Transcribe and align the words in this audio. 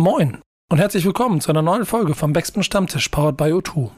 Moin 0.00 0.38
und 0.70 0.78
herzlich 0.78 1.04
willkommen 1.04 1.40
zu 1.40 1.50
einer 1.50 1.60
neuen 1.60 1.84
Folge 1.84 2.14
vom 2.14 2.32
Backspin 2.32 2.62
Stammtisch 2.62 3.08
powered 3.08 3.36
by 3.36 3.46
O2. 3.46 3.90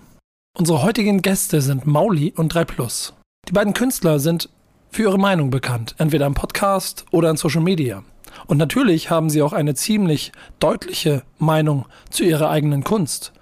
Unsere 0.56 0.82
heutigen 0.82 1.20
Gäste 1.20 1.60
sind 1.60 1.86
Mauli 1.86 2.32
und 2.34 2.54
3 2.54 2.64
Plus. 2.64 3.12
Die 3.46 3.52
beiden 3.52 3.74
Künstler 3.74 4.18
sind 4.18 4.48
für 4.88 5.02
ihre 5.02 5.18
Meinung 5.18 5.50
bekannt, 5.50 5.96
entweder 5.98 6.24
im 6.24 6.32
Podcast 6.32 7.04
oder 7.10 7.28
in 7.28 7.36
Social 7.36 7.60
Media. 7.60 8.02
Und 8.46 8.56
natürlich 8.56 9.10
haben 9.10 9.28
sie 9.28 9.42
auch 9.42 9.52
eine 9.52 9.74
ziemlich 9.74 10.32
deutliche 10.58 11.22
Meinung 11.38 11.84
zu 12.08 12.24
ihrer 12.24 12.48
eigenen 12.48 12.82
Kunst 12.82 13.34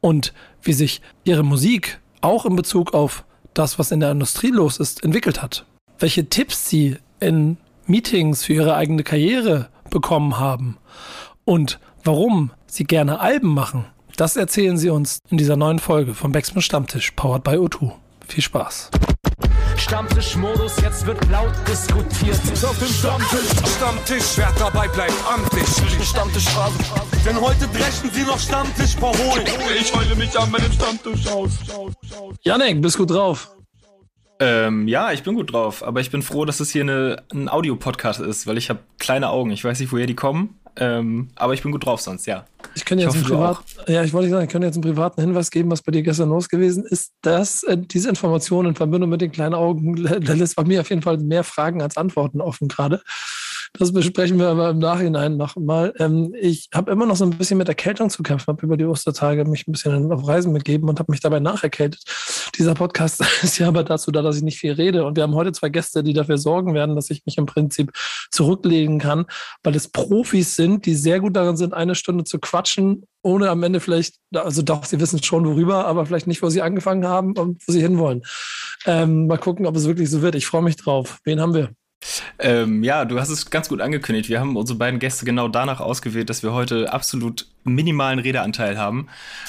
und 0.00 0.32
wie 0.62 0.72
sich 0.72 1.02
ihre 1.24 1.42
Musik 1.42 2.00
auch 2.22 2.46
in 2.46 2.56
Bezug 2.56 2.94
auf 2.94 3.26
das, 3.52 3.78
was 3.78 3.92
in 3.92 4.00
der 4.00 4.12
Industrie 4.12 4.48
los 4.48 4.78
ist, 4.78 5.04
entwickelt 5.04 5.42
hat. 5.42 5.66
Welche 5.98 6.30
Tipps 6.30 6.70
sie 6.70 6.96
in 7.20 7.58
Meetings 7.84 8.46
für 8.46 8.54
ihre 8.54 8.76
eigene 8.76 9.02
Karriere 9.02 9.68
bekommen 9.90 10.38
haben 10.38 10.78
und 11.44 11.78
warum 12.08 12.50
sie 12.66 12.84
gerne 12.84 13.20
Alben 13.20 13.52
machen, 13.52 13.84
das 14.16 14.34
erzählen 14.36 14.78
sie 14.78 14.88
uns 14.88 15.18
in 15.28 15.36
dieser 15.36 15.56
neuen 15.56 15.78
Folge 15.78 16.14
vom 16.14 16.32
Backspin 16.32 16.62
Stammtisch, 16.62 17.10
powered 17.10 17.44
by 17.44 17.50
O2. 17.50 17.92
Viel 18.26 18.42
Spaß. 18.42 18.90
Stammtischmodus, 19.76 20.80
jetzt 20.80 21.04
wird 21.04 21.22
laut 21.30 21.52
diskutiert. 21.68 22.40
Auf 22.64 22.78
dem 22.78 22.88
Stammtisch, 22.88 23.76
Stammtisch, 23.76 24.24
wer 24.36 24.50
dabei 24.58 24.88
bleibt, 24.88 25.12
amtlich. 25.30 25.68
Stammtischphase. 26.02 26.78
Denn 27.26 27.38
heute 27.38 27.68
brechen 27.68 28.10
sie 28.10 28.22
noch 28.22 28.38
Stammtisch 28.38 28.96
verholen. 28.96 29.46
Ich 29.78 29.94
heule 29.94 30.16
mich 30.16 30.38
an 30.38 30.50
meinem 30.50 30.72
Stammtisch 30.72 31.26
aus. 31.28 31.50
Janek, 32.40 32.80
bist 32.80 32.96
gut 32.96 33.10
drauf? 33.10 33.54
Ähm, 34.40 34.88
ja, 34.88 35.12
ich 35.12 35.24
bin 35.24 35.34
gut 35.34 35.52
drauf, 35.52 35.84
aber 35.84 36.00
ich 36.00 36.10
bin 36.10 36.22
froh, 36.22 36.46
dass 36.46 36.60
es 36.60 36.70
hier 36.70 36.82
eine, 36.82 37.22
ein 37.34 37.50
Audio-Podcast 37.50 38.20
ist, 38.20 38.46
weil 38.46 38.56
ich 38.56 38.70
habe 38.70 38.80
kleine 38.98 39.28
Augen. 39.28 39.50
Ich 39.50 39.62
weiß 39.62 39.78
nicht, 39.80 39.92
woher 39.92 40.06
die 40.06 40.14
kommen, 40.14 40.58
ähm, 40.78 41.28
aber 41.34 41.54
ich 41.54 41.62
bin 41.62 41.72
gut 41.72 41.84
drauf 41.84 42.00
sonst, 42.00 42.26
ja. 42.26 42.44
Ich 42.74 42.84
könnte 42.84 43.04
jetzt 43.04 43.14
Ich 43.14 43.22
einen 43.22 43.30
hoffe, 43.30 43.54
du 43.54 43.62
Privat, 43.64 43.88
ja, 43.88 44.04
ich 44.04 44.12
wollte 44.12 44.30
sagen, 44.30 44.44
ich 44.44 44.50
könnte 44.50 44.66
jetzt 44.66 44.76
einen 44.76 44.82
privaten 44.82 45.20
Hinweis 45.20 45.50
geben, 45.50 45.70
was 45.70 45.82
bei 45.82 45.90
dir 45.90 46.02
gestern 46.02 46.28
los 46.28 46.48
gewesen 46.48 46.84
ist. 46.84 47.12
Dass 47.22 47.64
äh, 47.64 47.76
diese 47.76 48.08
Information 48.08 48.66
in 48.66 48.76
Verbindung 48.76 49.10
mit 49.10 49.20
den 49.20 49.32
kleinen 49.32 49.54
Augen 49.54 49.96
da 50.20 50.34
lässt 50.34 50.56
bei 50.56 50.64
mir 50.64 50.80
auf 50.80 50.90
jeden 50.90 51.02
Fall 51.02 51.18
mehr 51.18 51.42
Fragen 51.42 51.82
als 51.82 51.96
Antworten 51.96 52.40
offen 52.40 52.68
gerade. 52.68 53.02
Das 53.74 53.92
besprechen 53.92 54.38
wir 54.38 54.48
aber 54.48 54.70
im 54.70 54.78
Nachhinein 54.78 55.36
noch 55.36 55.56
mal. 55.56 55.92
Ähm, 55.98 56.34
ich 56.40 56.68
habe 56.74 56.90
immer 56.90 57.06
noch 57.06 57.16
so 57.16 57.24
ein 57.24 57.30
bisschen 57.30 57.58
mit 57.58 57.68
Erkältung 57.68 58.10
zu 58.10 58.22
kämpfen, 58.22 58.46
habe 58.48 58.64
über 58.64 58.76
die 58.76 58.84
Ostertage 58.84 59.44
mich 59.44 59.66
ein 59.66 59.72
bisschen 59.72 60.10
auf 60.12 60.26
Reisen 60.26 60.52
begeben 60.52 60.88
und 60.88 60.98
habe 60.98 61.12
mich 61.12 61.20
dabei 61.20 61.40
nacherkältet. 61.40 62.02
Dieser 62.58 62.74
Podcast 62.74 63.20
ist 63.42 63.58
ja 63.58 63.68
aber 63.68 63.84
dazu 63.84 64.10
da, 64.10 64.22
dass 64.22 64.36
ich 64.36 64.42
nicht 64.42 64.58
viel 64.58 64.72
rede. 64.72 65.04
Und 65.04 65.16
wir 65.16 65.22
haben 65.22 65.34
heute 65.34 65.52
zwei 65.52 65.68
Gäste, 65.68 66.02
die 66.02 66.12
dafür 66.12 66.38
sorgen 66.38 66.74
werden, 66.74 66.96
dass 66.96 67.10
ich 67.10 67.24
mich 67.26 67.36
im 67.38 67.46
Prinzip 67.46 67.92
zurücklegen 68.30 68.98
kann, 68.98 69.26
weil 69.62 69.76
es 69.76 69.88
Profis 69.88 70.56
sind, 70.56 70.86
die 70.86 70.94
sehr 70.94 71.20
gut 71.20 71.36
darin 71.36 71.56
sind, 71.56 71.74
eine 71.74 71.94
Stunde 71.94 72.24
zu 72.24 72.38
quatschen, 72.38 73.04
ohne 73.22 73.50
am 73.50 73.62
Ende 73.62 73.80
vielleicht, 73.80 74.16
also 74.34 74.62
doch, 74.62 74.84
sie 74.84 75.00
wissen 75.00 75.22
schon 75.22 75.46
worüber, 75.46 75.86
aber 75.86 76.06
vielleicht 76.06 76.26
nicht, 76.26 76.42
wo 76.42 76.48
sie 76.48 76.62
angefangen 76.62 77.06
haben 77.06 77.36
und 77.36 77.62
wo 77.66 77.72
sie 77.72 77.80
hinwollen. 77.80 78.22
Ähm, 78.86 79.26
mal 79.26 79.38
gucken, 79.38 79.66
ob 79.66 79.76
es 79.76 79.86
wirklich 79.86 80.10
so 80.10 80.22
wird. 80.22 80.34
Ich 80.34 80.46
freue 80.46 80.62
mich 80.62 80.76
drauf. 80.76 81.18
Wen 81.24 81.40
haben 81.40 81.54
wir? 81.54 81.70
Ähm, 82.38 82.84
ja, 82.84 83.04
du 83.04 83.18
hast 83.18 83.28
es 83.30 83.50
ganz 83.50 83.68
gut 83.68 83.80
angekündigt. 83.80 84.28
Wir 84.28 84.40
haben 84.40 84.56
unsere 84.56 84.78
beiden 84.78 85.00
Gäste 85.00 85.24
genau 85.24 85.48
danach 85.48 85.80
ausgewählt, 85.80 86.30
dass 86.30 86.42
wir 86.42 86.52
heute 86.52 86.92
absolut 86.92 87.46
minimalen 87.64 88.18
Redeanteil 88.18 88.78
haben. 88.78 89.08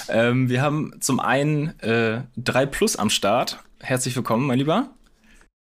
Ähm, 0.09 0.49
wir 0.49 0.61
haben 0.61 0.93
zum 0.99 1.19
einen 1.19 1.79
äh, 1.79 2.21
3 2.37 2.65
Plus 2.65 2.95
am 2.95 3.09
Start. 3.09 3.59
Herzlich 3.79 4.15
willkommen, 4.15 4.47
mein 4.47 4.57
Lieber. 4.57 4.89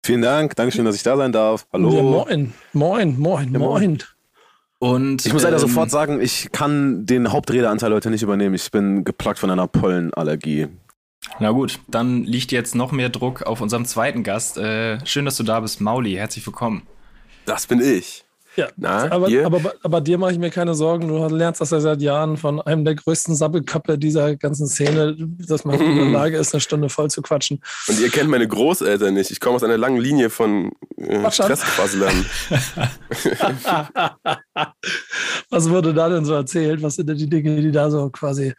Vielen 0.06 0.22
Dank, 0.22 0.56
Dankeschön, 0.56 0.86
dass 0.86 0.96
ich 0.96 1.04
da 1.04 1.18
sein 1.18 1.32
darf. 1.32 1.66
Hallo. 1.74 1.92
Ja, 1.96 2.02
moin, 2.04 2.54
moin, 2.74 3.20
moin, 3.20 3.54
Ja, 3.54 3.60
moin. 3.60 3.84
moin. 3.84 4.04
Und 4.80 5.26
Ich 5.26 5.34
muss 5.34 5.42
leider 5.42 5.56
ähm, 5.56 5.62
sofort 5.62 5.90
sagen, 5.90 6.22
ich 6.22 6.52
kann 6.52 7.06
den 7.08 7.32
Hauptredeanteil 7.32 7.92
heute 7.94 8.12
nicht 8.12 8.22
übernehmen. 8.22 8.54
Ich 8.54 8.70
bin 8.70 9.04
geplagt 9.04 9.40
von 9.40 9.50
einer 9.50 9.68
Pollenallergie. 9.68 10.68
Na 11.40 11.52
gut, 11.52 11.80
dann 11.88 12.24
liegt 12.24 12.52
jetzt 12.52 12.76
noch 12.76 12.92
mehr 12.92 13.10
Druck 13.10 13.44
auf 13.44 13.62
unserem 13.62 13.86
zweiten 13.86 14.24
Gast. 14.24 14.58
Äh, 14.58 15.06
schön, 15.06 15.26
dass 15.26 15.38
du 15.38 15.44
da 15.44 15.60
bist, 15.60 15.82
Mauli. 15.82 16.14
Herzlich 16.14 16.46
willkommen. 16.46 16.84
Das 17.46 17.68
bin 17.68 17.82
ich. 17.82 18.26
Ja, 18.58 18.68
Na, 18.76 19.10
aber, 19.12 19.30
ihr? 19.30 19.46
aber, 19.46 19.76
aber 19.84 20.02
dir 20.02 20.18
mache 20.18 20.32
ich 20.32 20.40
mir 20.40 20.50
keine 20.50 20.74
Sorgen. 20.74 21.08
Du 21.08 21.28
lernst 21.28 21.62
das 21.62 21.70
ja 21.70 21.80
seit 21.80 22.02
Jahren 22.02 22.38
von 22.38 22.60
einem 22.60 22.86
der 22.86 22.96
größten 22.96 23.36
Sabbelköpfe 23.36 24.00
dieser 24.00 24.36
ganzen 24.36 24.66
Szene, 24.66 25.16
dass 25.20 25.64
man 25.64 25.80
in 25.80 25.96
der 25.96 26.06
Lage 26.12 26.38
ist, 26.38 26.56
eine 26.56 26.62
Stunde 26.62 26.90
voll 26.90 27.12
zu 27.12 27.22
quatschen. 27.22 27.62
Und 27.88 28.00
ihr 28.00 28.10
kennt 28.10 28.32
meine 28.32 28.48
Großeltern 28.48 29.14
nicht. 29.14 29.30
Ich 29.30 29.40
komme 29.40 29.58
aus 29.58 29.64
einer 29.64 29.78
langen 29.78 30.02
Linie 30.02 30.32
von 30.32 30.72
äh. 30.98 31.30
Stressquasslern. 31.30 32.26
Was 35.52 35.70
wurde 35.70 35.94
da 35.94 36.10
denn 36.10 36.26
so 36.26 36.34
erzählt? 36.34 36.82
Was 36.82 36.96
sind 36.96 37.10
denn 37.10 37.18
die 37.18 37.30
Dinge, 37.30 37.62
die 37.62 37.72
da 37.72 37.92
so 37.92 38.10
quasi 38.10 38.56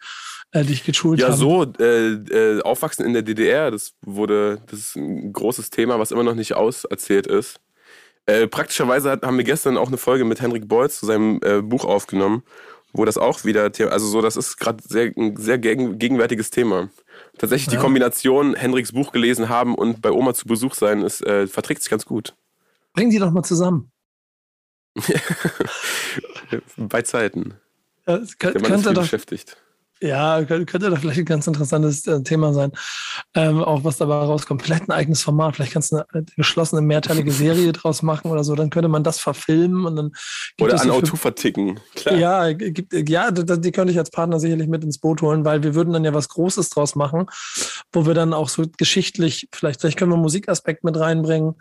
äh, 0.51 0.63
dich 0.63 0.83
geschult 0.83 1.19
Ja, 1.19 1.29
haben? 1.29 1.37
so, 1.37 1.63
äh, 1.79 2.13
äh, 2.13 2.61
Aufwachsen 2.61 3.05
in 3.05 3.13
der 3.13 3.21
DDR, 3.21 3.71
das 3.71 3.93
wurde, 4.01 4.61
das 4.67 4.79
ist 4.79 4.95
ein 4.95 5.31
großes 5.33 5.69
Thema, 5.69 5.99
was 5.99 6.11
immer 6.11 6.23
noch 6.23 6.35
nicht 6.35 6.53
auserzählt 6.55 7.27
ist. 7.27 7.59
Äh, 8.25 8.47
praktischerweise 8.47 9.09
hat, 9.11 9.23
haben 9.23 9.37
wir 9.37 9.43
gestern 9.43 9.77
auch 9.77 9.87
eine 9.87 9.97
Folge 9.97 10.23
mit 10.25 10.41
Henrik 10.41 10.67
Bolz 10.67 10.99
zu 10.99 11.05
seinem 11.05 11.39
äh, 11.43 11.61
Buch 11.61 11.85
aufgenommen, 11.85 12.43
wo 12.93 13.05
das 13.05 13.17
auch 13.17 13.43
wieder, 13.45 13.71
The- 13.73 13.85
also 13.85 14.07
so, 14.07 14.21
das 14.21 14.37
ist 14.37 14.57
gerade 14.57 14.83
sehr, 14.87 15.11
ein 15.17 15.35
sehr 15.37 15.57
gegen, 15.57 15.97
gegenwärtiges 15.99 16.49
Thema. 16.51 16.89
Tatsächlich 17.37 17.69
die 17.69 17.75
Ja. 17.75 17.81
Kombination 17.81 18.55
Henriks 18.55 18.91
Buch 18.91 19.11
gelesen 19.11 19.49
haben 19.49 19.75
und 19.75 20.01
bei 20.01 20.11
Oma 20.11 20.33
zu 20.33 20.45
Besuch 20.47 20.73
sein, 20.75 21.01
ist, 21.01 21.25
äh, 21.25 21.47
verträgt 21.47 21.81
sich 21.83 21.89
ganz 21.89 22.05
gut. 22.05 22.35
Bring 22.93 23.09
die 23.09 23.19
doch 23.19 23.31
mal 23.31 23.43
zusammen. 23.43 23.91
bei 26.77 27.01
Zeiten. 27.03 27.53
Ja, 28.07 28.17
es 28.17 28.31
kö- 28.39 28.51
Der 28.51 28.61
Mann 28.61 28.63
ist 28.63 28.69
könnte 28.83 28.93
doch, 28.93 29.01
beschäftigt. 29.03 29.57
Ja, 30.01 30.43
könnte, 30.45 30.89
doch 30.89 30.97
vielleicht 30.99 31.19
ein 31.19 31.25
ganz 31.25 31.45
interessantes 31.45 32.07
äh, 32.07 32.23
Thema 32.23 32.53
sein. 32.53 32.71
Ähm, 33.35 33.61
auch 33.61 33.83
was 33.83 33.97
dabei 33.97 34.15
rauskommt. 34.15 34.63
Vielleicht 34.63 34.87
ein 34.87 34.91
eigenes 34.91 35.21
Format. 35.21 35.55
Vielleicht 35.55 35.73
kannst 35.73 35.91
du 35.91 35.97
eine, 35.97 36.25
geschlossene 36.37 36.81
mehrteilige 36.81 37.31
Serie 37.33 37.73
draus 37.73 38.01
machen 38.01 38.31
oder 38.31 38.43
so. 38.43 38.55
Dann 38.55 38.69
könnte 38.69 38.87
man 38.87 39.03
das 39.03 39.19
verfilmen 39.19 39.85
und 39.85 39.95
dann 39.97 40.11
Oder 40.61 40.79
an 40.79 40.87
so 40.87 40.93
Auto 40.93 41.15
verticken. 41.17 41.79
Klar. 41.95 42.15
Ja, 42.15 42.53
gibt, 42.53 42.93
ja, 43.09 43.31
d- 43.31 43.43
d- 43.43 43.57
die 43.59 43.71
könnte 43.71 43.91
ich 43.91 43.99
als 43.99 44.09
Partner 44.09 44.39
sicherlich 44.39 44.67
mit 44.67 44.83
ins 44.83 44.99
Boot 44.99 45.21
holen, 45.21 45.43
weil 45.43 45.63
wir 45.63 45.75
würden 45.75 45.91
dann 45.91 46.05
ja 46.05 46.13
was 46.13 46.29
Großes 46.29 46.69
draus 46.69 46.95
machen, 46.95 47.25
wo 47.91 48.05
wir 48.05 48.13
dann 48.13 48.33
auch 48.33 48.47
so 48.47 48.65
geschichtlich, 48.77 49.49
vielleicht, 49.51 49.81
vielleicht 49.81 49.97
können 49.97 50.11
wir 50.11 50.15
einen 50.15 50.23
Musikaspekt 50.23 50.83
mit 50.85 50.97
reinbringen 50.97 51.55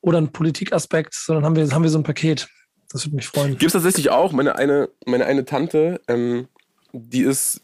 oder 0.00 0.18
einen 0.18 0.32
Politikaspekt, 0.32 1.14
sondern 1.14 1.44
haben 1.44 1.56
wir, 1.56 1.68
haben 1.70 1.82
wir 1.82 1.90
so 1.90 1.98
ein 1.98 2.04
Paket. 2.04 2.48
Das 2.90 3.04
würde 3.04 3.16
mich 3.16 3.26
freuen. 3.26 3.50
Gibt 3.58 3.64
es 3.64 3.72
tatsächlich 3.72 4.10
auch. 4.10 4.32
Meine 4.32 4.56
eine, 4.56 4.88
meine 5.04 5.26
eine 5.26 5.44
Tante, 5.44 6.00
ähm, 6.08 6.48
die 6.92 7.22
ist 7.22 7.60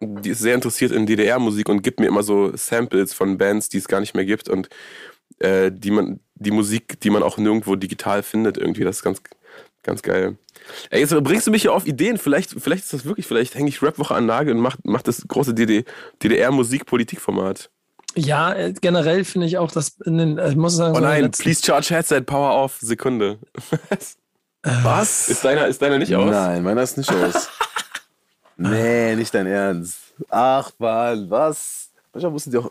die 0.00 0.30
ist 0.30 0.40
sehr 0.40 0.54
interessiert 0.54 0.92
in 0.92 1.06
DDR-Musik 1.06 1.68
und 1.68 1.82
gibt 1.82 2.00
mir 2.00 2.06
immer 2.06 2.22
so 2.22 2.54
Samples 2.56 3.12
von 3.14 3.38
Bands, 3.38 3.68
die 3.68 3.78
es 3.78 3.88
gar 3.88 4.00
nicht 4.00 4.14
mehr 4.14 4.24
gibt 4.24 4.48
und 4.48 4.68
äh, 5.40 5.70
die 5.72 5.90
man, 5.90 6.20
die 6.34 6.50
Musik, 6.50 7.00
die 7.00 7.10
man 7.10 7.22
auch 7.22 7.36
nirgendwo 7.38 7.74
digital 7.76 8.22
findet, 8.22 8.56
irgendwie. 8.58 8.84
Das 8.84 8.96
ist 8.96 9.02
ganz, 9.02 9.20
ganz 9.82 10.02
geil. 10.02 10.36
Ey, 10.90 11.00
jetzt 11.00 11.14
bringst 11.24 11.46
du 11.46 11.50
mich 11.50 11.62
hier 11.62 11.72
auf 11.72 11.86
Ideen. 11.86 12.18
Vielleicht, 12.18 12.50
vielleicht 12.60 12.84
ist 12.84 12.92
das 12.92 13.04
wirklich, 13.04 13.26
vielleicht 13.26 13.54
hänge 13.54 13.68
ich 13.68 13.82
Rapwoche 13.82 14.14
an 14.14 14.26
Nagel 14.26 14.54
und 14.54 14.60
mach, 14.60 14.76
mach 14.84 15.02
das 15.02 15.26
große 15.26 15.54
DD 15.54 15.84
DDR-Musik-Politikformat. 16.22 17.70
Ja, 18.14 18.52
äh, 18.54 18.72
generell 18.80 19.24
finde 19.24 19.46
ich 19.46 19.58
auch, 19.58 19.70
dass 19.70 19.96
in 20.04 20.18
den, 20.18 20.38
äh, 20.38 20.50
ich 20.50 20.56
muss 20.56 20.76
sagen, 20.76 20.92
Oh 20.92 20.98
so 20.98 21.04
nein, 21.04 21.24
letzten- 21.24 21.42
please 21.42 21.62
charge 21.64 21.94
headset, 21.94 22.22
power 22.22 22.54
off, 22.54 22.78
Sekunde. 22.80 23.38
Was? 24.62 25.28
Ist 25.28 25.44
deiner, 25.44 25.66
ist 25.68 25.80
deiner 25.80 25.98
nicht 25.98 26.14
aus? 26.14 26.30
Nein, 26.30 26.62
meiner 26.62 26.82
ist 26.82 26.98
nicht 26.98 27.10
aus. 27.12 27.48
nee, 28.58 29.16
nicht 29.16 29.34
dein 29.34 29.46
Ernst. 29.46 29.98
Ach, 30.28 30.70
Mann, 30.78 31.30
was? 31.30 31.88
Manchmal 32.12 32.32
mussten 32.32 32.50
die 32.50 32.58
auch. 32.58 32.70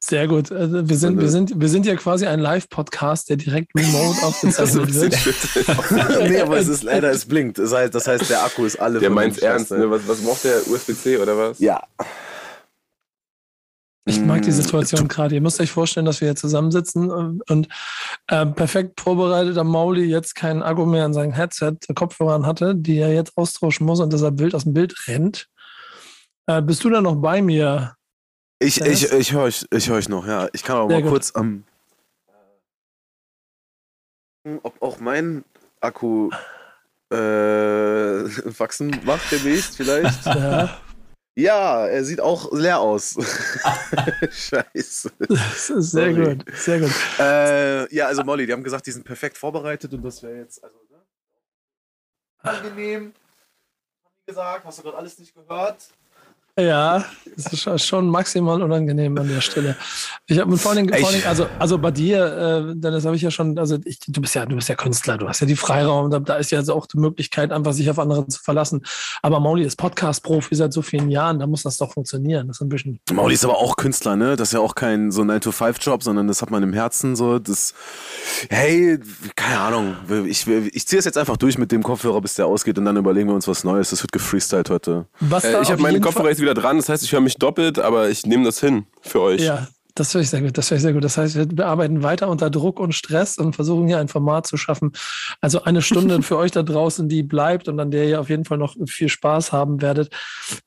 Sehr 0.00 0.28
gut. 0.28 0.52
Also 0.52 0.86
wir, 0.86 0.96
sind, 0.96 1.18
wir, 1.18 1.30
sind, 1.30 1.58
wir 1.58 1.68
sind 1.68 1.86
ja 1.86 1.96
quasi 1.96 2.26
ein 2.26 2.38
Live-Podcast, 2.38 3.30
der 3.30 3.36
direkt 3.36 3.72
remote 3.74 4.22
aufgezeichnet 4.22 4.94
wird. 5.00 6.28
nee, 6.30 6.40
aber 6.40 6.58
es 6.58 6.68
ist 6.68 6.82
leider, 6.82 7.10
es 7.10 7.24
blinkt. 7.24 7.58
Heißt, 7.58 7.94
das 7.94 8.06
heißt, 8.06 8.28
der 8.28 8.44
Akku 8.44 8.66
ist 8.66 8.76
alle. 8.76 9.00
Der 9.00 9.08
dem 9.08 9.18
ernst, 9.18 9.70
ne? 9.70 9.90
Was, 9.90 10.06
was 10.06 10.20
braucht 10.20 10.44
der 10.44 10.58
USB-C 10.68 11.16
oder 11.16 11.38
was? 11.38 11.58
Ja. 11.58 11.82
Ich 14.06 14.20
mag 14.20 14.42
die 14.42 14.50
Mm, 14.50 14.52
Situation 14.52 15.08
gerade. 15.08 15.34
Ihr 15.34 15.40
müsst 15.40 15.60
euch 15.60 15.70
vorstellen, 15.70 16.04
dass 16.04 16.20
wir 16.20 16.28
hier 16.28 16.36
zusammensitzen 16.36 17.10
und, 17.10 17.50
und 17.50 17.68
äh, 18.26 18.44
perfekt 18.44 19.00
vorbereitet 19.00 19.56
am 19.56 19.68
Mauli 19.68 20.04
jetzt 20.04 20.34
keinen 20.34 20.62
Akku 20.62 20.84
mehr 20.84 21.06
an 21.06 21.14
seinem 21.14 21.32
Headset, 21.32 21.76
Kopfhörern 21.94 22.44
hatte, 22.44 22.74
die 22.74 22.98
er 22.98 23.14
jetzt 23.14 23.36
austauschen 23.36 23.86
muss 23.86 24.00
und 24.00 24.12
deshalb 24.12 24.38
wild 24.38 24.54
aus 24.54 24.64
dem 24.64 24.74
Bild 24.74 24.94
rennt. 25.08 25.48
Äh, 26.46 26.60
bist 26.60 26.84
du 26.84 26.90
da 26.90 27.00
noch 27.00 27.16
bei 27.16 27.40
mir? 27.40 27.96
Ich, 28.58 28.76
Dennis? 28.76 29.04
ich, 29.04 29.12
ich 29.12 29.32
höre 29.32 29.44
euch, 29.44 29.64
ich 29.70 29.88
hör 29.88 29.96
euch 29.96 30.08
noch, 30.10 30.26
ja. 30.26 30.48
Ich 30.52 30.62
kann 30.62 30.76
aber 30.76 30.88
Sehr 30.88 30.98
mal 30.98 31.02
gut. 31.02 31.12
kurz 31.12 31.34
am. 31.34 31.64
ob 34.62 34.82
auch 34.82 35.00
mein 35.00 35.44
Akku 35.80 36.28
äh, 37.10 37.16
wachsen 38.58 39.00
macht 39.04 39.32
demnächst 39.32 39.76
vielleicht. 39.76 40.26
Ja, 40.26 40.76
ja, 41.36 41.86
er 41.86 42.04
sieht 42.04 42.20
auch 42.20 42.52
leer 42.52 42.78
aus. 42.78 43.16
Scheiße. 44.30 45.10
das 45.18 45.70
ist 45.70 45.90
sehr 45.90 46.14
Sorry. 46.14 46.36
gut, 46.36 46.44
sehr 46.56 46.80
gut. 46.80 46.92
Äh, 47.18 47.94
ja, 47.94 48.06
also 48.06 48.22
Molly, 48.22 48.46
die 48.46 48.52
haben 48.52 48.62
gesagt, 48.62 48.86
die 48.86 48.92
sind 48.92 49.04
perfekt 49.04 49.36
vorbereitet 49.36 49.92
und 49.92 50.02
das 50.02 50.22
wäre 50.22 50.36
jetzt 50.38 50.62
also 50.62 50.76
ne? 50.90 51.02
angenehm. 52.38 53.12
gesagt? 54.26 54.64
Hast 54.64 54.78
du 54.78 54.82
gerade 54.82 54.98
alles 54.98 55.18
nicht 55.18 55.34
gehört? 55.34 55.88
Ja, 56.56 57.04
es 57.36 57.66
ist 57.66 57.86
schon 57.86 58.08
maximal 58.08 58.62
unangenehm 58.62 59.18
an 59.18 59.28
der 59.28 59.40
Stelle. 59.40 59.76
Ich 60.26 60.38
habe 60.38 60.56
vor 60.56 60.72
vor 60.74 60.82
allem, 60.82 61.22
also, 61.26 61.46
also 61.58 61.78
bei 61.78 61.90
dir, 61.90 62.70
äh, 62.70 62.74
Dennis, 62.76 63.04
habe 63.04 63.16
ich 63.16 63.22
ja 63.22 63.30
schon, 63.30 63.58
also 63.58 63.78
ich, 63.84 63.98
du 64.06 64.20
bist 64.20 64.34
ja, 64.34 64.46
du 64.46 64.54
bist 64.54 64.68
ja 64.68 64.76
Künstler, 64.76 65.18
du 65.18 65.28
hast 65.28 65.40
ja 65.40 65.46
die 65.46 65.56
Freiraum, 65.56 66.10
da, 66.10 66.20
da 66.20 66.36
ist 66.36 66.52
ja 66.52 66.58
also 66.58 66.74
auch 66.74 66.86
die 66.86 66.98
Möglichkeit, 66.98 67.50
einfach 67.52 67.72
sich 67.72 67.90
auf 67.90 67.98
andere 67.98 68.26
zu 68.28 68.40
verlassen. 68.40 68.84
Aber 69.22 69.40
Mauli 69.40 69.64
ist 69.64 69.76
Podcast-Profi 69.76 70.54
seit 70.54 70.72
so 70.72 70.82
vielen 70.82 71.10
Jahren, 71.10 71.40
da 71.40 71.46
muss 71.46 71.64
das 71.64 71.76
doch 71.76 71.92
funktionieren. 71.92 72.46
Das 72.46 72.58
ist 72.58 72.60
ein 72.60 72.68
bisschen. 72.68 73.00
Mauli 73.12 73.34
ist 73.34 73.44
aber 73.44 73.58
auch 73.58 73.76
Künstler, 73.76 74.14
ne? 74.14 74.36
Das 74.36 74.48
ist 74.48 74.52
ja 74.52 74.60
auch 74.60 74.76
kein 74.76 75.10
so 75.10 75.22
9-to-5-Job, 75.22 76.04
sondern 76.04 76.28
das 76.28 76.40
hat 76.40 76.50
man 76.50 76.62
im 76.62 76.72
Herzen 76.72 77.16
so. 77.16 77.40
Das, 77.40 77.74
hey, 78.48 78.98
keine 79.34 79.58
Ahnung. 79.58 79.96
Ich, 80.26 80.46
ich 80.46 80.86
ziehe 80.86 80.98
es 80.98 81.04
jetzt 81.04 81.18
einfach 81.18 81.36
durch 81.36 81.58
mit 81.58 81.72
dem 81.72 81.82
Kopfhörer, 81.82 82.20
bis 82.20 82.34
der 82.34 82.46
ausgeht 82.46 82.78
und 82.78 82.84
dann 82.84 82.96
überlegen 82.96 83.28
wir 83.28 83.34
uns 83.34 83.48
was 83.48 83.64
Neues. 83.64 83.90
Das 83.90 84.02
wird 84.02 84.12
gefreestylt 84.12 84.70
heute. 84.70 85.06
Was 85.20 85.44
äh, 85.44 85.60
ich 85.60 85.70
habe 85.70 85.82
meine 85.82 86.00
Kopfhörer 86.00 86.28
jetzt 86.28 86.43
wieder 86.44 86.54
dran, 86.54 86.76
das 86.76 86.88
heißt, 86.88 87.02
ich 87.02 87.12
höre 87.12 87.20
mich 87.20 87.36
doppelt, 87.36 87.78
aber 87.78 88.08
ich 88.08 88.26
nehme 88.26 88.44
das 88.44 88.60
hin 88.60 88.86
für 89.00 89.20
euch. 89.20 89.42
Ja, 89.42 89.68
das 89.94 90.10
finde 90.10 90.24
ich 90.24 90.30
sehr 90.30 90.42
gut. 90.42 90.58
Das 90.58 90.68
finde 90.68 90.76
ich 90.78 90.82
sehr 90.82 90.92
gut. 90.92 91.04
Das 91.04 91.16
heißt, 91.16 91.56
wir 91.56 91.66
arbeiten 91.66 92.02
weiter 92.02 92.28
unter 92.28 92.50
Druck 92.50 92.80
und 92.80 92.94
Stress 92.94 93.38
und 93.38 93.54
versuchen 93.54 93.86
hier 93.86 93.98
ein 93.98 94.08
Format 94.08 94.46
zu 94.46 94.56
schaffen. 94.56 94.92
Also 95.40 95.62
eine 95.62 95.82
Stunde 95.82 96.20
für 96.22 96.36
euch 96.36 96.50
da 96.50 96.62
draußen, 96.62 97.08
die 97.08 97.22
bleibt 97.22 97.68
und 97.68 97.78
an 97.78 97.90
der 97.90 98.06
ihr 98.06 98.20
auf 98.20 98.28
jeden 98.28 98.44
Fall 98.44 98.58
noch 98.58 98.76
viel 98.86 99.08
Spaß 99.08 99.52
haben 99.52 99.82
werdet. 99.82 100.12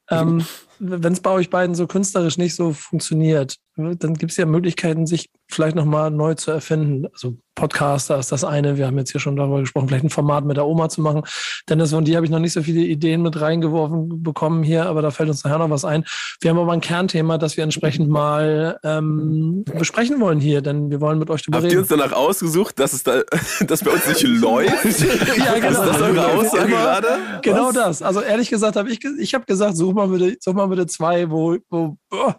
Ähm, 0.09 0.45
Wenn 0.79 1.13
es 1.13 1.19
bei 1.19 1.31
euch 1.31 1.49
beiden 1.49 1.75
so 1.75 1.87
künstlerisch 1.87 2.37
nicht 2.37 2.55
so 2.55 2.71
funktioniert, 2.71 3.57
dann 3.77 4.13
gibt 4.15 4.31
es 4.31 4.37
ja 4.37 4.45
Möglichkeiten, 4.45 5.05
sich 5.05 5.29
vielleicht 5.49 5.75
nochmal 5.75 6.11
neu 6.11 6.33
zu 6.33 6.51
erfinden. 6.51 7.07
Also 7.13 7.37
Podcaster 7.57 8.19
ist 8.19 8.31
das 8.31 8.43
eine. 8.43 8.77
Wir 8.77 8.85
haben 8.85 8.97
jetzt 8.97 9.11
hier 9.11 9.19
schon 9.19 9.35
darüber 9.35 9.59
gesprochen, 9.59 9.87
vielleicht 9.87 10.05
ein 10.05 10.09
Format 10.09 10.45
mit 10.45 10.57
der 10.57 10.67
Oma 10.67 10.89
zu 10.89 11.01
machen. 11.01 11.23
Dennis 11.67 11.91
und 11.91 12.07
die 12.07 12.15
habe 12.15 12.25
ich 12.25 12.31
noch 12.31 12.39
nicht 12.39 12.53
so 12.53 12.61
viele 12.61 12.81
Ideen 12.81 13.23
mit 13.23 13.41
reingeworfen 13.41 14.21
bekommen 14.21 14.61
hier, 14.63 14.85
aber 14.85 15.01
da 15.01 15.09
fällt 15.09 15.29
uns 15.29 15.43
nachher 15.43 15.57
noch 15.57 15.69
was 15.69 15.83
ein. 15.83 16.05
Wir 16.39 16.51
haben 16.51 16.59
aber 16.59 16.71
ein 16.71 16.81
Kernthema, 16.81 17.37
das 17.37 17.57
wir 17.57 17.63
entsprechend 17.63 18.09
mal 18.09 18.79
ähm, 18.83 19.63
besprechen 19.65 20.19
wollen 20.19 20.39
hier, 20.39 20.61
denn 20.61 20.91
wir 20.91 21.01
wollen 21.01 21.17
mit 21.17 21.29
euch 21.31 21.41
darüber 21.41 21.57
Habt 21.57 21.65
reden. 21.65 21.79
Habt 21.79 21.89
ihr 21.89 21.95
uns 21.95 22.01
danach 22.03 22.15
ausgesucht, 22.15 22.79
dass 22.79 22.93
es 22.93 23.03
da, 23.03 23.23
dass 23.67 23.83
bei 23.83 23.91
uns 23.91 24.07
nicht 24.07 24.23
läuft? 24.41 24.99
ja, 25.37 25.53
genau. 25.55 25.69
Ist 25.69 25.79
das 25.79 26.01
eure 26.01 26.27
Aussage 26.27 26.69
gerade? 26.69 27.07
Genau 27.41 27.69
was? 27.69 27.75
das. 27.75 28.01
Also 28.03 28.21
ehrlich 28.21 28.49
gesagt 28.49 28.75
habe 28.75 28.89
ich, 28.91 28.99
ich 29.03 29.33
habe 29.33 29.45
gesagt, 29.45 29.77
such 29.77 29.93
mal 29.93 30.07
bitte, 30.07 30.37
such 30.39 30.53
mal 30.53 30.67
bitte 30.67 30.85
zwei, 30.85 31.29
wo, 31.31 31.57
wo 31.69 31.97
oh, 32.11 32.33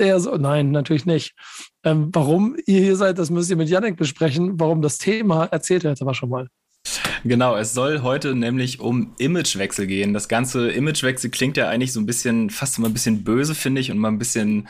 eher 0.00 0.20
so, 0.20 0.36
nein, 0.36 0.70
natürlich 0.70 1.06
nicht. 1.06 1.34
Ähm, 1.84 2.10
warum 2.12 2.56
ihr 2.66 2.80
hier 2.80 2.96
seid, 2.96 3.18
das 3.18 3.30
müsst 3.30 3.50
ihr 3.50 3.56
mit 3.56 3.68
Yannick 3.68 3.96
besprechen. 3.96 4.58
Warum 4.58 4.82
das 4.82 4.98
Thema 4.98 5.44
erzählt 5.46 5.84
er 5.84 5.90
jetzt 5.90 6.02
aber 6.02 6.14
schon 6.14 6.30
mal. 6.30 6.48
Genau, 7.24 7.56
es 7.56 7.74
soll 7.74 8.00
heute 8.00 8.34
nämlich 8.34 8.80
um 8.80 9.12
Imagewechsel 9.18 9.86
gehen. 9.86 10.14
Das 10.14 10.28
ganze 10.28 10.70
Imagewechsel 10.70 11.30
klingt 11.30 11.56
ja 11.58 11.68
eigentlich 11.68 11.92
so 11.92 12.00
ein 12.00 12.06
bisschen, 12.06 12.48
fast 12.48 12.78
immer 12.78 12.88
ein 12.88 12.94
bisschen 12.94 13.24
böse, 13.24 13.54
finde 13.54 13.80
ich, 13.82 13.90
und 13.90 13.98
mal 13.98 14.08
ein 14.08 14.18
bisschen, 14.18 14.68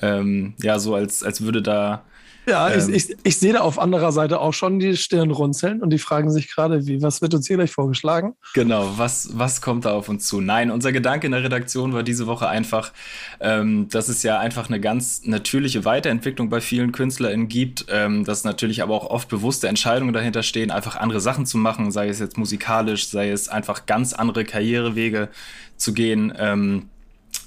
ähm, 0.00 0.54
ja, 0.60 0.78
so 0.80 0.94
als, 0.94 1.22
als 1.22 1.42
würde 1.42 1.62
da 1.62 2.04
ja, 2.46 2.70
ähm, 2.70 2.92
ich, 2.92 3.10
ich, 3.10 3.16
ich, 3.22 3.38
sehe 3.38 3.52
da 3.52 3.60
auf 3.60 3.78
anderer 3.78 4.12
Seite 4.12 4.40
auch 4.40 4.52
schon 4.52 4.78
die 4.78 4.96
Stirn 4.96 5.30
runzeln 5.30 5.80
und 5.82 5.90
die 5.90 5.98
fragen 5.98 6.30
sich 6.30 6.52
gerade, 6.52 6.86
wie, 6.86 7.02
was 7.02 7.22
wird 7.22 7.34
uns 7.34 7.46
hier 7.46 7.56
gleich 7.56 7.70
vorgeschlagen? 7.70 8.34
Genau, 8.54 8.94
was, 8.96 9.30
was 9.32 9.60
kommt 9.60 9.84
da 9.84 9.92
auf 9.92 10.08
uns 10.08 10.26
zu? 10.26 10.40
Nein, 10.40 10.70
unser 10.70 10.92
Gedanke 10.92 11.26
in 11.26 11.32
der 11.32 11.44
Redaktion 11.44 11.92
war 11.92 12.02
diese 12.02 12.26
Woche 12.26 12.48
einfach, 12.48 12.92
ähm, 13.40 13.88
dass 13.88 14.08
es 14.08 14.22
ja 14.22 14.38
einfach 14.38 14.68
eine 14.68 14.80
ganz 14.80 15.24
natürliche 15.24 15.84
Weiterentwicklung 15.84 16.48
bei 16.48 16.60
vielen 16.60 16.92
KünstlerInnen 16.92 17.48
gibt, 17.48 17.86
ähm, 17.88 18.24
dass 18.24 18.44
natürlich 18.44 18.82
aber 18.82 18.94
auch 18.94 19.10
oft 19.10 19.28
bewusste 19.28 19.68
Entscheidungen 19.68 20.12
dahinter 20.12 20.42
stehen, 20.42 20.70
einfach 20.70 20.96
andere 20.96 21.20
Sachen 21.20 21.46
zu 21.46 21.58
machen, 21.58 21.92
sei 21.92 22.08
es 22.08 22.18
jetzt 22.18 22.38
musikalisch, 22.38 23.08
sei 23.08 23.30
es 23.30 23.48
einfach 23.48 23.86
ganz 23.86 24.12
andere 24.12 24.44
Karrierewege 24.44 25.28
zu 25.76 25.94
gehen. 25.94 26.32
Ähm, 26.36 26.88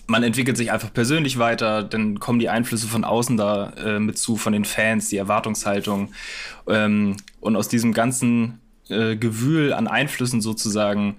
man 0.08 0.24
entwickelt 0.24 0.58
sich 0.58 0.72
einfach 0.72 0.94
persönlich 0.94 1.40
weiter, 1.40 1.84
dann 1.84 2.20
kommen 2.20 2.40
die 2.40 2.50
Einflüsse 2.50 2.88
von 2.88 3.04
außen 3.04 3.38
da 3.38 3.72
äh, 3.72 4.00
mit 4.00 4.18
zu, 4.18 4.36
von 4.36 4.54
den 4.54 4.66
Fans, 4.66 5.10
die 5.10 5.18
Erwartungshaltung. 5.18 6.14
Ähm, 6.68 7.18
und 7.40 7.56
aus 7.56 7.68
diesem 7.68 7.94
ganzen 7.94 8.60
äh, 8.90 9.16
Gewühl 9.16 9.74
an 9.74 9.88
Einflüssen 9.88 10.42
sozusagen, 10.42 11.18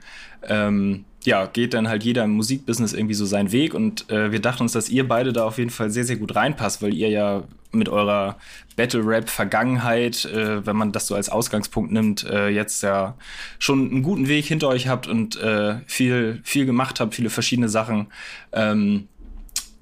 ähm, 0.49 1.05
ja, 1.25 1.47
geht 1.47 1.75
dann 1.75 1.89
halt 1.89 2.05
jeder 2.05 2.25
im 2.25 2.33
Musikbusiness 2.33 2.93
irgendwie 2.93 3.15
so 3.15 3.27
seinen 3.27 3.51
Weg. 3.51 3.75
Und 3.75 4.09
äh, 4.11 4.31
wir 4.31 4.41
dachten 4.41 4.63
uns, 4.63 4.73
dass 4.73 4.89
ihr 4.89 5.09
beide 5.09 5.33
da 5.33 5.45
auf 5.45 5.59
jeden 5.59 5.71
Fall 5.71 5.91
sehr, 5.91 6.05
sehr 6.05 6.17
gut 6.17 6.37
reinpasst, 6.37 6.83
weil 6.83 6.95
ihr 6.95 7.09
ja 7.09 7.43
mit 7.77 7.89
eurer 7.89 8.37
Battle-Rap-Vergangenheit, 8.77 10.25
äh, 10.27 10.67
wenn 10.67 10.77
man 10.77 10.93
das 10.93 11.07
so 11.07 11.15
als 11.15 11.29
Ausgangspunkt 11.29 11.93
nimmt, 11.93 12.25
äh, 12.25 12.49
jetzt 12.49 12.83
ja 12.83 13.17
schon 13.59 13.91
einen 13.91 14.03
guten 14.03 14.29
Weg 14.29 14.45
hinter 14.47 14.69
euch 14.69 14.89
habt 14.89 15.07
und 15.07 15.37
äh, 15.37 15.77
viel, 15.87 16.41
viel 16.45 16.67
gemacht 16.67 17.01
habt, 17.01 17.15
viele 17.15 17.31
verschiedene 17.31 17.69
Sachen. 17.69 18.09
Ähm, 18.53 19.09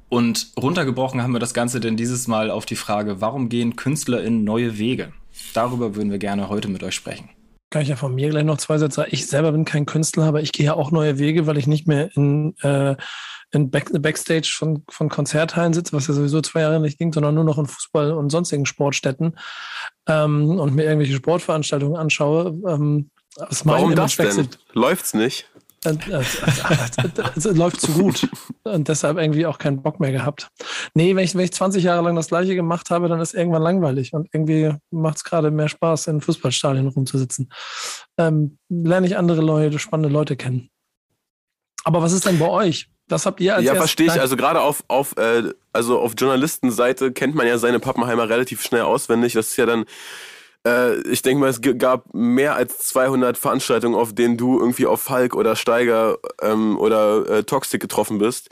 und 0.08 0.52
runtergebrochen 0.60 1.22
haben 1.22 1.32
wir 1.32 1.40
das 1.40 1.54
Ganze 1.54 1.80
denn 1.80 1.96
dieses 1.96 2.28
Mal 2.28 2.50
auf 2.50 2.66
die 2.66 2.76
Frage, 2.76 3.20
warum 3.20 3.48
gehen 3.48 3.74
Künstler 3.74 4.22
in 4.22 4.44
neue 4.44 4.78
Wege? 4.78 5.12
Darüber 5.54 5.96
würden 5.96 6.10
wir 6.12 6.18
gerne 6.18 6.48
heute 6.48 6.68
mit 6.68 6.84
euch 6.84 6.94
sprechen. 6.94 7.30
Kann 7.70 7.82
ich 7.82 7.88
ja 7.88 7.96
von 7.96 8.14
mir 8.14 8.30
gleich 8.30 8.44
noch 8.44 8.58
zwei 8.58 8.78
Sätze 8.78 8.96
sagen. 8.96 9.08
Ich 9.12 9.26
selber 9.26 9.50
bin 9.50 9.64
kein 9.64 9.86
Künstler, 9.86 10.26
aber 10.26 10.40
ich 10.40 10.52
gehe 10.52 10.66
ja 10.66 10.74
auch 10.74 10.92
neue 10.92 11.18
Wege, 11.18 11.48
weil 11.48 11.58
ich 11.58 11.66
nicht 11.66 11.88
mehr 11.88 12.16
in 12.16 12.54
äh, 12.60 12.94
in 13.54 13.70
Back 13.70 13.90
Backstage 14.00 14.52
von, 14.56 14.84
von 14.88 15.08
Konzerthallen 15.08 15.72
sitze, 15.72 15.92
was 15.92 16.06
ja 16.06 16.14
sowieso 16.14 16.40
zwei 16.40 16.60
Jahre 16.60 16.80
nicht 16.80 16.98
ging, 16.98 17.12
sondern 17.12 17.34
nur 17.34 17.44
noch 17.44 17.58
in 17.58 17.66
Fußball- 17.66 18.12
und 18.12 18.30
sonstigen 18.30 18.66
Sportstätten 18.66 19.38
ähm, 20.08 20.58
und 20.58 20.74
mir 20.74 20.84
irgendwelche 20.84 21.14
Sportveranstaltungen 21.14 21.96
anschaue. 21.96 22.58
Ähm, 22.68 23.10
Warum 23.64 23.94
das 23.96 24.16
denn? 24.16 24.48
Läuft's 24.72 25.12
nicht? 25.12 25.48
Äh, 25.84 25.96
es 27.36 27.44
läuft 27.44 27.80
zu 27.80 27.92
gut 27.92 28.28
und 28.62 28.88
deshalb 28.88 29.18
irgendwie 29.18 29.46
auch 29.46 29.58
keinen 29.58 29.82
Bock 29.82 30.00
mehr 30.00 30.12
gehabt. 30.12 30.48
Nee, 30.94 31.14
wenn 31.14 31.24
ich, 31.24 31.34
wenn 31.34 31.44
ich 31.44 31.52
20 31.52 31.84
Jahre 31.84 32.02
lang 32.02 32.16
das 32.16 32.28
Gleiche 32.28 32.54
gemacht 32.54 32.90
habe, 32.90 33.08
dann 33.08 33.20
ist 33.20 33.34
irgendwann 33.34 33.62
langweilig 33.62 34.14
und 34.14 34.28
irgendwie 34.32 34.72
macht 34.90 35.18
es 35.18 35.24
gerade 35.24 35.50
mehr 35.50 35.68
Spaß, 35.68 36.06
in 36.06 36.20
Fußballstadien 36.20 36.88
rumzusitzen. 36.88 37.50
Ähm, 38.18 38.58
lerne 38.68 39.06
ich 39.06 39.16
andere 39.16 39.42
Leute, 39.42 39.78
spannende 39.78 40.08
Leute 40.08 40.36
kennen. 40.36 40.70
Aber 41.84 42.00
was 42.00 42.12
ist 42.12 42.24
denn 42.24 42.38
bei 42.38 42.48
euch? 42.48 42.88
Das 43.08 43.26
habt 43.26 43.40
ihr 43.40 43.54
als 43.54 43.64
Ja, 43.64 43.74
verstehe 43.74 44.06
ich. 44.06 44.20
Also 44.20 44.36
gerade 44.36 44.60
auf, 44.60 44.82
auf, 44.88 45.16
äh, 45.16 45.50
also 45.72 45.98
auf 46.00 46.14
Journalistenseite 46.16 47.12
kennt 47.12 47.34
man 47.34 47.46
ja 47.46 47.58
seine 47.58 47.80
Pappenheimer 47.80 48.28
relativ 48.28 48.62
schnell 48.62 48.82
auswendig. 48.82 49.34
Das 49.34 49.48
ist 49.48 49.56
ja 49.56 49.66
dann, 49.66 49.84
äh, 50.66 51.00
ich 51.08 51.20
denke 51.22 51.40
mal, 51.40 51.50
es 51.50 51.60
gab 51.78 52.12
mehr 52.14 52.54
als 52.54 52.78
200 52.78 53.36
Veranstaltungen, 53.36 53.94
auf 53.94 54.14
denen 54.14 54.36
du 54.36 54.58
irgendwie 54.58 54.86
auf 54.86 55.02
Falk 55.02 55.34
oder 55.34 55.54
Steiger 55.54 56.16
ähm, 56.40 56.78
oder 56.78 57.28
äh, 57.28 57.44
Toxic 57.44 57.80
getroffen 57.80 58.18
bist. 58.18 58.48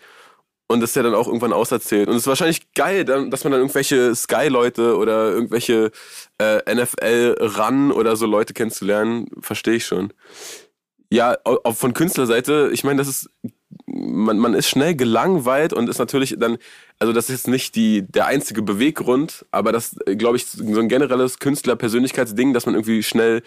Und 0.68 0.80
das 0.80 0.90
ist 0.90 0.96
ja 0.96 1.02
dann 1.02 1.14
auch 1.14 1.26
irgendwann 1.26 1.52
auserzählt. 1.52 2.08
Und 2.08 2.16
es 2.16 2.22
ist 2.22 2.26
wahrscheinlich 2.26 2.72
geil, 2.72 3.04
dass 3.04 3.44
man 3.44 3.52
dann 3.52 3.60
irgendwelche 3.60 4.14
Sky-Leute 4.14 4.96
oder 4.96 5.30
irgendwelche 5.30 5.90
äh, 6.38 6.74
NFL-Run 6.74 7.92
oder 7.92 8.16
so 8.16 8.26
Leute 8.26 8.54
kennenzulernen, 8.54 9.28
verstehe 9.40 9.74
ich 9.74 9.84
schon. 9.84 10.14
Ja, 11.10 11.36
auch 11.44 11.76
von 11.76 11.92
Künstlerseite, 11.92 12.70
ich 12.72 12.84
meine, 12.84 12.98
das 12.98 13.08
ist 13.08 13.30
man, 13.92 14.38
man 14.38 14.54
ist 14.54 14.68
schnell 14.68 14.94
gelangweilt 14.94 15.72
und 15.72 15.88
ist 15.88 15.98
natürlich 15.98 16.36
dann, 16.38 16.58
also 16.98 17.12
das 17.12 17.28
ist 17.28 17.36
jetzt 17.36 17.48
nicht 17.48 17.74
die, 17.74 18.02
der 18.02 18.26
einzige 18.26 18.62
Beweggrund, 18.62 19.44
aber 19.50 19.72
das, 19.72 19.96
glaube 20.16 20.36
ich, 20.36 20.46
so 20.46 20.80
ein 20.80 20.88
generelles 20.88 21.38
Künstler-Persönlichkeitsding, 21.38 22.52
dass 22.52 22.66
man 22.66 22.74
irgendwie 22.74 23.02
schnell 23.02 23.42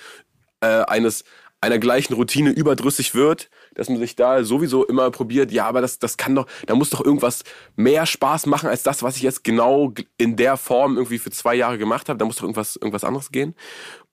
äh, 0.61 0.83
eines 0.83 1.23
einer 1.61 1.79
gleichen 1.79 2.13
Routine 2.13 2.51
überdrüssig 2.51 3.15
wird, 3.15 3.49
dass 3.73 3.89
man 3.89 3.97
sich 3.97 4.15
da 4.15 4.43
sowieso 4.43 4.85
immer 4.85 5.09
probiert, 5.09 5.51
ja, 5.51 5.65
aber 5.65 5.81
das, 5.81 5.97
das 5.97 6.15
kann 6.15 6.35
doch, 6.35 6.47
da 6.67 6.75
muss 6.75 6.91
doch 6.91 7.03
irgendwas 7.03 7.43
mehr 7.75 8.05
Spaß 8.05 8.45
machen 8.45 8.69
als 8.69 8.83
das, 8.83 9.01
was 9.01 9.15
ich 9.15 9.23
jetzt 9.23 9.43
genau 9.43 9.93
in 10.17 10.35
der 10.35 10.57
Form 10.57 10.95
irgendwie 10.95 11.17
für 11.17 11.31
zwei 11.31 11.55
Jahre 11.55 11.77
gemacht 11.77 12.07
habe. 12.07 12.19
Da 12.19 12.25
muss 12.25 12.35
doch 12.35 12.43
irgendwas, 12.43 12.75
irgendwas 12.75 13.03
anderes 13.03 13.31
gehen. 13.31 13.55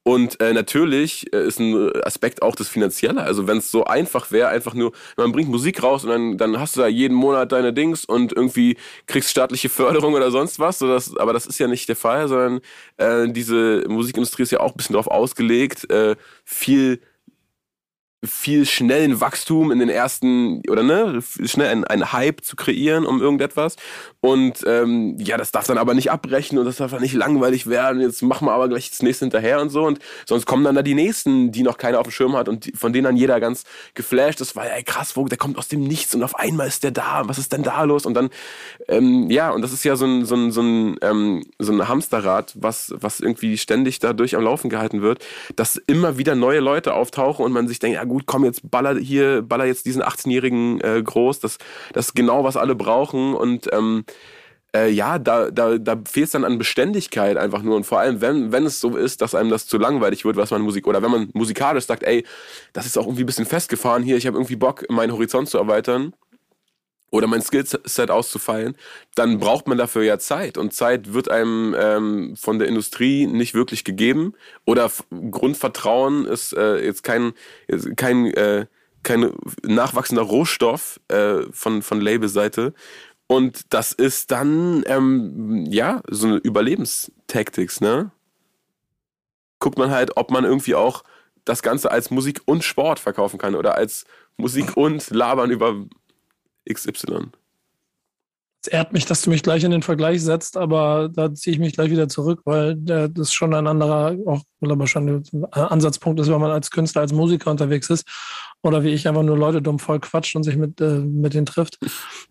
Und 0.04 0.40
äh, 0.40 0.52
natürlich 0.52 1.32
äh, 1.32 1.46
ist 1.46 1.60
ein 1.60 1.92
Aspekt 2.04 2.42
auch 2.42 2.56
das 2.56 2.68
Finanzielle. 2.68 3.22
Also 3.22 3.46
wenn 3.46 3.58
es 3.58 3.70
so 3.70 3.84
einfach 3.84 4.32
wäre, 4.32 4.48
einfach 4.48 4.74
nur, 4.74 4.92
man 5.16 5.30
bringt 5.30 5.48
Musik 5.48 5.82
raus 5.82 6.04
und 6.04 6.10
dann, 6.10 6.38
dann 6.38 6.58
hast 6.58 6.76
du 6.76 6.80
da 6.80 6.88
jeden 6.88 7.14
Monat 7.14 7.52
deine 7.52 7.72
Dings 7.72 8.04
und 8.04 8.32
irgendwie 8.32 8.76
kriegst 9.06 9.30
staatliche 9.30 9.68
Förderung 9.68 10.14
oder 10.14 10.32
sonst 10.32 10.58
was. 10.58 10.80
So 10.80 10.88
das, 10.88 11.16
aber 11.16 11.32
das 11.32 11.46
ist 11.46 11.58
ja 11.60 11.68
nicht 11.68 11.88
der 11.88 11.96
Fall, 11.96 12.26
sondern 12.26 12.60
äh, 12.96 13.32
diese 13.32 13.84
Musikindustrie 13.88 14.42
ist 14.42 14.50
ja 14.50 14.60
auch 14.60 14.72
ein 14.72 14.76
bisschen 14.76 14.94
darauf 14.94 15.08
ausgelegt, 15.08 15.88
äh, 15.90 16.16
viel 16.44 17.00
viel 18.24 18.66
schnellen 18.66 19.20
Wachstum 19.20 19.72
in 19.72 19.80
den 19.80 19.88
ersten, 19.88 20.62
oder 20.70 20.84
ne, 20.84 21.20
schnell 21.44 21.68
einen, 21.68 21.84
einen 21.84 22.12
Hype 22.12 22.44
zu 22.44 22.54
kreieren 22.54 23.04
um 23.04 23.20
irgendetwas. 23.20 23.76
Und 24.20 24.60
ähm, 24.64 25.16
ja, 25.18 25.36
das 25.36 25.50
darf 25.50 25.66
dann 25.66 25.76
aber 25.76 25.94
nicht 25.94 26.12
abbrechen 26.12 26.56
und 26.58 26.64
das 26.64 26.76
darf 26.76 26.92
dann 26.92 27.02
nicht 27.02 27.14
langweilig 27.14 27.66
werden. 27.66 28.00
Jetzt 28.00 28.22
machen 28.22 28.46
wir 28.46 28.52
aber 28.52 28.68
gleich 28.68 28.90
das 28.90 29.02
nächste 29.02 29.24
hinterher 29.24 29.60
und 29.60 29.70
so. 29.70 29.82
Und 29.84 29.98
sonst 30.24 30.46
kommen 30.46 30.62
dann 30.62 30.76
da 30.76 30.82
die 30.82 30.94
nächsten, 30.94 31.50
die 31.50 31.64
noch 31.64 31.78
keiner 31.78 31.98
auf 31.98 32.06
dem 32.06 32.12
Schirm 32.12 32.36
hat 32.36 32.48
und 32.48 32.66
die, 32.66 32.72
von 32.72 32.92
denen 32.92 33.04
dann 33.04 33.16
jeder 33.16 33.40
ganz 33.40 33.64
geflasht 33.94 34.40
ist, 34.40 34.54
weil, 34.54 34.70
ey, 34.70 34.84
krass, 34.84 35.16
wo, 35.16 35.26
der 35.26 35.38
kommt 35.38 35.58
aus 35.58 35.66
dem 35.66 35.82
Nichts 35.82 36.14
und 36.14 36.22
auf 36.22 36.36
einmal 36.36 36.68
ist 36.68 36.84
der 36.84 36.92
da. 36.92 37.22
Was 37.26 37.38
ist 37.38 37.52
denn 37.52 37.64
da 37.64 37.82
los? 37.82 38.06
Und 38.06 38.14
dann, 38.14 38.30
ähm, 38.86 39.30
ja, 39.30 39.50
und 39.50 39.62
das 39.62 39.72
ist 39.72 39.82
ja 39.82 39.96
so 39.96 40.04
ein, 40.04 40.24
so 40.24 40.36
ein, 40.36 40.52
so 40.52 40.62
ein, 40.62 40.96
ähm, 41.02 41.44
so 41.58 41.72
ein 41.72 41.88
Hamsterrad, 41.88 42.52
was, 42.54 42.94
was 42.96 43.18
irgendwie 43.18 43.58
ständig 43.58 43.98
dadurch 43.98 44.36
am 44.36 44.44
Laufen 44.44 44.70
gehalten 44.70 45.02
wird, 45.02 45.24
dass 45.56 45.76
immer 45.76 46.18
wieder 46.18 46.36
neue 46.36 46.60
Leute 46.60 46.94
auftauchen 46.94 47.44
und 47.44 47.50
man 47.50 47.66
sich 47.66 47.80
denkt, 47.80 47.96
ja 47.96 48.11
gut, 48.12 48.26
komm 48.26 48.44
jetzt 48.44 48.70
baller 48.70 48.98
hier, 48.98 49.42
baller 49.42 49.64
jetzt 49.64 49.86
diesen 49.86 50.02
18-Jährigen 50.02 50.80
äh, 50.80 51.02
groß, 51.02 51.40
das, 51.40 51.58
das 51.92 52.08
ist 52.08 52.14
genau, 52.14 52.44
was 52.44 52.56
alle 52.56 52.74
brauchen 52.74 53.34
und 53.34 53.68
ähm, 53.72 54.04
äh, 54.74 54.88
ja, 54.88 55.18
da, 55.18 55.50
da, 55.50 55.78
da 55.78 56.00
fehlt 56.08 56.26
es 56.26 56.32
dann 56.32 56.44
an 56.44 56.58
Beständigkeit 56.58 57.36
einfach 57.36 57.62
nur. 57.62 57.76
Und 57.76 57.84
vor 57.84 58.00
allem, 58.00 58.20
wenn, 58.20 58.52
wenn 58.52 58.64
es 58.64 58.80
so 58.80 58.96
ist, 58.96 59.20
dass 59.20 59.34
einem 59.34 59.50
das 59.50 59.66
zu 59.66 59.76
langweilig 59.78 60.24
wird, 60.24 60.36
was 60.36 60.50
man 60.50 60.62
Musik, 60.62 60.86
oder 60.86 61.02
wenn 61.02 61.10
man 61.10 61.28
musikalisch 61.34 61.84
sagt, 61.84 62.02
ey, 62.04 62.24
das 62.72 62.86
ist 62.86 62.96
auch 62.96 63.04
irgendwie 63.04 63.24
ein 63.24 63.26
bisschen 63.26 63.44
festgefahren 63.44 64.02
hier, 64.02 64.16
ich 64.16 64.26
habe 64.26 64.38
irgendwie 64.38 64.56
Bock, 64.56 64.88
meinen 64.90 65.12
Horizont 65.12 65.48
zu 65.48 65.58
erweitern 65.58 66.14
oder 67.12 67.26
mein 67.28 67.42
Skillset 67.42 68.10
auszufeilen, 68.10 68.76
dann 69.14 69.38
braucht 69.38 69.68
man 69.68 69.78
dafür 69.78 70.02
ja 70.02 70.18
Zeit. 70.18 70.58
Und 70.58 70.72
Zeit 70.72 71.12
wird 71.12 71.30
einem 71.30 71.76
ähm, 71.78 72.34
von 72.36 72.58
der 72.58 72.68
Industrie 72.68 73.26
nicht 73.26 73.54
wirklich 73.54 73.84
gegeben. 73.84 74.32
Oder 74.64 74.90
Grundvertrauen 75.30 76.24
ist 76.24 76.54
äh, 76.54 76.82
jetzt 76.82 77.04
kein, 77.04 77.34
kein, 77.96 78.26
äh, 78.32 78.66
kein 79.02 79.30
nachwachsender 79.62 80.22
Rohstoff 80.22 81.00
äh, 81.08 81.42
von, 81.52 81.82
von 81.82 82.00
Labelseite. 82.00 82.72
Und 83.26 83.72
das 83.74 83.92
ist 83.92 84.30
dann, 84.30 84.82
ähm, 84.86 85.66
ja, 85.68 86.00
so 86.08 86.26
eine 86.28 86.36
Überlebenstaktik, 86.38 87.78
ne? 87.82 88.10
Guckt 89.58 89.78
man 89.78 89.90
halt, 89.90 90.16
ob 90.16 90.30
man 90.30 90.44
irgendwie 90.44 90.74
auch 90.74 91.04
das 91.44 91.62
Ganze 91.62 91.90
als 91.90 92.10
Musik 92.10 92.40
und 92.46 92.64
Sport 92.64 92.98
verkaufen 93.00 93.38
kann 93.38 93.54
oder 93.54 93.74
als 93.74 94.06
Musik 94.36 94.76
und 94.76 95.10
Labern 95.10 95.50
über 95.50 95.84
XY. 96.70 97.30
Es 98.64 98.68
ehrt 98.68 98.92
mich, 98.92 99.06
dass 99.06 99.22
du 99.22 99.30
mich 99.30 99.42
gleich 99.42 99.64
in 99.64 99.72
den 99.72 99.82
Vergleich 99.82 100.22
setzt, 100.22 100.56
aber 100.56 101.08
da 101.12 101.34
ziehe 101.34 101.52
ich 101.54 101.58
mich 101.58 101.72
gleich 101.72 101.90
wieder 101.90 102.08
zurück, 102.08 102.42
weil 102.44 102.76
das 102.76 103.32
schon 103.32 103.54
ein 103.54 103.66
anderer, 103.66 104.16
auch 104.24 104.42
wahrscheinlich 104.60 105.32
ein 105.32 105.44
Ansatzpunkt 105.52 106.20
ist, 106.20 106.30
wenn 106.30 106.40
man 106.40 106.52
als 106.52 106.70
Künstler, 106.70 107.00
als 107.00 107.12
Musiker 107.12 107.50
unterwegs 107.50 107.90
ist 107.90 108.06
oder 108.62 108.84
wie 108.84 108.90
ich 108.90 109.08
einfach 109.08 109.24
nur 109.24 109.36
Leute 109.36 109.60
dumm 109.62 109.80
voll 109.80 109.98
quatscht 109.98 110.36
und 110.36 110.44
sich 110.44 110.56
mit, 110.56 110.80
äh, 110.80 111.00
mit 111.00 111.34
denen 111.34 111.46
trifft. 111.46 111.78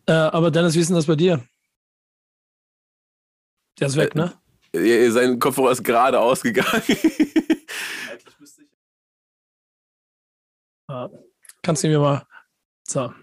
Äh, 0.07 0.13
aber 0.13 0.49
Dennis, 0.49 0.73
wie 0.73 0.79
ist 0.79 0.87
denn 0.87 0.95
das 0.95 1.05
bei 1.05 1.15
dir? 1.15 1.43
Der 3.79 3.87
ist 3.87 3.95
weg, 3.95 4.15
ne? 4.15 4.33
Äh, 4.73 5.11
sein 5.11 5.37
Kopfhörer 5.37 5.71
ist 5.71 5.83
gerade 5.83 6.19
ausgegangen. 6.19 6.81
ja, 10.89 11.07
kannst 11.61 11.83
du 11.83 11.87
mir 11.87 11.99
mal. 11.99 12.25
So. 12.87 13.13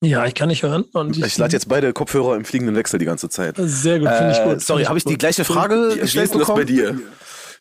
Ja, 0.00 0.26
ich 0.26 0.34
kann 0.34 0.48
nicht 0.48 0.62
hören. 0.62 0.82
Und 0.92 1.16
ich, 1.16 1.24
ich 1.24 1.38
lade 1.38 1.52
jetzt 1.52 1.68
beide 1.68 1.92
Kopfhörer 1.92 2.36
im 2.36 2.44
fliegenden 2.44 2.76
Wechsel 2.76 2.98
die 2.98 3.04
ganze 3.04 3.28
Zeit. 3.28 3.56
Sehr 3.58 3.98
gut, 3.98 4.08
finde 4.08 4.32
ich 4.32 4.38
äh, 4.38 4.44
gut. 4.44 4.60
Sorry, 4.60 4.84
habe 4.84 4.98
ich 4.98 5.04
die 5.04 5.18
gleiche 5.18 5.44
Frage 5.44 5.94
wie, 5.94 6.00
gestellt 6.00 6.30
wie 6.30 6.32
ist 6.32 6.38
bekommen? 6.38 6.58
das 6.58 6.66
bei 6.66 6.72
dir? 6.72 7.00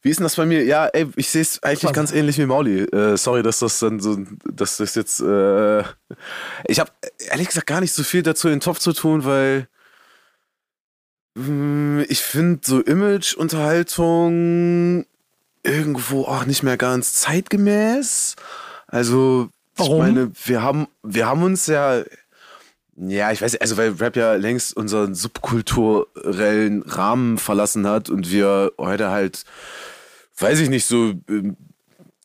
Wie 0.03 0.11
ist 0.11 0.19
denn 0.19 0.25
das 0.25 0.35
bei 0.35 0.45
mir? 0.45 0.63
Ja, 0.63 0.85
ey, 0.87 1.07
ich 1.15 1.29
sehe 1.29 1.41
es 1.41 1.63
eigentlich 1.63 1.91
ganz 1.93 2.11
ähnlich 2.11 2.37
wie 2.37 2.45
Mauli. 2.45 2.83
Äh, 2.83 3.17
sorry, 3.17 3.41
dass 3.41 3.57
das 3.59 3.79
dann 3.79 3.99
so, 3.99 4.19
dass 4.45 4.77
das 4.77 4.93
jetzt. 4.93 5.19
Äh, 5.19 5.81
ich 6.67 6.79
habe 6.79 6.91
ehrlich 7.29 7.47
gesagt 7.47 7.65
gar 7.65 7.81
nicht 7.81 7.93
so 7.93 8.03
viel 8.03 8.21
dazu 8.21 8.47
in 8.47 8.53
den 8.55 8.61
Topf 8.61 8.77
zu 8.79 8.93
tun, 8.93 9.25
weil 9.25 9.67
mh, 11.35 11.45
hm, 11.45 12.05
ich 12.07 12.21
finde 12.21 12.59
so 12.63 12.81
Image-Unterhaltung 12.81 15.07
irgendwo 15.63 16.25
auch 16.25 16.45
nicht 16.45 16.61
mehr 16.61 16.77
ganz 16.77 17.13
zeitgemäß. 17.13 18.35
Also, 18.85 19.49
Warum? 19.75 19.93
ich 19.93 19.99
meine, 19.99 20.31
wir 20.45 20.61
haben, 20.61 20.87
wir 21.01 21.25
haben 21.25 21.41
uns 21.41 21.65
ja 21.65 22.03
ja, 22.97 23.31
ich 23.31 23.41
weiß, 23.41 23.57
also 23.57 23.77
weil 23.77 23.91
Rap 23.91 24.15
ja 24.15 24.33
längst 24.33 24.75
unseren 24.75 25.13
subkulturellen 25.13 26.81
Rahmen 26.81 27.37
verlassen 27.37 27.87
hat 27.87 28.09
und 28.09 28.31
wir 28.31 28.71
heute 28.79 29.11
halt, 29.11 29.43
weiß 30.39 30.59
ich 30.59 30.69
nicht, 30.69 30.85
so 30.85 31.13
ähm, 31.29 31.57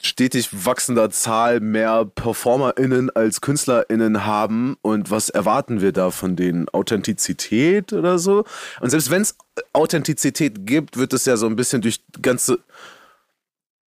stetig 0.01 0.49
wachsender 0.65 1.11
Zahl 1.11 1.61
mehr 1.61 2.07
PerformerInnen 2.07 3.11
als 3.11 3.43
KünstlerInnen 3.43 4.25
haben 4.25 4.77
und 4.81 5.11
was 5.11 5.29
erwarten 5.29 5.83
wir 5.83 5.93
da 5.93 6.11
von 6.11 6.37
denen? 6.37 6.69
Authentizität 6.71 7.93
oder 7.93 8.19
so? 8.19 8.45
Und 8.81 8.91
selbst 8.91 9.11
wenn 9.11 9.23
es 9.23 9.37
Authentizität 9.75 10.67
gibt, 10.67 10.97
wird 10.97 11.13
es 11.13 11.27
ja 11.27 11.37
so 11.37 11.47
ein 11.47 11.57
bisschen 11.57 11.83
durch 11.83 12.01
ganze 12.23 12.59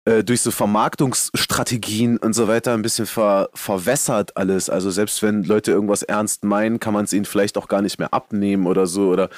äh, 0.06 0.24
durch 0.24 0.42
so 0.42 0.52
Vermarktungsstrategien 0.52 2.18
und 2.18 2.34
so 2.34 2.48
weiter 2.48 2.74
ein 2.74 2.84
bisschen 2.84 3.08
ver, 3.08 3.50
verwässert 3.54 4.38
alles. 4.38 4.70
Also 4.70 4.92
selbst 4.92 5.22
wenn 5.24 5.44
Leute 5.44 5.72
irgendwas 5.72 6.04
ernst 6.04 6.44
meinen, 6.44 6.80
kann 6.80 6.94
man 6.94 7.06
es 7.06 7.14
ihnen 7.14 7.26
vielleicht 7.26 7.58
auch 7.58 7.68
gar 7.68 7.82
nicht 7.82 7.98
mehr 7.98 8.14
abnehmen 8.14 8.68
oder 8.68 8.86
so. 8.86 9.10
Oder 9.10 9.30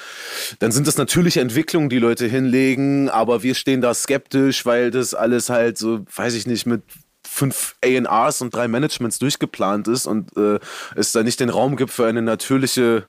dann 0.58 0.70
sind 0.70 0.86
das 0.86 0.98
natürliche 0.98 1.40
Entwicklungen, 1.40 1.88
die 1.88 1.98
Leute 1.98 2.26
hinlegen, 2.26 3.08
aber 3.08 3.42
wir 3.42 3.54
stehen 3.54 3.80
da 3.80 3.94
skeptisch, 3.94 4.66
weil 4.66 4.90
das 4.90 5.14
alles 5.14 5.48
halt 5.48 5.78
so, 5.78 6.04
weiß 6.14 6.34
ich 6.34 6.46
nicht, 6.46 6.66
mit 6.66 6.82
fünf 7.26 7.76
ARs 8.06 8.42
und 8.42 8.54
drei 8.54 8.68
Managements 8.68 9.18
durchgeplant 9.18 9.88
ist 9.88 10.06
und 10.06 10.36
äh, 10.36 10.58
es 10.96 11.12
da 11.12 11.22
nicht 11.22 11.40
den 11.40 11.50
Raum 11.50 11.76
gibt 11.76 11.92
für 11.92 12.06
eine 12.06 12.22
natürliche 12.22 13.08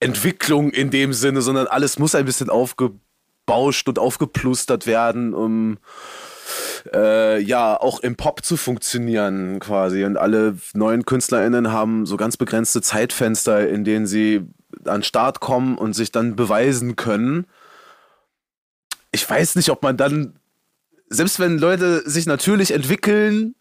Entwicklung 0.00 0.70
in 0.70 0.90
dem 0.90 1.12
Sinne, 1.12 1.40
sondern 1.42 1.66
alles 1.66 1.98
muss 1.98 2.14
ein 2.14 2.24
bisschen 2.24 2.50
aufgebauscht 2.50 3.88
und 3.88 3.98
aufgeplustert 3.98 4.86
werden, 4.86 5.34
um 5.34 5.78
äh, 6.92 7.40
ja 7.40 7.78
auch 7.80 8.00
im 8.00 8.16
Pop 8.16 8.44
zu 8.44 8.56
funktionieren 8.56 9.58
quasi. 9.60 10.04
Und 10.04 10.16
alle 10.16 10.56
neuen 10.74 11.04
KünstlerInnen 11.04 11.72
haben 11.72 12.06
so 12.06 12.16
ganz 12.16 12.36
begrenzte 12.36 12.82
Zeitfenster, 12.82 13.68
in 13.68 13.84
denen 13.84 14.06
sie 14.06 14.46
an 14.84 15.02
Start 15.02 15.40
kommen 15.40 15.78
und 15.78 15.94
sich 15.94 16.12
dann 16.12 16.36
beweisen 16.36 16.96
können. 16.96 17.46
Ich 19.12 19.28
weiß 19.28 19.56
nicht, 19.56 19.70
ob 19.70 19.82
man 19.82 19.96
dann, 19.96 20.38
selbst 21.08 21.40
wenn 21.40 21.58
Leute 21.58 22.08
sich 22.08 22.26
natürlich 22.26 22.70
entwickeln, 22.70 23.54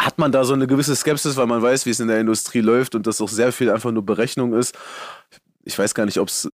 hat 0.00 0.18
man 0.18 0.30
da 0.30 0.44
so 0.44 0.54
eine 0.54 0.66
gewisse 0.66 0.94
Skepsis, 0.94 1.36
weil 1.36 1.46
man 1.46 1.62
weiß, 1.62 1.86
wie 1.86 1.90
es 1.90 2.00
in 2.00 2.08
der 2.08 2.20
Industrie 2.20 2.60
läuft 2.60 2.94
und 2.94 3.06
das 3.06 3.20
auch 3.20 3.28
sehr 3.28 3.52
viel 3.52 3.70
einfach 3.70 3.90
nur 3.90 4.06
Berechnung 4.06 4.54
ist. 4.54 4.76
Ich 5.64 5.78
weiß 5.78 5.94
gar 5.94 6.06
nicht, 6.06 6.18
ob 6.18 6.28
es 6.28 6.48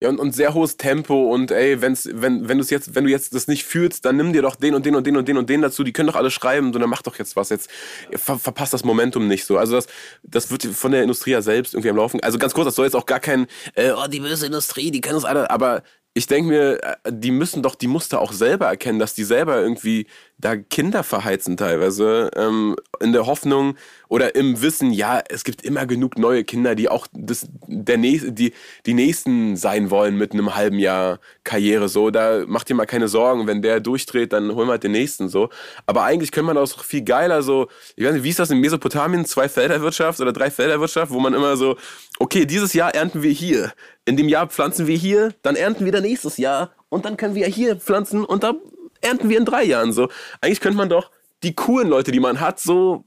ja, 0.00 0.08
und, 0.08 0.20
und 0.20 0.32
sehr 0.32 0.54
hohes 0.54 0.76
Tempo 0.76 1.32
und 1.34 1.50
ey, 1.50 1.80
wenn's, 1.80 2.08
wenn, 2.12 2.48
wenn, 2.48 2.58
du's 2.58 2.70
jetzt, 2.70 2.94
wenn 2.94 3.04
du 3.04 3.10
jetzt 3.10 3.34
das 3.34 3.48
nicht 3.48 3.64
fühlst, 3.64 4.04
dann 4.04 4.16
nimm 4.16 4.32
dir 4.32 4.42
doch 4.42 4.54
den 4.54 4.74
und 4.74 4.86
den 4.86 4.94
und 4.94 5.06
den 5.06 5.16
und 5.16 5.26
den 5.26 5.36
und 5.36 5.50
den 5.50 5.60
dazu, 5.60 5.82
die 5.82 5.92
können 5.92 6.06
doch 6.06 6.14
alle 6.14 6.30
schreiben, 6.30 6.72
so 6.72 6.78
dann 6.78 6.88
mach 6.88 7.02
doch 7.02 7.18
jetzt 7.18 7.34
was. 7.34 7.50
Jetzt 7.50 7.68
ver, 8.14 8.38
verpasst 8.38 8.72
das 8.72 8.84
Momentum 8.84 9.26
nicht 9.26 9.44
so. 9.44 9.58
Also 9.58 9.74
das, 9.74 9.88
das 10.22 10.50
wird 10.52 10.64
von 10.64 10.92
der 10.92 11.02
Industrie 11.02 11.32
ja 11.32 11.42
selbst 11.42 11.74
irgendwie 11.74 11.90
am 11.90 11.96
Laufen. 11.96 12.20
Also 12.20 12.38
ganz 12.38 12.54
kurz, 12.54 12.66
das 12.66 12.76
soll 12.76 12.86
jetzt 12.86 12.94
auch 12.94 13.06
gar 13.06 13.20
kein, 13.20 13.48
äh, 13.74 13.90
oh, 13.90 14.06
die 14.06 14.20
böse 14.20 14.46
Industrie, 14.46 14.92
die 14.92 15.00
kennen 15.00 15.16
uns 15.16 15.24
alle, 15.24 15.50
aber 15.50 15.82
ich 16.14 16.26
denke 16.26 16.48
mir, 16.48 16.82
äh, 16.82 16.96
die 17.10 17.30
müssen 17.32 17.62
doch 17.62 17.74
die 17.74 17.88
Muster 17.88 18.20
auch 18.20 18.32
selber 18.32 18.66
erkennen, 18.66 18.98
dass 18.98 19.14
die 19.14 19.24
selber 19.24 19.60
irgendwie 19.60 20.06
da 20.38 20.56
Kinder 20.56 21.02
verheizen 21.02 21.56
teilweise, 21.56 22.30
ähm, 22.36 22.76
in 23.00 23.12
der 23.12 23.26
Hoffnung 23.26 23.76
oder 24.08 24.36
im 24.36 24.62
Wissen, 24.62 24.92
ja, 24.92 25.20
es 25.28 25.42
gibt 25.42 25.62
immer 25.62 25.84
genug 25.84 26.16
neue 26.16 26.44
Kinder, 26.44 26.76
die 26.76 26.88
auch 26.88 27.08
das, 27.12 27.48
der 27.66 27.98
nächste, 27.98 28.32
die, 28.32 28.52
die 28.86 28.94
Nächsten 28.94 29.56
sein 29.56 29.90
wollen 29.90 30.16
mit 30.16 30.32
einem 30.32 30.54
halben 30.54 30.78
Jahr 30.78 31.18
Karriere. 31.42 31.88
So, 31.88 32.10
da 32.10 32.44
macht 32.46 32.70
ihr 32.70 32.76
mal 32.76 32.86
keine 32.86 33.08
Sorgen, 33.08 33.48
wenn 33.48 33.62
der 33.62 33.80
durchdreht, 33.80 34.32
dann 34.32 34.54
holen 34.54 34.68
wir 34.68 34.72
halt 34.72 34.84
den 34.84 34.92
nächsten 34.92 35.28
so. 35.28 35.50
Aber 35.86 36.04
eigentlich 36.04 36.30
könnte 36.30 36.46
man 36.46 36.56
das 36.56 36.74
viel 36.74 37.02
geiler 37.02 37.42
so, 37.42 37.68
ich 37.96 38.04
weiß 38.04 38.14
nicht, 38.14 38.24
wie 38.24 38.30
ist 38.30 38.38
das 38.38 38.50
in 38.50 38.60
Mesopotamien, 38.60 39.24
zwei 39.24 39.48
Felderwirtschaft 39.48 40.20
oder 40.20 40.32
drei 40.32 40.50
Felderwirtschaft, 40.50 41.10
wo 41.12 41.18
man 41.18 41.34
immer 41.34 41.56
so, 41.56 41.76
okay, 42.20 42.46
dieses 42.46 42.74
Jahr 42.74 42.94
ernten 42.94 43.22
wir 43.22 43.32
hier, 43.32 43.72
in 44.04 44.16
dem 44.16 44.28
Jahr 44.28 44.46
pflanzen 44.46 44.86
wir 44.86 44.96
hier, 44.96 45.34
dann 45.42 45.56
ernten 45.56 45.84
wir 45.84 45.92
dann 45.92 46.02
nächstes 46.02 46.36
Jahr 46.36 46.70
und 46.88 47.04
dann 47.04 47.16
können 47.16 47.34
wir 47.34 47.46
hier 47.48 47.76
pflanzen 47.76 48.24
und 48.24 48.44
dann 48.44 48.56
ernten 49.00 49.28
wir 49.28 49.38
in 49.38 49.44
drei 49.44 49.64
Jahren 49.64 49.92
so. 49.92 50.08
Eigentlich 50.40 50.60
könnte 50.60 50.78
man 50.78 50.88
doch 50.88 51.10
die 51.42 51.54
coolen 51.54 51.88
Leute, 51.88 52.12
die 52.12 52.20
man 52.20 52.40
hat, 52.40 52.58
so 52.60 53.04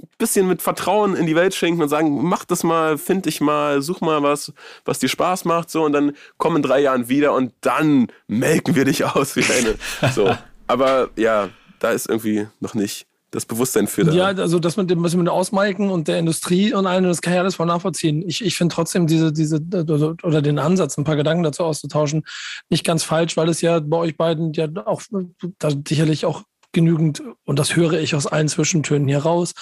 ein 0.00 0.08
bisschen 0.18 0.48
mit 0.48 0.62
Vertrauen 0.62 1.14
in 1.16 1.26
die 1.26 1.36
Welt 1.36 1.54
schenken 1.54 1.82
und 1.82 1.88
sagen, 1.88 2.24
mach 2.24 2.44
das 2.44 2.64
mal, 2.64 2.98
find 2.98 3.26
dich 3.26 3.40
mal, 3.40 3.82
such 3.82 4.00
mal 4.00 4.22
was, 4.22 4.52
was 4.84 4.98
dir 4.98 5.08
Spaß 5.08 5.44
macht, 5.44 5.70
so, 5.70 5.84
und 5.84 5.92
dann 5.92 6.12
komm 6.38 6.56
in 6.56 6.62
drei 6.62 6.80
Jahren 6.80 7.08
wieder 7.08 7.32
und 7.34 7.52
dann 7.60 8.08
melken 8.26 8.74
wir 8.74 8.84
dich 8.84 9.04
aus 9.04 9.36
wie 9.36 9.44
eine. 9.44 9.76
So. 10.12 10.36
Aber 10.66 11.10
ja, 11.16 11.50
da 11.80 11.90
ist 11.90 12.08
irgendwie 12.08 12.46
noch 12.60 12.74
nicht 12.74 13.06
das 13.32 13.46
Bewusstsein 13.46 13.88
für 13.88 14.04
da. 14.04 14.12
Ja, 14.12 14.26
also 14.26 14.58
das 14.58 14.76
mit 14.76 14.90
dem, 14.90 15.02
was 15.02 15.14
mit 15.14 15.26
dem 15.26 15.32
Ausmalken 15.32 15.90
und 15.90 16.06
der 16.06 16.18
Industrie 16.18 16.72
und 16.74 16.86
allem, 16.86 17.04
das 17.04 17.22
kann 17.22 17.32
ich 17.32 17.38
alles 17.38 17.56
voll 17.56 17.66
nachvollziehen. 17.66 18.22
Ich, 18.28 18.44
ich 18.44 18.56
finde 18.56 18.74
trotzdem 18.74 19.06
diese, 19.06 19.32
diese, 19.32 19.58
oder 20.22 20.42
den 20.42 20.58
Ansatz, 20.58 20.98
ein 20.98 21.04
paar 21.04 21.16
Gedanken 21.16 21.42
dazu 21.42 21.64
auszutauschen, 21.64 22.24
nicht 22.68 22.84
ganz 22.84 23.02
falsch, 23.02 23.36
weil 23.38 23.48
es 23.48 23.62
ja 23.62 23.80
bei 23.80 23.96
euch 23.96 24.16
beiden 24.16 24.52
ja 24.52 24.68
auch 24.84 25.02
da 25.58 25.70
sicherlich 25.88 26.26
auch 26.26 26.42
genügend, 26.72 27.22
und 27.44 27.58
das 27.58 27.74
höre 27.74 27.94
ich 27.94 28.14
aus 28.14 28.26
allen 28.26 28.48
Zwischentönen 28.48 29.08
hier 29.08 29.22
raus, 29.22 29.54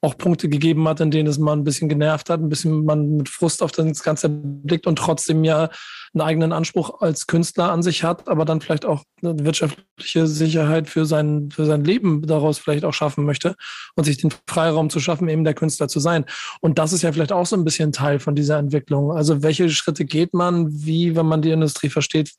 auch 0.00 0.16
Punkte 0.16 0.48
gegeben 0.48 0.86
hat, 0.86 1.00
in 1.00 1.10
denen 1.10 1.28
es 1.28 1.38
mal 1.38 1.54
ein 1.54 1.64
bisschen 1.64 1.88
genervt 1.88 2.30
hat, 2.30 2.40
ein 2.40 2.48
bisschen 2.48 2.84
man 2.84 3.16
mit 3.16 3.28
Frust 3.28 3.62
auf 3.62 3.72
das 3.72 4.02
Ganze 4.02 4.28
blickt 4.28 4.86
und 4.86 4.96
trotzdem 4.96 5.42
ja 5.42 5.70
einen 6.14 6.20
eigenen 6.20 6.52
Anspruch 6.52 7.00
als 7.00 7.26
Künstler 7.26 7.72
an 7.72 7.82
sich 7.82 8.04
hat, 8.04 8.28
aber 8.28 8.44
dann 8.44 8.60
vielleicht 8.60 8.86
auch 8.86 9.02
eine 9.22 9.44
wirtschaftliche 9.44 10.28
Sicherheit 10.28 10.88
für 10.88 11.04
sein, 11.04 11.50
für 11.50 11.64
sein 11.64 11.84
Leben 11.84 12.22
daraus 12.26 12.58
vielleicht 12.58 12.84
auch 12.84 12.94
schaffen 12.94 13.24
möchte 13.24 13.56
und 13.96 14.04
sich 14.04 14.18
den 14.18 14.32
Freiraum 14.46 14.88
zu 14.88 15.00
schaffen, 15.00 15.28
eben 15.28 15.42
der 15.42 15.54
Künstler 15.54 15.88
zu 15.88 15.98
sein. 15.98 16.24
Und 16.60 16.78
das 16.78 16.92
ist 16.92 17.02
ja 17.02 17.10
vielleicht 17.10 17.32
auch 17.32 17.46
so 17.46 17.56
ein 17.56 17.64
bisschen 17.64 17.90
Teil 17.90 18.20
von 18.20 18.36
dieser 18.36 18.58
Entwicklung. 18.58 19.10
Also 19.10 19.42
welche 19.42 19.68
Schritte 19.68 20.04
geht 20.04 20.32
man, 20.32 20.68
wie, 20.70 21.16
wenn 21.16 21.26
man 21.26 21.42
die 21.42 21.50
Industrie 21.50 21.88
versteht, 21.88 22.34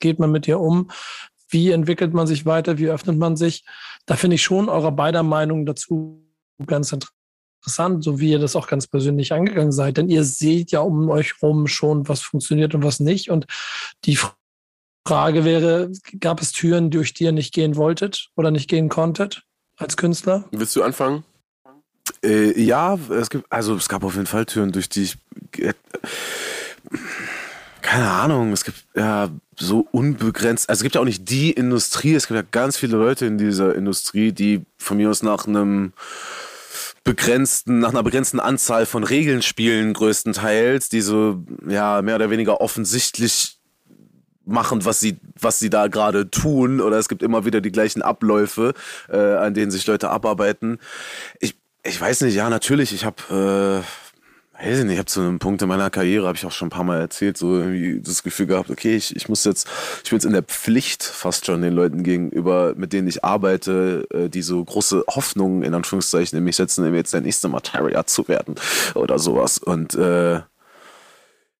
geht 0.00 0.18
man 0.18 0.32
mit 0.32 0.48
ihr 0.48 0.58
um? 0.58 0.90
wie 1.50 1.70
entwickelt 1.70 2.12
man 2.12 2.26
sich 2.26 2.46
weiter, 2.46 2.78
wie 2.78 2.88
öffnet 2.88 3.16
man 3.16 3.36
sich. 3.36 3.64
Da 4.06 4.16
finde 4.16 4.34
ich 4.34 4.42
schon 4.42 4.68
eure 4.68 4.90
beider 4.90 5.22
Meinung 5.22 5.66
dazu 5.66 6.23
ganz 6.66 6.92
interessant, 6.92 8.04
so 8.04 8.20
wie 8.20 8.30
ihr 8.30 8.38
das 8.38 8.56
auch 8.56 8.66
ganz 8.66 8.86
persönlich 8.86 9.32
angegangen 9.32 9.72
seid. 9.72 9.96
Denn 9.96 10.08
ihr 10.08 10.24
seht 10.24 10.70
ja 10.70 10.80
um 10.80 11.08
euch 11.10 11.42
rum 11.42 11.66
schon, 11.66 12.08
was 12.08 12.20
funktioniert 12.20 12.74
und 12.74 12.84
was 12.84 13.00
nicht. 13.00 13.30
Und 13.30 13.46
die 14.04 14.18
Frage 15.06 15.44
wäre, 15.44 15.90
gab 16.20 16.40
es 16.40 16.52
Türen, 16.52 16.90
durch 16.90 17.14
die 17.14 17.24
ihr 17.24 17.32
nicht 17.32 17.52
gehen 17.52 17.76
wolltet 17.76 18.28
oder 18.36 18.50
nicht 18.50 18.68
gehen 18.68 18.88
konntet 18.88 19.42
als 19.76 19.96
Künstler? 19.96 20.44
Willst 20.50 20.74
du 20.76 20.82
anfangen? 20.82 21.24
Äh, 22.22 22.60
ja, 22.60 22.98
es 23.10 23.30
gibt, 23.30 23.50
also 23.50 23.74
es 23.74 23.88
gab 23.88 24.04
auf 24.04 24.14
jeden 24.14 24.26
Fall 24.26 24.46
Türen, 24.46 24.72
durch 24.72 24.88
die 24.88 25.04
ich. 25.04 25.18
Äh, 25.58 25.74
keine 27.94 28.10
Ahnung, 28.10 28.52
es 28.52 28.64
gibt 28.64 28.84
ja 28.96 29.28
so 29.56 29.86
unbegrenzt, 29.92 30.68
also 30.68 30.80
es 30.80 30.82
gibt 30.82 30.96
ja 30.96 31.00
auch 31.00 31.04
nicht 31.04 31.30
die 31.30 31.52
Industrie, 31.52 32.14
es 32.14 32.26
gibt 32.26 32.36
ja 32.36 32.44
ganz 32.50 32.76
viele 32.76 32.96
Leute 32.96 33.24
in 33.24 33.38
dieser 33.38 33.76
Industrie, 33.76 34.32
die 34.32 34.62
von 34.78 34.96
mir 34.96 35.10
aus 35.10 35.22
nach 35.22 35.46
einem 35.46 35.92
begrenzten, 37.04 37.78
nach 37.78 37.90
einer 37.90 38.02
begrenzten 38.02 38.40
Anzahl 38.40 38.86
von 38.86 39.04
Regeln 39.04 39.42
spielen, 39.42 39.92
größtenteils, 39.92 40.88
die 40.88 41.02
so, 41.02 41.44
ja, 41.68 42.02
mehr 42.02 42.16
oder 42.16 42.30
weniger 42.30 42.60
offensichtlich 42.60 43.60
machen, 44.44 44.84
was 44.84 44.98
sie, 44.98 45.18
was 45.40 45.60
sie 45.60 45.70
da 45.70 45.86
gerade 45.86 46.28
tun, 46.28 46.80
oder 46.80 46.98
es 46.98 47.08
gibt 47.08 47.22
immer 47.22 47.44
wieder 47.44 47.60
die 47.60 47.70
gleichen 47.70 48.02
Abläufe, 48.02 48.74
äh, 49.08 49.18
an 49.18 49.54
denen 49.54 49.70
sich 49.70 49.86
Leute 49.86 50.10
abarbeiten. 50.10 50.80
Ich, 51.38 51.54
ich 51.84 52.00
weiß 52.00 52.22
nicht, 52.22 52.34
ja, 52.34 52.50
natürlich, 52.50 52.92
ich 52.92 53.04
habe 53.04 53.84
äh, 53.84 54.03
weiß 54.64 54.78
ich 54.78 54.84
nicht, 54.84 54.94
ich 54.94 54.98
habe 54.98 55.06
zu 55.06 55.20
einem 55.20 55.38
Punkt 55.38 55.62
in 55.62 55.68
meiner 55.68 55.90
Karriere, 55.90 56.26
habe 56.26 56.36
ich 56.36 56.46
auch 56.46 56.52
schon 56.52 56.68
ein 56.68 56.70
paar 56.70 56.84
Mal 56.84 57.00
erzählt, 57.00 57.36
so 57.36 57.58
irgendwie 57.58 58.00
das 58.00 58.22
Gefühl 58.22 58.46
gehabt, 58.46 58.70
okay, 58.70 58.96
ich, 58.96 59.14
ich 59.14 59.28
muss 59.28 59.44
jetzt, 59.44 59.68
ich 60.02 60.10
bin 60.10 60.16
jetzt 60.16 60.24
in 60.24 60.32
der 60.32 60.42
Pflicht 60.42 61.02
fast 61.02 61.46
schon 61.46 61.62
den 61.62 61.74
Leuten 61.74 62.02
gegenüber, 62.02 62.74
mit 62.76 62.92
denen 62.92 63.08
ich 63.08 63.24
arbeite, 63.24 64.06
äh, 64.12 64.28
die 64.28 64.42
so 64.42 64.64
große 64.64 65.04
Hoffnungen 65.08 65.62
in 65.62 65.74
Anführungszeichen 65.74 66.38
in 66.38 66.44
mich 66.44 66.56
setzen, 66.56 66.94
jetzt 66.94 67.12
der 67.12 67.20
nächste 67.20 67.48
Materia 67.48 68.06
zu 68.06 68.28
werden 68.28 68.54
oder 68.94 69.18
sowas. 69.18 69.58
Und 69.58 69.94
äh, 69.94 70.40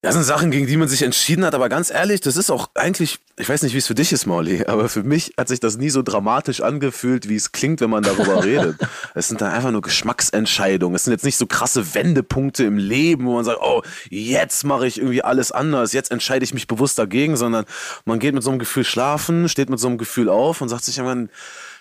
das 0.05 0.15
sind 0.15 0.25
Sachen, 0.25 0.51
gegen 0.51 0.67
die 0.67 0.77
man 0.77 0.87
sich 0.87 1.03
entschieden 1.03 1.45
hat, 1.47 1.55
aber 1.55 1.71
ganz 1.71 1.91
ehrlich, 1.91 2.21
das 2.21 2.37
ist 2.37 2.51
auch 2.51 2.69
eigentlich, 2.75 3.19
ich 3.39 3.49
weiß 3.49 3.63
nicht, 3.63 3.73
wie 3.73 3.79
es 3.79 3.87
für 3.87 3.95
dich 3.95 4.13
ist, 4.13 4.27
Molly, 4.27 4.65
aber 4.67 4.91
für 4.91 5.03
mich 5.03 5.33
hat 5.39 5.49
sich 5.49 5.61
das 5.61 5.79
nie 5.79 5.89
so 5.89 6.03
dramatisch 6.03 6.61
angefühlt, 6.61 7.29
wie 7.29 7.37
es 7.37 7.53
klingt, 7.53 7.81
wenn 7.81 7.89
man 7.89 8.03
darüber 8.03 8.45
redet. 8.45 8.77
Es 9.15 9.29
sind 9.29 9.41
dann 9.41 9.51
einfach 9.51 9.71
nur 9.71 9.81
Geschmacksentscheidungen. 9.81 10.95
Es 10.95 11.05
sind 11.05 11.13
jetzt 11.13 11.25
nicht 11.25 11.39
so 11.39 11.47
krasse 11.47 11.95
Wendepunkte 11.95 12.65
im 12.65 12.77
Leben, 12.77 13.25
wo 13.25 13.35
man 13.35 13.45
sagt, 13.45 13.61
oh, 13.63 13.83
jetzt 14.11 14.65
mache 14.65 14.87
ich 14.87 14.99
irgendwie 14.99 15.23
alles 15.23 15.53
anders, 15.53 15.95
jetzt 15.95 16.11
entscheide 16.11 16.45
ich 16.45 16.53
mich 16.53 16.67
bewusst 16.67 16.99
dagegen, 16.99 17.37
sondern 17.37 17.65
man 18.05 18.19
geht 18.19 18.35
mit 18.35 18.43
so 18.43 18.51
einem 18.51 18.59
Gefühl 18.59 18.85
schlafen, 18.85 19.49
steht 19.49 19.71
mit 19.71 19.81
so 19.81 19.89
einem 19.89 19.97
Gefühl 19.97 20.29
auf 20.29 20.61
und 20.61 20.69
sagt 20.69 20.85
sich 20.85 20.99
irgendwann, 20.99 21.31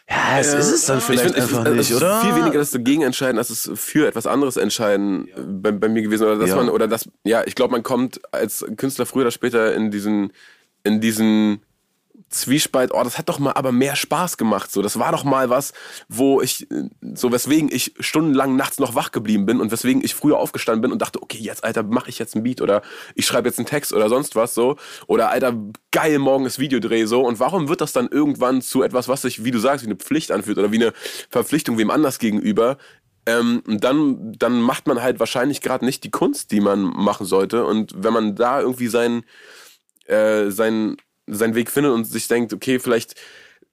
ja, 0.10 0.40
es 0.40 0.54
ist 0.54 0.72
es 0.72 0.86
dann 0.86 1.00
vielleicht 1.02 1.24
find, 1.24 1.36
einfach 1.36 1.66
es, 1.66 1.72
nicht, 1.72 1.80
es 1.82 1.90
ist 1.92 1.98
oder? 1.98 2.22
Viel 2.22 2.36
weniger 2.36 2.60
das 2.60 2.72
dagegen 2.72 3.04
entscheiden, 3.04 3.38
als 3.38 3.50
es 3.50 3.72
für 3.76 4.08
etwas 4.08 4.28
anderes 4.28 4.58
entscheiden 4.58 5.28
äh, 5.30 5.42
bei, 5.42 5.72
bei 5.72 5.88
mir 5.90 6.02
gewesen. 6.02 6.24
Oder 6.26 6.38
dass 6.38 6.50
Ja. 6.50 6.58
man, 6.58 6.70
oder 6.70 6.88
das, 6.88 7.10
ja, 7.24 7.44
ich 7.46 7.56
glaube, 7.56 7.72
man 7.72 7.84
kommt 7.84 8.20
als 8.34 8.66
Künstler 8.78 9.06
früher 9.06 9.24
oder 9.24 9.32
später 9.32 9.74
in 9.74 9.92
diesen, 9.92 10.34
in 10.84 11.00
diesen 11.02 11.62
Zwiespalt, 12.34 12.92
oh, 12.94 13.04
das 13.04 13.18
hat 13.18 13.30
doch 13.30 13.40
mal 13.40 13.54
aber 13.54 13.72
mehr 13.72 13.96
Spaß 13.96 14.38
gemacht. 14.38 14.72
So, 14.72 14.82
das 14.82 15.00
war 15.00 15.12
doch 15.12 15.24
mal 15.24 15.50
was, 15.50 15.74
wo 16.10 16.42
ich, 16.42 16.70
äh, 16.72 16.90
so 17.14 17.32
weswegen 17.32 17.70
ich 17.72 17.94
stundenlang 18.00 18.56
nachts 18.56 18.80
noch 18.80 18.96
wach 18.96 19.12
geblieben 19.12 19.46
bin 19.46 19.62
und 19.62 19.72
weswegen 19.72 20.04
ich 20.04 20.16
früher 20.16 20.38
aufgestanden 20.38 20.82
bin 20.82 20.92
und 20.92 21.02
dachte, 21.02 21.22
okay, 21.22 21.38
jetzt, 21.38 21.64
Alter, 21.64 21.84
mache 21.84 22.10
ich 22.10 22.20
jetzt 22.20 22.36
einen 22.36 22.44
Beat 22.44 22.62
oder 22.62 22.82
ich 23.16 23.26
schreibe 23.26 23.48
jetzt 23.48 23.60
einen 23.60 23.68
Text 23.68 23.94
oder 23.94 24.10
sonst 24.10 24.36
was 24.36 24.54
so. 24.54 24.78
Oder 25.08 25.30
Alter, 25.30 25.56
geil, 25.92 26.20
morgen 26.20 26.46
ist 26.46 26.60
Videodreh 26.60 27.06
so. 27.06 27.22
Und 27.22 27.40
warum 27.40 27.70
wird 27.70 27.82
das 27.82 27.94
dann 27.94 28.08
irgendwann 28.08 28.62
zu 28.62 28.84
etwas, 28.84 29.08
was 29.08 29.22
sich, 29.22 29.44
wie 29.44 29.52
du 29.52 29.60
sagst, 29.60 29.86
wie 29.86 29.90
eine 29.90 29.98
Pflicht 29.98 30.32
anfühlt 30.32 30.58
oder 30.58 30.72
wie 30.72 30.82
eine 30.82 30.94
Verpflichtung 31.30 31.78
wem 31.78 31.92
anders 31.92 32.20
gegenüber? 32.20 32.78
Ähm, 33.26 33.64
dann, 33.66 34.34
dann 34.34 34.60
macht 34.60 34.88
man 34.88 35.02
halt 35.02 35.20
wahrscheinlich 35.20 35.62
gerade 35.62 35.86
nicht 35.86 36.04
die 36.04 36.12
Kunst, 36.12 36.52
die 36.52 36.60
man 36.60 36.82
machen 36.82 37.26
sollte. 37.26 37.66
Und 37.66 37.94
wenn 37.96 38.12
man 38.12 38.36
da 38.36 38.60
irgendwie 38.60 38.88
seinen, 38.88 39.24
äh, 40.06 40.50
seinen, 40.50 40.98
seinen 41.28 41.56
Weg 41.56 41.72
findet 41.72 41.94
und 41.94 42.06
sich 42.06 42.28
denkt, 42.28 42.54
okay, 42.54 42.80
vielleicht 42.80 43.16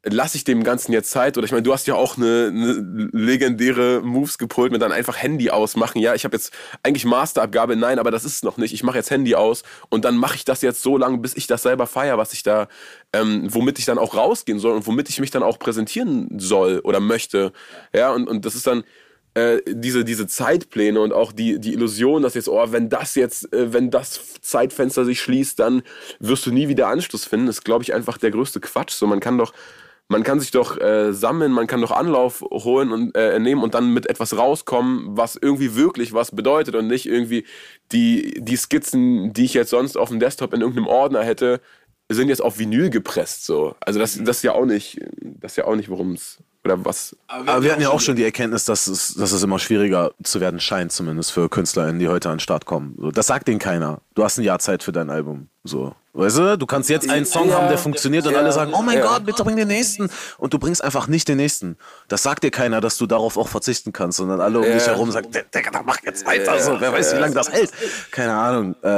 lasse 0.02 0.36
ich 0.36 0.44
dem 0.44 0.64
Ganzen 0.64 0.92
jetzt 0.92 1.10
Zeit. 1.10 1.36
Oder 1.36 1.44
ich 1.44 1.52
meine, 1.52 1.62
du 1.62 1.72
hast 1.72 1.86
ja 1.86 1.94
auch 1.94 2.16
eine, 2.16 2.48
eine 2.48 3.10
legendäre 3.12 4.00
Moves 4.02 4.38
gepult 4.38 4.72
mit 4.72 4.80
dann 4.80 4.92
einfach 4.92 5.16
Handy 5.16 5.50
ausmachen. 5.50 5.98
Ja, 6.00 6.14
ich 6.14 6.24
habe 6.24 6.36
jetzt 6.36 6.52
eigentlich 6.82 7.04
Masterabgabe, 7.04 7.76
nein, 7.76 7.98
aber 7.98 8.10
das 8.10 8.24
ist 8.24 8.36
es 8.36 8.42
noch 8.42 8.56
nicht. 8.56 8.72
Ich 8.72 8.82
mache 8.82 8.96
jetzt 8.96 9.10
Handy 9.10 9.34
aus 9.34 9.62
und 9.90 10.04
dann 10.04 10.16
mache 10.16 10.36
ich 10.36 10.44
das 10.44 10.62
jetzt 10.62 10.82
so 10.82 10.96
lange, 10.96 11.18
bis 11.18 11.36
ich 11.36 11.46
das 11.46 11.62
selber 11.62 11.86
feier, 11.86 12.16
was 12.16 12.32
ich 12.32 12.42
da, 12.42 12.68
ähm, 13.12 13.46
womit 13.52 13.78
ich 13.78 13.84
dann 13.84 13.98
auch 13.98 14.14
rausgehen 14.14 14.58
soll 14.58 14.74
und 14.74 14.86
womit 14.86 15.10
ich 15.10 15.20
mich 15.20 15.30
dann 15.30 15.42
auch 15.42 15.58
präsentieren 15.58 16.28
soll 16.38 16.80
oder 16.80 17.00
möchte. 17.00 17.52
Ja, 17.92 18.12
und, 18.12 18.26
und 18.26 18.46
das 18.46 18.54
ist 18.54 18.66
dann 18.66 18.84
äh, 19.35 19.59
diese, 19.66 20.05
diese 20.05 20.27
Zeitpläne 20.27 21.01
und 21.01 21.12
auch 21.12 21.33
die, 21.33 21.61
die 21.61 21.73
Illusion, 21.73 22.23
dass 22.23 22.35
jetzt, 22.35 22.49
oh, 22.49 22.73
wenn 22.73 22.88
das 22.88 23.14
jetzt, 23.14 23.53
äh, 23.53 23.73
wenn 23.73 23.90
das 23.90 24.40
Zeitfenster 24.40 25.05
sich 25.05 25.21
schließt, 25.21 25.59
dann 25.59 25.83
wirst 26.19 26.47
du 26.47 26.53
nie 26.53 26.69
wieder 26.69 26.88
Anschluss 26.88 27.25
finden, 27.25 27.49
ist, 27.49 27.64
glaube 27.64 27.85
ich, 27.85 27.95
einfach 27.95 28.19
der 28.19 28.31
größte 28.31 28.61
Quatsch. 28.61 28.93
So, 28.93 29.07
man 29.07 29.21
kann 29.21 29.38
doch, 29.38 29.53
man 30.09 30.25
kann 30.25 30.40
sich 30.40 30.51
doch 30.51 30.81
äh, 30.81 31.12
sammeln, 31.12 31.53
man 31.53 31.69
kann 31.69 31.81
doch 31.81 31.93
Anlauf 31.93 32.40
holen 32.40 32.90
und 32.90 33.14
äh, 33.14 33.38
nehmen 33.38 33.62
und 33.62 33.75
dann 33.75 33.93
mit 33.95 34.11
etwas 34.11 34.37
rauskommen, 34.37 35.16
was 35.16 35.38
irgendwie 35.40 35.77
wirklich 35.77 36.12
was 36.12 36.35
bedeutet 36.35 36.75
und 36.75 36.88
nicht 36.88 37.07
irgendwie 37.07 37.45
die, 37.93 38.35
die 38.40 38.57
Skizzen, 38.57 39.33
die 39.33 39.45
ich 39.45 39.55
jetzt 39.55 39.71
sonst 39.71 39.97
auf 39.97 40.09
dem 40.09 40.19
Desktop 40.19 40.53
in 40.55 40.61
irgendeinem 40.61 40.88
Ordner 40.88 41.23
hätte, 41.23 41.61
sind 42.09 42.29
jetzt 42.29 42.43
auf 42.43 42.59
Vinyl 42.59 42.90
gepresst. 42.90 43.47
So. 43.47 43.77
Also 43.79 44.01
das, 44.01 44.19
das 44.25 44.38
ist 44.38 44.43
ja 44.43 44.53
auch 44.53 44.66
nicht, 44.66 45.01
das 45.21 45.53
ist 45.53 45.57
ja 45.57 45.66
auch 45.66 45.77
nicht, 45.77 45.88
worum 45.88 46.14
es 46.14 46.38
oder 46.64 46.85
was. 46.85 47.16
Aber 47.27 47.62
wir 47.62 47.73
hatten 47.73 47.83
ja 47.83 47.90
auch 47.90 48.01
schon 48.01 48.16
die 48.16 48.25
Erkenntnis, 48.25 48.64
dass 48.64 48.87
es, 48.87 49.14
dass 49.14 49.33
es 49.33 49.42
immer 49.42 49.59
schwieriger 49.59 50.12
zu 50.23 50.40
werden 50.40 50.61
scheint, 50.61 50.92
zumindest 50.92 51.33
für 51.33 51.49
KünstlerInnen, 51.49 51.99
die 51.99 52.09
heute 52.09 52.29
an 52.29 52.37
den 52.37 52.40
Start 52.40 52.66
kommen. 52.66 52.94
So, 52.99 53.11
das 53.11 53.27
sagt 53.27 53.49
denen 53.49 53.59
keiner. 53.59 54.01
Du 54.14 54.25
hast 54.25 54.38
ein 54.38 54.44
Jahr 54.44 54.59
Zeit 54.59 54.83
für 54.83 54.92
dein 54.92 55.11
Album. 55.11 55.49
So. 55.64 55.94
Weißt 56.12 56.38
du, 56.38 56.59
du 56.59 56.66
kannst 56.66 56.90
jetzt 56.90 57.09
einen 57.09 57.25
Song 57.25 57.49
Ja, 57.49 57.57
haben, 57.57 57.68
der 57.68 57.79
funktioniert 57.79 58.27
und 58.27 58.33
ja, 58.33 58.40
alle 58.40 58.51
sagen, 58.51 58.73
oh 58.75 58.83
mein 58.83 58.99
ja. 58.99 59.07
Gott, 59.07 59.25
bitte 59.25 59.44
bring 59.44 59.57
den 59.57 59.68
nächsten. 59.68 60.11
Und 60.38 60.53
du 60.53 60.59
bringst 60.59 60.83
einfach 60.83 61.07
nicht 61.07 61.29
den 61.29 61.37
nächsten. 61.37 61.77
Das 62.09 62.25
sagt 62.25 62.42
dir 62.42 62.51
keiner, 62.51 62.81
dass 62.81 62.99
du 62.99 63.07
darauf 63.07 63.37
auch 63.37 63.46
verzichten 63.46 63.92
kannst, 63.92 64.18
sondern 64.18 64.40
alle 64.40 64.59
um 64.59 64.64
dich 64.64 64.87
herum 64.87 65.12
sagen, 65.12 65.29
Digga, 65.31 65.70
dann 65.70 65.87
mach 65.87 66.03
jetzt 66.03 66.27
weiter. 66.27 66.59
so, 66.59 66.81
wer 66.81 66.92
weiß, 66.92 67.14
wie 67.14 67.20
lange 67.20 67.35
das 67.35 67.53
hält. 67.53 67.70
Keine 68.11 68.35
Ahnung. 68.35 68.75
Äh, 68.83 68.88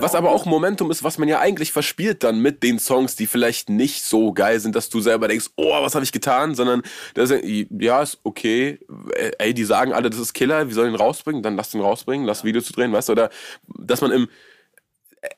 Was 0.00 0.14
aber 0.14 0.30
auch 0.30 0.44
Momentum 0.44 0.90
ist, 0.92 1.02
was 1.02 1.18
man 1.18 1.28
ja 1.28 1.40
eigentlich 1.40 1.72
verspielt 1.72 2.22
dann 2.22 2.38
mit 2.38 2.62
den 2.62 2.78
Songs, 2.78 3.16
die 3.16 3.26
vielleicht 3.26 3.68
nicht 3.68 4.04
so 4.04 4.32
geil 4.32 4.60
sind, 4.60 4.76
dass 4.76 4.88
du 4.88 5.00
selber 5.00 5.26
denkst, 5.26 5.46
oh, 5.56 5.82
was 5.82 5.96
habe 5.96 6.04
ich 6.04 6.12
getan, 6.12 6.54
sondern 6.54 6.82
das 7.14 7.30
ja, 7.30 8.02
ist 8.02 8.18
okay. 8.22 8.78
Ey, 9.38 9.52
die 9.52 9.64
sagen 9.64 9.92
alle, 9.92 10.10
das 10.10 10.20
ist 10.20 10.32
Killer, 10.32 10.68
wir 10.68 10.74
sollen 10.74 10.92
ihn 10.92 10.96
rausbringen, 10.96 11.42
dann 11.42 11.56
lass 11.56 11.70
den 11.70 11.80
rausbringen, 11.80 12.24
lass 12.24 12.44
Video 12.44 12.62
zu 12.62 12.72
drehen, 12.72 12.92
weißt 12.92 13.08
du, 13.08 13.12
oder 13.12 13.30
dass 13.66 14.00
man 14.00 14.12
im 14.12 14.28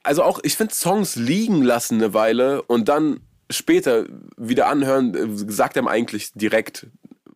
also 0.02 0.22
auch, 0.22 0.40
ich 0.42 0.56
finde 0.56 0.74
Songs 0.74 1.16
liegen 1.16 1.62
lassen 1.62 1.96
eine 1.96 2.14
Weile 2.14 2.62
und 2.62 2.88
dann 2.88 3.20
später 3.50 4.06
wieder 4.36 4.68
anhören, 4.68 5.14
äh, 5.14 5.52
sagt 5.52 5.76
einem 5.76 5.88
eigentlich 5.88 6.32
direkt, 6.34 6.86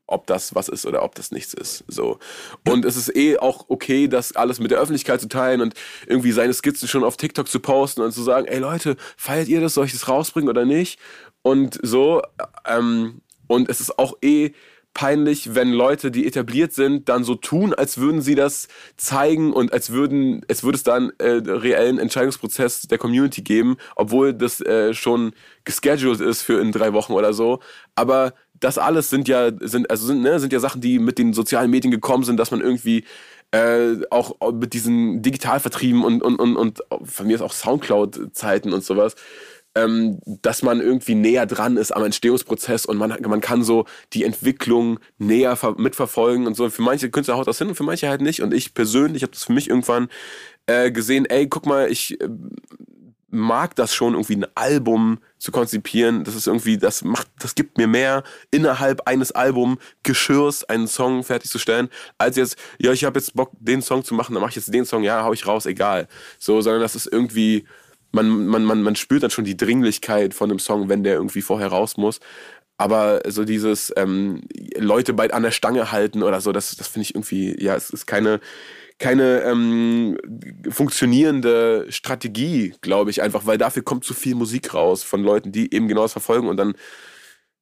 ob 0.06 0.26
das 0.26 0.54
was 0.54 0.68
ist 0.68 0.87
oder 0.87 1.02
ob 1.02 1.14
das 1.14 1.30
nichts 1.30 1.52
ist. 1.52 1.84
So. 1.87 2.18
Und 2.66 2.84
es 2.87 2.96
ist 2.96 3.14
eh 3.14 3.38
auch 3.38 3.66
okay, 3.68 4.08
das 4.08 4.34
alles 4.34 4.58
mit 4.58 4.70
der 4.70 4.78
Öffentlichkeit 4.78 5.20
zu 5.20 5.28
teilen 5.28 5.61
und 5.61 5.74
irgendwie 6.06 6.32
seine 6.32 6.54
Skizzen 6.54 6.88
schon 6.88 7.04
auf 7.04 7.18
TikTok 7.18 7.46
zu 7.46 7.61
posten 7.61 8.00
und 8.00 8.12
zu 8.12 8.22
sagen, 8.22 8.46
ey 8.46 8.58
Leute, 8.58 8.96
feiert 9.16 9.48
ihr 9.48 9.61
das, 9.61 9.74
soll 9.74 9.84
ich 9.84 9.92
das 9.92 10.08
rausbringen 10.08 10.48
oder 10.48 10.64
nicht? 10.64 10.98
Und 11.42 11.78
so, 11.82 12.22
ähm, 12.66 13.20
und 13.46 13.68
es 13.68 13.80
ist 13.80 13.98
auch 13.98 14.16
eh 14.22 14.52
peinlich, 14.94 15.55
wenn 15.55 15.72
Leute, 15.72 16.11
die 16.11 16.27
etabliert 16.27 16.72
sind, 16.72 17.09
dann 17.09 17.22
so 17.22 17.35
tun, 17.37 17.72
als 17.72 17.98
würden 17.98 18.20
sie 18.20 18.35
das 18.35 18.68
zeigen 18.96 19.53
und 19.53 19.72
als 19.72 19.90
würden, 19.90 20.42
es 20.48 20.64
würde 20.64 20.77
es 20.77 20.83
dann 20.83 21.12
äh, 21.18 21.40
reellen 21.44 21.98
Entscheidungsprozess 21.98 22.83
der 22.83 22.98
Community 22.98 23.42
geben, 23.42 23.77
obwohl 23.94 24.35
das 24.35 24.61
äh, 24.61 24.94
schon 24.94 25.33
gescheduled 25.64 26.20
ist 26.20 26.42
für 26.42 26.61
in 26.61 26.72
drei 26.72 26.92
Wochen 26.92 27.12
oder 27.12 27.33
so. 27.33 27.61
Aber 27.94 28.35
das 28.61 28.79
alles 28.79 29.09
sind 29.11 29.29
ja, 29.29 29.51
sind, 29.61 29.90
also 29.90 30.07
sind, 30.07 30.22
ne, 30.22 30.40
sind 30.40 30.53
ja 30.53 30.61
Sachen, 30.61 30.81
die 30.81 30.98
mit 30.98 31.18
den 31.18 31.33
sozialen 31.33 31.70
Medien 31.70 31.92
gekommen 31.92 32.24
sind, 32.24 32.37
dass 32.37 32.51
man 32.51 32.61
irgendwie 32.61 33.05
äh, 33.53 33.96
auch 34.11 34.37
mit 34.53 34.72
diesen 34.72 35.22
Digitalvertrieben 35.22 36.05
und, 36.05 36.22
und, 36.22 36.37
und, 36.37 36.57
und 36.57 36.81
von 37.05 37.27
mir 37.27 37.37
ist 37.37 37.42
auch 37.42 37.53
Soundcloud-Zeiten 37.53 38.72
und 38.72 38.85
sowas, 38.85 39.14
ähm, 39.74 40.18
dass 40.24 40.62
man 40.62 40.81
irgendwie 40.81 41.14
näher 41.14 41.46
dran 41.46 41.76
ist 41.76 41.92
am 41.92 42.04
Entstehungsprozess 42.04 42.87
und 42.87 42.96
man, 42.96 43.16
man 43.20 43.40
kann 43.40 43.62
so 43.62 43.85
die 44.12 44.24
Entwicklung 44.24 44.98
näher 45.18 45.57
ver 45.57 45.74
mitverfolgen 45.78 46.46
und 46.46 46.54
so. 46.54 46.68
Für 46.70 46.83
manche 46.83 47.11
Künstler 47.11 47.37
haut 47.37 47.46
das 47.46 47.59
hin 47.59 47.68
und 47.68 47.74
für 47.74 47.85
manche 47.85 48.09
halt 48.09 48.20
nicht. 48.20 48.42
Und 48.42 48.54
ich 48.54 48.74
persönlich 48.74 49.22
habe 49.22 49.33
das 49.33 49.44
für 49.44 49.52
mich 49.52 49.68
irgendwann 49.68 50.09
äh, 50.66 50.90
gesehen, 50.90 51.26
ey, 51.26 51.48
guck 51.48 51.66
mal, 51.66 51.90
ich 51.90 52.20
äh, 52.20 52.28
mag 53.31 53.76
das 53.76 53.94
schon, 53.94 54.14
irgendwie 54.14 54.37
ein 54.37 54.46
Album 54.54 55.18
zu 55.38 55.52
konzipieren. 55.52 56.24
Das 56.24 56.35
ist 56.35 56.46
irgendwie, 56.46 56.78
das 56.78 57.04
macht, 57.04 57.28
das 57.38 57.54
gibt 57.54 57.78
mir 57.78 57.87
mehr, 57.87 58.24
innerhalb 58.50 59.07
eines 59.07 59.33
Albumgeschirrs 59.33 60.64
einen 60.64 60.88
Song 60.88 61.22
fertigzustellen, 61.22 61.88
als 62.16 62.37
jetzt, 62.37 62.57
ja, 62.78 62.92
ich 62.92 63.04
habe 63.04 63.18
jetzt 63.18 63.35
Bock, 63.35 63.52
den 63.61 63.83
Song 63.83 64.02
zu 64.04 64.14
machen, 64.14 64.35
dann 64.35 64.40
mache 64.40 64.50
ich 64.50 64.57
jetzt 64.57 64.72
den 64.72 64.87
Song, 64.87 65.02
ja, 65.02 65.22
hau 65.24 65.33
ich 65.33 65.46
raus, 65.46 65.66
egal. 65.66 66.09
So, 66.38 66.61
sondern 66.61 66.81
das 66.81 66.96
ist 66.96 67.07
irgendwie, 67.07 67.66
man, 68.12 68.47
man, 68.47 68.64
man, 68.64 68.83
man 68.83 68.97
spürt 68.97 69.23
dann 69.23 69.31
schon 69.31 69.44
die 69.44 69.57
Dringlichkeit 69.57 70.35
von 70.35 70.51
einem 70.51 70.59
Song, 70.59 70.88
wenn 70.88 71.05
der 71.05 71.14
irgendwie 71.14 71.42
vorher 71.42 71.68
raus 71.68 71.97
muss. 71.97 72.21
Aber 72.79 73.23
so 73.27 73.44
dieses 73.44 73.92
ähm, 73.97 74.42
Leute 74.77 75.12
bei 75.12 75.33
an 75.33 75.42
der 75.42 75.51
Stange 75.51 75.90
halten 75.90 76.23
oder 76.23 76.40
so, 76.40 76.53
das, 76.53 76.77
das 76.77 76.87
finde 76.87 77.05
ich 77.05 77.14
irgendwie, 77.14 77.61
ja, 77.62 77.75
es 77.75 77.90
ist 77.90 78.07
keine, 78.07 78.40
keine 78.99 79.42
ähm, 79.42 80.16
funktionierende 80.71 81.87
Strategie, 81.90 82.75
glaube 82.81 83.11
ich, 83.11 83.21
einfach, 83.21 83.47
weil 83.47 83.59
dafür 83.59 83.83
kommt 83.83 84.05
zu 84.05 84.14
viel 84.14 84.37
Musik 84.37 84.75
raus 84.75 85.03
von 85.03 85.25
Leuten, 85.25 85.51
die 85.51 85.75
eben 85.75 85.88
genau 85.88 86.03
das 86.03 86.12
verfolgen 86.12 86.49
und 86.49 86.57
dann, 86.57 86.75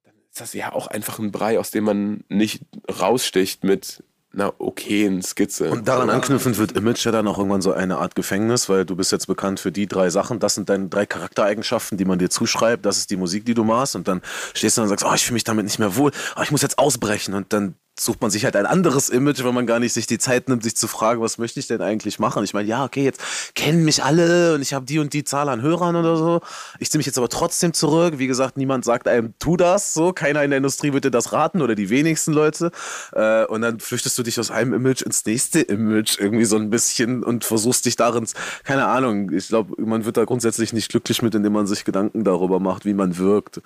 dann 0.04 0.14
ist 0.30 0.40
das 0.40 0.52
ja 0.52 0.72
auch 0.72 0.86
einfach 0.86 1.18
ein 1.18 1.32
Brei, 1.32 1.58
aus 1.58 1.70
dem 1.70 1.84
man 1.84 2.24
nicht 2.28 2.62
raussticht 3.00 3.64
mit 3.64 4.02
einer 4.36 4.54
okayen 4.60 5.22
Skizze. 5.22 5.70
Und 5.70 5.88
daran 5.88 6.10
anknüpfend 6.10 6.58
wird 6.58 6.72
Image 6.72 7.04
ja 7.04 7.12
dann 7.12 7.26
auch 7.26 7.38
irgendwann 7.38 7.62
so 7.62 7.72
eine 7.72 7.98
Art 7.98 8.14
Gefängnis, 8.14 8.68
weil 8.68 8.84
du 8.84 8.94
bist 8.94 9.12
jetzt 9.12 9.26
bekannt 9.26 9.60
für 9.60 9.72
die 9.72 9.86
drei 9.86 10.10
Sachen. 10.10 10.38
Das 10.38 10.54
sind 10.54 10.68
deine 10.68 10.88
drei 10.88 11.06
Charaktereigenschaften, 11.06 11.98
die 11.98 12.04
man 12.04 12.18
dir 12.18 12.30
zuschreibt. 12.30 12.84
Das 12.86 12.98
ist 12.98 13.10
die 13.10 13.16
Musik, 13.16 13.44
die 13.46 13.54
du 13.54 13.64
machst. 13.64 13.96
Und 13.96 14.08
dann 14.08 14.22
stehst 14.54 14.78
du 14.78 14.82
und 14.82 14.88
sagst, 14.88 15.04
oh, 15.04 15.14
ich 15.14 15.24
fühle 15.24 15.34
mich 15.34 15.44
damit 15.44 15.64
nicht 15.64 15.78
mehr 15.78 15.96
wohl. 15.96 16.12
Oh, 16.36 16.42
ich 16.42 16.50
muss 16.50 16.62
jetzt 16.62 16.78
ausbrechen. 16.78 17.34
Und 17.34 17.52
dann 17.52 17.74
sucht 17.98 18.20
man 18.20 18.30
sich 18.30 18.44
halt 18.44 18.56
ein 18.56 18.66
anderes 18.66 19.08
Image, 19.08 19.42
wenn 19.42 19.54
man 19.54 19.66
gar 19.66 19.78
nicht 19.78 19.92
sich 19.92 20.06
die 20.06 20.18
Zeit 20.18 20.48
nimmt, 20.48 20.62
sich 20.62 20.76
zu 20.76 20.86
fragen, 20.86 21.20
was 21.20 21.38
möchte 21.38 21.60
ich 21.60 21.66
denn 21.66 21.80
eigentlich 21.80 22.18
machen? 22.18 22.44
Ich 22.44 22.52
meine, 22.52 22.68
ja, 22.68 22.84
okay, 22.84 23.04
jetzt 23.04 23.20
kennen 23.54 23.84
mich 23.84 24.04
alle 24.04 24.54
und 24.54 24.62
ich 24.62 24.74
habe 24.74 24.84
die 24.84 24.98
und 24.98 25.12
die 25.12 25.24
Zahl 25.24 25.48
an 25.48 25.62
Hörern 25.62 25.96
oder 25.96 26.16
so. 26.16 26.40
Ich 26.78 26.90
ziehe 26.90 26.98
mich 26.98 27.06
jetzt 27.06 27.16
aber 27.16 27.28
trotzdem 27.28 27.72
zurück. 27.72 28.14
Wie 28.18 28.26
gesagt, 28.26 28.56
niemand 28.56 28.84
sagt 28.84 29.08
einem, 29.08 29.34
tu 29.38 29.56
das 29.56 29.94
so. 29.94 30.12
Keiner 30.12 30.44
in 30.44 30.50
der 30.50 30.58
Industrie 30.58 30.92
wird 30.92 31.04
dir 31.04 31.10
das 31.10 31.32
raten 31.32 31.62
oder 31.62 31.74
die 31.74 31.88
wenigsten 31.88 32.32
Leute. 32.32 32.70
Äh, 33.12 33.46
und 33.46 33.62
dann 33.62 33.80
flüchtest 33.80 34.18
du 34.18 34.22
dich 34.22 34.38
aus 34.38 34.50
einem 34.50 34.74
Image 34.74 35.02
ins 35.02 35.24
nächste 35.24 35.60
Image 35.60 36.18
irgendwie 36.18 36.44
so 36.44 36.56
ein 36.56 36.68
bisschen 36.68 37.24
und 37.24 37.44
versuchst 37.44 37.86
dich 37.86 37.96
darin, 37.96 38.26
keine 38.64 38.86
Ahnung, 38.86 39.30
ich 39.32 39.48
glaube, 39.48 39.80
man 39.82 40.04
wird 40.04 40.16
da 40.16 40.24
grundsätzlich 40.24 40.72
nicht 40.72 40.90
glücklich 40.90 41.22
mit, 41.22 41.34
indem 41.34 41.52
man 41.52 41.66
sich 41.66 41.84
Gedanken 41.84 42.24
darüber 42.24 42.60
macht, 42.60 42.84
wie 42.84 42.94
man 42.94 43.16
wirkt. 43.18 43.60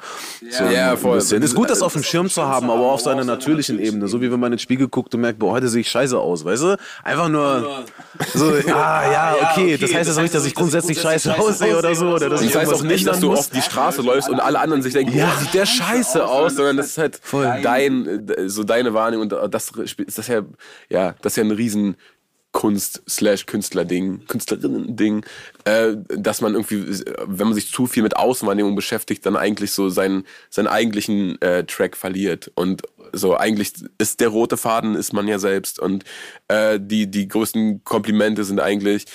So 0.50 0.64
Ja, 0.64 0.96
voll. 0.96 1.18
Es 1.18 1.32
ist 1.32 1.54
gut, 1.54 1.70
das 1.70 1.82
auf 1.82 1.94
dem 1.94 2.02
Schirm 2.02 2.28
zu 2.28 2.42
haben, 2.42 2.70
aber 2.70 2.92
auf 2.92 3.00
seiner 3.00 3.24
natürlichen 3.24 3.78
Ebene. 3.78 4.08
So 4.08 4.19
wie 4.20 4.30
wenn 4.30 4.40
man 4.40 4.52
in 4.52 4.56
den 4.56 4.58
Spiegel 4.58 4.88
guckt 4.88 5.14
und 5.14 5.20
merkt, 5.20 5.38
boah, 5.38 5.52
heute 5.52 5.68
sehe 5.68 5.80
ich 5.80 5.90
scheiße 5.90 6.18
aus, 6.18 6.44
weißt 6.44 6.62
du? 6.62 6.78
Einfach 7.04 7.28
nur 7.28 7.84
so, 8.34 8.46
ah, 8.68 9.12
ja, 9.12 9.36
okay. 9.50 9.76
Das 9.76 9.94
heißt 9.94 10.08
jetzt 10.08 10.18
auch 10.18 10.22
nicht, 10.22 10.34
dass 10.34 10.46
ich 10.46 10.54
grundsätzlich 10.54 11.00
scheiße 11.00 11.38
aussehe 11.38 11.76
oder 11.76 11.94
so. 11.94 12.10
Oder 12.10 12.28
dass 12.28 12.42
ich 12.42 12.52
Das 12.52 12.62
heißt 12.62 12.72
auch 12.72 12.82
nicht, 12.82 13.06
dass 13.06 13.20
du 13.20 13.28
muss. 13.28 13.38
auf 13.40 13.50
die 13.50 13.62
Straße 13.62 14.02
läufst 14.02 14.28
und 14.28 14.40
alle 14.40 14.58
anderen 14.58 14.82
sich 14.82 14.92
denken, 14.92 15.16
ja, 15.16 15.30
sieht 15.38 15.54
der 15.54 15.66
scheiße 15.66 16.26
aus, 16.26 16.56
sondern 16.56 16.76
das 16.76 16.88
ist 16.88 16.98
halt 16.98 17.20
dein, 17.32 18.28
äh, 18.28 18.48
so 18.48 18.64
deine 18.64 18.94
Wahrnehmung 18.94 19.30
und 19.30 19.54
das 19.54 19.70
ist 19.70 20.18
das 20.18 20.26
ja, 20.28 20.42
ja, 20.88 21.14
das 21.22 21.32
ist 21.32 21.36
ja 21.36 21.44
ein 21.44 21.50
riesen 21.50 21.96
Kunst 22.52 23.02
slash 23.08 23.46
Künstler-Ding, 23.46 24.26
Künstlerinnen-Ding, 24.26 25.24
äh, 25.64 25.94
dass 26.08 26.40
man 26.40 26.54
irgendwie, 26.54 26.84
wenn 27.24 27.46
man 27.46 27.54
sich 27.54 27.70
zu 27.70 27.86
viel 27.86 28.02
mit 28.02 28.16
Außenwahrnehmung 28.16 28.74
beschäftigt, 28.74 29.24
dann 29.24 29.36
eigentlich 29.36 29.70
so 29.70 29.88
seinen, 29.88 30.24
seinen 30.48 30.66
eigentlichen 30.66 31.40
äh, 31.42 31.64
Track 31.64 31.96
verliert. 31.96 32.50
Und 32.56 32.82
so 33.12 33.36
eigentlich 33.36 33.72
ist 33.98 34.20
der 34.20 34.28
rote 34.28 34.56
Faden, 34.56 34.94
ist 34.94 35.12
man 35.12 35.28
ja 35.28 35.38
selbst. 35.38 35.78
Und 35.78 36.04
äh, 36.48 36.78
die, 36.80 37.10
die 37.10 37.28
größten 37.28 37.84
Komplimente 37.84 38.44
sind 38.44 38.60
eigentlich, 38.60 39.06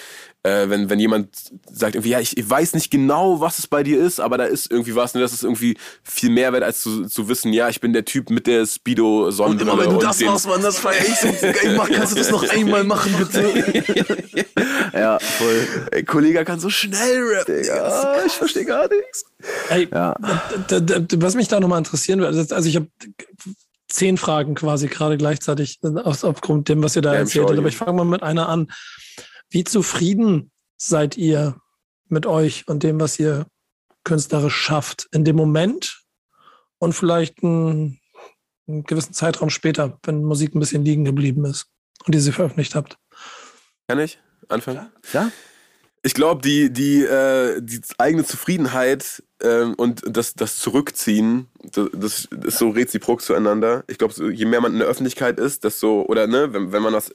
äh, 0.43 0.69
wenn, 0.69 0.89
wenn 0.91 0.99
jemand 0.99 1.29
sagt 1.71 1.95
irgendwie, 1.95 2.09
ja, 2.11 2.19
ich, 2.19 2.37
ich 2.37 2.47
weiß 2.47 2.75
nicht 2.75 2.91
genau, 2.91 3.39
was 3.41 3.57
es 3.57 3.65
bei 3.65 3.81
dir 3.81 3.99
ist, 3.99 4.19
aber 4.19 4.37
da 4.37 4.43
ist 4.45 4.69
irgendwie 4.69 4.93
was 4.95 5.15
und 5.15 5.21
das 5.21 5.33
ist 5.33 5.43
irgendwie 5.43 5.75
viel 6.03 6.29
mehr 6.29 6.53
wert, 6.53 6.63
als 6.63 6.81
zu, 6.81 7.07
zu 7.07 7.27
wissen, 7.27 7.51
ja, 7.51 7.67
ich 7.69 7.81
bin 7.81 7.93
der 7.93 8.05
Typ 8.05 8.29
mit 8.29 8.45
der 8.45 8.67
speedo 8.67 9.25
Und 9.25 9.31
sonnenbrille 9.31 9.71
immer 9.71 9.81
wenn 9.83 9.89
du 9.89 9.97
das 9.97 10.21
machst, 10.21 10.47
Mann, 10.47 10.61
das 10.61 10.77
feier 10.77 11.01
ich 11.01 11.15
so 11.15 11.27
geil. 11.41 11.73
Mach, 11.75 11.89
kannst 11.89 12.13
du 12.13 12.17
das 12.17 12.29
noch 12.29 12.47
einmal 12.47 12.83
machen, 12.83 13.11
bitte? 13.17 14.45
ja, 14.93 15.17
voll. 15.19 15.67
Ey, 15.91 16.03
Kollege 16.03 16.45
kann 16.45 16.59
so 16.59 16.69
schnell 16.69 17.23
rappen. 17.23 17.63
Ja, 17.63 18.23
ich 18.25 18.33
verstehe 18.33 18.65
gar 18.65 18.87
nichts. 18.87 19.25
Ey, 19.69 19.87
Ja. 19.91 20.15
was 21.17 21.33
mich 21.33 21.47
da 21.47 21.59
nochmal 21.59 21.79
interessieren 21.79 22.19
würde, 22.19 22.37
also 22.37 22.53
also 22.55 22.69
ich 22.69 22.75
habe 22.75 22.87
zehn 23.87 24.17
Fragen 24.17 24.55
quasi 24.55 24.87
gerade 24.87 25.17
gleichzeitig 25.17 25.79
äh, 25.83 25.99
aus, 25.99 26.23
aufgrund 26.23 26.69
dem, 26.69 26.83
was 26.83 26.95
ihr 26.95 27.01
da 27.01 27.13
Ja, 27.13 27.19
erzählt 27.19 27.49
habt. 27.49 27.57
Aber 27.57 27.67
ich 27.67 27.77
fange 27.77 27.93
mal 27.93 28.05
mit 28.05 28.23
einer 28.23 28.49
an. 28.49 28.71
Wie 29.49 29.63
zufrieden 29.63 30.51
seid 30.77 31.17
ihr 31.17 31.59
mit 32.07 32.25
euch 32.25 32.67
und 32.67 32.83
dem, 32.83 32.99
was 32.99 33.19
ihr 33.19 33.47
künstlerisch 34.03 34.55
schafft 34.55 35.07
in 35.11 35.25
dem 35.25 35.35
Moment 35.35 36.03
und 36.77 36.93
vielleicht 36.93 37.43
einen, 37.43 37.99
einen 38.67 38.83
gewissen 38.83 39.13
Zeitraum 39.13 39.49
später, 39.49 39.99
wenn 40.03 40.23
Musik 40.23 40.55
ein 40.55 40.59
bisschen 40.59 40.85
liegen 40.85 41.05
geblieben 41.05 41.45
ist 41.45 41.67
und 42.05 42.13
ihr 42.13 42.21
sie 42.21 42.31
veröffentlicht 42.31 42.75
habt? 42.75 42.97
Kann 43.87 43.99
ich 43.99 44.19
anfangen? 44.49 44.91
Ja? 45.13 45.31
Ich 46.05 46.13
glaube, 46.13 46.43
die, 46.43 46.71
die, 46.71 47.01
äh, 47.01 47.59
die 47.59 47.81
eigene 47.97 48.23
Zufriedenheit 48.23 49.23
ähm, 49.41 49.73
und 49.73 50.03
das, 50.05 50.35
das 50.35 50.59
Zurückziehen, 50.59 51.47
das, 51.63 51.89
das 51.91 52.25
ist 52.45 52.59
so 52.59 52.69
reziprok 52.69 53.23
zueinander. 53.23 53.83
Ich 53.87 53.97
glaube, 53.97 54.13
so, 54.13 54.29
je 54.29 54.45
mehr 54.45 54.61
man 54.61 54.73
in 54.73 54.77
der 54.77 54.87
Öffentlichkeit 54.87 55.39
ist, 55.39 55.63
desto, 55.63 56.03
oder 56.03 56.27
ne, 56.27 56.53
wenn, 56.53 56.71
wenn 56.71 56.83
man 56.83 56.93
was, 56.93 57.11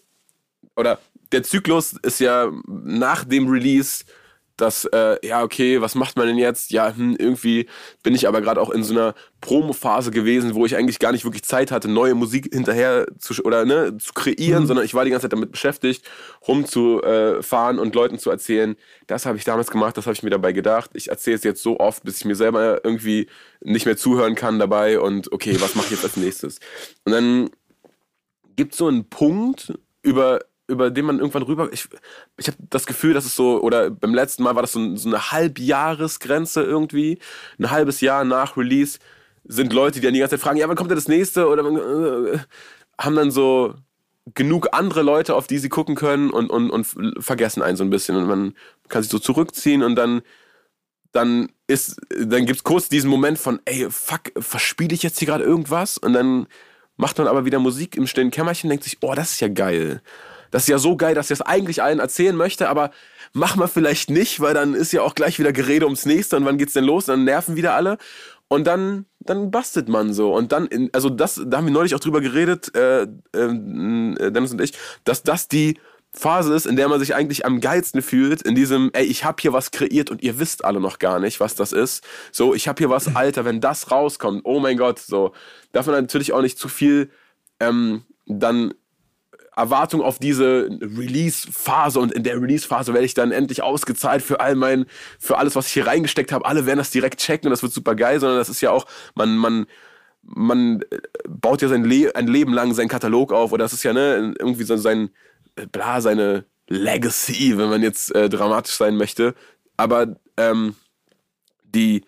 oder 0.74 0.98
der 1.30 1.44
Zyklus 1.44 1.92
ist 2.02 2.18
ja 2.18 2.50
nach 2.66 3.22
dem 3.22 3.46
Release, 3.46 4.02
dass, 4.60 4.84
äh, 4.86 5.16
ja, 5.26 5.42
okay, 5.42 5.80
was 5.80 5.94
macht 5.94 6.16
man 6.16 6.26
denn 6.26 6.38
jetzt? 6.38 6.70
Ja, 6.70 6.94
hm, 6.94 7.16
irgendwie 7.18 7.66
bin 8.02 8.14
ich 8.14 8.28
aber 8.28 8.40
gerade 8.40 8.60
auch 8.60 8.70
in 8.70 8.84
so 8.84 8.92
einer 8.94 9.14
Promo-Phase 9.40 10.10
gewesen, 10.10 10.54
wo 10.54 10.66
ich 10.66 10.76
eigentlich 10.76 10.98
gar 10.98 11.12
nicht 11.12 11.24
wirklich 11.24 11.44
Zeit 11.44 11.70
hatte, 11.70 11.88
neue 11.88 12.14
Musik 12.14 12.50
hinterher 12.52 13.06
zu, 13.18 13.42
oder, 13.44 13.64
ne, 13.64 13.96
zu 13.98 14.12
kreieren, 14.12 14.66
sondern 14.66 14.84
ich 14.84 14.94
war 14.94 15.04
die 15.04 15.10
ganze 15.10 15.24
Zeit 15.24 15.32
damit 15.32 15.52
beschäftigt, 15.52 16.04
rumzufahren 16.46 17.78
und 17.78 17.94
Leuten 17.94 18.18
zu 18.18 18.30
erzählen, 18.30 18.76
das 19.06 19.26
habe 19.26 19.38
ich 19.38 19.44
damals 19.44 19.70
gemacht, 19.70 19.96
das 19.96 20.06
habe 20.06 20.14
ich 20.14 20.22
mir 20.22 20.30
dabei 20.30 20.52
gedacht. 20.52 20.90
Ich 20.94 21.08
erzähle 21.08 21.36
es 21.36 21.44
jetzt 21.44 21.62
so 21.62 21.80
oft, 21.80 22.04
bis 22.04 22.18
ich 22.18 22.24
mir 22.24 22.36
selber 22.36 22.84
irgendwie 22.84 23.28
nicht 23.60 23.86
mehr 23.86 23.96
zuhören 23.96 24.34
kann 24.34 24.58
dabei 24.58 25.00
und 25.00 25.32
okay, 25.32 25.56
was 25.60 25.74
mache 25.74 25.86
ich 25.86 25.92
jetzt 25.92 26.04
als 26.04 26.16
nächstes? 26.16 26.58
Und 27.04 27.12
dann 27.12 27.50
gibt 28.56 28.72
es 28.72 28.78
so 28.78 28.88
einen 28.88 29.08
Punkt, 29.08 29.72
über, 30.02 30.40
über 30.70 30.90
den 30.90 31.04
man 31.04 31.18
irgendwann 31.18 31.42
rüber. 31.42 31.68
Ich, 31.72 31.88
ich 32.36 32.46
habe 32.46 32.56
das 32.70 32.86
Gefühl, 32.86 33.14
dass 33.14 33.24
es 33.24 33.36
so, 33.36 33.60
oder 33.62 33.90
beim 33.90 34.14
letzten 34.14 34.42
Mal 34.42 34.54
war 34.54 34.62
das 34.62 34.72
so, 34.72 34.96
so 34.96 35.08
eine 35.08 35.30
Halbjahresgrenze 35.32 36.62
irgendwie. 36.62 37.18
Ein 37.58 37.70
halbes 37.70 38.00
Jahr 38.00 38.24
nach 38.24 38.56
Release 38.56 38.98
sind 39.44 39.72
Leute, 39.72 40.00
die 40.00 40.06
dann 40.06 40.14
die 40.14 40.20
ganze 40.20 40.36
Zeit 40.36 40.42
fragen, 40.42 40.58
ja, 40.58 40.68
wann 40.68 40.76
kommt 40.76 40.90
denn 40.90 40.98
das 40.98 41.08
nächste? 41.08 41.48
Oder 41.48 41.64
äh, 41.64 42.38
haben 42.98 43.16
dann 43.16 43.30
so 43.30 43.74
genug 44.34 44.68
andere 44.72 45.02
Leute, 45.02 45.34
auf 45.34 45.46
die 45.46 45.58
sie 45.58 45.68
gucken 45.68 45.96
können 45.96 46.30
und, 46.30 46.50
und, 46.50 46.70
und 46.70 46.86
vergessen 47.18 47.62
einen 47.62 47.76
so 47.76 47.84
ein 47.84 47.90
bisschen. 47.90 48.16
Und 48.16 48.26
man 48.28 48.54
kann 48.88 49.02
sich 49.02 49.10
so 49.10 49.18
zurückziehen 49.18 49.82
und 49.82 49.96
dann 49.96 50.22
dann 51.12 51.48
ist, 51.66 52.00
dann 52.08 52.46
gibt's 52.46 52.64
kurz 52.64 52.88
diesen 52.88 53.10
Moment 53.10 53.38
von, 53.38 53.60
ey, 53.64 53.90
fuck, 53.90 54.32
verspiele 54.38 54.94
ich 54.94 55.02
jetzt 55.02 55.18
hier 55.18 55.26
gerade 55.26 55.44
irgendwas? 55.44 55.98
Und 55.98 56.12
dann 56.12 56.46
macht 56.96 57.18
man 57.18 57.26
aber 57.26 57.44
wieder 57.44 57.58
Musik 57.58 57.96
im 57.96 58.06
stillen 58.06 58.30
Kämmerchen, 58.30 58.70
denkt 58.70 58.84
sich, 58.84 58.98
oh, 59.00 59.14
das 59.14 59.32
ist 59.32 59.40
ja 59.40 59.48
geil. 59.48 60.02
Das 60.50 60.62
ist 60.62 60.68
ja 60.68 60.78
so 60.78 60.96
geil, 60.96 61.14
dass 61.14 61.30
ich 61.30 61.38
das 61.38 61.46
eigentlich 61.46 61.82
allen 61.82 61.98
erzählen 61.98 62.36
möchte, 62.36 62.68
aber 62.68 62.90
mach 63.32 63.56
mal 63.56 63.68
vielleicht 63.68 64.10
nicht, 64.10 64.40
weil 64.40 64.54
dann 64.54 64.74
ist 64.74 64.92
ja 64.92 65.02
auch 65.02 65.14
gleich 65.14 65.38
wieder 65.38 65.52
Gerede 65.52 65.86
ums 65.86 66.06
nächste 66.06 66.36
und 66.36 66.44
wann 66.44 66.58
geht's 66.58 66.72
denn 66.72 66.84
los? 66.84 67.06
Dann 67.06 67.24
nerven 67.24 67.56
wieder 67.56 67.74
alle. 67.74 67.98
Und 68.48 68.66
dann, 68.66 69.06
dann 69.20 69.52
bastelt 69.52 69.88
man 69.88 70.12
so. 70.12 70.34
Und 70.34 70.50
dann, 70.50 70.66
in, 70.66 70.90
also 70.92 71.08
das, 71.08 71.40
da 71.46 71.58
haben 71.58 71.66
wir 71.66 71.72
neulich 71.72 71.94
auch 71.94 72.00
drüber 72.00 72.20
geredet, 72.20 72.74
äh, 72.74 73.02
äh, 73.02 73.06
Dennis 73.32 74.50
und 74.50 74.60
ich, 74.60 74.72
dass 75.04 75.22
das 75.22 75.46
die 75.46 75.78
Phase 76.12 76.52
ist, 76.54 76.66
in 76.66 76.74
der 76.74 76.88
man 76.88 76.98
sich 76.98 77.14
eigentlich 77.14 77.46
am 77.46 77.60
geilsten 77.60 78.02
fühlt, 78.02 78.42
in 78.42 78.56
diesem, 78.56 78.90
ey, 78.92 79.04
ich 79.04 79.24
habe 79.24 79.40
hier 79.40 79.52
was 79.52 79.70
kreiert 79.70 80.10
und 80.10 80.22
ihr 80.22 80.40
wisst 80.40 80.64
alle 80.64 80.80
noch 80.80 80.98
gar 80.98 81.20
nicht, 81.20 81.38
was 81.38 81.54
das 81.54 81.72
ist. 81.72 82.02
So, 82.32 82.52
ich 82.52 82.66
habe 82.66 82.78
hier 82.78 82.90
was, 82.90 83.14
Alter, 83.14 83.44
wenn 83.44 83.60
das 83.60 83.92
rauskommt, 83.92 84.40
oh 84.44 84.58
mein 84.58 84.76
Gott, 84.76 84.98
so, 84.98 85.32
darf 85.70 85.86
man 85.86 85.94
natürlich 85.94 86.32
auch 86.32 86.42
nicht 86.42 86.58
zu 86.58 86.68
viel 86.68 87.10
ähm, 87.60 88.02
dann 88.26 88.74
Erwartung 89.60 90.02
auf 90.02 90.18
diese 90.18 90.68
Release-Phase 90.80 92.00
und 92.00 92.12
in 92.12 92.22
der 92.22 92.40
Release-Phase 92.40 92.92
werde 92.92 93.06
ich 93.06 93.14
dann 93.14 93.32
endlich 93.32 93.62
ausgezahlt 93.62 94.22
für 94.22 94.40
all 94.40 94.54
mein, 94.54 94.86
für 95.18 95.38
alles, 95.38 95.54
was 95.54 95.66
ich 95.66 95.74
hier 95.74 95.86
reingesteckt 95.86 96.32
habe. 96.32 96.46
Alle 96.46 96.66
werden 96.66 96.78
das 96.78 96.90
direkt 96.90 97.20
checken 97.20 97.46
und 97.46 97.50
das 97.50 97.62
wird 97.62 97.72
super 97.72 97.94
geil, 97.94 98.20
sondern 98.20 98.38
das 98.38 98.48
ist 98.48 98.60
ja 98.60 98.70
auch, 98.70 98.86
man, 99.14 99.36
man, 99.36 99.66
man 100.22 100.82
äh, 100.90 100.98
baut 101.28 101.62
ja 101.62 101.68
sein 101.68 101.84
Le 101.84 102.14
ein 102.14 102.26
Leben 102.26 102.52
lang 102.52 102.74
seinen 102.74 102.88
Katalog 102.88 103.32
auf 103.32 103.52
oder 103.52 103.64
das 103.64 103.72
ist 103.72 103.82
ja 103.82 103.92
ne, 103.92 104.34
irgendwie 104.38 104.64
so 104.64 104.76
sein, 104.76 105.10
äh, 105.56 105.66
bla, 105.66 106.00
seine 106.00 106.44
Legacy, 106.68 107.58
wenn 107.58 107.68
man 107.68 107.82
jetzt 107.82 108.14
äh, 108.14 108.28
dramatisch 108.28 108.74
sein 108.74 108.96
möchte. 108.96 109.34
Aber 109.76 110.16
ähm, 110.36 110.74
die, 111.64 112.04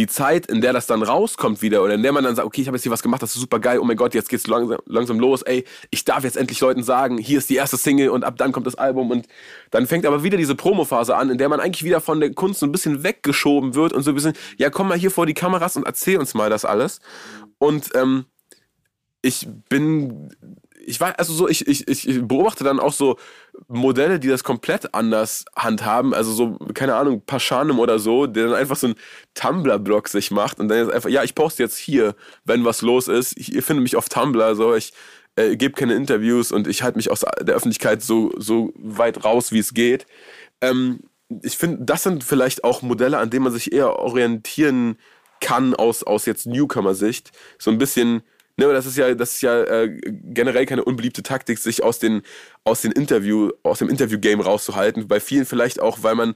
die 0.00 0.06
Zeit, 0.06 0.46
in 0.46 0.60
der 0.60 0.72
das 0.72 0.86
dann 0.86 1.02
rauskommt 1.02 1.60
wieder 1.60 1.82
oder 1.82 1.94
in 1.94 2.02
der 2.02 2.12
man 2.12 2.24
dann 2.24 2.34
sagt, 2.34 2.46
okay, 2.46 2.62
ich 2.62 2.66
habe 2.66 2.76
jetzt 2.76 2.84
hier 2.84 2.92
was 2.92 3.02
gemacht, 3.02 3.22
das 3.22 3.34
ist 3.34 3.40
super 3.40 3.60
geil, 3.60 3.78
oh 3.78 3.84
mein 3.84 3.96
Gott, 3.96 4.14
jetzt 4.14 4.30
geht's 4.30 4.46
langsam, 4.46 4.78
langsam 4.86 5.20
los, 5.20 5.42
ey, 5.42 5.64
ich 5.90 6.04
darf 6.04 6.24
jetzt 6.24 6.36
endlich 6.36 6.58
Leuten 6.60 6.82
sagen, 6.82 7.18
hier 7.18 7.38
ist 7.38 7.50
die 7.50 7.56
erste 7.56 7.76
Single 7.76 8.08
und 8.08 8.24
ab 8.24 8.36
dann 8.38 8.50
kommt 8.52 8.66
das 8.66 8.76
Album 8.76 9.10
und 9.10 9.26
dann 9.70 9.86
fängt 9.86 10.06
aber 10.06 10.22
wieder 10.22 10.38
diese 10.38 10.54
Promophase 10.54 11.16
an, 11.16 11.28
in 11.28 11.38
der 11.38 11.50
man 11.50 11.60
eigentlich 11.60 11.84
wieder 11.84 12.00
von 12.00 12.18
der 12.18 12.32
Kunst 12.32 12.60
so 12.60 12.66
ein 12.66 12.72
bisschen 12.72 13.02
weggeschoben 13.02 13.74
wird 13.74 13.92
und 13.92 14.02
so 14.02 14.10
ein 14.10 14.14
bisschen, 14.14 14.32
ja, 14.56 14.70
komm 14.70 14.88
mal 14.88 14.98
hier 14.98 15.10
vor 15.10 15.26
die 15.26 15.34
Kameras 15.34 15.76
und 15.76 15.86
erzähl 15.86 16.18
uns 16.18 16.32
mal 16.32 16.48
das 16.48 16.64
alles. 16.64 17.00
Und 17.58 17.90
ähm, 17.94 18.24
ich 19.20 19.46
bin, 19.68 20.34
ich 20.90 21.00
war, 21.00 21.18
also 21.18 21.32
so, 21.32 21.48
ich, 21.48 21.66
ich, 21.66 21.88
ich 21.88 22.22
beobachte 22.22 22.64
dann 22.64 22.80
auch 22.80 22.92
so 22.92 23.16
Modelle, 23.68 24.20
die 24.20 24.28
das 24.28 24.44
komplett 24.44 24.94
anders 24.94 25.44
handhaben. 25.56 26.12
Also 26.12 26.32
so, 26.32 26.58
keine 26.74 26.96
Ahnung, 26.96 27.22
Paschanem 27.24 27.78
oder 27.78 27.98
so, 27.98 28.26
der 28.26 28.46
dann 28.46 28.54
einfach 28.54 28.76
so 28.76 28.88
einen 28.88 28.96
Tumblr-Blog 29.34 30.08
sich 30.08 30.30
macht 30.30 30.58
und 30.58 30.68
dann 30.68 30.78
jetzt 30.78 30.92
einfach, 30.92 31.08
ja, 31.08 31.22
ich 31.22 31.34
poste 31.34 31.62
jetzt 31.62 31.78
hier, 31.78 32.14
wenn 32.44 32.64
was 32.64 32.82
los 32.82 33.08
ist. 33.08 33.36
Ihr 33.36 33.62
findet 33.62 33.84
mich 33.84 33.96
auf 33.96 34.08
Tumblr, 34.08 34.54
so, 34.54 34.74
ich 34.74 34.92
äh, 35.36 35.56
gebe 35.56 35.74
keine 35.74 35.94
Interviews 35.94 36.52
und 36.52 36.66
ich 36.66 36.82
halte 36.82 36.98
mich 36.98 37.10
aus 37.10 37.20
der 37.40 37.54
Öffentlichkeit 37.54 38.02
so, 38.02 38.32
so 38.36 38.72
weit 38.76 39.24
raus, 39.24 39.52
wie 39.52 39.60
es 39.60 39.74
geht. 39.74 40.06
Ähm, 40.60 41.00
ich 41.42 41.56
finde, 41.56 41.84
das 41.84 42.02
sind 42.02 42.24
vielleicht 42.24 42.64
auch 42.64 42.82
Modelle, 42.82 43.18
an 43.18 43.30
denen 43.30 43.44
man 43.44 43.52
sich 43.52 43.72
eher 43.72 43.98
orientieren 43.98 44.98
kann 45.40 45.74
aus, 45.74 46.02
aus 46.02 46.26
jetzt 46.26 46.46
Newcomer-Sicht. 46.46 47.30
So 47.58 47.70
ein 47.70 47.78
bisschen 47.78 48.22
Ne, 48.60 48.74
das 48.74 48.84
ist 48.84 48.98
ja, 48.98 49.14
das 49.14 49.36
ist 49.36 49.40
ja 49.40 49.62
äh, 49.62 49.98
generell 50.04 50.66
keine 50.66 50.84
unbeliebte 50.84 51.22
Taktik, 51.22 51.56
sich 51.56 51.82
aus, 51.82 51.98
den, 51.98 52.20
aus, 52.62 52.82
den 52.82 52.92
Interview, 52.92 53.52
aus 53.62 53.78
dem 53.78 53.88
Interview-Game 53.88 54.38
rauszuhalten. 54.42 55.08
Bei 55.08 55.18
vielen 55.18 55.46
vielleicht 55.46 55.80
auch, 55.80 56.02
weil 56.02 56.14
man 56.14 56.34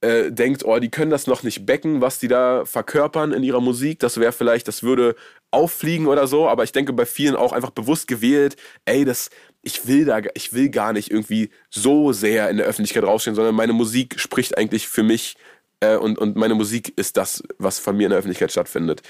äh, 0.00 0.30
denkt, 0.30 0.64
oh, 0.64 0.78
die 0.78 0.92
können 0.92 1.10
das 1.10 1.26
noch 1.26 1.42
nicht 1.42 1.66
backen, 1.66 2.00
was 2.00 2.20
die 2.20 2.28
da 2.28 2.64
verkörpern 2.64 3.32
in 3.32 3.42
ihrer 3.42 3.60
Musik. 3.60 3.98
Das 3.98 4.20
wäre 4.20 4.30
vielleicht, 4.30 4.68
das 4.68 4.84
würde 4.84 5.16
auffliegen 5.50 6.06
oder 6.06 6.28
so. 6.28 6.48
Aber 6.48 6.62
ich 6.62 6.70
denke, 6.70 6.92
bei 6.92 7.04
vielen 7.04 7.34
auch 7.34 7.52
einfach 7.52 7.70
bewusst 7.70 8.06
gewählt, 8.06 8.54
ey, 8.84 9.04
das, 9.04 9.30
ich 9.62 9.88
will 9.88 10.04
da, 10.04 10.20
ich 10.34 10.52
will 10.52 10.68
gar 10.68 10.92
nicht 10.92 11.10
irgendwie 11.10 11.50
so 11.68 12.12
sehr 12.12 12.48
in 12.48 12.58
der 12.58 12.66
Öffentlichkeit 12.66 13.02
rausstehen, 13.02 13.34
sondern 13.34 13.56
meine 13.56 13.72
Musik 13.72 14.20
spricht 14.20 14.56
eigentlich 14.56 14.86
für 14.86 15.02
mich 15.02 15.34
äh, 15.80 15.96
und, 15.96 16.16
und 16.16 16.36
meine 16.36 16.54
Musik 16.54 16.92
ist 16.96 17.16
das, 17.16 17.42
was 17.58 17.80
von 17.80 17.96
mir 17.96 18.04
in 18.04 18.10
der 18.10 18.20
Öffentlichkeit 18.20 18.52
stattfindet. 18.52 19.02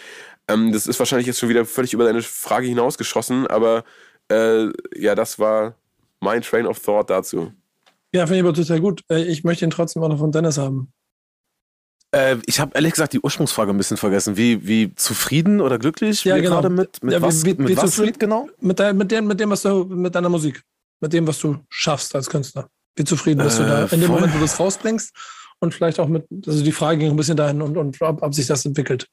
Ähm, 0.48 0.72
das 0.72 0.86
ist 0.86 0.98
wahrscheinlich 0.98 1.26
jetzt 1.26 1.38
schon 1.38 1.48
wieder 1.48 1.64
völlig 1.64 1.92
über 1.92 2.04
deine 2.04 2.22
Frage 2.22 2.66
hinausgeschossen, 2.66 3.46
aber 3.46 3.84
äh, 4.30 4.68
ja, 4.94 5.14
das 5.14 5.38
war 5.38 5.74
mein 6.20 6.42
Train 6.42 6.66
of 6.66 6.78
Thought 6.80 7.10
dazu. 7.10 7.52
Ja, 8.12 8.26
finde 8.26 8.38
ich 8.38 8.44
aber 8.44 8.54
total 8.54 8.80
gut. 8.80 9.02
Äh, 9.10 9.24
ich 9.24 9.44
möchte 9.44 9.64
ihn 9.64 9.70
trotzdem 9.70 10.02
auch 10.02 10.08
noch 10.08 10.18
von 10.18 10.32
Dennis 10.32 10.58
haben. 10.58 10.92
Äh, 12.12 12.36
ich 12.46 12.60
habe 12.60 12.72
ehrlich 12.74 12.92
gesagt 12.92 13.12
die 13.12 13.20
Ursprungsfrage 13.20 13.72
ein 13.72 13.76
bisschen 13.76 13.96
vergessen. 13.96 14.36
Wie, 14.36 14.66
wie 14.66 14.94
zufrieden 14.94 15.60
oder 15.60 15.78
glücklich 15.78 16.24
ja, 16.24 16.36
genau. 16.36 16.50
gerade 16.50 16.70
mit, 16.70 17.02
mit 17.02 17.12
ja, 17.12 17.20
was, 17.20 17.44
wie, 17.44 17.58
wie, 17.58 17.62
mit 17.62 17.68
wie 17.70 17.76
was 17.76 17.90
zufrieden 17.90 18.18
genau? 18.18 18.48
Mit, 18.60 18.78
dein, 18.78 18.96
mit, 18.96 19.10
dem, 19.10 19.26
mit 19.26 19.40
dem, 19.40 19.50
was 19.50 19.62
du, 19.62 19.84
mit 19.84 20.14
deiner 20.14 20.28
Musik, 20.28 20.62
mit 21.00 21.12
dem, 21.12 21.26
was 21.26 21.38
du 21.40 21.58
schaffst 21.68 22.14
als 22.14 22.30
Künstler. 22.30 22.68
Wie 22.94 23.04
zufrieden 23.04 23.42
bist 23.42 23.58
du 23.58 23.64
da 23.64 23.84
Äh, 23.84 23.94
in 23.94 24.00
dem 24.00 24.06
voll. 24.06 24.20
Moment, 24.20 24.34
wo 24.34 24.38
du 24.38 24.44
es 24.44 24.58
rausbringst 24.58 25.14
und 25.58 25.74
vielleicht 25.74 26.00
auch 26.00 26.08
mit, 26.08 26.24
also 26.46 26.62
die 26.62 26.72
Frage 26.72 26.98
ging 26.98 27.10
ein 27.10 27.16
bisschen 27.16 27.36
dahin 27.36 27.60
und, 27.60 27.76
und 27.76 28.00
ob, 28.00 28.22
ob 28.22 28.34
sich 28.34 28.46
das 28.46 28.64
entwickelt. 28.64 29.06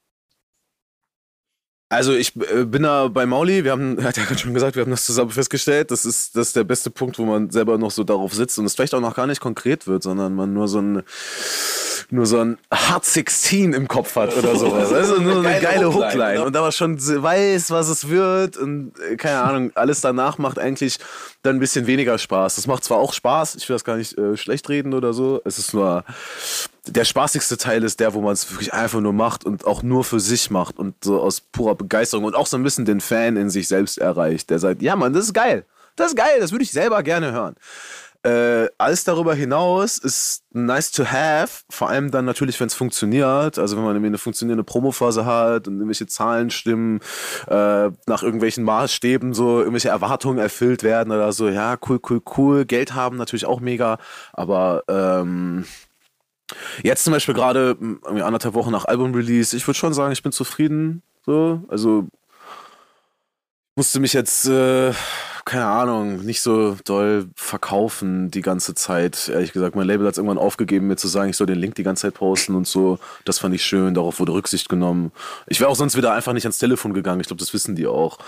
Also 1.93 2.13
ich 2.13 2.35
äh, 2.35 2.65
bin 2.65 2.83
da 2.83 3.07
bei 3.07 3.25
Mauli, 3.25 3.63
wir 3.63 3.71
haben, 3.71 3.97
er 3.99 4.05
hat 4.05 4.17
ja 4.17 4.25
gerade 4.25 4.39
schon 4.39 4.53
gesagt, 4.53 4.75
wir 4.75 4.81
haben 4.83 4.91
das 4.91 5.05
zusammen 5.05 5.31
festgestellt. 5.31 5.91
Das 5.91 6.05
ist, 6.05 6.35
das 6.35 6.47
ist 6.47 6.55
der 6.55 6.63
beste 6.63 6.89
Punkt, 6.89 7.19
wo 7.19 7.25
man 7.25 7.49
selber 7.51 7.77
noch 7.77 7.91
so 7.91 8.03
darauf 8.03 8.33
sitzt 8.33 8.57
und 8.59 8.65
es 8.65 8.75
vielleicht 8.75 8.93
auch 8.93 9.01
noch 9.01 9.15
gar 9.15 9.27
nicht 9.27 9.41
konkret 9.41 9.87
wird, 9.87 10.03
sondern 10.03 10.35
man 10.35 10.53
nur 10.53 10.67
so 10.67 10.79
ein 10.79 11.03
nur 12.09 12.25
so 12.25 12.39
ein 12.39 12.57
Hard 12.71 13.05
16 13.05 13.73
im 13.73 13.87
Kopf 13.87 14.15
hat 14.15 14.35
oder 14.35 14.55
sowas. 14.57 14.91
Also 14.91 15.21
nur 15.21 15.45
eine 15.45 15.59
geile 15.61 15.93
Hookline. 15.93 16.43
Und 16.43 16.55
aber 16.55 16.71
schon 16.71 16.99
weiß, 16.99 17.71
was 17.71 17.89
es 17.89 18.09
wird 18.09 18.57
und 18.57 18.93
äh, 18.99 19.15
keine 19.15 19.41
Ahnung, 19.41 19.71
alles 19.75 20.01
danach 20.01 20.37
macht 20.37 20.59
eigentlich 20.59 20.97
dann 21.43 21.57
ein 21.57 21.59
bisschen 21.59 21.87
weniger 21.87 22.17
Spaß. 22.17 22.55
Das 22.55 22.67
macht 22.67 22.83
zwar 22.83 22.97
auch 22.97 23.13
Spaß, 23.13 23.55
ich 23.55 23.67
will 23.69 23.75
das 23.75 23.83
gar 23.83 23.97
nicht 23.97 24.17
äh, 24.17 24.37
schlecht 24.37 24.69
reden 24.69 24.93
oder 24.93 25.13
so. 25.13 25.41
Es 25.45 25.57
ist 25.57 25.73
nur 25.73 26.03
der 26.87 27.05
spaßigste 27.05 27.57
Teil 27.57 27.83
ist 27.83 27.99
der, 27.99 28.13
wo 28.13 28.21
man 28.21 28.33
es 28.33 28.49
wirklich 28.51 28.73
einfach 28.73 28.99
nur 28.99 29.13
macht 29.13 29.45
und 29.45 29.65
auch 29.65 29.83
nur 29.83 30.03
für 30.03 30.19
sich 30.19 30.49
macht 30.49 30.77
und 30.77 30.95
so 31.03 31.21
aus 31.21 31.39
purer 31.39 31.75
Begeisterung 31.75 32.25
und 32.25 32.35
auch 32.35 32.47
so 32.47 32.57
ein 32.57 32.63
bisschen 32.63 32.85
den 32.85 32.99
Fan 32.99 33.37
in 33.37 33.49
sich 33.49 33.67
selbst 33.67 33.97
erreicht, 33.97 34.49
der 34.49 34.59
sagt, 34.59 34.81
ja 34.81 34.95
Mann, 34.95 35.13
das 35.13 35.25
ist 35.25 35.33
geil. 35.33 35.65
Das 35.95 36.07
ist 36.07 36.17
geil, 36.17 36.39
das 36.39 36.51
würde 36.51 36.63
ich 36.63 36.71
selber 36.71 37.03
gerne 37.03 37.31
hören. 37.31 37.55
Äh, 38.25 38.69
alles 38.77 39.03
darüber 39.03 39.35
hinaus 39.35 39.97
ist 39.97 40.43
nice 40.51 40.91
to 40.91 41.03
have, 41.05 41.63
vor 41.69 41.89
allem 41.89 42.09
dann 42.09 42.23
natürlich, 42.23 42.57
wenn 42.59 42.67
es 42.67 42.73
funktioniert. 42.73 43.59
Also 43.59 43.75
wenn 43.75 43.83
man 43.83 43.97
eine 43.97 44.17
funktionierende 44.17 44.63
Promophase 44.63 45.25
hat 45.25 45.67
und 45.67 45.75
irgendwelche 45.75 46.07
Zahlen 46.07 46.49
stimmen, 46.49 47.01
äh, 47.47 47.89
nach 48.07 48.23
irgendwelchen 48.23 48.63
Maßstäben 48.63 49.33
so 49.33 49.59
irgendwelche 49.59 49.89
Erwartungen 49.89 50.39
erfüllt 50.39 50.83
werden 50.83 51.11
oder 51.11 51.33
so. 51.33 51.49
Ja, 51.49 51.77
cool, 51.87 51.99
cool, 52.09 52.21
cool. 52.37 52.65
Geld 52.65 52.95
haben 52.95 53.17
natürlich 53.17 53.45
auch 53.45 53.59
mega, 53.59 53.97
aber 54.31 54.83
ähm, 54.87 55.65
Jetzt 56.83 57.03
zum 57.03 57.13
Beispiel 57.13 57.33
gerade 57.33 57.77
anderthalb 58.03 58.53
Wochen 58.53 58.71
nach 58.71 58.85
Album-Release, 58.85 59.55
ich 59.55 59.67
würde 59.67 59.77
schon 59.77 59.93
sagen, 59.93 60.11
ich 60.11 60.23
bin 60.23 60.31
zufrieden. 60.31 61.01
So, 61.25 61.61
also 61.67 62.07
musste 63.75 63.99
mich 63.99 64.13
jetzt, 64.13 64.47
äh, 64.47 64.93
keine 65.45 65.65
Ahnung, 65.65 66.23
nicht 66.23 66.41
so 66.41 66.77
doll 66.85 67.27
verkaufen 67.35 68.31
die 68.31 68.41
ganze 68.41 68.75
Zeit. 68.75 69.29
Ehrlich 69.29 69.51
gesagt, 69.51 69.75
mein 69.75 69.87
Label 69.87 70.07
hat 70.07 70.13
es 70.13 70.17
irgendwann 70.17 70.37
aufgegeben, 70.37 70.87
mir 70.87 70.95
zu 70.95 71.07
sagen, 71.07 71.29
ich 71.29 71.37
soll 71.37 71.47
den 71.47 71.59
Link 71.59 71.75
die 71.75 71.83
ganze 71.83 72.03
Zeit 72.03 72.13
posten 72.13 72.55
und 72.55 72.67
so. 72.67 72.97
Das 73.25 73.39
fand 73.39 73.53
ich 73.53 73.63
schön, 73.63 73.93
darauf 73.93 74.19
wurde 74.19 74.31
Rücksicht 74.33 74.69
genommen. 74.69 75.11
Ich 75.47 75.59
wäre 75.59 75.69
auch 75.69 75.75
sonst 75.75 75.97
wieder 75.97 76.13
einfach 76.13 76.33
nicht 76.33 76.45
ans 76.45 76.59
Telefon 76.59 76.93
gegangen. 76.93 77.19
Ich 77.19 77.27
glaube, 77.27 77.39
das 77.39 77.53
wissen 77.53 77.75
die 77.75 77.87
auch. 77.87 78.19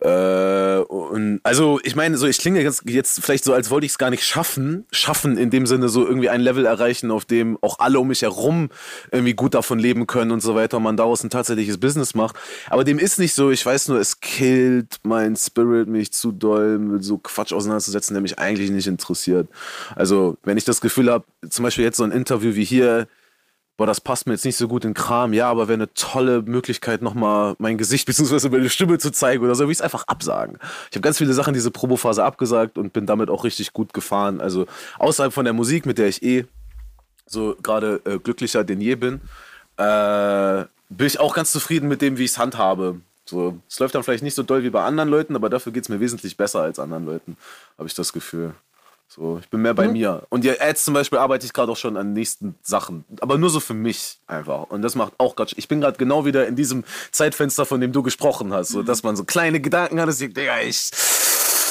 Äh, 0.00 0.78
und 0.78 1.40
also, 1.42 1.80
ich 1.82 1.96
meine, 1.96 2.16
so, 2.18 2.26
ich 2.26 2.38
klinge 2.38 2.60
jetzt, 2.60 2.88
jetzt 2.88 3.22
vielleicht 3.22 3.44
so, 3.44 3.52
als 3.52 3.70
wollte 3.70 3.86
ich 3.86 3.92
es 3.92 3.98
gar 3.98 4.10
nicht 4.10 4.24
schaffen. 4.24 4.86
Schaffen 4.90 5.38
in 5.38 5.50
dem 5.50 5.66
Sinne, 5.66 5.88
so 5.88 6.06
irgendwie 6.06 6.28
ein 6.28 6.40
Level 6.40 6.66
erreichen, 6.66 7.10
auf 7.10 7.24
dem 7.24 7.58
auch 7.62 7.78
alle 7.78 8.00
um 8.00 8.08
mich 8.08 8.22
herum 8.22 8.70
irgendwie 9.12 9.34
gut 9.34 9.54
davon 9.54 9.78
leben 9.78 10.06
können 10.06 10.30
und 10.30 10.40
so 10.40 10.54
weiter 10.54 10.78
und 10.78 10.82
man 10.82 10.96
daraus 10.96 11.22
ein 11.22 11.30
tatsächliches 11.30 11.78
Business 11.78 12.14
macht. 12.14 12.36
Aber 12.68 12.84
dem 12.84 12.98
ist 12.98 13.18
nicht 13.18 13.34
so. 13.34 13.50
Ich 13.50 13.64
weiß 13.64 13.88
nur, 13.88 13.98
es 13.98 14.20
killt 14.20 14.96
mein 15.04 15.36
Spirit, 15.36 15.88
mich 15.88 16.12
zu 16.12 16.32
doll 16.32 16.47
mit 16.56 17.04
so 17.04 17.18
Quatsch 17.18 17.52
auseinanderzusetzen, 17.52 18.14
der 18.14 18.22
mich 18.22 18.38
eigentlich 18.38 18.70
nicht 18.70 18.86
interessiert. 18.86 19.48
Also, 19.94 20.36
wenn 20.42 20.56
ich 20.56 20.64
das 20.64 20.80
Gefühl 20.80 21.10
habe, 21.10 21.24
zum 21.48 21.62
Beispiel 21.62 21.84
jetzt 21.84 21.96
so 21.96 22.04
ein 22.04 22.12
Interview 22.12 22.54
wie 22.54 22.64
hier, 22.64 23.06
boah, 23.76 23.86
das 23.86 24.00
passt 24.00 24.26
mir 24.26 24.32
jetzt 24.32 24.44
nicht 24.44 24.56
so 24.56 24.68
gut 24.68 24.84
in 24.84 24.92
Kram, 24.92 25.32
ja, 25.32 25.48
aber 25.48 25.68
wäre 25.68 25.78
eine 25.78 25.94
tolle 25.94 26.42
Möglichkeit, 26.42 27.00
nochmal 27.00 27.54
mein 27.58 27.78
Gesicht 27.78 28.06
bzw. 28.06 28.48
meine 28.48 28.68
Stimme 28.68 28.98
zu 28.98 29.10
zeigen 29.10 29.44
oder 29.44 29.54
so, 29.54 29.64
will 29.64 29.72
ich 29.72 29.78
es 29.78 29.82
einfach 29.82 30.04
absagen. 30.08 30.58
Ich 30.90 30.96
habe 30.96 31.02
ganz 31.02 31.18
viele 31.18 31.32
Sachen 31.32 31.54
diese 31.54 31.70
Probophase 31.70 32.24
abgesagt 32.24 32.76
und 32.76 32.92
bin 32.92 33.06
damit 33.06 33.30
auch 33.30 33.44
richtig 33.44 33.72
gut 33.72 33.94
gefahren. 33.94 34.40
Also 34.40 34.66
außerhalb 34.98 35.32
von 35.32 35.44
der 35.44 35.54
Musik, 35.54 35.86
mit 35.86 35.98
der 35.98 36.08
ich 36.08 36.22
eh 36.22 36.44
so 37.26 37.56
gerade 37.62 38.00
äh, 38.04 38.18
glücklicher 38.18 38.64
denn 38.64 38.80
je 38.80 38.96
bin, 38.96 39.20
äh, 39.76 40.64
bin 40.90 41.06
ich 41.06 41.20
auch 41.20 41.34
ganz 41.34 41.52
zufrieden 41.52 41.88
mit 41.88 42.02
dem, 42.02 42.18
wie 42.18 42.24
ich 42.24 42.32
es 42.32 42.38
handhabe. 42.38 43.00
So, 43.28 43.58
es 43.68 43.78
läuft 43.78 43.94
dann 43.94 44.02
vielleicht 44.02 44.22
nicht 44.22 44.34
so 44.34 44.42
doll 44.42 44.62
wie 44.62 44.70
bei 44.70 44.82
anderen 44.82 45.10
Leuten, 45.10 45.36
aber 45.36 45.50
dafür 45.50 45.70
geht 45.70 45.82
es 45.82 45.90
mir 45.90 46.00
wesentlich 46.00 46.38
besser 46.38 46.62
als 46.62 46.78
anderen 46.78 47.04
Leuten, 47.04 47.36
habe 47.76 47.86
ich 47.86 47.94
das 47.94 48.14
Gefühl. 48.14 48.54
So, 49.06 49.38
ich 49.40 49.48
bin 49.48 49.62
mehr 49.62 49.74
bei 49.74 49.88
mir. 49.88 50.22
Und 50.28 50.44
ja, 50.44 50.52
jetzt 50.52 50.84
zum 50.84 50.92
Beispiel 50.92 51.18
arbeite 51.18 51.46
ich 51.46 51.52
gerade 51.52 51.72
auch 51.72 51.76
schon 51.76 51.96
an 51.96 52.12
nächsten 52.12 52.54
Sachen. 52.62 53.04
Aber 53.20 53.38
nur 53.38 53.48
so 53.48 53.58
für 53.58 53.74
mich 53.74 54.18
einfach. 54.26 54.64
Und 54.64 54.82
das 54.82 54.94
macht 54.94 55.14
auch 55.16 55.34
gerade. 55.34 55.52
Ich 55.56 55.66
bin 55.66 55.80
gerade 55.80 55.96
genau 55.96 56.26
wieder 56.26 56.46
in 56.46 56.56
diesem 56.56 56.84
Zeitfenster, 57.10 57.64
von 57.64 57.80
dem 57.80 57.92
du 57.92 58.02
gesprochen 58.02 58.52
hast. 58.52 58.68
So, 58.68 58.82
dass 58.82 59.02
man 59.02 59.16
so 59.16 59.24
kleine 59.24 59.60
Gedanken 59.60 59.98
hat, 59.98 60.08
dass 60.08 60.20
ich, 60.20 60.34
Digga, 60.34 60.60
ich. 60.60 60.90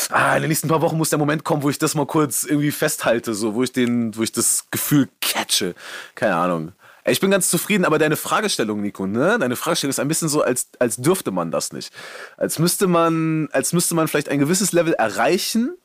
Ah, 0.09 0.35
in 0.35 0.43
den 0.43 0.49
nächsten 0.49 0.67
paar 0.67 0.81
Wochen 0.81 0.97
muss 0.97 1.09
der 1.09 1.19
Moment 1.19 1.43
kommen, 1.43 1.61
wo 1.61 1.69
ich 1.69 1.77
das 1.77 1.93
mal 1.93 2.07
kurz 2.07 2.43
irgendwie 2.43 2.71
festhalte, 2.71 3.33
so, 3.33 3.53
wo 3.53 3.63
ich 3.63 3.71
den, 3.71 4.15
wo 4.15 4.23
ich 4.23 4.31
das 4.31 4.65
Gefühl 4.71 5.07
catche. 5.21 5.75
Keine 6.15 6.35
Ahnung. 6.35 6.71
Ich 7.07 7.19
bin 7.19 7.31
ganz 7.31 7.49
zufrieden, 7.49 7.85
aber 7.85 7.99
deine 7.99 8.17
Fragestellung, 8.17 8.81
Nico, 8.81 9.07
ne? 9.07 9.37
Deine 9.39 9.55
Fragestellung 9.55 9.91
ist 9.91 9.99
ein 9.99 10.07
bisschen 10.07 10.27
so, 10.29 10.41
als, 10.41 10.67
als 10.79 10.97
dürfte 10.97 11.31
man 11.31 11.51
das 11.51 11.71
nicht. 11.71 11.93
Als 12.35 12.59
müsste 12.59 12.87
man, 12.87 13.47
als 13.51 13.73
müsste 13.73 13.95
man 13.95 14.07
vielleicht 14.07 14.29
ein 14.29 14.39
gewisses 14.39 14.73
Level 14.73 14.93
erreichen, 14.93 15.77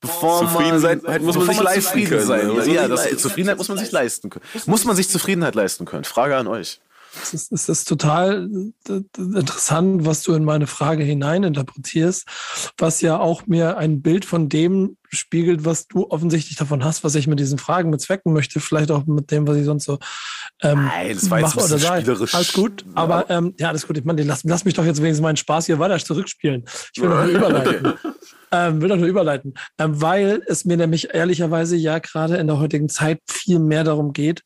bevor 0.00 0.40
Zufriedenheit 0.40 1.02
man, 1.02 1.22
muss 1.24 1.36
man 1.36 1.46
sich 1.46 1.60
leisten 1.60 1.82
zufrieden 1.82 2.08
können, 2.10 2.26
Sein. 2.26 2.46
ne? 2.46 2.52
Muss 2.52 2.66
man 2.66 2.74
Ja, 2.74 2.96
sich 2.96 3.10
das. 3.10 3.22
Zufriedenheit 3.22 3.58
muss 3.58 3.68
man 3.68 3.78
sich 3.78 3.90
leisten 3.90 4.30
können. 4.30 4.44
Muss 4.66 4.84
man 4.84 4.96
sich 4.96 5.08
Zufriedenheit 5.08 5.54
leisten 5.54 5.84
können? 5.86 6.04
Frage 6.04 6.36
an 6.36 6.46
euch. 6.46 6.80
Es 7.22 7.34
ist, 7.34 7.52
es 7.52 7.68
ist 7.68 7.88
total 7.88 8.48
äh, 8.88 9.00
interessant, 9.16 10.04
was 10.04 10.22
du 10.22 10.34
in 10.34 10.44
meine 10.44 10.66
Frage 10.66 11.02
hineininterpretierst, 11.02 12.26
was 12.78 13.00
ja 13.00 13.18
auch 13.18 13.46
mir 13.46 13.76
ein 13.76 14.02
Bild 14.02 14.24
von 14.24 14.48
dem 14.48 14.96
spiegelt, 15.08 15.64
was 15.64 15.88
du 15.88 16.08
offensichtlich 16.08 16.56
davon 16.56 16.84
hast, 16.84 17.02
was 17.02 17.14
ich 17.16 17.26
mit 17.26 17.40
diesen 17.40 17.58
Fragen 17.58 17.90
bezwecken 17.90 18.32
möchte, 18.32 18.60
vielleicht 18.60 18.90
auch 18.90 19.06
mit 19.06 19.30
dem, 19.30 19.46
was 19.46 19.56
ich 19.56 19.64
sonst 19.64 19.84
so 19.84 19.98
ähm, 20.62 20.84
Nein, 20.84 21.14
das 21.14 21.30
war 21.30 21.40
jetzt 21.40 21.56
mache 21.56 21.66
oder 21.66 21.78
sage. 21.78 22.28
Alles 22.32 22.52
gut, 22.52 22.84
aber 22.94 23.28
ähm, 23.30 23.54
ja, 23.58 23.68
alles 23.68 23.86
gut. 23.86 23.98
Ich 23.98 24.04
meine, 24.04 24.22
lass, 24.22 24.44
lass 24.44 24.64
mich 24.64 24.74
doch 24.74 24.84
jetzt 24.84 24.98
wenigstens 24.98 25.22
meinen 25.22 25.36
Spaß 25.36 25.66
hier 25.66 25.78
weiter 25.78 25.98
zurückspielen. 25.98 26.64
Ich 26.94 27.02
will 27.02 27.08
doch 27.08 27.24
nur 27.24 27.34
überleiten. 27.34 27.94
Ähm, 28.52 28.80
will 28.80 28.88
doch 28.88 28.96
nur 28.96 29.06
überleiten, 29.06 29.54
ähm, 29.78 30.00
weil 30.02 30.42
es 30.46 30.64
mir 30.64 30.76
nämlich 30.76 31.14
ehrlicherweise 31.14 31.76
ja 31.76 32.00
gerade 32.00 32.36
in 32.36 32.48
der 32.48 32.58
heutigen 32.58 32.88
Zeit 32.88 33.20
viel 33.28 33.60
mehr 33.60 33.84
darum 33.84 34.12
geht, 34.12 34.42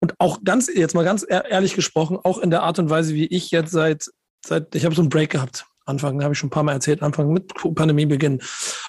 und 0.00 0.14
auch 0.18 0.40
ganz, 0.44 0.68
jetzt 0.74 0.94
mal 0.94 1.04
ganz 1.04 1.24
ehr- 1.28 1.48
ehrlich 1.50 1.74
gesprochen, 1.74 2.18
auch 2.22 2.38
in 2.38 2.50
der 2.50 2.62
Art 2.62 2.78
und 2.78 2.90
Weise, 2.90 3.14
wie 3.14 3.26
ich 3.26 3.50
jetzt 3.50 3.70
seit, 3.70 4.10
seit 4.44 4.74
ich 4.74 4.84
habe 4.84 4.94
so 4.94 5.02
einen 5.02 5.10
Break 5.10 5.30
gehabt. 5.30 5.66
Anfang, 5.84 6.22
habe 6.22 6.32
ich 6.32 6.38
schon 6.38 6.48
ein 6.48 6.52
paar 6.52 6.62
Mal 6.62 6.72
erzählt, 6.72 7.02
Anfang 7.02 7.32
mit 7.32 7.52
Pandemiebeginn. 7.74 8.40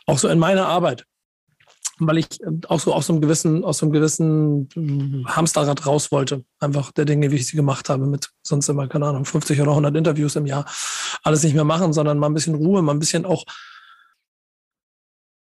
Auch 0.06 0.18
so 0.18 0.28
in 0.28 0.40
meiner 0.40 0.68
Arbeit. 0.68 1.06
Weil 2.00 2.18
ich 2.18 2.42
äh, 2.42 2.48
auch 2.68 2.80
so 2.80 2.94
aus 2.94 3.08
so 3.08 3.14
einem 3.14 3.22
gewissen, 3.22 3.64
aus 3.64 3.80
so 3.80 3.86
einem 3.86 3.94
gewissen 3.94 5.26
Hamsterrad 5.28 5.86
raus 5.86 6.12
wollte. 6.12 6.44
Einfach 6.60 6.92
der 6.92 7.06
Dinge, 7.06 7.32
wie 7.32 7.36
ich 7.36 7.48
sie 7.48 7.58
gemacht 7.58 7.90
habe, 7.90 8.06
mit 8.06 8.30
sonst 8.44 8.70
immer, 8.70 8.88
keine 8.88 9.08
Ahnung, 9.08 9.26
50 9.26 9.60
oder 9.62 9.72
100 9.72 9.96
Interviews 9.96 10.36
im 10.36 10.46
Jahr. 10.46 10.66
Alles 11.24 11.44
nicht 11.44 11.54
mehr 11.56 11.64
machen, 11.64 11.94
sondern 11.94 12.20
mal 12.20 12.28
ein 12.28 12.34
bisschen 12.34 12.56
Ruhe, 12.56 12.82
mal 12.82 12.94
ein 12.94 13.00
bisschen 13.00 13.26
auch 13.26 13.44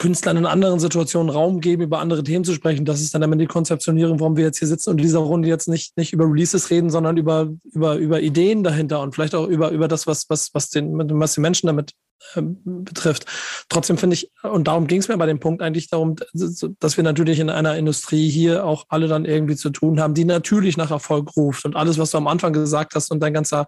Künstlern 0.02 0.36
in 0.36 0.48
anderen 0.48 0.80
Situationen 0.80 1.30
Raum 1.30 1.60
geben, 1.62 1.84
über 1.84 2.00
andere 2.00 2.24
Themen 2.24 2.44
zu 2.44 2.56
sprechen. 2.56 2.86
Das 2.86 3.02
ist 3.02 3.14
dann 3.14 3.22
immer 3.22 3.36
die 3.36 3.46
Konzeptionierung, 3.46 4.20
warum 4.20 4.36
wir 4.36 4.46
jetzt 4.46 4.58
hier 4.58 4.68
sitzen 4.68 4.90
und 4.90 4.98
in 4.98 5.04
dieser 5.04 5.20
Runde 5.20 5.48
jetzt 5.48 5.68
nicht, 5.68 5.96
nicht 5.96 6.12
über 6.12 6.26
Releases 6.26 6.72
reden, 6.72 6.90
sondern 6.90 7.18
über, 7.18 7.50
über, 7.72 7.98
über 7.98 8.20
Ideen 8.20 8.64
dahinter 8.64 9.02
und 9.02 9.14
vielleicht 9.14 9.36
auch 9.36 9.48
über, 9.48 9.70
über 9.70 9.88
das, 9.88 10.08
was, 10.08 10.28
was, 10.28 10.50
was, 10.56 10.72
den, 10.72 10.98
was 11.20 11.36
die 11.36 11.42
Menschen 11.42 11.68
damit 11.68 11.94
ähm, 12.36 12.58
betrifft. 12.64 13.26
Trotzdem 13.70 14.00
finde 14.00 14.16
ich, 14.16 14.32
und 14.42 14.68
darum 14.68 14.88
ging 14.88 15.00
es 15.00 15.08
mir 15.08 15.18
bei 15.18 15.28
dem 15.28 15.40
Punkt 15.40 15.62
eigentlich 15.62 15.90
darum, 15.90 16.16
dass 16.34 16.98
wir 16.98 17.04
natürlich 17.04 17.40
in 17.40 17.52
einer 17.52 17.78
Industrie 17.78 18.28
hier 18.28 18.66
auch 18.66 18.86
alle 18.90 19.08
dann 19.08 19.26
irgendwie 19.26 19.56
zu 19.56 19.70
tun 19.70 20.00
haben, 20.00 20.16
die 20.16 20.26
natürlich 20.26 20.78
nach 20.78 20.90
Erfolg 20.90 21.36
ruft. 21.36 21.66
Und 21.66 21.76
alles, 21.76 22.00
was 22.00 22.12
du 22.12 22.18
am 22.18 22.28
Anfang 22.28 22.54
gesagt 22.54 22.96
hast 22.96 23.12
und 23.12 23.20
dein 23.22 23.34
ganzer 23.34 23.68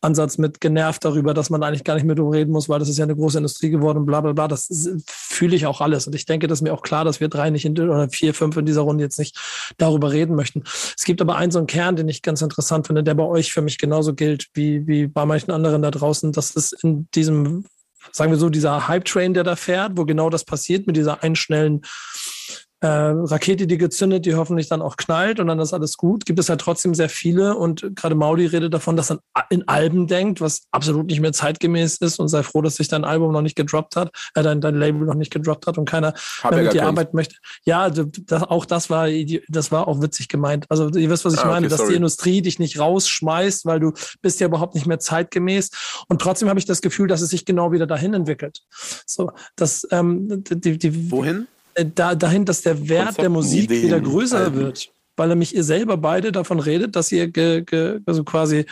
Ansatz 0.00 0.38
mit 0.38 0.60
genervt 0.60 1.04
darüber, 1.04 1.34
dass 1.34 1.50
man 1.50 1.62
eigentlich 1.62 1.84
gar 1.84 1.94
nicht 1.94 2.04
mehr 2.04 2.14
darüber 2.14 2.34
reden 2.34 2.52
muss, 2.52 2.68
weil 2.68 2.78
das 2.78 2.88
ist 2.88 2.98
ja 2.98 3.04
eine 3.04 3.16
große 3.16 3.38
Industrie 3.38 3.70
geworden 3.70 3.98
und 3.98 4.06
bla 4.06 4.20
bla 4.20 4.32
bla, 4.32 4.48
das 4.48 4.68
fühle 5.06 5.56
ich 5.56 5.66
auch 5.66 5.80
alles. 5.80 6.06
Und 6.06 6.14
ich 6.14 6.24
denke, 6.24 6.46
das 6.46 6.58
ist 6.58 6.62
mir 6.62 6.72
auch 6.72 6.82
klar, 6.82 7.04
dass 7.04 7.20
wir 7.20 7.28
drei 7.28 7.50
nicht 7.50 7.64
in, 7.64 7.78
oder 7.78 8.08
vier, 8.08 8.32
fünf 8.32 8.56
in 8.56 8.66
dieser 8.66 8.82
Runde 8.82 9.04
jetzt 9.04 9.18
nicht 9.18 9.38
darüber 9.76 10.12
reden 10.12 10.36
möchten. 10.36 10.62
Es 10.64 11.04
gibt 11.04 11.20
aber 11.20 11.36
einen 11.36 11.52
so 11.52 11.58
einen 11.58 11.66
Kern, 11.66 11.96
den 11.96 12.08
ich 12.08 12.22
ganz 12.22 12.40
interessant 12.42 12.86
finde, 12.86 13.04
der 13.04 13.14
bei 13.14 13.24
euch 13.24 13.52
für 13.52 13.62
mich 13.62 13.78
genauso 13.78 14.14
gilt 14.14 14.48
wie, 14.54 14.86
wie 14.86 15.06
bei 15.06 15.26
manchen 15.26 15.50
anderen 15.50 15.82
da 15.82 15.90
draußen. 15.90 16.32
Das 16.32 16.52
ist 16.52 16.72
in 16.82 17.08
diesem 17.14 17.64
sagen 18.12 18.32
wir 18.32 18.38
so, 18.38 18.48
dieser 18.48 18.88
Hype-Train, 18.88 19.34
der 19.34 19.44
da 19.44 19.56
fährt, 19.56 19.92
wo 19.96 20.04
genau 20.04 20.30
das 20.30 20.44
passiert 20.44 20.86
mit 20.86 20.96
dieser 20.96 21.22
einen 21.22 21.36
schnellen 21.36 21.82
äh, 22.80 22.86
Rakete, 22.86 23.66
die 23.66 23.78
gezündet, 23.78 24.26
die 24.26 24.34
hoffentlich 24.34 24.68
dann 24.68 24.82
auch 24.82 24.96
knallt 24.96 25.40
und 25.40 25.46
dann 25.46 25.58
ist 25.58 25.72
alles 25.72 25.96
gut. 25.96 26.24
Gibt 26.24 26.38
es 26.38 26.48
halt 26.48 26.60
trotzdem 26.60 26.94
sehr 26.94 27.08
viele 27.08 27.56
und 27.56 27.94
gerade 27.94 28.14
Mauli 28.14 28.46
redet 28.46 28.72
davon, 28.72 28.96
dass 28.96 29.10
er 29.10 29.20
in 29.50 29.68
Alben 29.68 30.06
denkt, 30.06 30.40
was 30.40 30.62
absolut 30.70 31.06
nicht 31.06 31.20
mehr 31.20 31.32
zeitgemäß 31.32 31.98
ist 31.98 32.18
und 32.18 32.28
sei 32.28 32.42
froh, 32.42 32.62
dass 32.62 32.76
sich 32.76 32.88
dein 32.88 33.04
Album 33.04 33.32
noch 33.32 33.42
nicht 33.42 33.56
gedroppt 33.56 33.96
hat, 33.96 34.10
äh, 34.34 34.42
dein, 34.42 34.60
dein 34.60 34.76
Label 34.76 35.02
noch 35.02 35.14
nicht 35.14 35.32
gedroppt 35.32 35.66
hat 35.66 35.78
und 35.78 35.88
keiner 35.88 36.14
Hab 36.42 36.52
mehr 36.52 36.64
mit 36.64 36.72
dir 36.72 36.86
arbeiten 36.86 37.16
möchte. 37.16 37.36
Ja, 37.64 37.90
das, 37.90 38.42
auch 38.44 38.64
das 38.64 38.88
war, 38.88 39.08
das 39.48 39.72
war 39.72 39.88
auch 39.88 40.00
witzig 40.00 40.28
gemeint. 40.28 40.66
Also 40.70 40.88
ihr 40.88 41.10
wisst, 41.10 41.24
was 41.24 41.34
ich 41.34 41.40
ah, 41.40 41.48
meine, 41.48 41.68
dass 41.68 41.78
sorry. 41.78 41.90
die 41.90 41.96
Industrie 41.96 42.42
dich 42.42 42.58
nicht 42.58 42.78
rausschmeißt, 42.78 43.66
weil 43.66 43.80
du 43.80 43.92
bist 44.22 44.40
ja 44.40 44.46
überhaupt 44.46 44.74
nicht 44.74 44.86
mehr 44.86 44.98
zeitgemäß 44.98 45.70
und 46.08 46.20
trotzdem 46.20 46.48
habe 46.48 46.58
ich 46.58 46.64
das 46.64 46.80
Gefühl, 46.80 47.08
dass 47.08 47.20
es 47.20 47.30
sich 47.30 47.44
genau 47.44 47.72
wieder 47.72 47.86
dahin 47.86 48.14
entwickelt. 48.14 48.60
So, 49.06 49.32
das, 49.56 49.86
ähm, 49.90 50.44
die, 50.44 50.78
die, 50.78 51.10
Wohin? 51.10 51.46
Äh, 51.74 51.86
da, 51.94 52.14
dahin, 52.14 52.44
dass 52.44 52.62
der 52.62 52.88
Wert 52.88 53.18
der 53.18 53.28
Musik 53.28 53.64
Ideen, 53.64 53.84
wieder 53.84 54.00
größer 54.00 54.38
Alben. 54.38 54.56
wird, 54.56 54.92
weil 55.16 55.30
er 55.30 55.36
mich 55.36 55.54
ihr 55.54 55.64
selber 55.64 55.96
beide 55.96 56.32
davon 56.32 56.60
redet, 56.60 56.96
dass 56.96 57.12
ihr 57.12 57.28
ge, 57.28 57.62
ge, 57.62 58.00
also 58.06 58.24
quasi 58.24 58.66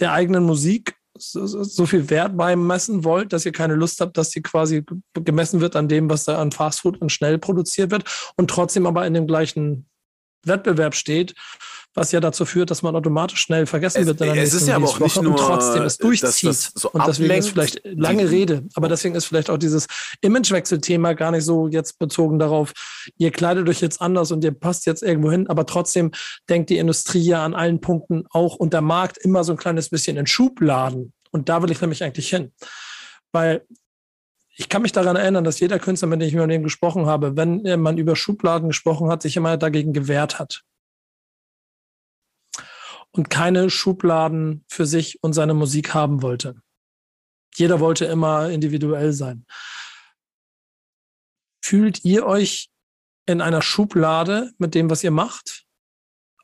der 0.00 0.12
eigenen 0.12 0.44
Musik 0.44 0.96
so, 1.16 1.46
so 1.46 1.86
viel 1.86 2.10
Wert 2.10 2.36
beimessen 2.36 3.04
wollt, 3.04 3.32
dass 3.32 3.46
ihr 3.46 3.52
keine 3.52 3.74
Lust 3.74 4.00
habt, 4.00 4.16
dass 4.16 4.30
sie 4.30 4.42
quasi 4.42 4.84
gemessen 5.14 5.60
wird 5.60 5.76
an 5.76 5.88
dem, 5.88 6.10
was 6.10 6.24
da 6.24 6.40
an 6.40 6.50
Fastfood 6.50 7.00
und 7.00 7.12
schnell 7.12 7.38
produziert 7.38 7.90
wird 7.90 8.04
und 8.36 8.50
trotzdem 8.50 8.86
aber 8.86 9.06
in 9.06 9.14
dem 9.14 9.26
gleichen 9.26 9.86
Wettbewerb 10.44 10.94
steht 10.94 11.34
was 11.94 12.10
ja 12.10 12.20
dazu 12.20 12.44
führt, 12.44 12.70
dass 12.70 12.82
man 12.82 12.96
automatisch 12.96 13.40
schnell 13.40 13.66
vergessen 13.66 14.02
es, 14.02 14.06
wird 14.06 14.20
in 14.20 14.34
der 14.34 14.42
es 14.42 14.52
ist 14.52 14.66
ja 14.66 14.76
aber 14.76 14.88
auch 14.88 14.98
nicht 14.98 15.22
nur, 15.22 15.32
und 15.32 15.38
trotzdem 15.38 15.82
es 15.84 15.96
durchzieht. 15.96 16.50
Das 16.50 16.72
so 16.74 16.90
und 16.90 17.06
deswegen 17.06 17.34
ist 17.34 17.50
vielleicht 17.50 17.80
lange 17.84 18.28
Rede, 18.30 18.64
aber 18.74 18.88
deswegen 18.88 19.14
ist 19.14 19.26
vielleicht 19.26 19.48
auch 19.48 19.58
dieses 19.58 19.86
Imagewechsel-Thema 20.20 21.14
gar 21.14 21.30
nicht 21.30 21.44
so 21.44 21.68
jetzt 21.68 21.98
bezogen 21.98 22.38
darauf, 22.38 22.72
ihr 23.16 23.30
kleidet 23.30 23.68
euch 23.68 23.80
jetzt 23.80 24.00
anders 24.00 24.32
und 24.32 24.42
ihr 24.44 24.52
passt 24.52 24.86
jetzt 24.86 25.02
irgendwo 25.02 25.30
hin, 25.30 25.46
aber 25.48 25.66
trotzdem 25.66 26.10
denkt 26.48 26.70
die 26.70 26.78
Industrie 26.78 27.22
ja 27.22 27.44
an 27.44 27.54
allen 27.54 27.80
Punkten 27.80 28.24
auch 28.30 28.56
und 28.56 28.72
der 28.72 28.82
Markt 28.82 29.18
immer 29.18 29.44
so 29.44 29.52
ein 29.52 29.58
kleines 29.58 29.88
bisschen 29.88 30.16
in 30.16 30.26
Schubladen. 30.26 31.12
Und 31.30 31.48
da 31.48 31.62
will 31.62 31.70
ich 31.70 31.80
nämlich 31.80 32.02
eigentlich 32.04 32.28
hin. 32.28 32.52
Weil 33.32 33.62
ich 34.56 34.68
kann 34.68 34.82
mich 34.82 34.92
daran 34.92 35.16
erinnern, 35.16 35.42
dass 35.42 35.58
jeder 35.58 35.80
Künstler, 35.80 36.06
mit 36.06 36.20
dem 36.20 36.28
ich 36.28 36.34
mit 36.34 36.48
dem 36.48 36.62
gesprochen 36.62 37.06
habe, 37.06 37.36
wenn 37.36 37.80
man 37.80 37.98
über 37.98 38.14
Schubladen 38.14 38.68
gesprochen 38.68 39.10
hat, 39.10 39.22
sich 39.22 39.36
immer 39.36 39.56
dagegen 39.56 39.92
gewehrt 39.92 40.38
hat 40.38 40.62
und 43.14 43.30
keine 43.30 43.70
Schubladen 43.70 44.64
für 44.68 44.86
sich 44.86 45.22
und 45.22 45.32
seine 45.32 45.54
Musik 45.54 45.94
haben 45.94 46.20
wollte. 46.20 46.56
Jeder 47.54 47.78
wollte 47.78 48.06
immer 48.06 48.50
individuell 48.50 49.12
sein. 49.12 49.46
Fühlt 51.64 52.04
ihr 52.04 52.26
euch 52.26 52.70
in 53.26 53.40
einer 53.40 53.62
Schublade 53.62 54.50
mit 54.58 54.74
dem, 54.74 54.90
was 54.90 55.04
ihr 55.04 55.12
macht? 55.12 55.64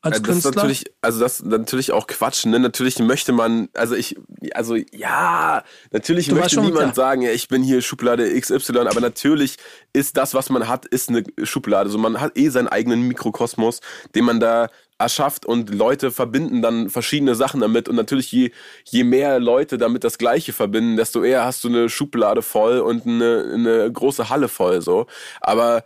Als 0.00 0.18
das 0.18 0.22
Künstler? 0.22 0.50
Ist 0.50 0.56
natürlich, 0.56 0.84
also 1.02 1.20
das 1.20 1.40
ist 1.40 1.46
natürlich 1.46 1.92
auch 1.92 2.06
Quatsch, 2.06 2.46
ne? 2.46 2.58
Natürlich 2.60 3.00
möchte 3.00 3.32
man, 3.32 3.68
also 3.74 3.96
ich, 3.96 4.16
also 4.54 4.76
ja, 4.76 5.64
natürlich 5.90 6.28
du 6.28 6.36
möchte 6.36 6.60
niemand 6.60 6.94
klar. 6.94 6.94
sagen, 6.94 7.22
ja, 7.22 7.32
ich 7.32 7.48
bin 7.48 7.62
hier 7.62 7.82
Schublade 7.82 8.40
XY, 8.40 8.78
aber 8.78 9.00
natürlich 9.00 9.56
ist 9.92 10.16
das, 10.16 10.32
was 10.34 10.48
man 10.48 10.68
hat, 10.68 10.86
ist 10.86 11.08
eine 11.08 11.24
Schublade. 11.42 11.88
Also 11.88 11.98
man 11.98 12.20
hat 12.20 12.38
eh 12.38 12.48
seinen 12.48 12.68
eigenen 12.68 13.02
Mikrokosmos, 13.08 13.80
den 14.14 14.24
man 14.24 14.38
da 14.38 14.70
erschafft 15.00 15.46
und 15.46 15.74
Leute 15.74 16.10
verbinden 16.10 16.62
dann 16.62 16.90
verschiedene 16.90 17.34
Sachen 17.34 17.60
damit 17.60 17.88
und 17.88 17.96
natürlich 17.96 18.30
je, 18.30 18.50
je 18.84 19.04
mehr 19.04 19.40
Leute 19.40 19.78
damit 19.78 20.04
das 20.04 20.18
Gleiche 20.18 20.52
verbinden, 20.52 20.96
desto 20.96 21.22
eher 21.24 21.44
hast 21.44 21.64
du 21.64 21.68
eine 21.68 21.88
Schublade 21.88 22.42
voll 22.42 22.80
und 22.80 23.06
eine, 23.06 23.50
eine 23.54 23.90
große 23.90 24.28
Halle 24.28 24.48
voll 24.48 24.82
so. 24.82 25.06
Aber 25.40 25.84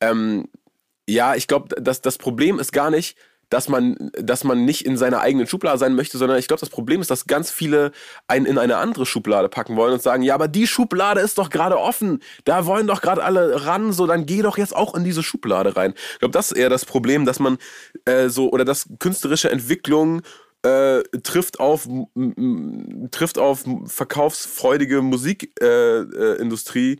ähm, 0.00 0.48
ja, 1.08 1.34
ich 1.34 1.48
glaube, 1.48 1.74
das, 1.80 2.00
das 2.00 2.18
Problem 2.18 2.58
ist 2.58 2.72
gar 2.72 2.90
nicht, 2.90 3.16
dass 3.52 3.68
man, 3.68 4.10
dass 4.14 4.44
man 4.44 4.64
nicht 4.64 4.86
in 4.86 4.96
seiner 4.96 5.20
eigenen 5.20 5.46
Schublade 5.46 5.76
sein 5.78 5.94
möchte, 5.94 6.16
sondern 6.16 6.38
ich 6.38 6.48
glaube, 6.48 6.60
das 6.60 6.70
Problem 6.70 7.02
ist, 7.02 7.10
dass 7.10 7.26
ganz 7.26 7.50
viele 7.50 7.92
einen 8.26 8.46
in 8.46 8.56
eine 8.56 8.78
andere 8.78 9.04
Schublade 9.04 9.50
packen 9.50 9.76
wollen 9.76 9.92
und 9.92 10.00
sagen, 10.02 10.22
ja, 10.22 10.34
aber 10.34 10.48
die 10.48 10.66
Schublade 10.66 11.20
ist 11.20 11.36
doch 11.36 11.50
gerade 11.50 11.78
offen, 11.78 12.20
da 12.44 12.64
wollen 12.64 12.86
doch 12.86 13.02
gerade 13.02 13.22
alle 13.22 13.66
ran, 13.66 13.92
so 13.92 14.06
dann 14.06 14.24
geh 14.24 14.40
doch 14.40 14.56
jetzt 14.56 14.74
auch 14.74 14.94
in 14.94 15.04
diese 15.04 15.22
Schublade 15.22 15.76
rein. 15.76 15.92
Ich 16.14 16.20
glaube, 16.20 16.32
das 16.32 16.50
ist 16.50 16.56
eher 16.56 16.70
das 16.70 16.86
Problem, 16.86 17.26
dass 17.26 17.40
man 17.40 17.58
äh, 18.06 18.30
so 18.30 18.50
oder 18.50 18.64
dass 18.64 18.88
künstlerische 18.98 19.50
Entwicklung 19.50 20.22
äh, 20.62 21.02
trifft 21.22 21.60
auf 21.60 21.86
trifft 23.10 23.36
auf 23.36 23.64
verkaufsfreudige 23.84 25.02
Musikindustrie 25.02 26.92
äh, 26.92 26.98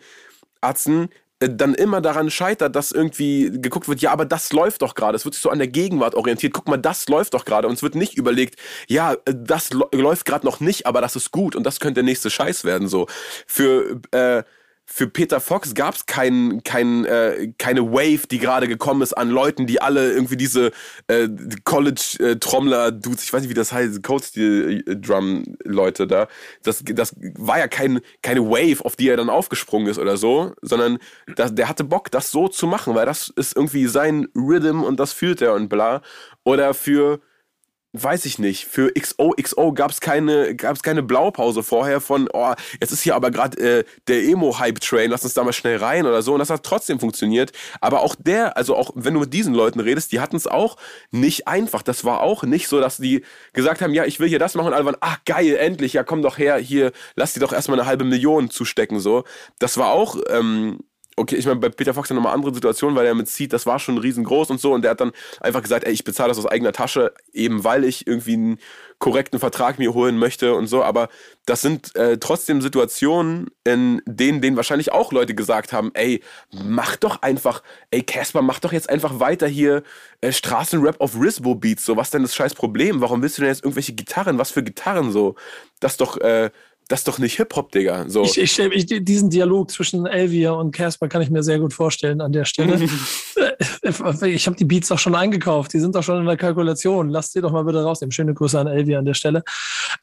Atzen, 0.61 1.09
dann 1.49 1.75
immer 1.75 2.01
daran 2.01 2.31
scheitert, 2.31 2.77
dass 2.77 2.93
irgendwie 2.93 3.51
geguckt 3.53 3.89
wird, 3.89 4.01
ja, 4.01 4.13
aber 4.13 4.25
das 4.25 4.53
läuft 4.53 4.83
doch 4.83 4.95
gerade. 4.95 5.17
Es 5.17 5.25
wird 5.25 5.35
sich 5.35 5.43
so 5.43 5.51
an 5.51 5.59
der 5.59 5.69
Gegenwart 5.69 6.15
orientiert. 6.15 6.53
Guck 6.53 6.69
mal, 6.69 6.77
das 6.77 7.09
läuft 7.09 7.35
doch 7.35 7.45
gerade. 7.45 7.69
Und 7.69 7.75
es 7.75 7.83
wird 7.83 7.95
nicht 7.95 8.17
überlegt, 8.17 8.59
ja, 8.89 9.13
äh, 9.13 9.35
das 9.35 9.71
läuft 9.73 10.25
gerade 10.25 10.47
noch 10.47 10.61
nicht, 10.61 10.87
aber 10.87 11.01
das 11.01 11.17
ist 11.17 11.31
gut 11.31 11.57
und 11.57 11.65
das 11.65 11.81
könnte 11.81 11.95
der 11.95 12.05
nächste 12.05 12.31
Scheiß 12.31 12.65
werden. 12.65 12.89
So 12.89 13.07
für 13.47 14.01
äh, 14.13 14.43
für 14.85 15.07
Peter 15.07 15.41
Fox 15.41 15.75
gab 15.75 15.95
es 15.95 16.07
kein, 16.07 16.63
kein, 16.65 17.05
äh, 17.05 17.53
keine 17.59 17.93
Wave, 17.93 18.27
die 18.31 18.39
gerade 18.39 18.69
gekommen 18.69 19.03
ist 19.03 19.15
an 19.15 19.31
Leuten, 19.31 19.67
die 19.67 19.81
alle 19.81 20.13
irgendwie 20.13 20.37
diese 20.37 20.73
äh, 21.07 21.29
College-Trommler-Dudes, 21.65 23.25
ich 23.25 23.33
weiß 23.33 23.43
nicht, 23.43 23.51
wie 23.51 23.55
das 23.55 23.73
heißt, 23.73 24.03
Cold-Steel-Drum-Leute 24.03 26.07
da, 26.07 26.29
das, 26.63 26.83
das 26.85 27.15
war 27.19 27.59
ja 27.59 27.69
kein, 27.69 28.01
keine 28.23 28.43
Wave, 28.43 28.85
auf 28.85 28.97
die 28.97 29.09
er 29.09 29.17
dann 29.17 29.31
aufgesprungen 29.31 29.89
ist 29.89 29.99
oder 29.99 30.17
so, 30.17 30.53
sondern 30.61 30.99
das, 31.37 31.55
der 31.55 31.69
hatte 31.69 31.85
Bock, 31.85 32.11
das 32.11 32.31
so 32.31 32.49
zu 32.49 32.67
machen, 32.67 32.95
weil 32.95 33.07
das 33.07 33.33
ist 33.35 33.57
irgendwie 33.57 33.87
sein 33.87 34.29
Rhythm 34.37 34.83
und 34.83 35.01
das 35.01 35.13
fühlt 35.13 35.41
er 35.41 35.55
und 35.55 35.69
bla. 35.69 36.03
Oder 36.45 36.75
für 36.75 37.21
weiß 37.93 38.25
ich 38.25 38.39
nicht, 38.39 38.67
für 38.67 38.91
XOXO 38.93 39.73
gab 39.75 39.91
es 39.91 40.01
keine, 40.01 40.57
gab's 40.57 40.83
keine 40.83 41.03
Blaupause 41.03 41.63
vorher 41.63 42.01
von, 42.01 42.29
oh, 42.33 42.55
jetzt 42.81 42.91
ist 42.91 43.03
hier 43.03 43.15
aber 43.15 43.31
gerade 43.31 43.59
äh, 43.59 43.85
der 44.09 44.23
Emo-Hype-Train, 44.25 45.11
lass 45.11 45.25
uns 45.25 45.35
da 45.35 45.45
mal 45.45 45.53
schnell 45.53 45.77
rein 45.77 46.07
oder 46.07 46.23
so. 46.23 46.33
Und 46.33 46.39
das 46.39 46.49
hat 46.49 46.63
trotzdem 46.63 47.01
funktioniert. 47.01 47.53
Aber 47.81 48.01
auch 48.01 48.15
der, 48.15 48.57
also 48.57 48.77
auch 48.77 48.93
wenn 48.95 49.15
du 49.15 49.21
mit 49.21 49.35
diesen 49.35 49.55
Leuten 49.55 49.81
redest, 49.81 50.13
die 50.13 50.21
hatten 50.21 50.37
es 50.37 50.47
auch 50.47 50.77
nicht 51.11 51.47
einfach. 51.49 51.83
Das 51.83 52.05
war 52.05 52.23
auch 52.23 52.45
nicht 52.45 52.69
so, 52.69 52.81
dass 52.81 52.97
die 52.97 53.25
gesagt 53.53 53.83
haben, 53.83 53.93
ja, 53.93 54.05
ich 54.05 54.21
will 54.21 54.29
hier 54.29 54.39
das 54.39 54.55
machen 54.55 54.69
und 54.69 54.75
alle 54.75 54.87
waren, 54.87 54.97
ach 55.01 55.19
geil, 55.27 55.57
endlich, 55.57 55.93
ja 55.93 56.03
komm 56.03 56.23
doch 56.23 56.39
her, 56.39 56.57
hier, 56.57 56.93
lass 57.15 57.35
dir 57.35 57.41
doch 57.41 57.53
erstmal 57.53 57.79
eine 57.79 57.87
halbe 57.87 58.05
Million 58.05 58.51
zustecken. 58.51 59.01
so. 59.01 59.25
Das 59.59 59.77
war 59.77 59.91
auch 59.91 60.17
ähm, 60.31 60.79
okay, 61.17 61.37
ich 61.37 61.47
meine, 61.47 61.61
bei 61.61 61.69
Peter 61.69 61.95
Fox 61.95 62.09
ja 62.09 62.15
nochmal 62.15 62.35
andere 62.35 62.55
Situation, 62.55 62.95
weil 62.95 63.07
er 63.07 63.15
mit 63.15 63.29
Seed, 63.29 63.53
das 63.53 63.67
war 63.67 63.79
schon 63.79 63.99
riesengroß 63.99 64.51
und 64.51 64.61
so 64.61 64.73
und 64.73 64.83
der 64.83 64.93
hat 64.93 65.01
dann 65.01 65.13
einfach 65.41 65.63
gesagt, 65.63 65.85
ey, 65.85 65.93
ich 65.93 66.05
bezahle 66.05 66.29
das 66.29 66.39
aus 66.39 66.47
eigener 66.47 66.73
Tasche, 66.73 67.13
eben 67.33 67.65
weil 67.65 67.85
ich 67.85 68.07
irgendwie 68.07 68.35
einen 68.35 68.59
korrekten 68.99 69.41
Vertrag 69.41 69.79
mir 69.79 69.95
holen 69.95 70.17
möchte 70.17 70.55
und 70.55 70.69
so, 70.69 70.83
aber 70.85 71.09
das 71.45 71.61
sind 71.61 71.95
äh, 71.97 72.19
trotzdem 72.19 72.63
Situationen, 72.63 73.51
in 73.65 74.01
denen 74.07 74.41
denen 74.41 74.57
wahrscheinlich 74.57 74.93
auch 74.93 75.13
Leute 75.13 75.35
gesagt 75.35 75.73
haben, 75.73 75.91
ey, 75.95 76.23
mach 76.53 76.97
doch 76.97 77.21
einfach, 77.21 77.63
ey, 77.91 78.03
Casper, 78.03 78.43
mach 78.43 78.61
doch 78.61 78.73
jetzt 78.73 78.89
einfach 78.89 79.19
weiter 79.19 79.49
hier 79.49 79.83
äh, 80.21 80.31
Straßenrap 80.31 81.01
auf 81.01 81.21
Risbo 81.21 81.57
Beats, 81.57 81.85
so, 81.85 81.97
was 81.97 82.11
denn 82.11 82.23
das 82.23 82.35
scheiß 82.35 82.55
Problem? 82.55 83.01
Warum 83.01 83.23
willst 83.23 83.39
du 83.39 83.43
denn 83.43 83.51
jetzt 83.51 83.65
irgendwelche 83.65 83.93
Gitarren, 83.93 84.39
was 84.39 84.53
für 84.53 84.63
Gitarren 84.63 85.11
so? 85.11 85.35
Das 85.81 85.97
doch, 85.97 86.17
äh, 86.19 86.51
das 86.89 87.01
ist 87.01 87.09
doch 87.09 87.19
nicht 87.19 87.37
Hip-Hop, 87.37 87.73
Digga. 87.73 88.09
So. 88.09 88.23
Ich, 88.23 88.39
ich, 88.39 88.59
ich, 88.59 89.05
diesen 89.05 89.31
Dialog 89.31 89.71
zwischen 89.71 90.07
Elvia 90.07 90.53
und 90.53 90.73
Casper 90.73 91.09
kann 91.09 91.23
ich 91.23 91.31
mir 91.31 91.43
sehr 91.43 91.59
gut 91.59 91.73
vorstellen 91.73 92.21
an 92.21 92.33
der 92.33 92.45
Stelle. 92.45 92.79
ich 94.27 94.47
habe 94.47 94.57
die 94.57 94.65
Beats 94.65 94.93
auch 94.93 94.99
schon 94.99 95.15
eingekauft, 95.15 95.73
die 95.73 95.81
sind 95.81 95.95
doch 95.95 96.03
schon 96.03 96.21
in 96.21 96.27
der 96.27 96.37
Kalkulation. 96.37 97.09
Lass 97.09 97.33
die 97.33 97.41
doch 97.41 97.53
mal 97.53 97.65
bitte 97.65 97.83
rausnehmen. 97.83 98.13
Schöne 98.13 98.35
Grüße 98.35 98.59
an 98.59 98.67
Elvia 98.67 98.99
an 98.99 99.05
der 99.05 99.15
Stelle. 99.15 99.43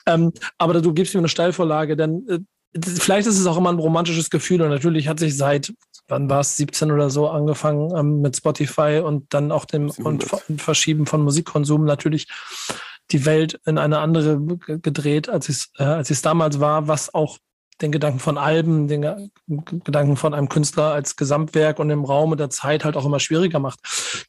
Ähm, 0.05 0.31
aber 0.57 0.81
du 0.81 0.93
gibst 0.93 1.13
mir 1.13 1.19
eine 1.19 1.29
Steilvorlage, 1.29 1.95
denn 1.95 2.25
äh, 2.27 2.79
vielleicht 2.81 3.27
ist 3.27 3.39
es 3.39 3.45
auch 3.45 3.57
immer 3.57 3.71
ein 3.71 3.79
romantisches 3.79 4.29
Gefühl 4.29 4.61
und 4.61 4.69
natürlich 4.69 5.07
hat 5.07 5.19
sich 5.19 5.35
seit 5.35 5.73
wann 6.09 6.29
war 6.29 6.39
es, 6.41 6.57
17 6.57 6.91
oder 6.91 7.09
so, 7.09 7.29
angefangen 7.29 7.95
ähm, 7.95 8.21
mit 8.21 8.35
Spotify 8.35 9.01
und 9.03 9.33
dann 9.33 9.51
auch 9.51 9.65
dem 9.65 9.91
und, 9.91 10.33
und 10.33 10.61
Verschieben 10.61 11.05
von 11.05 11.21
Musikkonsum 11.21 11.85
natürlich 11.85 12.27
die 13.11 13.25
Welt 13.25 13.59
in 13.65 13.77
eine 13.77 13.99
andere 13.99 14.39
gedreht, 14.57 15.29
als 15.29 15.49
es 15.49 15.71
äh, 15.77 15.83
als 15.83 16.09
es 16.09 16.21
damals 16.21 16.59
war, 16.59 16.87
was 16.87 17.13
auch 17.13 17.37
den 17.81 17.91
Gedanken 17.91 18.19
von 18.19 18.37
Alben, 18.37 18.87
den 18.87 19.01
Ge 19.01 19.29
Gedanken 19.47 20.15
von 20.15 20.33
einem 20.33 20.49
Künstler 20.49 20.91
als 20.91 21.15
Gesamtwerk 21.15 21.79
und 21.79 21.89
im 21.89 22.05
Raum 22.05 22.31
und 22.31 22.39
der 22.39 22.49
Zeit 22.49 22.83
halt 22.83 22.97
auch 22.97 23.05
immer 23.05 23.19
schwieriger 23.19 23.59
macht. 23.59 23.79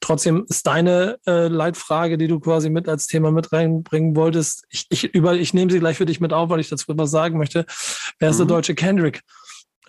Trotzdem 0.01 0.47
ist 0.49 0.67
deine 0.67 1.19
äh, 1.27 1.49
Leitfrage, 1.49 2.17
die 2.17 2.29
du 2.29 2.41
quasi 2.41 2.71
mit 2.71 2.89
als 2.89 3.07
Thema 3.07 3.31
mit 3.31 3.53
reinbringen 3.53 4.17
wolltest, 4.17 4.65
ich, 4.71 4.87
ich, 4.89 5.05
über, 5.15 5.35
ich 5.35 5.53
nehme 5.53 5.71
sie 5.71 5.81
gleich 5.81 5.97
für 5.97 6.07
dich 6.07 6.21
mit 6.21 6.33
auf, 6.33 6.49
weil 6.49 6.61
ich 6.61 6.69
dazu 6.69 6.87
was 6.89 7.11
sagen 7.11 7.39
möchte. 7.39 7.67
Wer 8.19 8.31
ist 8.31 8.37
mhm. 8.37 8.47
der 8.47 8.57
deutsche 8.57 8.75
Kendrick? 8.75 9.23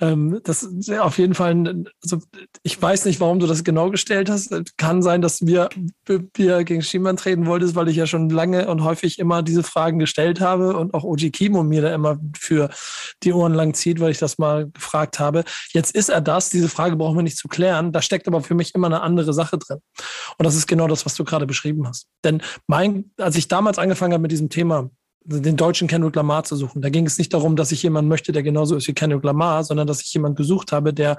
Ähm, 0.02 0.42
das 0.44 0.64
ist 0.64 0.92
auf 0.92 1.20
jeden 1.20 1.36
Fall, 1.36 1.86
also 2.04 2.18
ich 2.64 2.82
weiß 2.82 3.06
nicht, 3.06 3.20
warum 3.20 3.40
du 3.40 3.46
das 3.46 3.64
genau 3.64 3.92
gestellt 3.92 4.30
hast. 4.30 4.52
Kann 4.78 5.04
sein, 5.04 5.22
dass 5.22 5.46
wir, 5.46 5.70
wir 6.34 6.64
gegen 6.64 6.82
Schiemann 6.82 7.18
treten 7.18 7.46
wolltest, 7.46 7.76
weil 7.76 7.88
ich 7.88 7.98
ja 7.98 8.08
schon 8.08 8.30
lange 8.30 8.68
und 8.68 8.84
häufig 8.84 9.20
immer 9.20 9.44
diese 9.44 9.62
Fragen 9.62 10.00
gestellt 10.00 10.42
habe 10.42 10.76
und 10.76 10.96
auch 10.96 11.04
Oji 11.04 11.30
Kimo 11.30 11.64
mir 11.64 11.84
da 11.84 11.94
immer 11.94 12.20
für 12.36 12.70
die 13.22 13.32
Ohren 13.32 13.54
lang 13.54 13.76
zieht, 13.76 14.00
weil 14.00 14.12
ich 14.12 14.18
das 14.18 14.40
mal 14.40 14.72
gefragt 14.72 15.20
habe. 15.20 15.44
Jetzt 15.72 15.96
ist 15.96 16.10
er 16.10 16.22
das, 16.22 16.50
diese 16.50 16.68
Frage 16.68 16.96
brauchen 16.96 17.18
wir 17.18 17.24
nicht 17.24 17.38
zu 17.38 17.48
klären. 17.48 17.92
Da 17.92 18.02
steckt 18.02 18.28
aber 18.28 18.42
für 18.42 18.56
mich 18.56 18.74
immer 18.74 18.88
eine 18.88 19.02
andere 19.02 19.34
Sache 19.34 19.60
drin. 19.60 19.80
Und 20.40 20.46
das 20.46 20.56
ist 20.56 20.66
genau 20.66 20.88
das, 20.88 21.06
was 21.06 21.14
du 21.14 21.24
gerade 21.24 21.46
beschrieben 21.46 21.88
hast. 21.88 22.08
Denn 22.24 22.42
mein, 22.66 23.12
als 23.18 23.36
ich 23.36 23.48
damals 23.48 23.78
angefangen 23.78 24.14
habe 24.14 24.24
mit 24.24 24.32
diesem 24.32 24.50
Thema, 24.50 24.90
den 25.24 25.58
deutschen 25.58 25.88
Kendrick 25.88 26.16
Lamar 26.16 26.44
zu 26.44 26.56
suchen. 26.56 26.82
Da 26.82 26.90
ging 26.90 27.06
es 27.06 27.18
nicht 27.18 27.34
darum, 27.34 27.56
dass 27.56 27.72
ich 27.72 27.84
jemanden 27.84 28.10
möchte, 28.10 28.32
der 28.32 28.44
genauso 28.44 28.76
ist 28.76 28.88
wie 28.88 28.94
Kendrick 28.94 29.24
Lamar, 29.24 29.64
sondern 29.64 29.88
dass 29.88 30.02
ich 30.02 30.14
jemanden 30.14 30.36
gesucht 30.36 30.72
habe, 30.72 30.94
der 30.94 31.18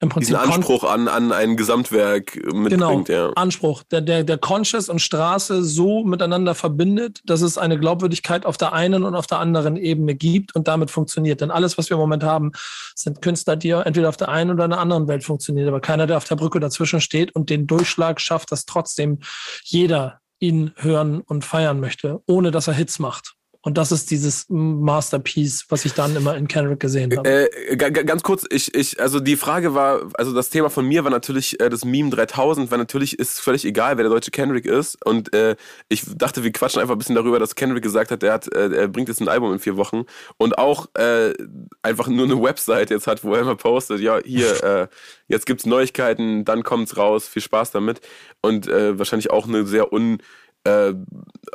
im 0.00 0.08
Prinzip 0.08 0.36
diesen 0.36 0.52
Anspruch 0.52 0.84
an, 0.84 1.08
an 1.08 1.32
ein 1.32 1.56
Gesamtwerk 1.56 2.36
mitbringt. 2.52 3.06
Genau, 3.06 3.28
ja. 3.28 3.32
Anspruch, 3.36 3.82
der, 3.84 4.00
der, 4.00 4.24
der 4.24 4.38
Conscious 4.38 4.88
und 4.88 5.00
Straße 5.00 5.62
so 5.64 6.04
miteinander 6.04 6.54
verbindet, 6.54 7.20
dass 7.24 7.40
es 7.42 7.58
eine 7.58 7.78
Glaubwürdigkeit 7.78 8.44
auf 8.44 8.56
der 8.56 8.72
einen 8.72 9.04
und 9.04 9.14
auf 9.14 9.26
der 9.26 9.38
anderen 9.38 9.76
Ebene 9.76 10.14
gibt 10.14 10.54
und 10.54 10.68
damit 10.68 10.90
funktioniert. 10.90 11.40
Denn 11.40 11.50
alles, 11.50 11.78
was 11.78 11.90
wir 11.90 11.94
im 11.94 12.00
Moment 12.00 12.24
haben, 12.24 12.52
sind 12.94 13.22
Künstler, 13.22 13.56
die 13.56 13.70
entweder 13.70 14.08
auf 14.08 14.16
der 14.16 14.28
einen 14.28 14.50
oder 14.50 14.64
einer 14.64 14.78
anderen 14.78 15.08
Welt 15.08 15.24
funktionieren, 15.24 15.68
aber 15.68 15.80
keiner, 15.80 16.06
der 16.06 16.16
auf 16.16 16.24
der 16.24 16.36
Brücke 16.36 16.60
dazwischen 16.60 17.00
steht 17.00 17.34
und 17.34 17.48
den 17.48 17.66
Durchschlag 17.66 18.20
schafft, 18.20 18.52
dass 18.52 18.66
trotzdem 18.66 19.20
jeder 19.64 20.20
ihn 20.46 20.72
hören 20.76 21.20
und 21.20 21.44
feiern 21.44 21.80
möchte, 21.80 22.22
ohne 22.26 22.50
dass 22.50 22.68
er 22.68 22.74
Hits 22.74 22.98
macht. 22.98 23.36
Und 23.64 23.78
das 23.78 23.92
ist 23.92 24.10
dieses 24.10 24.44
Masterpiece, 24.50 25.64
was 25.70 25.86
ich 25.86 25.94
dann 25.94 26.14
immer 26.14 26.36
in 26.36 26.48
Kendrick 26.48 26.80
gesehen 26.80 27.16
habe. 27.16 27.48
Äh, 27.50 27.76
ganz 27.76 28.22
kurz, 28.22 28.44
ich, 28.50 28.74
ich, 28.74 29.00
also 29.00 29.20
die 29.20 29.36
Frage 29.36 29.74
war, 29.74 30.10
also 30.14 30.34
das 30.34 30.50
Thema 30.50 30.68
von 30.68 30.86
mir 30.86 31.02
war 31.04 31.10
natürlich 31.10 31.58
äh, 31.60 31.70
das 31.70 31.82
Meme 31.82 32.10
3000, 32.10 32.70
weil 32.70 32.76
natürlich 32.76 33.18
ist 33.18 33.40
völlig 33.40 33.64
egal, 33.64 33.96
wer 33.96 34.04
der 34.04 34.12
deutsche 34.12 34.30
Kendrick 34.30 34.66
ist. 34.66 35.02
Und 35.06 35.32
äh, 35.32 35.56
ich 35.88 36.02
dachte, 36.14 36.44
wir 36.44 36.52
quatschen 36.52 36.82
einfach 36.82 36.94
ein 36.94 36.98
bisschen 36.98 37.14
darüber, 37.14 37.38
dass 37.38 37.54
Kendrick 37.54 37.82
gesagt 37.82 38.10
hat, 38.10 38.22
er, 38.22 38.34
hat, 38.34 38.52
äh, 38.54 38.68
er 38.68 38.88
bringt 38.88 39.08
jetzt 39.08 39.22
ein 39.22 39.28
Album 39.28 39.54
in 39.54 39.58
vier 39.58 39.78
Wochen 39.78 40.04
und 40.36 40.58
auch 40.58 40.88
äh, 40.96 41.32
einfach 41.80 42.08
nur 42.08 42.26
eine 42.26 42.42
Website 42.42 42.90
jetzt 42.90 43.06
hat, 43.06 43.24
wo 43.24 43.32
er 43.32 43.40
immer 43.40 43.56
postet, 43.56 44.00
ja, 44.00 44.20
hier, 44.22 44.62
äh, 44.62 44.88
jetzt 45.26 45.46
gibt's 45.46 45.64
Neuigkeiten, 45.64 46.44
dann 46.44 46.64
kommt's 46.64 46.98
raus, 46.98 47.26
viel 47.26 47.40
Spaß 47.40 47.70
damit. 47.70 48.02
Und 48.42 48.68
äh, 48.68 48.98
wahrscheinlich 48.98 49.30
auch 49.30 49.48
eine 49.48 49.64
sehr 49.66 49.90
un 49.90 50.18
äh, 50.64 50.94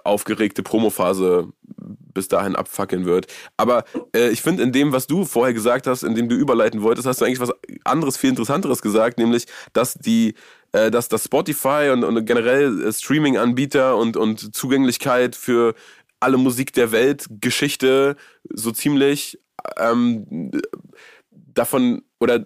aufgeregte 0.03 0.63
Promophase 0.63 1.49
bis 2.13 2.27
dahin 2.27 2.55
abfackeln 2.55 3.05
wird. 3.05 3.27
Aber 3.57 3.83
äh, 4.15 4.29
ich 4.29 4.41
finde, 4.41 4.63
in 4.63 4.71
dem, 4.71 4.91
was 4.91 5.07
du 5.07 5.25
vorher 5.25 5.53
gesagt 5.53 5.87
hast, 5.87 6.03
in 6.03 6.15
dem 6.15 6.29
du 6.29 6.35
überleiten 6.35 6.81
wolltest, 6.81 7.07
hast 7.07 7.21
du 7.21 7.25
eigentlich 7.25 7.39
was 7.39 7.51
anderes, 7.83 8.17
viel 8.17 8.31
interessanteres 8.31 8.81
gesagt, 8.81 9.17
nämlich, 9.17 9.45
dass 9.73 9.93
die 9.93 10.33
äh, 10.71 10.91
dass 10.91 11.09
das 11.09 11.25
Spotify 11.25 11.89
und, 11.91 12.03
und 12.03 12.25
generell 12.25 12.87
äh, 12.87 12.93
Streaming-Anbieter 12.93 13.97
und, 13.97 14.17
und 14.17 14.55
Zugänglichkeit 14.55 15.35
für 15.35 15.73
alle 16.19 16.37
Musik 16.37 16.73
der 16.73 16.91
Welt, 16.91 17.25
Geschichte 17.41 18.15
so 18.49 18.71
ziemlich 18.71 19.39
ähm, 19.77 20.51
davon 21.31 22.03
oder 22.19 22.35
äh, 22.35 22.43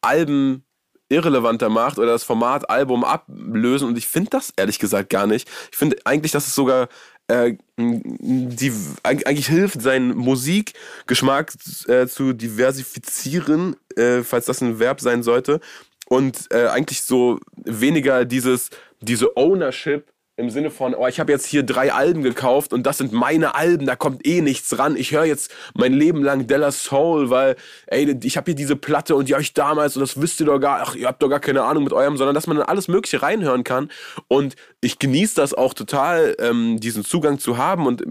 Alben 0.00 0.65
irrelevanter 1.08 1.68
macht 1.68 1.98
oder 1.98 2.12
das 2.12 2.24
Format 2.24 2.68
Album 2.68 3.04
ablösen. 3.04 3.88
Und 3.88 3.98
ich 3.98 4.08
finde 4.08 4.30
das 4.30 4.52
ehrlich 4.56 4.78
gesagt 4.78 5.10
gar 5.10 5.26
nicht. 5.26 5.48
Ich 5.70 5.76
finde 5.76 5.96
eigentlich, 6.04 6.32
dass 6.32 6.46
es 6.46 6.54
sogar 6.54 6.88
äh, 7.28 7.54
die 7.76 8.72
eigentlich 9.02 9.48
hilft, 9.48 9.82
seinen 9.82 10.16
Musikgeschmack 10.16 11.52
äh, 11.88 12.06
zu 12.06 12.32
diversifizieren, 12.32 13.76
äh, 13.96 14.22
falls 14.22 14.46
das 14.46 14.60
ein 14.60 14.78
Verb 14.78 15.00
sein 15.00 15.22
sollte. 15.22 15.60
Und 16.08 16.46
äh, 16.50 16.66
eigentlich 16.66 17.02
so 17.02 17.40
weniger 17.64 18.24
dieses, 18.24 18.70
diese 19.00 19.36
Ownership 19.36 20.12
im 20.38 20.50
Sinne 20.50 20.70
von, 20.70 20.94
oh, 20.94 21.06
ich 21.06 21.18
habe 21.18 21.32
jetzt 21.32 21.46
hier 21.46 21.62
drei 21.62 21.92
Alben 21.94 22.22
gekauft 22.22 22.74
und 22.74 22.84
das 22.84 22.98
sind 22.98 23.10
meine 23.10 23.54
Alben, 23.54 23.86
da 23.86 23.96
kommt 23.96 24.26
eh 24.26 24.42
nichts 24.42 24.78
ran. 24.78 24.94
Ich 24.94 25.12
höre 25.12 25.24
jetzt 25.24 25.50
mein 25.74 25.94
Leben 25.94 26.22
lang 26.22 26.46
Della 26.46 26.72
Soul, 26.72 27.30
weil, 27.30 27.56
ey, 27.86 28.18
ich 28.22 28.36
habe 28.36 28.50
hier 28.50 28.54
diese 28.54 28.76
Platte 28.76 29.16
und 29.16 29.30
die 29.30 29.34
ich 29.38 29.54
damals 29.54 29.96
und 29.96 30.00
das 30.00 30.20
wisst 30.20 30.38
ihr 30.40 30.46
doch 30.46 30.58
gar, 30.58 30.82
ach, 30.82 30.94
ihr 30.94 31.06
habt 31.06 31.22
doch 31.22 31.30
gar 31.30 31.40
keine 31.40 31.62
Ahnung 31.62 31.84
mit 31.84 31.94
eurem, 31.94 32.18
sondern 32.18 32.34
dass 32.34 32.46
man 32.46 32.58
dann 32.58 32.66
alles 32.66 32.86
Mögliche 32.86 33.22
reinhören 33.22 33.64
kann. 33.64 33.90
Und 34.28 34.56
ich 34.82 34.98
genieße 34.98 35.36
das 35.36 35.54
auch 35.54 35.72
total, 35.72 36.36
ähm, 36.38 36.80
diesen 36.80 37.02
Zugang 37.02 37.38
zu 37.38 37.56
haben 37.56 37.86
und 37.86 38.04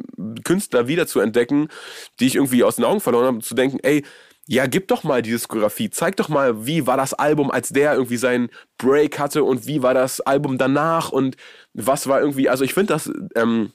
Künstler 0.43 0.87
wieder 0.87 1.05
zu 1.05 1.19
entdecken, 1.19 1.67
die 2.19 2.25
ich 2.25 2.35
irgendwie 2.35 2.63
aus 2.63 2.77
den 2.77 2.85
Augen 2.85 3.01
verloren 3.01 3.25
habe, 3.27 3.39
zu 3.39 3.53
denken, 3.53 3.77
ey, 3.83 4.03
ja, 4.47 4.67
gib 4.67 4.87
doch 4.89 5.03
mal 5.03 5.23
die 5.23 5.31
Diskografie. 5.31 5.89
Zeig 5.89 6.17
doch 6.17 6.29
mal, 6.29 6.67
wie 6.67 6.85
war 6.85 6.97
das 6.97 7.13
Album, 7.15 7.49
als 7.49 7.69
der 7.69 7.93
irgendwie 7.93 8.17
seinen 8.17 8.49
Break 8.77 9.17
hatte 9.17 9.43
und 9.43 9.65
wie 9.65 9.81
war 9.81 9.95
das 9.95 10.21
Album 10.21 10.59
danach 10.59 11.11
und 11.11 11.35
was 11.75 12.07
war 12.07 12.19
irgendwie, 12.19 12.49
also 12.49 12.63
ich 12.63 12.73
finde 12.73 12.93
das 12.93 13.11
ähm, 13.35 13.71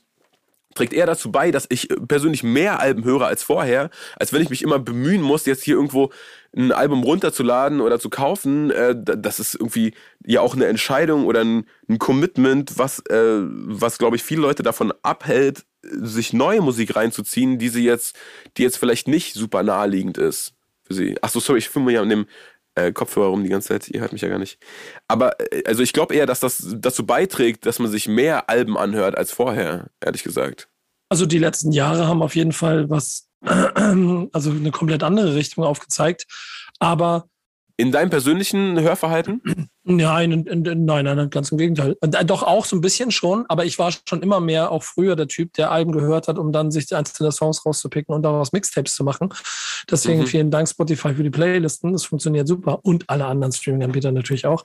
trägt 0.75 0.93
eher 0.93 1.07
dazu 1.07 1.33
bei, 1.33 1.51
dass 1.51 1.67
ich 1.69 1.89
persönlich 2.07 2.43
mehr 2.43 2.81
Alben 2.81 3.05
höre 3.05 3.27
als 3.27 3.43
vorher, 3.43 3.91
als 4.17 4.33
wenn 4.33 4.43
ich 4.43 4.51
mich 4.51 4.63
immer 4.63 4.79
bemühen 4.79 5.21
muss, 5.21 5.47
jetzt 5.47 5.65
hier 5.65 5.75
irgendwo 5.75 6.11
ein 6.57 6.73
Album 6.73 7.03
runterzuladen 7.03 7.81
oder 7.81 7.99
zu 7.99 8.09
kaufen. 8.09 8.71
Äh, 8.71 8.95
das 8.97 9.41
ist 9.41 9.55
irgendwie 9.55 9.95
ja 10.25 10.41
auch 10.41 10.55
eine 10.55 10.67
Entscheidung 10.67 11.27
oder 11.27 11.41
ein, 11.41 11.67
ein 11.89 11.99
Commitment, 11.99 12.79
was, 12.79 13.01
äh, 13.07 13.41
was 13.43 13.99
glaube 13.99 14.17
ich 14.17 14.23
viele 14.23 14.43
Leute 14.43 14.63
davon 14.63 14.93
abhält, 15.03 15.65
sich 15.83 16.33
neue 16.33 16.61
Musik 16.61 16.95
reinzuziehen, 16.95 17.59
die 17.59 17.69
sie 17.69 17.85
jetzt, 17.85 18.17
die 18.57 18.63
jetzt 18.63 18.77
vielleicht 18.77 19.09
nicht 19.09 19.35
super 19.35 19.63
naheliegend 19.63 20.19
ist 20.19 20.53
für 20.85 20.95
sie. 20.95 21.17
Achso, 21.23 21.41
sorry, 21.41 21.59
ich 21.59 21.69
filme 21.69 21.87
mir 21.87 21.93
ja 21.93 22.03
an 22.03 22.11
dem 22.11 22.27
äh, 22.87 22.93
Kopfhörer 22.93 23.29
rum 23.29 23.43
die 23.43 23.51
ganze 23.51 23.69
Zeit. 23.69 23.89
Ihr 23.89 24.01
hört 24.01 24.13
mich 24.13 24.23
ja 24.23 24.29
gar 24.29 24.39
nicht. 24.39 24.59
Aber 25.09 25.41
äh, 25.53 25.63
also 25.67 25.83
ich 25.83 25.93
glaube 25.93 26.15
eher, 26.15 26.27
dass 26.27 26.41
das 26.41 26.65
dazu 26.79 27.07
beiträgt, 27.07 27.67
dass 27.67 27.79
man 27.79 27.91
sich 27.91 28.09
mehr 28.09 28.49
Alben 28.51 28.77
anhört 28.77 29.17
als 29.17 29.33
vorher, 29.33 29.91
ehrlich 30.01 30.23
gesagt. 30.23 30.69
Also 31.09 31.27
die 31.27 31.39
letzten 31.39 31.73
Jahre 31.73 32.07
haben 32.07 32.23
auf 32.23 32.37
jeden 32.37 32.53
Fall 32.53 32.89
was, 32.91 33.29
also 33.43 34.51
eine 34.51 34.71
komplett 34.71 35.03
andere 35.03 35.35
Richtung 35.35 35.65
aufgezeigt. 35.65 36.27
Aber 36.79 37.30
in 37.81 37.93
deinem 37.93 38.11
persönlichen 38.11 38.79
Hörverhalten? 38.79 39.41
Nein, 39.85 40.33
in, 40.33 40.47
in, 40.47 40.85
nein, 40.85 41.05
nein, 41.05 41.31
ganz 41.31 41.51
im 41.51 41.59
Gegenteil. 41.59 41.97
Äh, 42.03 42.25
doch 42.25 42.43
auch 42.43 42.67
so 42.67 42.77
ein 42.77 42.83
bisschen 42.83 43.11
schon, 43.11 43.47
aber 43.49 43.65
ich 43.65 43.79
war 43.79 43.91
schon 44.07 44.23
immer 44.23 44.41
mehr 44.41 44.71
auch 44.71 44.83
früher 44.83 45.17
der 45.17 45.27
Typ, 45.27 45.55
der 45.55 45.71
Alben 45.71 45.93
gehört 45.93 46.29
hat, 46.29 46.39
um 46.39 46.53
dann 46.53 46.71
sich 46.71 46.95
einzelne 46.95 47.33
Songs 47.33 47.65
rauszupicken 47.65 48.15
und 48.15 48.23
daraus 48.23 48.53
Mixtapes 48.53 48.95
zu 48.95 49.03
machen. 49.03 49.31
Deswegen 49.91 50.21
mhm. 50.21 50.27
vielen 50.27 50.51
Dank 50.51 50.69
Spotify 50.69 51.15
für 51.15 51.23
die 51.23 51.31
Playlisten. 51.31 51.93
Das 51.93 52.05
funktioniert 52.05 52.47
super 52.47 52.81
und 52.83 53.09
alle 53.09 53.25
anderen 53.25 53.53
Streaming-Anbieter 53.53 54.13
natürlich 54.13 54.47
auch. 54.47 54.65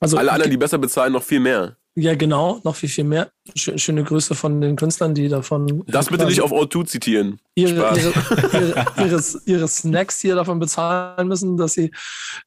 Also 0.00 0.16
alle 0.16 0.32
anderen, 0.32 0.50
die 0.50 0.56
besser 0.56 0.78
bezahlen, 0.78 1.12
noch 1.12 1.22
viel 1.22 1.40
mehr. 1.40 1.76
Ja, 2.00 2.14
genau, 2.14 2.60
noch 2.62 2.76
viel, 2.76 2.88
viel 2.88 3.02
mehr. 3.02 3.32
Schöne 3.56 4.04
Grüße 4.04 4.36
von 4.36 4.60
den 4.60 4.76
Künstlern, 4.76 5.14
die 5.14 5.28
davon. 5.28 5.82
Das 5.88 6.06
bitte 6.06 6.26
nicht 6.26 6.40
auf 6.40 6.52
O2 6.52 6.86
zitieren. 6.86 7.40
Ihre, 7.56 7.74
ihre, 7.74 8.12
ihre, 8.52 8.86
ihre, 9.04 9.22
ihre, 9.46 9.68
Snacks 9.68 10.20
hier 10.20 10.36
davon 10.36 10.60
bezahlen 10.60 11.26
müssen, 11.26 11.56
dass 11.56 11.72
sie 11.72 11.90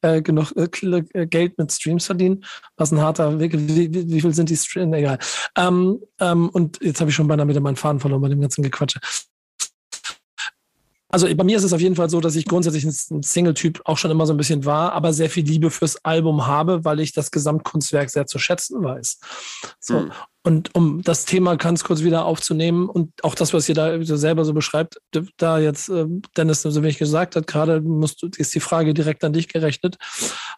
äh, 0.00 0.22
genug 0.22 0.54
äh, 0.56 0.68
äh 1.12 1.26
Geld 1.26 1.58
mit 1.58 1.70
Streams 1.70 2.06
verdienen. 2.06 2.46
Was 2.78 2.92
ein 2.92 3.00
harter 3.02 3.38
Weg. 3.40 3.52
Wie, 3.52 3.92
wie, 3.92 4.10
wie 4.10 4.20
viel 4.22 4.32
sind 4.32 4.48
die 4.48 4.56
Streams? 4.56 4.96
Egal. 4.96 5.18
Ähm, 5.58 6.00
ähm, 6.18 6.48
und 6.48 6.78
jetzt 6.80 7.00
habe 7.00 7.10
ich 7.10 7.14
schon 7.14 7.28
beinahe 7.28 7.46
wieder 7.46 7.60
meinen 7.60 7.76
Faden 7.76 8.00
verloren 8.00 8.22
bei 8.22 8.30
dem 8.30 8.40
ganzen 8.40 8.62
Gequatsche. 8.62 9.00
Also 11.12 11.32
bei 11.34 11.44
mir 11.44 11.58
ist 11.58 11.62
es 11.62 11.74
auf 11.74 11.80
jeden 11.80 11.94
Fall 11.94 12.08
so, 12.08 12.20
dass 12.20 12.36
ich 12.36 12.46
grundsätzlich 12.46 12.84
ein 12.84 13.22
Single-Typ 13.22 13.82
auch 13.84 13.98
schon 13.98 14.10
immer 14.10 14.26
so 14.26 14.32
ein 14.32 14.38
bisschen 14.38 14.64
war, 14.64 14.92
aber 14.92 15.12
sehr 15.12 15.28
viel 15.28 15.44
Liebe 15.44 15.70
fürs 15.70 16.02
Album 16.04 16.46
habe, 16.46 16.86
weil 16.86 17.00
ich 17.00 17.12
das 17.12 17.30
Gesamtkunstwerk 17.30 18.08
sehr 18.08 18.26
zu 18.26 18.38
schätzen 18.38 18.82
weiß. 18.82 19.20
So. 19.78 20.00
Mhm. 20.00 20.12
Und 20.44 20.74
um 20.74 21.02
das 21.02 21.24
Thema 21.24 21.56
ganz 21.56 21.84
kurz 21.84 22.02
wieder 22.02 22.24
aufzunehmen 22.24 22.88
und 22.88 23.12
auch 23.22 23.36
das, 23.36 23.52
was 23.54 23.68
ihr 23.68 23.76
da 23.76 24.02
selber 24.02 24.44
so 24.44 24.52
beschreibt, 24.52 24.98
da 25.36 25.60
jetzt 25.60 25.88
äh, 25.88 26.06
Dennis 26.36 26.62
so 26.62 26.82
wenig 26.82 26.98
gesagt 26.98 27.36
hat, 27.36 27.46
gerade 27.46 27.80
musst 27.80 28.22
du, 28.22 28.28
ist 28.36 28.52
die 28.52 28.60
Frage 28.60 28.92
direkt 28.92 29.22
an 29.22 29.32
dich 29.32 29.46
gerechnet. 29.46 29.98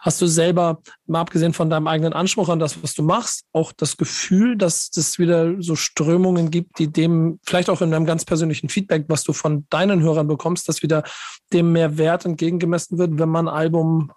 Hast 0.00 0.22
du 0.22 0.26
selber, 0.26 0.80
mal 1.06 1.20
abgesehen 1.20 1.52
von 1.52 1.68
deinem 1.68 1.86
eigenen 1.86 2.14
Anspruch 2.14 2.48
an 2.48 2.58
das, 2.58 2.82
was 2.82 2.94
du 2.94 3.02
machst, 3.02 3.44
auch 3.52 3.72
das 3.72 3.98
Gefühl, 3.98 4.56
dass 4.56 4.90
es 4.96 5.18
wieder 5.18 5.60
so 5.60 5.76
Strömungen 5.76 6.50
gibt, 6.50 6.78
die 6.78 6.90
dem, 6.90 7.38
vielleicht 7.44 7.68
auch 7.68 7.82
in 7.82 7.92
einem 7.92 8.06
ganz 8.06 8.24
persönlichen 8.24 8.70
Feedback, 8.70 9.04
was 9.08 9.22
du 9.22 9.34
von 9.34 9.66
deinen 9.68 10.00
Hörern 10.00 10.28
bekommst, 10.28 10.66
dass 10.66 10.82
wieder 10.82 11.04
dem 11.52 11.72
mehr 11.72 11.98
Wert 11.98 12.24
entgegengemessen 12.24 12.96
wird, 12.96 13.18
wenn 13.18 13.28
man 13.28 13.48
ein 13.48 13.54
Album 13.54 14.12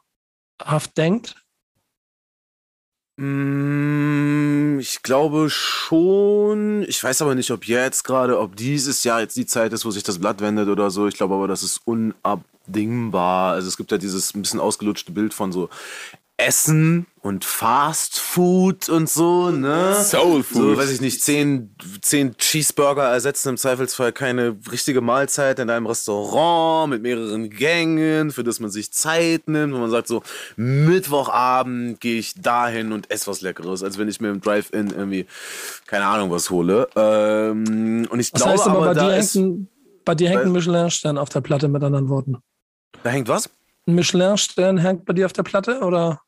Haft 0.63 0.97
denkt? 0.97 1.35
Mm, 3.19 4.79
Ich 4.79 5.01
glaube 5.01 5.49
schon. 5.49 6.83
Ich 6.87 7.03
weiß 7.03 7.21
aber 7.23 7.33
nicht, 7.35 7.49
ob 7.51 7.65
jetzt 7.67 8.03
gerade, 8.03 8.39
ob 8.39 8.55
dieses 8.55 9.03
Jahr 9.03 9.21
jetzt 9.21 9.35
die 9.37 9.45
Zeit 9.47 9.73
ist, 9.73 9.85
wo 9.85 9.91
sich 9.91 10.03
das 10.03 10.19
Blatt 10.19 10.39
wendet 10.41 10.69
oder 10.69 10.91
so. 10.91 11.07
Ich 11.07 11.15
glaube 11.15 11.33
aber, 11.35 11.47
das 11.47 11.63
ist 11.63 11.81
unabdingbar. 11.85 13.53
Also 13.53 13.67
es 13.69 13.77
gibt 13.77 13.91
ja 13.91 13.97
dieses 13.97 14.35
ein 14.35 14.41
bisschen 14.43 14.59
ausgelutschte 14.59 15.11
Bild 15.11 15.33
von 15.33 15.51
so 15.51 15.69
Essen 16.39 17.07
und 17.21 17.45
Fast 17.45 18.19
Food 18.19 18.89
und 18.89 19.09
so, 19.09 19.49
ne? 19.49 19.95
Soul 19.95 20.43
Food. 20.43 20.61
So, 20.61 20.77
weiß 20.77 20.91
ich 20.91 21.01
nicht, 21.01 21.21
zehn, 21.23 21.75
zehn 22.01 22.37
Cheeseburger 22.37 23.03
ersetzen 23.09 23.49
im 23.49 23.57
Zweifelsfall 23.57 24.11
keine 24.13 24.55
richtige 24.71 25.01
Mahlzeit 25.01 25.57
in 25.57 25.71
einem 25.71 25.87
Restaurant 25.87 26.91
mit 26.91 27.01
mehreren 27.01 27.49
Gängen, 27.49 28.29
für 28.29 28.43
das 28.43 28.59
man 28.59 28.69
sich 28.69 28.93
Zeit 28.93 29.47
nimmt, 29.47 29.73
wo 29.73 29.79
man 29.79 29.89
sagt 29.89 30.07
so, 30.07 30.21
Mittwochabend 30.57 31.99
gehe 32.01 32.19
ich 32.19 32.35
dahin 32.35 32.91
und 32.91 33.09
esse 33.09 33.25
was 33.25 33.41
Leckeres, 33.41 33.81
als 33.81 33.97
wenn 33.97 34.07
ich 34.07 34.21
mir 34.21 34.29
im 34.29 34.39
Drive-In 34.39 34.91
irgendwie, 34.91 35.25
keine 35.87 36.05
Ahnung, 36.05 36.29
was 36.29 36.51
hole. 36.51 36.87
Ähm, 36.95 38.07
und 38.11 38.19
ich 38.19 38.31
Das 38.31 38.43
glaube 38.43 38.53
heißt 38.59 38.67
aber, 38.67 38.77
aber, 38.77 38.85
bei, 38.87 38.93
da 38.93 39.09
dir 39.09 39.17
ist, 39.17 39.33
hängt 39.33 39.45
ein, 39.47 39.69
bei 40.05 40.13
dir 40.13 40.29
hängt 40.29 40.43
ein 40.43 40.51
Michelin-Stern 40.51 41.17
auf 41.17 41.29
der 41.29 41.41
Platte, 41.41 41.67
mit 41.67 41.83
anderen 41.83 42.09
Worten. 42.09 42.37
da 43.03 43.09
hängt 43.09 43.27
was? 43.27 43.49
Ein 43.87 43.95
Michelin-Stern 43.95 44.77
hängt 44.77 45.05
bei 45.05 45.13
dir 45.13 45.25
auf 45.25 45.33
der 45.33 45.43
Platte 45.43 45.79
oder? 45.79 46.21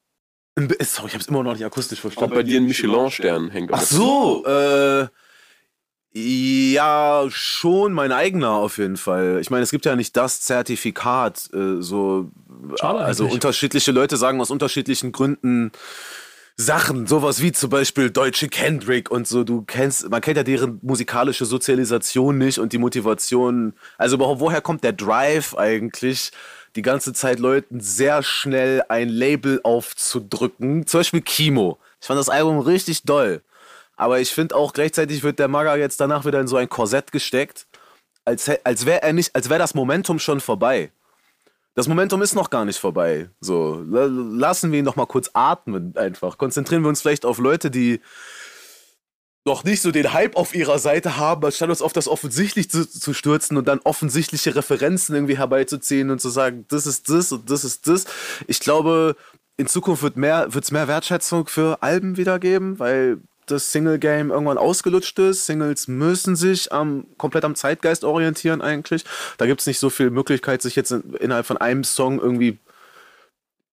Sorry, 0.81 1.07
ich 1.07 1.13
habe 1.13 1.21
es 1.21 1.27
immer 1.27 1.43
noch 1.43 1.53
nicht 1.53 1.65
akustisch 1.65 1.99
Ob 1.99 2.13
verstanden. 2.13 2.35
bei 2.35 2.43
dir 2.43 2.59
ein 2.59 2.65
Michelin-Stern 2.65 3.49
hängt. 3.51 3.71
Ach 3.73 3.81
so, 3.81 4.45
äh, 4.45 5.07
ja, 6.11 7.25
schon 7.29 7.93
mein 7.93 8.11
eigener 8.11 8.51
auf 8.51 8.77
jeden 8.77 8.97
Fall. 8.97 9.37
Ich 9.41 9.51
meine, 9.51 9.63
es 9.63 9.71
gibt 9.71 9.85
ja 9.85 9.95
nicht 9.95 10.17
das 10.17 10.41
Zertifikat, 10.41 11.49
äh, 11.53 11.81
so, 11.81 12.31
Schade 12.79 12.99
also 12.99 13.23
eigentlich. 13.23 13.35
unterschiedliche 13.35 13.91
Leute 13.91 14.17
sagen 14.17 14.41
aus 14.41 14.49
unterschiedlichen 14.49 15.11
Gründen 15.11 15.71
Sachen, 16.57 17.07
sowas 17.07 17.41
wie 17.41 17.53
zum 17.53 17.69
Beispiel 17.69 18.09
deutsche 18.09 18.49
Kendrick 18.49 19.09
und 19.09 19.27
so. 19.27 19.45
Du 19.45 19.61
kennst, 19.61 20.09
man 20.09 20.19
kennt 20.19 20.35
ja 20.35 20.43
deren 20.43 20.77
musikalische 20.81 21.45
Sozialisation 21.45 22.37
nicht 22.37 22.59
und 22.59 22.73
die 22.73 22.79
Motivation. 22.79 23.73
Also 23.97 24.17
überhaupt, 24.17 24.41
woher 24.41 24.59
kommt 24.59 24.83
der 24.83 24.91
Drive 24.91 25.55
eigentlich? 25.55 26.31
Die 26.75 26.81
ganze 26.81 27.13
Zeit 27.13 27.39
Leuten 27.39 27.79
sehr 27.79 28.23
schnell 28.23 28.83
ein 28.89 29.09
Label 29.09 29.59
aufzudrücken. 29.63 30.85
Zum 30.87 30.99
Beispiel 30.99 31.21
Kimo. 31.21 31.79
Ich 31.99 32.07
fand 32.07 32.19
das 32.19 32.29
Album 32.29 32.59
richtig 32.59 33.03
doll. 33.03 33.41
Aber 33.95 34.19
ich 34.19 34.31
finde 34.31 34.55
auch 34.55 34.71
gleichzeitig 34.73 35.23
wird 35.23 35.39
der 35.39 35.47
Maga 35.47 35.75
jetzt 35.75 35.99
danach 35.99 36.25
wieder 36.25 36.39
in 36.39 36.47
so 36.47 36.55
ein 36.55 36.69
Korsett 36.69 37.11
gesteckt, 37.11 37.67
als, 38.23 38.49
als 38.63 38.85
wäre 38.85 39.01
er 39.01 39.13
nicht, 39.13 39.35
als 39.35 39.49
wäre 39.49 39.59
das 39.59 39.73
Momentum 39.73 40.19
schon 40.19 40.39
vorbei. 40.39 40.91
Das 41.75 41.87
Momentum 41.87 42.21
ist 42.21 42.33
noch 42.35 42.49
gar 42.49 42.65
nicht 42.65 42.79
vorbei. 42.79 43.29
So, 43.41 43.83
la- 43.87 44.05
lassen 44.09 44.71
wir 44.71 44.79
ihn 44.79 44.85
noch 44.85 44.95
mal 44.95 45.05
kurz 45.05 45.29
atmen 45.33 45.95
einfach. 45.97 46.37
Konzentrieren 46.37 46.81
wir 46.83 46.89
uns 46.89 47.01
vielleicht 47.01 47.25
auf 47.25 47.39
Leute, 47.39 47.71
die 47.71 48.01
noch 49.49 49.63
nicht 49.63 49.81
so 49.81 49.91
den 49.91 50.13
Hype 50.13 50.35
auf 50.35 50.53
ihrer 50.53 50.79
Seite 50.79 51.17
haben, 51.17 51.43
anstatt 51.43 51.69
uns 51.69 51.81
auf 51.81 51.91
das 51.91 52.07
offensichtlich 52.07 52.69
zu, 52.69 52.89
zu 52.89 53.13
stürzen 53.13 53.57
und 53.57 53.67
dann 53.67 53.79
offensichtliche 53.83 54.55
Referenzen 54.55 55.15
irgendwie 55.15 55.37
herbeizuziehen 55.37 56.11
und 56.11 56.21
zu 56.21 56.29
sagen, 56.29 56.65
das 56.69 56.85
ist 56.85 57.09
das 57.09 57.31
und 57.31 57.49
das 57.49 57.65
ist 57.65 57.87
das. 57.87 58.05
Ich 58.47 58.59
glaube, 58.59 59.15
in 59.57 59.67
Zukunft 59.67 60.03
wird 60.03 60.17
mehr, 60.17 60.47
mehr 60.71 60.87
Wertschätzung 60.87 61.47
für 61.47 61.81
Alben 61.81 62.15
wieder 62.15 62.39
geben, 62.39 62.79
weil 62.79 63.17
das 63.47 63.71
Single-Game 63.71 64.29
irgendwann 64.29 64.59
ausgelutscht 64.59 65.17
ist. 65.19 65.47
Singles 65.47 65.87
müssen 65.87 66.35
sich 66.35 66.71
am, 66.71 67.07
komplett 67.17 67.43
am 67.43 67.55
Zeitgeist 67.55 68.03
orientieren 68.03 68.61
eigentlich. 68.61 69.03
Da 69.37 69.47
gibt 69.47 69.61
es 69.61 69.67
nicht 69.67 69.79
so 69.79 69.89
viel 69.89 70.11
Möglichkeit, 70.11 70.61
sich 70.61 70.75
jetzt 70.75 70.91
in, 70.91 71.15
innerhalb 71.15 71.47
von 71.47 71.57
einem 71.57 71.83
Song 71.83 72.19
irgendwie 72.19 72.59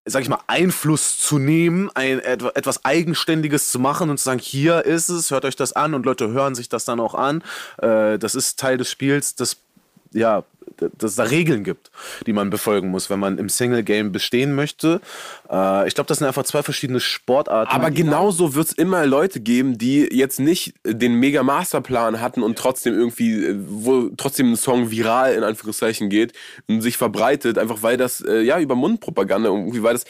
sag 0.07 0.22
ich 0.22 0.28
mal, 0.28 0.38
Einfluss 0.46 1.18
zu 1.18 1.38
nehmen, 1.38 1.90
ein, 1.94 2.20
etwa- 2.20 2.52
etwas 2.54 2.84
Eigenständiges 2.84 3.70
zu 3.70 3.78
machen 3.78 4.09
und 4.09 4.18
zu 4.18 4.24
sagen, 4.24 4.38
hier 4.38 4.84
ist 4.84 5.09
es, 5.09 5.30
hört 5.32 5.44
euch 5.44 5.57
das 5.57 5.72
an 5.72 5.94
und 5.94 6.07
Leute 6.07 6.30
hören 6.30 6.54
sich 6.54 6.68
das 6.68 6.84
dann 6.84 7.00
auch 7.00 7.14
an. 7.14 7.42
Äh, 7.78 8.18
das 8.18 8.34
ist 8.34 8.59
Teil 8.59 8.78
des 8.78 8.90
Spiels, 8.90 9.34
das, 9.34 9.57
ja, 10.12 10.44
dass 10.76 11.12
es 11.12 11.16
da 11.16 11.24
Regeln 11.24 11.64
gibt, 11.64 11.90
die 12.26 12.32
man 12.32 12.50
befolgen 12.50 12.88
muss, 12.88 13.09
wenn 13.11 13.18
man 13.18 13.38
im 13.38 13.48
Single-Game 13.48 14.12
bestehen 14.12 14.54
möchte. 14.54 15.00
Äh, 15.51 15.88
ich 15.88 15.94
glaube, 15.94 16.09
das 16.09 16.18
sind 16.18 16.26
einfach 16.26 16.44
zwei 16.44 16.62
verschiedene 16.62 17.01
Sportarten. 17.01 17.72
Aber 17.72 17.90
genauso 17.90 18.55
wird 18.55 18.68
es 18.68 18.72
immer 18.72 19.07
Leute 19.07 19.40
geben, 19.40 19.78
die 19.78 20.09
jetzt 20.12 20.40
nicht 20.40 20.74
den 20.84 21.14
mega 21.14 21.42
Masterplan 21.42 22.20
hatten 22.20 22.42
und 22.42 22.59
trotzdem 22.59 22.94
irgendwie, 22.94 23.44
äh, 23.44 23.57
wo 23.68 24.11
trotzdem 24.16 24.53
ein 24.53 24.57
Song 24.57 24.90
viral 24.90 25.34
in 25.34 25.42
Anführungszeichen 25.42 26.09
geht 26.11 26.32
und 26.68 26.80
sich 26.82 26.97
verbreitet, 26.97 27.59
einfach 27.59 27.82
weil 27.82 27.97
das, 27.97 28.20
äh, 28.20 28.40
ja, 28.42 28.59
über 28.61 28.74
Mundpropaganda 28.74 29.49
irgendwie, 29.49 29.82
weil 29.82 29.94
das, 29.94 30.05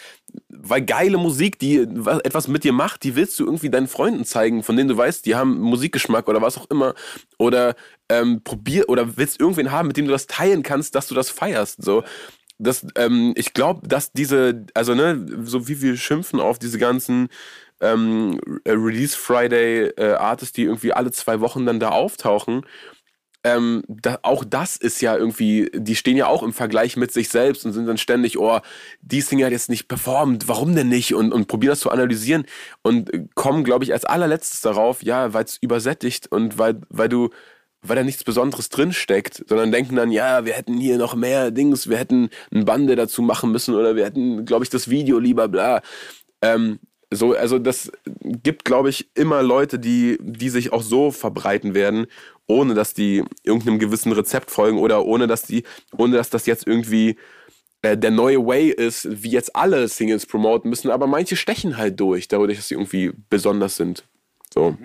weil 0.48 0.82
geile 0.82 1.18
Musik, 1.18 1.58
die 1.58 1.86
was- 1.90 2.20
etwas 2.20 2.48
mit 2.48 2.64
dir 2.64 2.72
macht, 2.72 3.04
die 3.04 3.14
willst 3.16 3.38
du 3.38 3.44
irgendwie 3.44 3.70
deinen 3.70 3.88
Freunden 3.88 4.24
zeigen, 4.24 4.62
von 4.62 4.76
denen 4.76 4.88
du 4.88 4.96
weißt, 4.96 5.26
die 5.26 5.34
haben 5.34 5.58
Musikgeschmack 5.60 6.28
oder 6.28 6.42
was 6.42 6.56
auch 6.58 6.70
immer. 6.70 6.94
Oder 7.38 7.74
ähm, 8.08 8.40
probier 8.42 8.88
oder 8.88 9.16
willst 9.16 9.40
irgendwen 9.40 9.72
haben, 9.72 9.88
mit 9.88 9.96
dem 9.96 10.06
du 10.06 10.12
das 10.12 10.26
teilen 10.26 10.62
kannst, 10.62 10.94
dass 10.94 11.08
du 11.08 11.14
das 11.14 11.28
feierst. 11.30 11.82
So. 11.82 12.04
Das, 12.58 12.86
ähm, 12.96 13.34
ich 13.36 13.52
glaube, 13.54 13.86
dass 13.86 14.12
diese, 14.12 14.66
also 14.74 14.94
ne, 14.94 15.26
so 15.44 15.68
wie 15.68 15.82
wir 15.82 15.96
schimpfen 15.96 16.40
auf 16.40 16.58
diese 16.58 16.78
ganzen 16.78 17.28
ähm, 17.80 18.40
Release 18.66 19.16
Friday 19.16 19.88
äh, 19.96 20.14
Artists, 20.14 20.54
die 20.54 20.62
irgendwie 20.62 20.92
alle 20.92 21.10
zwei 21.12 21.40
Wochen 21.40 21.66
dann 21.66 21.80
da 21.80 21.90
auftauchen, 21.90 22.62
ähm, 23.46 23.84
da, 23.86 24.18
auch 24.22 24.44
das 24.44 24.76
ist 24.76 25.00
ja 25.00 25.16
irgendwie, 25.16 25.70
die 25.72 25.94
stehen 25.94 26.16
ja 26.16 26.26
auch 26.26 26.42
im 26.42 26.52
Vergleich 26.52 26.96
mit 26.96 27.12
sich 27.12 27.28
selbst 27.28 27.64
und 27.64 27.72
sind 27.72 27.86
dann 27.86 27.98
ständig, 27.98 28.38
oh, 28.38 28.58
die 29.02 29.20
Singer 29.20 29.46
hat 29.46 29.52
jetzt 29.52 29.68
nicht 29.70 29.86
performt, 29.86 30.48
warum 30.48 30.74
denn 30.74 30.88
nicht? 30.88 31.14
Und, 31.14 31.32
und 31.32 31.46
probieren 31.46 31.70
das 31.70 31.80
zu 31.80 31.90
analysieren 31.90 32.44
und 32.82 33.12
äh, 33.14 33.26
kommen, 33.34 33.62
glaube 33.62 33.84
ich, 33.84 33.92
als 33.92 34.04
allerletztes 34.04 34.62
darauf, 34.62 35.02
ja, 35.04 35.32
weil 35.32 35.44
es 35.44 35.58
übersättigt 35.58 36.26
und 36.32 36.58
weil, 36.58 36.80
weil 36.88 37.08
du, 37.08 37.30
weil 37.88 37.96
da 37.96 38.04
nichts 38.04 38.24
Besonderes 38.24 38.68
drinsteckt, 38.68 39.44
sondern 39.48 39.72
denken 39.72 39.96
dann, 39.96 40.10
ja, 40.10 40.44
wir 40.44 40.54
hätten 40.54 40.78
hier 40.78 40.98
noch 40.98 41.14
mehr 41.14 41.50
Dings, 41.50 41.88
wir 41.88 41.96
hätten 41.96 42.30
ein 42.52 42.64
Bande 42.64 42.96
dazu 42.96 43.22
machen 43.22 43.52
müssen 43.52 43.74
oder 43.74 43.96
wir 43.96 44.04
hätten, 44.04 44.44
glaube 44.44 44.64
ich, 44.64 44.70
das 44.70 44.88
Video 44.90 45.18
lieber, 45.18 45.48
bla. 45.48 45.82
Ähm, 46.42 46.78
so, 47.12 47.34
also 47.34 47.58
das 47.58 47.92
gibt, 48.22 48.64
glaube 48.64 48.90
ich, 48.90 49.08
immer 49.14 49.42
Leute, 49.42 49.78
die, 49.78 50.18
die 50.20 50.48
sich 50.48 50.72
auch 50.72 50.82
so 50.82 51.10
verbreiten 51.10 51.74
werden, 51.74 52.06
ohne 52.46 52.74
dass 52.74 52.94
die 52.94 53.24
irgendeinem 53.44 53.78
gewissen 53.78 54.12
Rezept 54.12 54.50
folgen 54.50 54.78
oder 54.78 55.04
ohne 55.04 55.26
dass 55.26 55.42
die, 55.42 55.64
ohne 55.96 56.16
dass 56.16 56.30
das 56.30 56.46
jetzt 56.46 56.66
irgendwie 56.66 57.16
äh, 57.82 57.96
der 57.96 58.10
neue 58.10 58.44
Way 58.44 58.70
ist, 58.70 59.22
wie 59.22 59.30
jetzt 59.30 59.54
alle 59.54 59.86
Singles 59.88 60.26
promoten 60.26 60.68
müssen, 60.68 60.90
aber 60.90 61.06
manche 61.06 61.36
stechen 61.36 61.76
halt 61.76 62.00
durch, 62.00 62.28
dadurch, 62.28 62.56
dass 62.56 62.68
sie 62.68 62.74
irgendwie 62.74 63.12
besonders 63.30 63.76
sind. 63.76 64.04
So. 64.52 64.76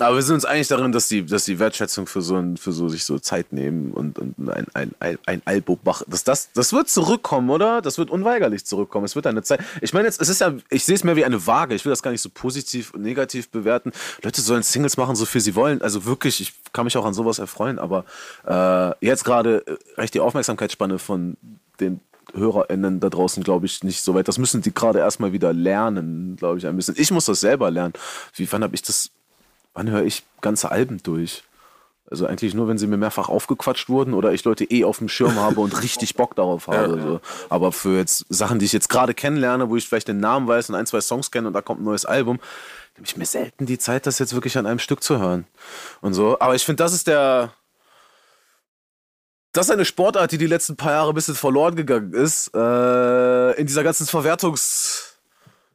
Aber 0.00 0.16
wir 0.16 0.22
sind 0.22 0.34
uns 0.34 0.44
einig 0.44 0.68
darin, 0.68 0.92
dass 0.92 1.08
die, 1.08 1.24
dass 1.24 1.44
die 1.44 1.58
Wertschätzung 1.58 2.06
für 2.06 2.22
so, 2.22 2.36
ein, 2.36 2.56
für 2.56 2.72
so 2.72 2.88
sich 2.88 3.04
so 3.04 3.18
Zeit 3.18 3.52
nehmen 3.52 3.92
und, 3.92 4.18
und 4.18 4.38
ein, 4.48 4.66
ein, 4.74 4.90
ein, 5.00 5.18
ein 5.26 5.42
Album 5.44 5.78
machen, 5.84 6.06
dass 6.08 6.24
das, 6.24 6.50
das 6.52 6.72
wird 6.72 6.88
zurückkommen, 6.88 7.50
oder? 7.50 7.82
Das 7.82 7.98
wird 7.98 8.10
unweigerlich 8.10 8.64
zurückkommen. 8.64 9.04
Es 9.04 9.14
wird 9.14 9.26
eine 9.26 9.42
Zeit. 9.42 9.60
Ich 9.80 9.92
meine 9.92 10.06
jetzt, 10.06 10.20
es 10.20 10.28
ist 10.28 10.40
ja, 10.40 10.54
ich 10.68 10.84
sehe 10.84 10.94
es 10.94 11.04
mehr 11.04 11.16
wie 11.16 11.24
eine 11.24 11.46
Waage. 11.46 11.74
Ich 11.74 11.84
will 11.84 11.90
das 11.90 12.02
gar 12.02 12.10
nicht 12.10 12.22
so 12.22 12.30
positiv 12.32 12.94
und 12.94 13.02
negativ 13.02 13.50
bewerten. 13.50 13.92
Leute 14.22 14.40
sollen 14.40 14.62
Singles 14.62 14.96
machen, 14.96 15.16
so 15.16 15.26
viel 15.26 15.40
sie 15.40 15.54
wollen. 15.54 15.82
Also 15.82 16.04
wirklich, 16.04 16.40
ich 16.40 16.52
kann 16.72 16.84
mich 16.84 16.96
auch 16.96 17.04
an 17.04 17.14
sowas 17.14 17.38
erfreuen. 17.38 17.78
Aber 17.78 18.04
äh, 18.46 19.06
jetzt 19.06 19.24
gerade 19.24 19.64
äh, 19.66 20.00
reicht 20.00 20.14
die 20.14 20.20
Aufmerksamkeitsspanne 20.20 20.98
von 20.98 21.36
den 21.80 22.00
HörerInnen 22.34 23.00
da 23.00 23.08
draußen, 23.08 23.42
glaube 23.42 23.66
ich, 23.66 23.82
nicht 23.82 24.02
so 24.02 24.14
weit. 24.14 24.28
Das 24.28 24.38
müssen 24.38 24.62
die 24.62 24.72
gerade 24.72 25.00
erstmal 25.00 25.32
wieder 25.32 25.52
lernen, 25.52 26.36
glaube 26.36 26.58
ich, 26.58 26.66
ein 26.66 26.76
bisschen. 26.76 26.94
Ich 26.96 27.10
muss 27.10 27.24
das 27.24 27.40
selber 27.40 27.70
lernen. 27.70 27.94
Wie, 28.34 28.50
wann 28.52 28.62
habe 28.62 28.74
ich 28.74 28.82
das 28.82 29.10
Wann 29.74 29.90
höre 29.90 30.04
ich 30.04 30.24
ganze 30.40 30.70
Alben 30.70 31.02
durch? 31.02 31.44
Also 32.10 32.26
eigentlich 32.26 32.54
nur, 32.54 32.66
wenn 32.66 32.76
sie 32.76 32.88
mir 32.88 32.96
mehrfach 32.96 33.28
aufgequatscht 33.28 33.88
wurden 33.88 34.14
oder 34.14 34.32
ich 34.32 34.42
Leute 34.44 34.64
eh 34.64 34.82
auf 34.84 34.98
dem 34.98 35.08
Schirm 35.08 35.36
habe 35.36 35.60
und 35.60 35.80
richtig 35.80 36.16
Bock 36.16 36.34
darauf 36.34 36.66
habe. 36.66 37.00
So. 37.00 37.20
Aber 37.48 37.70
für 37.70 37.96
jetzt 37.98 38.26
Sachen, 38.28 38.58
die 38.58 38.64
ich 38.64 38.72
jetzt 38.72 38.88
gerade 38.88 39.14
kennenlerne, 39.14 39.70
wo 39.70 39.76
ich 39.76 39.86
vielleicht 39.86 40.08
den 40.08 40.18
Namen 40.18 40.48
weiß 40.48 40.70
und 40.70 40.74
ein, 40.74 40.86
zwei 40.86 41.00
Songs 41.00 41.30
kenne 41.30 41.46
und 41.46 41.54
da 41.54 41.62
kommt 41.62 41.80
ein 41.80 41.84
neues 41.84 42.04
Album, 42.04 42.40
nehme 42.96 43.06
ich 43.06 43.16
mir 43.16 43.26
selten 43.26 43.64
die 43.64 43.78
Zeit, 43.78 44.06
das 44.06 44.18
jetzt 44.18 44.34
wirklich 44.34 44.58
an 44.58 44.66
einem 44.66 44.80
Stück 44.80 45.04
zu 45.04 45.20
hören. 45.20 45.46
Und 46.00 46.14
so. 46.14 46.36
Aber 46.40 46.56
ich 46.56 46.64
finde, 46.64 46.82
das 46.82 46.92
ist 46.92 47.06
der. 47.06 47.52
Das 49.52 49.66
ist 49.66 49.72
eine 49.72 49.84
Sportart, 49.84 50.32
die 50.32 50.38
die 50.38 50.46
letzten 50.46 50.76
paar 50.76 50.92
Jahre 50.92 51.10
ein 51.10 51.14
bisschen 51.14 51.34
verloren 51.34 51.76
gegangen 51.76 52.12
ist. 52.12 52.52
Äh, 52.54 53.52
in 53.52 53.66
dieser 53.66 53.84
ganzen 53.84 54.06
Verwertungs- 54.06 55.09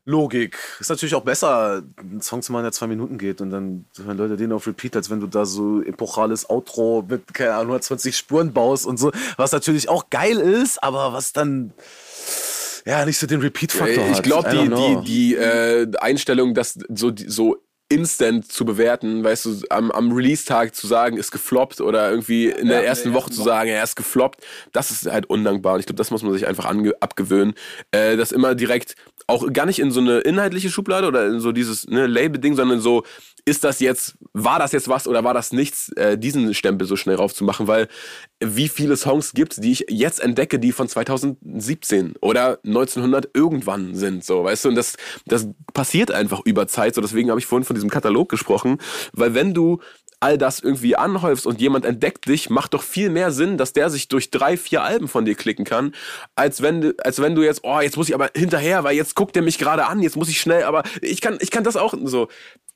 Logik. 0.06 0.58
Ist 0.80 0.90
natürlich 0.90 1.16
auch 1.16 1.24
besser, 1.24 1.84
einen 1.98 2.22
Song 2.22 2.42
zu 2.42 2.52
machen, 2.52 2.64
der 2.64 2.72
zwei 2.72 2.88
Minuten 2.88 3.18
geht 3.18 3.42
und 3.42 3.50
dann 3.50 3.86
hören 3.98 4.18
Leute 4.18 4.38
den 4.38 4.52
auf 4.52 4.68
Repeat, 4.68 4.96
als 4.96 5.10
wenn 5.10 5.20
du 5.20 5.28
da 5.28 5.46
so 5.46 5.82
epochales 5.82 6.50
Outro 6.50 7.04
mit, 7.08 7.34
keine 7.34 7.54
Ahnung, 7.54 7.72
120 7.74 8.16
Spuren 8.16 8.54
baust 8.54 8.86
und 8.86 8.98
so. 8.98 9.12
Was 9.38 9.52
natürlich 9.52 9.90
auch 9.90 10.10
geil 10.12 10.38
ist, 10.38 10.82
aber 10.84 11.12
was 11.14 11.34
dann 11.34 11.74
ja 12.86 13.04
nicht 13.04 13.18
so 13.18 13.26
den 13.26 13.42
Repeat-Faktor 13.42 14.06
hat. 14.06 14.12
Ich 14.12 14.22
glaube, 14.22 14.50
die, 14.50 14.70
die, 14.70 15.06
die 15.06 15.36
äh, 15.36 15.92
Einstellung, 15.98 16.54
dass 16.54 16.78
so, 16.90 17.12
so 17.16 17.58
instant 17.88 18.52
zu 18.52 18.66
bewerten, 18.66 19.24
weißt 19.24 19.46
du, 19.46 19.62
am, 19.70 19.92
am 19.92 20.12
Release-Tag 20.12 20.76
zu 20.76 20.88
sagen, 20.88 21.18
ist 21.18 21.32
gefloppt 21.32 21.82
oder 21.82 22.10
irgendwie 22.10 22.50
in 22.50 22.68
der 22.68 22.86
ersten 22.86 23.14
Woche 23.14 23.30
zu 23.30 23.44
sagen, 23.44 23.70
er 23.70 23.84
ist 23.84 23.96
gefloppt, 23.96 24.44
das 24.72 24.90
ist 24.90 25.06
halt 25.06 25.28
undankbar. 25.28 25.76
Und 25.76 25.82
ich 25.82 25.86
glaube, 25.86 25.98
das 25.98 26.10
muss 26.10 26.24
man 26.24 26.34
sich 26.34 26.48
einfach 26.48 26.66
abgewöhnen, 27.00 27.54
äh, 27.92 28.18
das 28.18 28.32
immer 28.32 28.56
direkt 28.56 28.96
auch 29.28 29.52
gar 29.52 29.66
nicht 29.66 29.80
in 29.80 29.92
so 29.92 30.00
eine 30.00 30.20
inhaltliche 30.20 30.70
Schublade 30.70 31.08
oder 31.08 31.28
in 31.28 31.40
so 31.40 31.52
dieses 31.52 31.88
ne, 31.88 32.06
Label-Ding, 32.08 32.56
sondern 32.56 32.80
so, 32.80 33.04
ist 33.48 33.64
das 33.64 33.80
jetzt, 33.80 34.18
war 34.34 34.58
das 34.58 34.72
jetzt 34.72 34.90
was 34.90 35.08
oder 35.08 35.24
war 35.24 35.36
das 35.36 35.52
nichts, 35.52 35.90
äh, 35.90 36.18
diesen 36.18 36.54
Stempel 36.56 36.88
so 36.88 36.96
schnell 36.96 37.16
raufzumachen, 37.16 37.68
weil 37.68 37.88
wie 38.44 38.68
viele 38.68 38.98
Songs 38.98 39.34
gibt 39.34 39.64
die 39.64 39.72
ich 39.72 39.86
jetzt 39.88 40.20
entdecke, 40.20 40.60
die 40.60 40.72
von 40.72 40.90
2017 40.90 42.16
oder 42.22 42.60
1900 42.66 43.30
irgendwann 43.36 43.94
sind, 43.96 44.26
so, 44.26 44.44
weißt 44.44 44.66
du, 44.66 44.70
und 44.70 44.76
das, 44.76 44.96
das 45.26 45.48
passiert 45.74 46.12
einfach 46.12 46.42
über 46.44 46.68
Zeit, 46.68 46.96
so, 46.96 47.02
deswegen 47.02 47.30
habe 47.30 47.40
ich 47.40 47.46
vorhin 47.46 47.66
von 47.66 47.75
diesem 47.76 47.90
Katalog 47.90 48.30
gesprochen, 48.30 48.80
weil 49.14 49.34
wenn 49.34 49.54
du 49.54 49.80
all 50.22 50.38
das 50.38 50.62
irgendwie 50.62 50.96
anhäufst 50.96 51.46
und 51.46 51.60
jemand 51.62 51.86
entdeckt 51.86 52.28
dich, 52.28 52.50
macht 52.50 52.74
doch 52.74 52.82
viel 52.82 53.10
mehr 53.10 53.32
Sinn, 53.32 53.58
dass 53.58 53.74
der 53.74 53.90
sich 53.90 54.08
durch 54.08 54.32
drei, 54.32 54.56
vier 54.58 54.82
Alben 54.82 55.08
von 55.10 55.26
dir 55.26 55.36
klicken 55.36 55.66
kann, 55.66 55.94
als 56.36 56.62
wenn 56.62 56.82
du, 56.82 56.96
als 57.04 57.22
wenn 57.22 57.36
du 57.36 57.44
jetzt, 57.44 57.62
oh, 57.64 57.80
jetzt 57.82 57.98
muss 57.98 58.08
ich 58.08 58.16
aber 58.16 58.30
hinterher, 58.36 58.84
weil 58.86 58.96
jetzt 58.96 59.16
guckt 59.16 59.36
der 59.36 59.44
mich 59.44 59.60
gerade 59.60 59.86
an, 59.86 60.02
jetzt 60.02 60.16
muss 60.16 60.30
ich 60.30 60.40
schnell, 60.40 60.64
aber 60.64 60.84
ich 61.02 61.20
kann, 61.22 61.38
ich 61.42 61.52
kann 61.52 61.64
das 61.66 61.76
auch 61.76 61.94
so. 62.06 62.28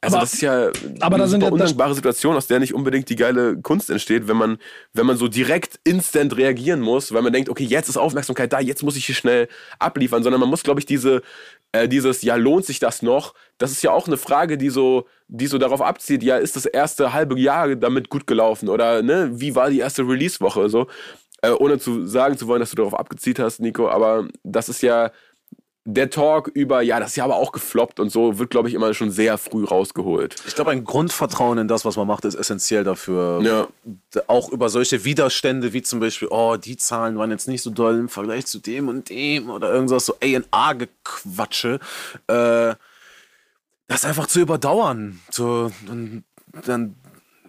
Also 0.02 0.16
Aber- 0.18 0.26
das 0.26 0.34
ist 0.34 0.41
ja 0.41 0.68
aber 1.00 1.18
da 1.18 1.24
eine 1.24 1.28
sind 1.28 1.41
super 1.41 1.45
ja- 1.45 1.50
da- 1.50 1.64
undankbare 1.64 1.95
Situation, 1.95 2.36
aus 2.36 2.47
der 2.47 2.60
nicht 2.60 2.74
unbedingt 2.74 3.10
die 3.10 3.16
geile 3.16 3.58
Kunst 3.62 3.89
entsteht, 3.89 4.28
wenn 4.28 4.38
man, 4.38 4.58
wenn 4.93 5.06
man 5.06 5.18
so 5.18 5.28
direkt 5.28 5.80
instant 5.86 6.36
reagieren 6.38 6.82
muss, 6.82 7.14
weil 7.14 7.22
man 7.22 7.34
denkt, 7.34 7.50
okay, 7.50 7.64
jetzt 7.66 7.89
ist 7.89 7.97
Aufmerksamkeit 7.97 8.52
da, 8.54 8.60
jetzt 8.60 8.84
muss 8.84 8.95
ich 8.97 9.06
hier 9.06 9.16
schnell 9.16 9.47
abliefern, 9.80 10.24
sondern 10.24 10.39
man 10.41 10.50
muss, 10.50 10.64
glaube 10.64 10.80
ich, 10.82 10.86
diese, 10.86 11.22
äh, 11.72 11.88
dieses, 11.88 12.22
ja, 12.22 12.36
lohnt 12.36 12.66
sich 12.66 12.80
das 12.80 13.02
noch? 13.02 13.34
Das 13.60 13.72
ist 13.72 13.84
ja 13.84 13.91
auch 13.91 14.07
eine 14.07 14.18
Frage, 14.18 14.57
die 14.57 14.70
so, 14.70 15.05
die 15.28 15.47
so 15.47 15.60
darauf 15.60 15.82
abzielt, 15.82 16.24
ja, 16.24 16.38
ist 16.38 16.55
das 16.55 16.66
erste 16.66 17.14
halbe 17.14 17.39
Jahr 17.39 17.76
damit 17.76 18.10
gut 18.10 18.26
gelaufen 18.26 18.70
oder 18.70 19.03
ne, 19.03 19.30
wie 19.34 19.53
war 19.53 19.70
die 19.70 19.80
erste 19.80 20.01
Release-Woche 20.01 20.70
so? 20.70 20.88
Äh, 21.41 21.51
ohne 21.51 21.78
zu 21.78 22.07
sagen 22.07 22.38
zu 22.38 22.47
wollen, 22.47 22.60
dass 22.60 22.72
du 22.72 22.78
darauf 22.78 22.93
abgezielt 22.93 23.39
hast, 23.39 23.60
Nico, 23.60 23.89
aber 23.89 24.28
das 24.43 24.68
ist 24.68 24.82
ja 24.82 25.12
der 25.86 26.10
Talk 26.10 26.49
über, 26.53 26.82
ja, 26.82 26.99
das 26.99 27.12
ist 27.12 27.16
ja 27.16 27.24
aber 27.24 27.36
auch 27.36 27.51
gefloppt 27.51 27.99
und 27.99 28.12
so, 28.12 28.38
wird, 28.38 28.49
glaube 28.49 28.68
ich, 28.68 28.76
immer 28.76 28.93
schon 28.93 29.12
sehr 29.12 29.38
früh 29.38 29.64
rausgeholt. 29.64 30.36
Ich 30.47 30.55
glaube, 30.55 30.72
ein 30.72 30.84
Grundvertrauen 30.84 31.57
in 31.57 31.68
das, 31.68 31.86
was 31.86 31.97
man 31.97 32.07
macht, 32.07 32.26
ist 32.26 32.36
essentiell 32.36 32.84
dafür. 32.84 33.41
Ja. 33.41 33.68
Auch 34.28 34.51
über 34.51 34.70
solche 34.70 35.03
Widerstände 35.03 35.74
wie 35.74 35.82
zum 35.82 35.99
Beispiel, 35.99 36.28
oh, 36.32 36.57
die 36.57 36.78
Zahlen 36.78 37.18
waren 37.18 37.32
jetzt 37.32 37.47
nicht 37.47 37.62
so 37.62 37.70
doll 37.70 37.97
im 37.97 38.10
Vergleich 38.10 38.45
zu 38.45 38.60
dem 38.60 38.88
und 38.88 39.10
dem 39.10 39.49
oder 39.49 39.72
irgendwas 39.72 40.05
so 40.05 40.16
A&A-Gequatsche. 40.22 41.80
Äh, 42.28 42.76
das 43.90 44.06
einfach 44.06 44.28
zu 44.28 44.40
überdauern. 44.40 45.20
So, 45.30 45.72
und 45.88 46.24
dann, 46.66 46.96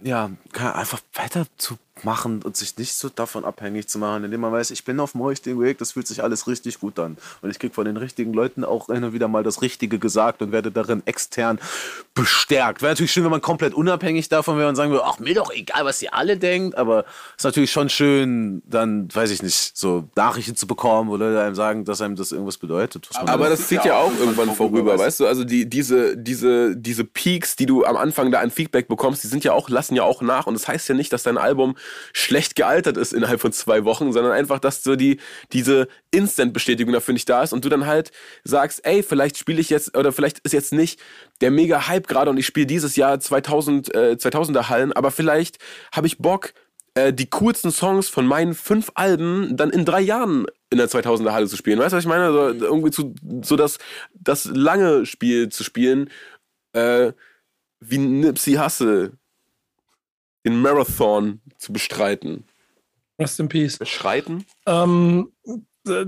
ja, 0.03 0.31
einfach 0.55 1.01
weiterzumachen 2.01 2.43
und 2.43 2.57
sich 2.57 2.77
nicht 2.77 2.95
so 2.95 3.09
davon 3.09 3.45
abhängig 3.45 3.89
zu 3.89 3.99
machen, 3.99 4.25
indem 4.25 4.41
man 4.41 4.53
weiß, 4.53 4.71
ich 4.71 4.85
bin 4.85 5.01
auf 5.01 5.13
dem 5.13 5.23
richtigen 5.23 5.61
Weg, 5.61 5.79
das 5.79 5.93
fühlt 5.93 6.07
sich 6.07 6.23
alles 6.23 6.47
richtig 6.47 6.81
gut 6.81 6.99
an. 6.99 7.17
Und 7.43 7.51
ich 7.51 7.59
kriege 7.59 7.75
von 7.75 7.85
den 7.85 7.97
richtigen 7.97 8.33
Leuten 8.33 8.65
auch 8.65 8.89
und 8.89 9.13
wieder 9.13 9.29
mal 9.29 9.43
das 9.43 9.63
Richtige 9.63 9.99
gesagt 9.99 10.43
und 10.43 10.53
werde 10.53 10.71
darin 10.71 11.03
extern 11.07 11.59
bestärkt. 12.15 12.83
Wäre 12.83 12.93
natürlich 12.93 13.13
schön, 13.13 13.25
wenn 13.25 13.31
man 13.31 13.41
komplett 13.41 13.75
unabhängig 13.75 14.29
davon 14.29 14.59
wäre 14.59 14.69
und 14.69 14.77
sagen 14.77 14.91
würde, 14.91 15.05
ach, 15.05 15.19
mir 15.19 15.35
doch 15.35 15.51
egal, 15.53 15.85
was 15.85 16.03
ihr 16.03 16.15
alle 16.15 16.37
denkt, 16.37 16.77
aber 16.77 17.05
ist 17.37 17.45
natürlich 17.45 17.71
schon 17.71 17.89
schön, 17.89 18.63
dann, 18.67 19.09
weiß 19.15 19.31
ich 19.31 19.43
nicht, 19.43 19.77
so 19.77 20.09
Nachrichten 20.17 20.57
zu 20.57 20.67
bekommen, 20.67 21.11
wo 21.11 21.17
Leute 21.17 21.41
einem 21.41 21.55
sagen, 21.55 21.85
dass 21.85 22.01
einem 22.01 22.17
das 22.17 22.33
irgendwas 22.33 22.59
bedeutet. 22.59 23.09
Aber 23.15 23.49
das 23.49 23.69
zieht 23.69 23.85
ja 23.85 23.97
auch 23.97 24.13
irgendwann 24.19 24.55
vorüber, 24.55 24.99
weißt 24.99 25.21
du? 25.21 25.27
Also 25.27 25.45
die, 25.45 25.69
diese, 25.69 26.17
diese, 26.17 26.77
diese 26.77 27.05
Peaks, 27.05 27.57
die 27.57 27.67
du 27.67 27.85
am 27.85 27.97
Anfang 27.97 28.31
da 28.31 28.41
an 28.41 28.51
Feedback 28.51 28.89
bekommst, 28.89 29.25
die 29.25 29.29
sind 29.29 29.45
ja 29.45 29.53
auch, 29.53 29.69
lassen 29.69 29.95
ja 29.95 30.03
auch 30.03 30.23
nach. 30.23 30.47
Und 30.47 30.55
das 30.55 30.69
heißt 30.69 30.89
ja 30.89 30.95
nicht, 30.95 31.13
dass 31.13 31.23
dein 31.23 31.39
Album 31.39 31.77
schlecht 32.13 32.57
gealtert 32.57 32.97
ist 32.97 33.13
innerhalb 33.13 33.41
von 33.41 33.53
zwei 33.53 33.85
Wochen, 33.85 34.13
sondern 34.13 34.33
einfach, 34.33 34.59
dass 34.59 34.83
so 34.83 34.97
die, 34.97 35.19
diese 35.53 35.89
Instant-Bestätigung 36.11 36.93
dafür 36.93 37.15
nicht 37.15 37.29
da 37.29 37.43
ist 37.43 37.53
und 37.53 37.65
du 37.65 37.69
dann 37.69 37.87
halt 37.87 38.11
sagst, 38.45 38.85
ey, 38.85 39.03
vielleicht 39.03 39.39
spiele 39.39 39.61
ich 39.61 39.71
jetzt, 39.71 39.97
oder 39.97 40.13
vielleicht 40.13 40.41
ist 40.41 40.53
jetzt 40.53 40.73
nicht 40.73 41.01
der 41.41 41.51
mega 41.51 41.89
Hype 41.89 42.07
gerade 42.07 42.31
und 42.31 42.39
ich 42.39 42.47
spiele 42.47 42.67
dieses 42.67 42.97
Jahr 42.97 43.21
2000, 43.21 43.95
äh, 43.95 44.17
2000er 44.19 44.69
Hallen, 44.69 44.93
aber 44.93 45.11
vielleicht 45.11 45.59
habe 45.93 46.07
ich 46.07 46.19
Bock, 46.19 46.53
äh, 46.95 47.13
die 47.13 47.31
coolsten 47.31 47.71
Songs 47.71 48.09
von 48.09 48.27
meinen 48.27 48.55
fünf 48.55 48.91
Alben 48.95 49.57
dann 49.57 49.71
in 49.71 49.85
drei 49.85 50.01
Jahren 50.01 50.47
in 50.71 50.79
der 50.79 50.89
2000er 50.89 51.33
Halle 51.33 51.47
zu 51.47 51.57
spielen. 51.57 51.79
Weißt 51.79 51.93
du, 51.93 51.97
was 51.97 52.05
ich 52.05 52.09
meine? 52.09 52.33
So, 52.33 52.49
irgendwie 52.49 52.91
zu, 52.91 53.15
so 53.43 53.57
das, 53.57 53.79
das 54.13 54.47
lange 54.47 55.07
Spiel 55.07 55.49
zu 55.51 55.65
spielen, 55.65 56.11
äh, 56.73 57.13
wie 57.81 57.99
Nipsey 57.99 58.55
Hussle 58.55 59.13
den 60.45 60.61
Marathon 60.61 61.41
zu 61.59 61.73
bestreiten. 61.73 62.45
Rest 63.21 63.39
in 63.41 63.49
Peace. 63.49 63.79
Beschreiten? 63.79 64.45
Ähm, 64.67 65.33
äh, 65.87 66.07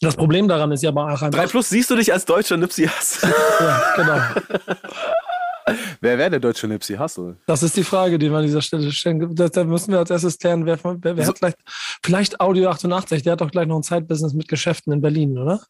das 0.00 0.16
Problem 0.16 0.48
daran 0.48 0.72
ist 0.72 0.82
ja 0.82 0.88
aber 0.88 1.12
auch 1.12 1.18
Drei 1.18 1.26
einfach. 1.26 1.50
plus, 1.50 1.68
siehst 1.68 1.90
du 1.90 1.96
dich 1.96 2.12
als 2.12 2.24
deutscher 2.24 2.56
Nipsey 2.56 2.86
Hussle? 2.88 3.34
Ja, 3.60 3.82
genau. 3.96 5.76
Wer 6.00 6.18
wäre 6.18 6.30
der 6.30 6.40
deutsche 6.40 6.66
Nipsey 6.66 6.96
Hussle? 6.96 7.36
Das 7.46 7.62
ist 7.62 7.76
die 7.76 7.84
Frage, 7.84 8.18
die 8.18 8.30
wir 8.30 8.38
an 8.38 8.44
dieser 8.46 8.62
Stelle 8.62 8.90
stellen. 8.90 9.34
Da, 9.34 9.48
da 9.48 9.64
müssen 9.64 9.92
wir 9.92 9.98
als 9.98 10.10
erstes 10.10 10.38
klären, 10.38 10.64
wer, 10.64 10.78
wer, 10.82 11.16
wer 11.16 11.26
hat 11.26 11.38
vielleicht, 11.38 11.58
vielleicht 12.02 12.40
Audio 12.40 12.70
88, 12.70 13.22
der 13.22 13.32
hat 13.32 13.42
doch 13.42 13.50
gleich 13.50 13.66
noch 13.66 13.76
ein 13.76 13.82
Zeitbusiness 13.82 14.32
mit 14.32 14.48
Geschäften 14.48 14.92
in 14.92 15.02
Berlin, 15.02 15.36
oder? 15.38 15.60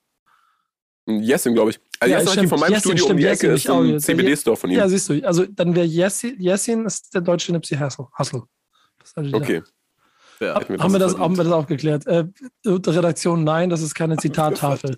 Jessin, 1.19 1.55
glaube 1.55 1.71
ich. 1.71 1.81
Also 1.99 2.13
Ja, 2.13 2.19
Jessin 2.21 2.33
stimmt. 2.33 2.49
von 2.51 2.61
meinem 2.61 2.73
Jessin, 2.73 2.83
Studio 2.83 3.05
um 3.05 3.09
stimmt, 3.09 3.21
die 3.21 3.25
Jessin, 3.25 3.51
Ecke 3.51 3.57
ist 3.57 3.71
ein. 3.71 4.01
CBD-Store 4.01 4.57
von 4.57 4.71
ihm. 4.71 4.77
Ja, 4.79 4.89
siehst 4.89 5.09
du. 5.09 5.27
Also 5.27 5.45
dann 5.47 5.75
wäre 5.75 5.87
Jessin, 5.87 6.37
Jessin 6.39 6.87
ist 6.87 7.13
der 7.15 7.21
deutsche 7.21 7.53
Nipsey 7.53 7.77
ist 7.77 7.99
also 9.17 9.37
Okay. 9.37 9.57
Ja. 9.57 9.65
Wir 10.41 10.55
haben, 10.55 10.93
wir 10.93 10.99
das, 10.99 11.19
haben 11.19 11.37
wir 11.37 11.45
das 11.45 11.53
auch 11.53 11.67
geklärt? 11.67 12.07
Äh, 12.07 12.25
Redaktion, 12.67 13.45
nein, 13.45 13.69
das 13.69 13.83
ist 13.83 13.95
keine 13.95 14.17
Zitattafel. 14.17 14.97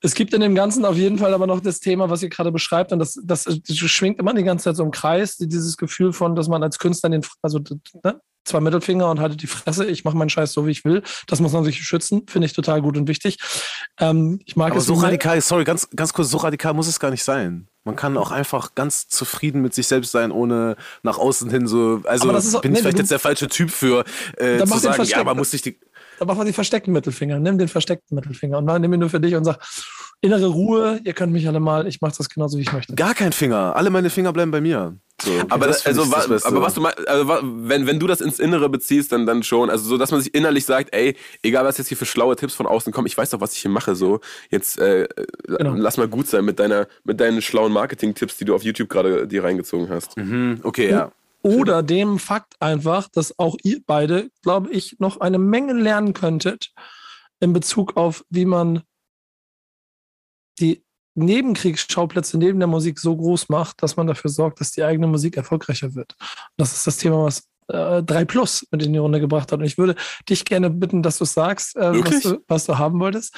Es 0.00 0.14
gibt 0.14 0.32
in 0.32 0.40
dem 0.40 0.54
Ganzen 0.54 0.86
auf 0.86 0.96
jeden 0.96 1.18
Fall 1.18 1.34
aber 1.34 1.46
noch 1.46 1.60
das 1.60 1.80
Thema, 1.80 2.08
was 2.08 2.22
ihr 2.22 2.30
gerade 2.30 2.50
beschreibt, 2.50 2.90
und 2.90 2.98
das, 2.98 3.20
das, 3.22 3.44
das 3.44 3.76
schwingt 3.76 4.18
immer 4.18 4.32
die 4.32 4.42
ganze 4.42 4.64
Zeit 4.64 4.76
so 4.76 4.82
im 4.82 4.90
Kreis, 4.90 5.36
dieses 5.36 5.76
Gefühl 5.76 6.14
von, 6.14 6.34
dass 6.34 6.48
man 6.48 6.62
als 6.62 6.78
Künstler 6.78 7.10
den, 7.10 7.20
also 7.42 7.60
ne, 8.02 8.22
zwei 8.44 8.60
Mittelfinger 8.60 9.10
und 9.10 9.20
haltet 9.20 9.42
die 9.42 9.46
Fresse, 9.46 9.86
ich 9.86 10.04
mache 10.04 10.16
meinen 10.16 10.30
Scheiß 10.30 10.52
so, 10.52 10.66
wie 10.66 10.70
ich 10.70 10.84
will. 10.84 11.02
Das 11.26 11.40
muss 11.40 11.52
man 11.52 11.64
sich 11.64 11.82
schützen, 11.82 12.22
finde 12.28 12.46
ich 12.46 12.52
total 12.52 12.82
gut 12.82 12.96
und 12.96 13.08
wichtig. 13.08 13.38
Ähm, 13.98 14.40
ich 14.44 14.56
mag 14.56 14.70
Aber 14.70 14.80
es 14.80 14.86
so 14.86 14.94
radikal, 14.94 15.40
sorry, 15.40 15.64
ganz, 15.64 15.88
ganz 15.94 16.12
kurz, 16.12 16.30
so 16.30 16.38
radikal 16.38 16.74
muss 16.74 16.88
es 16.88 17.00
gar 17.00 17.10
nicht 17.10 17.24
sein. 17.24 17.68
Man 17.84 17.96
kann 17.96 18.18
auch 18.18 18.30
einfach 18.30 18.74
ganz 18.74 19.08
zufrieden 19.08 19.62
mit 19.62 19.72
sich 19.72 19.86
selbst 19.86 20.12
sein, 20.12 20.32
ohne 20.32 20.76
nach 21.02 21.16
außen 21.16 21.48
hin 21.50 21.66
so. 21.66 22.02
Also 22.04 22.30
ist 22.30 22.60
bin 22.60 22.72
nee, 22.72 22.78
ich 22.78 22.82
vielleicht 22.82 22.98
du- 22.98 23.02
jetzt 23.02 23.10
der 23.10 23.18
falsche 23.18 23.48
Typ 23.48 23.70
für 23.70 24.04
äh, 24.36 24.58
zu 24.64 24.78
sagen, 24.78 25.02
ja, 25.04 25.24
man 25.24 25.36
muss 25.36 25.50
sich 25.50 25.62
die. 25.62 25.78
Da 26.20 26.26
machen 26.26 26.40
wir 26.40 26.44
die 26.44 26.52
versteckten 26.52 26.92
Mittelfinger. 26.92 27.38
Nimm 27.38 27.56
den 27.56 27.68
versteckten 27.68 28.14
Mittelfinger 28.14 28.58
und 28.58 28.66
nimm 28.82 28.92
ihn 28.92 29.00
nur 29.00 29.08
für 29.08 29.20
dich 29.20 29.34
und 29.34 29.44
sag, 29.44 29.58
innere 30.20 30.48
Ruhe, 30.48 31.00
ihr 31.02 31.14
könnt 31.14 31.32
mich 31.32 31.48
alle 31.48 31.60
mal, 31.60 31.86
ich 31.86 32.02
mache 32.02 32.12
das 32.18 32.28
genauso, 32.28 32.58
wie 32.58 32.62
ich 32.62 32.72
möchte. 32.74 32.94
Gar 32.94 33.14
kein 33.14 33.32
Finger. 33.32 33.74
Alle 33.74 33.88
meine 33.88 34.10
Finger 34.10 34.30
bleiben 34.34 34.50
bei 34.50 34.60
mir. 34.60 34.96
So, 35.22 35.30
Aber, 35.48 35.66
das 35.66 35.84
also, 35.86 36.10
wa- 36.10 36.24
aber 36.44 36.60
was 36.62 36.74
du 36.74 36.82
meinst, 36.82 37.08
also, 37.08 37.26
wenn, 37.42 37.86
wenn 37.86 37.98
du 37.98 38.06
das 38.06 38.20
ins 38.20 38.38
Innere 38.38 38.68
beziehst, 38.68 39.12
dann, 39.12 39.24
dann 39.24 39.42
schon. 39.42 39.70
Also 39.70 39.84
so, 39.86 39.96
dass 39.96 40.10
man 40.10 40.20
sich 40.20 40.34
innerlich 40.34 40.66
sagt, 40.66 40.94
ey, 40.94 41.16
egal 41.42 41.64
was 41.64 41.78
jetzt 41.78 41.88
hier 41.88 41.96
für 41.96 42.06
schlaue 42.06 42.36
Tipps 42.36 42.54
von 42.54 42.66
außen 42.66 42.92
kommen, 42.92 43.06
ich 43.06 43.16
weiß 43.16 43.30
doch, 43.30 43.40
was 43.40 43.54
ich 43.54 43.60
hier 43.60 43.70
mache. 43.70 43.94
So, 43.94 44.20
jetzt 44.50 44.78
äh, 44.78 45.08
Genau. 45.46 45.74
lass 45.74 45.96
mal 45.96 46.08
gut 46.08 46.26
sein 46.26 46.44
mit 46.44 46.58
deiner, 46.58 46.86
mit 47.04 47.18
deinen 47.20 47.40
schlauen 47.40 47.72
Marketing-Tipps, 47.72 48.36
die 48.36 48.44
du 48.44 48.54
auf 48.54 48.62
YouTube 48.62 48.90
gerade 48.90 49.26
dir 49.26 49.42
reingezogen 49.44 49.88
hast. 49.88 50.16
Mhm, 50.18 50.60
okay, 50.64 50.90
ja. 50.90 51.12
Oder 51.42 51.82
dem 51.82 52.18
Fakt 52.18 52.60
einfach, 52.60 53.08
dass 53.08 53.38
auch 53.38 53.56
ihr 53.62 53.80
beide, 53.86 54.30
glaube 54.42 54.70
ich, 54.70 54.96
noch 54.98 55.20
eine 55.20 55.38
Menge 55.38 55.72
lernen 55.72 56.12
könntet 56.12 56.72
in 57.40 57.52
Bezug 57.52 57.96
auf, 57.96 58.24
wie 58.28 58.44
man 58.44 58.82
die 60.58 60.84
Nebenkriegsschauplätze 61.14 62.38
neben 62.38 62.58
der 62.58 62.68
Musik 62.68 62.98
so 62.98 63.16
groß 63.16 63.48
macht, 63.48 63.82
dass 63.82 63.96
man 63.96 64.06
dafür 64.06 64.30
sorgt, 64.30 64.60
dass 64.60 64.72
die 64.72 64.84
eigene 64.84 65.06
Musik 65.06 65.36
erfolgreicher 65.36 65.94
wird. 65.94 66.14
Das 66.56 66.72
ist 66.72 66.86
das 66.86 66.98
Thema, 66.98 67.24
was 67.24 67.48
äh, 67.68 68.02
3 68.02 68.24
Plus 68.26 68.66
mit 68.70 68.82
in 68.84 68.92
die 68.92 68.98
Runde 68.98 69.20
gebracht 69.20 69.50
hat. 69.52 69.60
Und 69.60 69.64
ich 69.64 69.78
würde 69.78 69.96
dich 70.28 70.44
gerne 70.44 70.70
bitten, 70.70 71.02
dass 71.02 71.18
du 71.18 71.24
sagst, 71.24 71.76
äh, 71.76 72.04
was, 72.04 72.20
du, 72.20 72.44
was 72.46 72.66
du 72.66 72.78
haben 72.78 73.00
wolltest. 73.00 73.34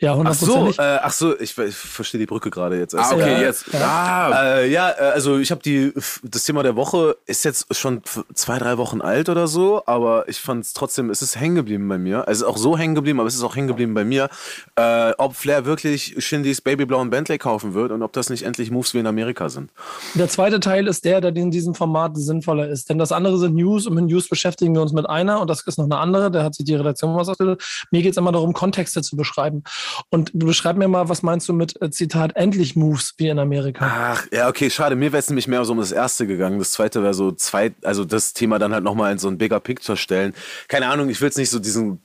Ja, 0.00 0.20
Ach 0.24 0.34
so, 0.34 0.70
äh, 0.70 0.74
ach 1.02 1.12
so, 1.12 1.38
ich, 1.38 1.56
ich 1.56 1.74
verstehe 1.74 2.18
die 2.18 2.26
Brücke 2.26 2.50
gerade 2.50 2.76
jetzt. 2.78 2.96
Ah, 2.96 3.12
okay, 3.12 3.32
Ja, 3.34 3.40
jetzt. 3.40 3.72
ja. 3.72 3.80
Ah, 3.80 4.56
Äh, 4.58 4.68
ja, 4.70 4.90
äh, 4.90 5.12
also 5.14 5.38
ich 5.38 5.52
habe 5.52 5.62
die, 5.62 5.92
das 6.24 6.44
Thema 6.44 6.64
der 6.64 6.74
Woche 6.74 7.16
ist 7.26 7.44
jetzt 7.44 7.72
schon 7.74 8.02
zwei, 8.34 8.58
drei 8.58 8.76
Wochen 8.76 9.00
alt 9.00 9.28
oder 9.28 9.46
so, 9.46 9.82
aber 9.86 10.28
ich 10.28 10.40
fand 10.40 10.64
es 10.64 10.72
trotzdem, 10.72 11.10
es 11.10 11.22
ist 11.22 11.36
hängen 11.38 11.54
geblieben 11.54 11.88
bei 11.88 11.96
mir. 11.98 12.24
Es 12.26 12.38
ist 12.38 12.42
auch 12.42 12.56
so 12.56 12.76
hängen 12.76 12.96
geblieben, 12.96 13.20
aber 13.20 13.28
es 13.28 13.36
ist 13.36 13.44
auch 13.44 13.54
hängen 13.54 13.68
geblieben 13.68 13.94
bei 13.94 14.04
mir, 14.04 14.28
äh, 14.74 15.12
ob 15.16 15.36
Flair 15.36 15.64
wirklich 15.64 16.16
Shindys 16.18 16.60
babyblauen 16.60 17.10
Bentley 17.10 17.38
kaufen 17.38 17.72
wird 17.74 17.92
und 17.92 18.02
ob 18.02 18.12
das 18.12 18.30
nicht 18.30 18.42
endlich 18.42 18.72
Moves 18.72 18.94
wie 18.94 18.98
in 18.98 19.06
Amerika 19.06 19.48
sind. 19.48 19.70
Der 20.14 20.28
zweite 20.28 20.58
Teil 20.58 20.88
ist 20.88 21.04
der, 21.04 21.20
der 21.20 21.34
in 21.36 21.52
diesem 21.52 21.74
Format 21.76 22.16
sinnvoller 22.16 22.68
ist. 22.68 22.90
Denn 22.90 22.98
das 22.98 23.12
andere 23.12 23.38
sind 23.38 23.54
News 23.54 23.86
und 23.86 23.94
mit 23.94 24.06
News 24.06 24.28
beschäftigen 24.28 24.74
wir 24.74 24.82
uns 24.82 24.92
mit 24.92 25.08
einer 25.08 25.40
und 25.40 25.48
das 25.48 25.62
ist 25.62 25.78
noch 25.78 25.84
eine 25.84 25.98
andere. 25.98 26.32
Da 26.32 26.42
hat 26.42 26.56
sich 26.56 26.66
die 26.66 26.74
Redaktion 26.74 27.14
was 27.14 27.28
ausgedacht. 27.28 27.86
Mir 27.92 28.02
geht 28.02 28.10
es 28.10 28.16
immer 28.16 28.32
darum, 28.32 28.52
Kontexte 28.52 29.00
zu 29.00 29.16
beschreiben. 29.16 29.62
Und 30.10 30.30
beschreib 30.34 30.76
mir 30.76 30.88
mal, 30.88 31.08
was 31.08 31.22
meinst 31.22 31.48
du 31.48 31.52
mit 31.52 31.80
äh, 31.82 31.90
Zitat 31.90 32.36
endlich 32.36 32.76
Moves 32.76 33.14
wie 33.18 33.28
in 33.28 33.38
Amerika? 33.38 33.86
Ach, 33.88 34.26
ja, 34.32 34.48
okay, 34.48 34.70
schade. 34.70 34.96
Mir 34.96 35.12
wäre 35.12 35.20
es 35.20 35.28
nämlich 35.28 35.48
mehr 35.48 35.64
so 35.64 35.72
um 35.72 35.78
das 35.78 35.92
erste 35.92 36.26
gegangen. 36.26 36.58
Das 36.58 36.72
zweite 36.72 37.02
wäre 37.02 37.14
so 37.14 37.32
zweit, 37.32 37.74
also 37.82 38.04
das 38.04 38.32
Thema 38.32 38.58
dann 38.58 38.72
halt 38.72 38.84
nochmal 38.84 39.12
in 39.12 39.18
so 39.18 39.28
ein 39.28 39.38
bigger 39.38 39.60
Picture 39.60 39.96
stellen. 39.96 40.34
Keine 40.68 40.88
Ahnung, 40.88 41.08
ich 41.08 41.20
will 41.20 41.28
jetzt 41.28 41.38
nicht 41.38 41.50
so 41.50 41.58
diesen, 41.58 42.00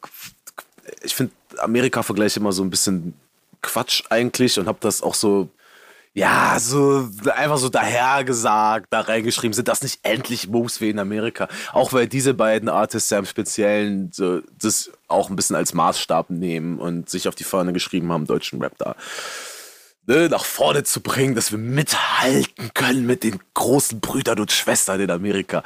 ich 1.03 1.15
finde 1.15 1.33
Amerika-Vergleich 1.57 2.37
immer 2.37 2.51
so 2.51 2.63
ein 2.63 2.69
bisschen 2.69 3.13
Quatsch 3.61 4.03
eigentlich 4.09 4.59
und 4.59 4.67
habe 4.67 4.77
das 4.81 5.01
auch 5.01 5.15
so 5.15 5.49
ja, 6.13 6.57
so 6.59 7.07
einfach 7.35 7.57
so 7.57 7.69
dahergesagt, 7.69 8.87
da 8.89 9.01
reingeschrieben, 9.01 9.53
sind 9.53 9.67
das 9.67 9.83
nicht 9.83 9.99
endlich 10.03 10.47
Moves 10.47 10.81
wie 10.81 10.89
in 10.89 10.99
Amerika? 10.99 11.47
Auch 11.71 11.93
weil 11.93 12.07
diese 12.07 12.33
beiden 12.33 12.67
Artists 12.67 13.09
ja 13.11 13.19
im 13.19 13.25
Speziellen 13.25 14.11
so, 14.11 14.41
das 14.59 14.91
auch 15.07 15.29
ein 15.29 15.35
bisschen 15.35 15.55
als 15.55 15.73
Maßstab 15.73 16.31
nehmen 16.31 16.79
und 16.79 17.09
sich 17.09 17.27
auf 17.27 17.35
die 17.35 17.43
Fahne 17.43 17.73
geschrieben 17.73 18.11
haben, 18.11 18.25
deutschen 18.25 18.61
Rap 18.61 18.73
da 18.77 18.95
ne, 20.09 20.27
nach 20.27 20.43
vorne 20.43 20.83
zu 20.83 21.01
bringen, 21.01 21.35
dass 21.35 21.51
wir 21.51 21.59
mithalten 21.59 22.71
können 22.73 23.05
mit 23.05 23.23
den 23.23 23.39
großen 23.53 23.99
Brüdern 23.99 24.39
und 24.39 24.51
Schwestern 24.51 24.99
in 24.99 25.11
Amerika. 25.11 25.63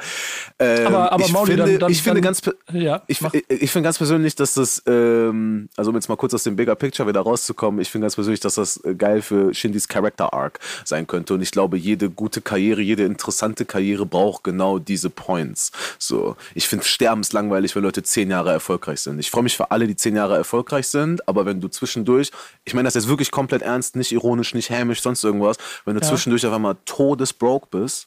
Ähm, 0.58 0.86
aber 0.86 1.12
aber 1.12 1.24
ich 1.24 1.32
Mauli, 1.32 1.52
finde, 1.52 1.66
dann, 1.66 1.78
dann, 1.78 1.90
ich 1.90 2.02
finde 2.02 2.20
dann, 2.20 2.24
ganz, 2.24 2.42
ja, 2.72 3.02
ich, 3.06 3.20
mach. 3.22 3.32
ich, 3.32 3.44
ich 3.48 3.70
finde 3.70 3.86
ganz 3.86 3.98
persönlich, 3.98 4.34
dass 4.36 4.54
das, 4.54 4.82
ähm, 4.86 5.68
also 5.76 5.90
um 5.90 5.96
jetzt 5.96 6.08
mal 6.08 6.16
kurz 6.16 6.34
aus 6.34 6.42
dem 6.42 6.56
Bigger 6.56 6.74
Picture 6.74 7.08
wieder 7.08 7.22
rauszukommen, 7.22 7.80
ich 7.80 7.90
finde 7.90 8.04
ganz 8.04 8.16
persönlich, 8.16 8.40
dass 8.40 8.56
das 8.56 8.76
äh, 8.84 8.94
geil 8.94 9.22
für 9.22 9.54
Shindys 9.54 9.88
Character 9.88 10.32
Arc 10.34 10.60
sein 10.84 11.06
könnte. 11.06 11.34
Und 11.34 11.40
ich 11.40 11.50
glaube, 11.50 11.78
jede 11.78 12.10
gute 12.10 12.42
Karriere, 12.42 12.82
jede 12.82 13.04
interessante 13.04 13.64
Karriere 13.64 14.04
braucht 14.04 14.44
genau 14.44 14.78
diese 14.78 15.08
Points. 15.08 15.72
So, 15.98 16.36
ich 16.54 16.68
finde 16.68 16.84
sterbenslangweilig, 16.84 17.74
wenn 17.74 17.82
Leute 17.82 18.02
zehn 18.02 18.30
Jahre 18.30 18.52
erfolgreich 18.52 19.00
sind. 19.00 19.18
Ich 19.18 19.30
freue 19.30 19.42
mich 19.42 19.56
für 19.56 19.70
alle, 19.70 19.86
die 19.86 19.96
zehn 19.96 20.16
Jahre 20.16 20.36
erfolgreich 20.36 20.86
sind, 20.88 21.26
aber 21.26 21.46
wenn 21.46 21.62
du 21.62 21.68
zwischendurch, 21.68 22.30
ich 22.64 22.74
meine 22.74 22.86
das 22.86 22.94
jetzt 22.94 23.08
wirklich 23.08 23.30
komplett 23.30 23.62
ernst, 23.62 23.96
nicht 23.96 24.12
ironisch, 24.12 24.33
nicht 24.36 24.70
hämisch, 24.70 25.02
sonst 25.02 25.22
irgendwas, 25.24 25.56
wenn 25.84 25.94
du 25.94 26.00
Ja. 26.00 26.08
zwischendurch 26.08 26.46
auf 26.46 26.52
einmal 26.52 26.76
todesbroke 26.84 27.68
bist, 27.70 28.06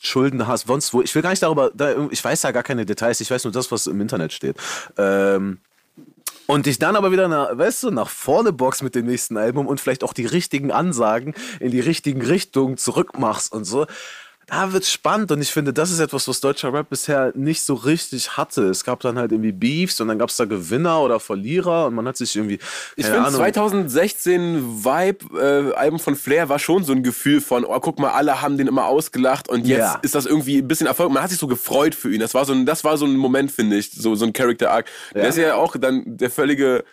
Schulden 0.00 0.46
hast, 0.46 0.66
sonst 0.66 0.92
wo. 0.92 1.02
Ich 1.02 1.14
will 1.14 1.22
gar 1.22 1.30
nicht 1.30 1.42
darüber, 1.42 1.70
da, 1.74 2.08
ich 2.10 2.22
weiß 2.22 2.42
ja 2.42 2.50
gar 2.50 2.62
keine 2.62 2.84
Details, 2.86 3.20
ich 3.20 3.30
weiß 3.30 3.44
nur 3.44 3.52
das, 3.52 3.70
was 3.72 3.86
im 3.86 4.00
Internet 4.00 4.32
steht. 4.32 4.56
Ähm, 4.98 5.58
und 6.46 6.66
dich 6.66 6.78
dann 6.78 6.94
aber 6.94 7.10
wieder, 7.10 7.26
nach, 7.28 7.58
weißt 7.58 7.84
du, 7.84 7.90
nach 7.90 8.08
vorne 8.08 8.52
boxt 8.52 8.82
mit 8.82 8.94
dem 8.94 9.06
nächsten 9.06 9.36
Album 9.36 9.66
und 9.66 9.80
vielleicht 9.80 10.04
auch 10.04 10.12
die 10.12 10.26
richtigen 10.26 10.70
Ansagen 10.70 11.34
in 11.58 11.72
die 11.72 11.80
richtigen 11.80 12.22
Richtungen 12.22 12.76
zurückmachst 12.76 13.52
und 13.52 13.64
so. 13.64 13.86
Da 14.48 14.72
wird's 14.72 14.92
spannend 14.92 15.32
und 15.32 15.42
ich 15.42 15.50
finde, 15.50 15.72
das 15.72 15.90
ist 15.90 15.98
etwas, 15.98 16.28
was 16.28 16.40
deutscher 16.40 16.72
Rap 16.72 16.88
bisher 16.88 17.32
nicht 17.34 17.62
so 17.62 17.74
richtig 17.74 18.36
hatte. 18.36 18.68
Es 18.68 18.84
gab 18.84 19.00
dann 19.00 19.18
halt 19.18 19.32
irgendwie 19.32 19.50
Beefs 19.50 20.00
und 20.00 20.06
dann 20.06 20.20
gab's 20.20 20.36
da 20.36 20.44
Gewinner 20.44 21.00
oder 21.00 21.18
Verlierer 21.18 21.86
und 21.86 21.94
man 21.96 22.06
hat 22.06 22.16
sich 22.16 22.36
irgendwie. 22.36 22.60
Ich 22.94 23.06
finde 23.06 23.22
Ahnung, 23.22 23.40
2016 23.40 24.84
Vibe 24.84 25.72
äh, 25.72 25.74
Album 25.74 25.98
von 25.98 26.14
Flair 26.14 26.48
war 26.48 26.60
schon 26.60 26.84
so 26.84 26.92
ein 26.92 27.02
Gefühl 27.02 27.40
von 27.40 27.64
oh 27.64 27.80
guck 27.80 27.98
mal 27.98 28.10
alle 28.10 28.40
haben 28.40 28.56
den 28.56 28.68
immer 28.68 28.86
ausgelacht 28.86 29.48
und 29.48 29.66
jetzt 29.66 29.78
Ja. 29.80 29.98
ist 30.02 30.14
das 30.14 30.26
irgendwie 30.26 30.58
ein 30.58 30.68
bisschen 30.68 30.86
Erfolg 30.86 31.10
man 31.10 31.22
hat 31.24 31.30
sich 31.30 31.38
so 31.40 31.48
gefreut 31.48 31.94
für 31.96 32.12
ihn 32.12 32.20
das 32.20 32.34
war 32.34 32.44
so 32.44 32.52
ein 32.52 32.66
das 32.66 32.84
war 32.84 32.96
so 32.98 33.04
ein 33.06 33.16
Moment 33.16 33.50
finde 33.50 33.76
ich 33.76 33.90
so 33.90 34.14
so 34.14 34.24
ein 34.26 34.32
Character 34.32 34.70
Arc 34.70 34.86
der 35.14 35.22
Ja. 35.24 35.28
ist 35.28 35.38
ja 35.38 35.54
auch 35.56 35.76
dann 35.76 36.02
der 36.06 36.30
völlige 36.30 36.84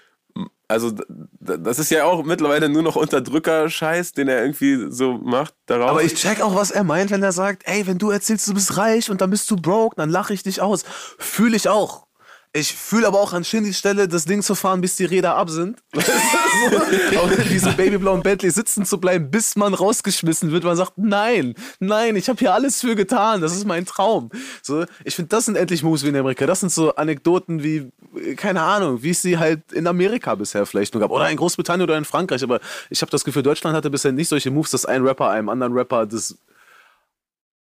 also 0.73 0.91
das 1.39 1.79
ist 1.79 1.89
ja 1.91 2.05
auch 2.05 2.23
mittlerweile 2.23 2.67
nur 2.67 2.81
noch 2.81 2.95
Unterdrücker 2.95 3.69
Scheiß 3.69 4.13
den 4.13 4.27
er 4.27 4.41
irgendwie 4.41 4.87
so 4.89 5.13
macht 5.13 5.53
daraus 5.67 5.91
Aber 5.91 6.03
ich 6.03 6.15
check 6.15 6.41
auch, 6.41 6.55
was 6.55 6.71
er 6.71 6.83
meint, 6.83 7.11
wenn 7.11 7.23
er 7.23 7.31
sagt, 7.31 7.63
ey, 7.65 7.87
wenn 7.87 7.97
du 7.97 8.09
erzählst, 8.09 8.47
du 8.47 8.53
bist 8.53 8.77
reich 8.77 9.09
und 9.09 9.21
dann 9.21 9.29
bist 9.29 9.49
du 9.49 9.55
broke, 9.55 9.95
dann 9.95 10.09
lache 10.09 10.33
ich 10.33 10.43
dich 10.43 10.61
aus. 10.61 10.83
Fühle 11.17 11.55
ich 11.55 11.69
auch. 11.69 12.07
Ich 12.55 12.75
fühle 12.75 13.07
aber 13.07 13.19
auch 13.19 13.33
an 13.33 13.43
Shindys 13.43 13.79
Stelle, 13.79 14.07
das 14.07 14.25
Ding 14.25 14.43
zu 14.43 14.53
fahren, 14.53 14.79
bis 14.79 14.95
die 14.95 15.05
Räder 15.05 15.35
ab 15.35 15.49
sind. 15.49 15.79
in 15.93 17.49
diesem 17.49 17.75
babyblauen 17.75 18.21
Bentley 18.21 18.51
sitzen 18.51 18.85
zu 18.85 18.99
bleiben, 18.99 19.31
bis 19.31 19.55
man 19.55 19.73
rausgeschmissen 19.73 20.51
wird. 20.51 20.63
Man 20.63 20.75
sagt, 20.75 20.93
nein, 20.95 21.55
nein, 21.79 22.15
ich 22.15 22.29
habe 22.29 22.37
hier 22.37 22.53
alles 22.53 22.81
für 22.81 22.95
getan. 22.95 23.41
Das 23.41 23.55
ist 23.55 23.65
mein 23.65 23.87
Traum. 23.87 24.29
So, 24.61 24.85
ich 25.03 25.15
finde, 25.15 25.29
das 25.29 25.45
sind 25.45 25.55
endlich 25.55 25.81
Moves 25.81 26.03
wie 26.03 26.09
in 26.09 26.15
Amerika. 26.15 26.45
Das 26.45 26.59
sind 26.59 26.71
so 26.71 26.93
Anekdoten 26.93 27.63
wie, 27.63 27.91
äh, 28.15 28.35
keine 28.35 28.61
Ahnung, 28.61 29.01
wie 29.01 29.09
es 29.09 29.23
sie 29.23 29.39
halt 29.39 29.71
in 29.71 29.87
Amerika 29.87 30.35
bisher 30.35 30.67
vielleicht 30.67 30.93
nur 30.93 31.01
gab. 31.01 31.09
Oder 31.09 31.27
in 31.31 31.37
Großbritannien 31.37 31.89
oder 31.89 31.97
in 31.97 32.05
Frankreich. 32.05 32.43
Aber 32.43 32.59
ich 32.91 33.01
habe 33.01 33.09
das 33.09 33.23
Gefühl, 33.23 33.41
Deutschland 33.41 33.75
hatte 33.75 33.89
bisher 33.89 34.11
nicht 34.11 34.29
solche 34.29 34.51
Moves, 34.51 34.69
dass 34.69 34.85
ein 34.85 35.01
Rapper 35.01 35.31
einem 35.31 35.49
anderen 35.49 35.73
Rapper 35.73 36.05
das 36.05 36.37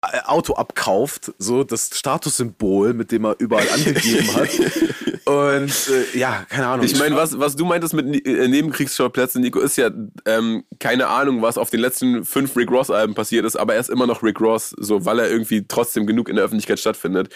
Auto 0.02 0.54
abkauft, 0.54 1.32
so 1.38 1.64
das 1.64 1.92
Statussymbol, 1.94 2.96
mit 2.96 3.12
dem 3.12 3.26
er 3.26 3.36
überall 3.38 3.70
angegeben 3.70 4.34
hat. 4.36 4.50
Und 5.26 5.90
äh, 5.90 6.18
ja, 6.18 6.44
keine 6.50 6.68
Ahnung. 6.68 6.86
Ich 6.86 6.98
meine, 6.98 7.16
was, 7.16 7.38
was 7.38 7.56
du 7.56 7.66
meintest 7.66 7.94
mit 7.94 8.26
äh, 8.26 8.48
Nebenkriegsschauplätzen, 8.48 9.42
Nico, 9.42 9.60
ist 9.60 9.78
ja 9.78 9.92
ähm, 10.26 10.64
keine 10.80 11.08
Ahnung, 11.08 11.44
was 11.44 11.60
auf 11.60 11.70
den 11.70 11.82
letzten 11.82 12.26
fünf 12.26 12.58
Rick 12.58 12.72
Ross-Alben 12.72 13.14
passiert 13.14 13.46
ist, 13.46 13.56
aber 13.56 13.76
er 13.76 13.80
ist 13.80 13.92
immer 13.92 14.08
noch 14.08 14.24
Rick 14.24 14.42
Ross, 14.42 14.74
so 14.78 15.06
weil 15.06 15.20
er 15.20 15.30
irgendwie 15.30 15.68
trotzdem 15.68 16.08
genug 16.08 16.30
in 16.30 16.36
der 16.36 16.46
Öffentlichkeit 16.46 16.80
stattfindet. 16.80 17.30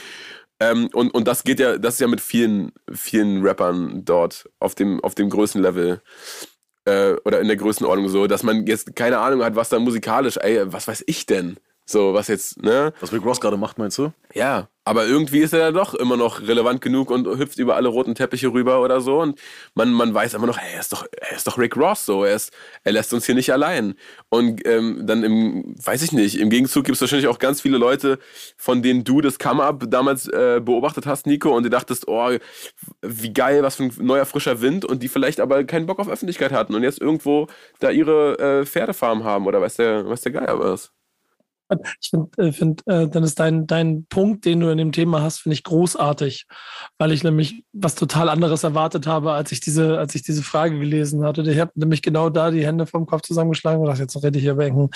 Ähm, 0.60 0.90
und, 0.94 1.14
und 1.14 1.28
das 1.28 1.44
geht 1.44 1.60
ja, 1.60 1.78
das 1.78 1.96
ist 1.96 2.00
ja 2.00 2.08
mit 2.08 2.22
vielen, 2.22 2.72
vielen 2.92 3.46
Rappern 3.46 4.04
dort 4.06 4.50
auf 4.60 4.74
dem, 4.74 5.04
auf 5.04 5.14
dem 5.14 5.30
Größenlevel 5.30 6.02
äh, 6.86 7.14
oder 7.26 7.42
in 7.42 7.48
der 7.48 7.58
Größenordnung 7.58 8.10
so, 8.10 8.26
dass 8.26 8.42
man 8.42 8.66
jetzt 8.66 8.96
keine 8.96 9.20
Ahnung 9.20 9.44
hat, 9.44 9.56
was 9.56 9.70
da 9.70 9.78
musikalisch, 9.78 10.38
ey, 10.38 10.62
was 10.72 10.88
weiß 10.88 11.04
ich 11.06 11.28
denn? 11.28 11.58
So, 11.88 12.16
was 12.16 12.28
jetzt, 12.28 12.64
ne? 12.64 12.94
was 13.00 13.14
Rick 13.14 13.24
Ross 13.24 13.40
gerade 13.40 13.58
macht, 13.58 13.78
meinst 13.78 14.00
du? 14.00 14.12
Ja, 14.34 14.70
aber 14.86 15.06
irgendwie 15.06 15.40
ist 15.40 15.54
er 15.54 15.60
ja 15.60 15.72
doch 15.72 15.94
immer 15.94 16.18
noch 16.18 16.42
relevant 16.42 16.82
genug 16.82 17.12
und 17.12 17.28
hüpft 17.28 17.60
über 17.60 17.76
alle 17.76 17.90
roten 17.90 18.16
Teppiche 18.16 18.48
rüber 18.48 18.82
oder 18.82 19.02
so 19.02 19.22
und 19.22 19.40
man, 19.76 19.92
man 19.92 20.14
weiß 20.14 20.34
immer 20.34 20.48
noch, 20.48 20.58
hey, 20.58 20.74
er 20.74 20.80
ist 20.80 20.92
doch, 20.92 21.06
er 21.12 21.36
ist 21.36 21.46
doch 21.46 21.60
Rick 21.60 21.78
Ross 21.78 22.06
so, 22.06 22.24
er 22.24 22.36
ist, 22.36 22.52
er 22.84 22.92
lässt 22.92 23.14
uns 23.14 23.28
hier 23.28 23.36
nicht 23.36 23.54
allein. 23.54 23.94
Und 24.30 24.66
ähm, 24.68 25.06
dann 25.06 25.24
im, 25.24 25.76
weiß 25.84 26.02
ich 26.02 26.12
nicht, 26.12 26.40
im 26.40 26.50
Gegenzug 26.50 26.86
gibt 26.86 26.96
es 26.96 27.02
wahrscheinlich 27.02 27.28
auch 27.28 27.38
ganz 27.38 27.62
viele 27.62 27.78
Leute, 27.78 28.18
von 28.58 28.82
denen 28.82 29.04
du 29.04 29.22
das 29.22 29.38
Come-Up 29.38 29.86
damals 29.88 30.28
äh, 30.28 30.62
beobachtet 30.64 31.06
hast, 31.06 31.28
Nico, 31.28 31.56
und 31.56 31.64
du 31.64 31.70
dachtest, 31.70 32.08
oh, 32.08 32.32
wie 33.02 33.34
geil, 33.34 33.62
was 33.62 33.76
für 33.76 33.84
ein 33.84 33.94
neuer 34.00 34.26
frischer 34.26 34.60
Wind 34.60 34.86
und 34.86 35.04
die 35.04 35.08
vielleicht 35.08 35.40
aber 35.40 35.64
keinen 35.66 35.86
Bock 35.86 36.00
auf 36.00 36.10
Öffentlichkeit 36.10 36.52
hatten 36.52 36.74
und 36.74 36.82
jetzt 36.82 37.00
irgendwo 37.00 37.48
da 37.80 37.92
ihre 37.92 38.40
äh, 38.40 38.66
Pferdefarm 38.66 39.24
haben 39.24 39.46
oder 39.46 39.62
weiß 39.62 39.76
der, 39.78 40.10
weiß 40.10 40.22
der 40.22 40.32
Geier 40.32 40.60
was. 40.60 40.92
Ich 42.00 42.10
finde, 42.10 42.30
äh, 42.38 42.52
find, 42.52 42.82
äh, 42.88 43.08
dann 43.08 43.24
ist 43.24 43.40
dein, 43.40 43.66
dein 43.66 44.06
Punkt, 44.06 44.46
den 44.46 44.60
du 44.60 44.70
in 44.70 44.78
dem 44.78 44.92
Thema 44.92 45.22
hast, 45.22 45.40
finde 45.40 45.56
ich 45.56 45.64
großartig, 45.64 46.46
weil 46.98 47.12
ich 47.12 47.24
nämlich 47.24 47.64
was 47.74 47.96
total 47.96 48.30
anderes 48.30 48.64
erwartet 48.64 49.08
habe, 49.08 49.32
als 49.32 49.52
ich 49.52 49.62
diese, 49.62 49.98
als 49.98 50.14
ich 50.16 50.22
diese 50.22 50.44
Frage 50.44 50.78
gelesen 50.80 51.24
hatte. 51.24 51.42
Ich 51.42 51.60
habe 51.60 51.72
nämlich 51.76 52.02
genau 52.02 52.30
da 52.30 52.52
die 52.52 52.66
Hände 52.66 52.86
vom 52.86 53.06
Kopf 53.06 53.24
zusammengeschlagen 53.24 53.82
und 53.82 53.88
dachte, 53.88 54.02
jetzt 54.02 54.16
rede 54.24 54.38
ich 54.38 54.44
hier 54.44 54.54
über 54.54 54.64
irgendeinen 54.64 54.92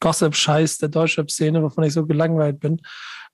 Gossip-Scheiß 0.00 0.78
der 0.78 0.90
Deutschrap-Szene, 0.90 1.62
wovon 1.62 1.84
ich 1.84 1.94
so 1.94 2.06
gelangweilt 2.06 2.60
bin. 2.60 2.80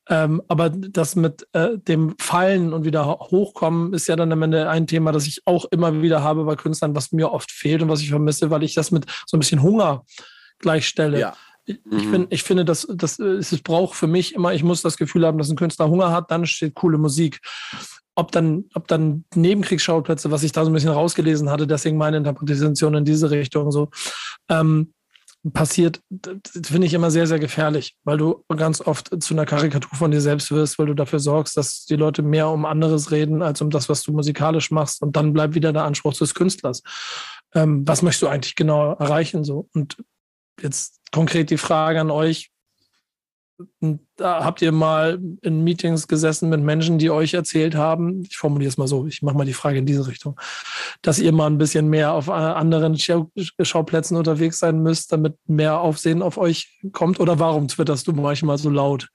Ähm, 0.09 0.41
aber 0.47 0.71
das 0.71 1.17
mit 1.17 1.49
äh, 1.53 1.79
dem 1.79 2.15
Fallen 2.21 2.73
und 2.73 2.85
wieder 2.85 3.07
ho- 3.07 3.19
hochkommen 3.29 3.93
ist 3.93 4.07
ja 4.07 4.15
dann 4.15 4.31
am 4.31 4.43
Ende 4.43 4.69
ein 4.69 4.87
Thema, 4.87 5.11
das 5.11 5.27
ich 5.27 5.43
auch 5.47 5.65
immer 5.73 6.01
wieder 6.01 6.23
habe 6.23 6.45
bei 6.45 6.55
Künstlern, 6.55 6.95
was 6.95 7.11
mir 7.11 7.33
oft 7.33 7.51
fehlt 7.51 7.83
und 7.83 7.89
was 7.89 8.03
ich 8.03 8.11
vermisse, 8.11 8.51
weil 8.51 8.63
ich 8.63 8.75
das 8.75 8.93
mit 8.93 9.07
so 9.27 9.37
ein 9.37 9.41
bisschen 9.41 9.63
Hunger 9.63 10.05
gleichstelle. 10.61 11.19
Ja. 11.19 11.37
Ich, 11.67 11.81
ich, 11.91 12.07
find, 12.07 12.33
ich 12.33 12.43
finde, 12.43 12.65
dass 12.65 12.87
das, 12.91 13.19
es 13.19 13.53
es 13.53 13.61
braucht 13.61 13.97
für 13.97 14.07
mich 14.07 14.35
immer, 14.35 14.55
ich 14.55 14.63
muss 14.63 14.83
das 14.83 14.97
Gefühl 14.97 15.27
haben, 15.27 15.39
dass 15.39 15.51
ein 15.51 15.57
Künstler 15.57 15.89
Hunger 15.89 16.13
hat, 16.13 16.31
dann 16.31 16.47
steht 16.47 16.75
coole 16.75 16.99
Musik. 16.99 17.41
Ob 18.15 18.33
dann, 18.33 18.65
ob 18.75 18.89
dann 18.89 19.25
Nebenkriegsschauplätze, 19.35 20.31
was 20.31 20.43
ich 20.43 20.53
da 20.53 20.65
so 20.65 20.71
ein 20.71 20.75
bisschen 20.75 20.91
rausgelesen 20.91 21.51
hatte, 21.51 21.67
deswegen 21.67 21.99
meine 21.99 22.17
Interpretation 22.17 22.95
in 22.95 23.05
diese 23.05 23.31
Richtung 23.31 23.71
so, 23.71 23.91
ähm, 24.49 24.95
passiert, 25.53 26.01
das 26.09 26.69
finde 26.69 26.87
ich 26.87 26.95
immer 26.95 27.11
sehr, 27.11 27.27
sehr 27.27 27.39
gefährlich, 27.39 27.97
weil 28.05 28.19
du 28.19 28.45
ganz 28.57 28.81
oft 28.81 29.23
zu 29.23 29.35
einer 29.35 29.47
Karikatur 29.47 29.97
von 29.97 30.11
dir 30.11 30.21
selbst 30.21 30.51
wirst, 30.51 30.79
weil 30.79 30.87
du 30.87 30.95
dafür 30.95 31.21
sorgst, 31.21 31.57
dass 31.57 31.85
die 31.85 31.97
Leute 31.97 32.23
mehr 32.23 32.49
um 32.49 32.65
anderes 32.65 33.11
reden, 33.11 33.43
als 33.43 33.61
um 33.61 33.71
das, 33.71 33.89
was 33.89 34.03
du 34.03 34.13
musikalisch 34.13 34.71
machst. 34.71 35.03
Und 35.03 35.17
dann 35.17 35.33
bleibt 35.33 35.55
wieder 35.55 35.73
der 35.73 35.85
Anspruch 35.85 36.15
des 36.15 36.35
Künstlers. 36.35 36.83
Ähm, 37.55 37.87
was 37.87 38.03
möchtest 38.03 38.23
du 38.23 38.29
eigentlich 38.29 38.55
genau 38.55 38.95
erreichen? 38.95 39.45
So? 39.45 39.69
Und 39.75 39.97
jetzt 40.61 41.01
konkret 41.13 41.51
die 41.51 41.59
Frage 41.59 42.01
an 42.01 42.11
euch. 42.11 42.51
Da 44.17 44.45
habt 44.45 44.61
ihr 44.61 44.71
mal 44.71 45.19
in 45.41 45.65
Meetings 45.65 46.09
gesessen 46.09 46.51
mit 46.51 46.61
Menschen, 46.61 46.99
die 46.99 47.09
euch 47.09 47.33
erzählt 47.33 47.75
haben, 47.75 48.23
ich 48.23 48.37
formuliere 48.37 48.69
es 48.69 48.77
mal 48.77 48.87
so, 48.87 49.07
ich 49.07 49.23
mache 49.23 49.35
mal 49.35 49.47
die 49.47 49.55
Frage 49.55 49.79
in 49.79 49.87
diese 49.87 50.07
Richtung, 50.07 50.39
dass 51.01 51.19
ihr 51.19 51.33
mal 51.33 51.47
ein 51.47 51.57
bisschen 51.57 51.89
mehr 51.89 52.13
auf 52.13 52.29
äh, 52.29 52.33
anderen 52.33 52.99
Schau 52.99 53.31
Schauplätzen 53.63 54.19
unterwegs 54.19 54.59
sein 54.59 54.83
müsst, 54.83 55.11
damit 55.11 55.39
mehr 55.47 55.81
Aufsehen 55.81 56.21
auf 56.21 56.37
euch 56.37 56.79
kommt? 56.93 57.19
Oder 57.19 57.39
warum 57.39 57.69
twitterst 57.69 58.07
du 58.07 58.13
manchmal 58.13 58.59
so 58.59 58.69
laut? 58.69 59.09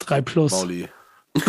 3 0.00 0.22
plus. 0.22 0.50
Mauli. 0.50 0.88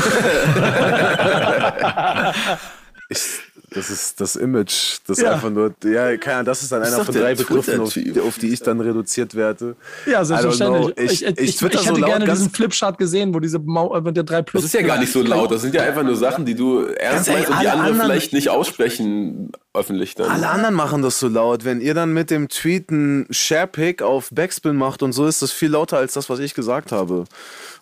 ich, 3.10 3.47
das 3.78 3.90
ist 3.90 4.20
das 4.20 4.36
Image, 4.36 4.98
das 5.08 5.20
Ja. 5.22 5.32
einfach 5.34 5.50
nur, 5.50 5.74
ja, 5.86 6.18
keine 6.18 6.36
Ahnung, 6.38 6.46
das 6.48 6.64
ist 6.64 6.72
dann 6.72 6.84
einer 6.84 7.06
von 7.06 7.14
drei 7.16 7.36
Begriffen, 7.36 7.80
auf, 7.80 7.96
auf 8.26 8.38
die 8.40 8.48
ich 8.54 8.60
dann 8.62 8.82
reduziert 8.82 9.36
werde. 9.36 9.76
Ja, 10.06 10.22
I 10.22 10.24
don't 10.24 10.26
selbstverständlich. 10.26 10.96
know. 10.96 11.04
Ich- 11.04 11.12
Ich, 11.24 11.26
ich, 11.26 11.38
ich 11.40 11.58
so 11.58 11.66
hätte 11.68 11.78
laut 12.00 12.06
gerne 12.06 12.26
diesen 12.26 12.50
Flipchart 12.50 12.98
gesehen, 12.98 13.34
wo 13.34 13.40
diese 13.40 13.60
Mau 13.60 13.96
äh, 13.96 14.12
der 14.12 14.24
3 14.24 14.42
plus. 14.42 14.64
Das 14.64 14.74
ist 14.74 14.80
ja 14.80 14.86
gar 14.86 15.00
nicht 15.00 15.12
so 15.12 15.22
laut. 15.22 15.52
Das 15.52 15.62
sind 15.62 15.74
ja 15.74 15.84
einfach 15.84 16.04
nur 16.04 16.16
Sachen, 16.16 16.46
die 16.46 16.56
du 16.56 16.82
ernst 16.86 17.30
meinst 17.30 17.50
und 17.50 17.62
die 17.62 17.68
anderen- 17.68 18.02
vielleicht 18.02 18.34
nicht 18.34 18.50
aussprechen 18.50 19.52
öffentlich 19.74 20.16
dann. 20.16 20.30
Alle 20.32 20.50
anderen 20.50 20.74
machen 20.74 21.02
das 21.04 21.20
so 21.20 21.28
laut. 21.28 21.64
Wenn 21.64 21.82
ihr 21.82 21.94
dann 21.94 22.12
mit 22.12 22.32
dem 22.32 22.50
Tweet 22.50 22.90
einen 22.90 23.28
Sharepick 23.30 24.02
auf 24.02 24.30
Backspin 24.32 24.76
macht 24.76 25.04
und 25.04 25.14
so, 25.14 25.28
ist 25.28 25.42
das 25.44 25.52
viel 25.52 25.70
lauter 25.70 25.98
als 25.98 26.14
das, 26.14 26.30
was 26.32 26.40
ich 26.40 26.56
gesagt 26.56 26.92
habe. 26.92 27.26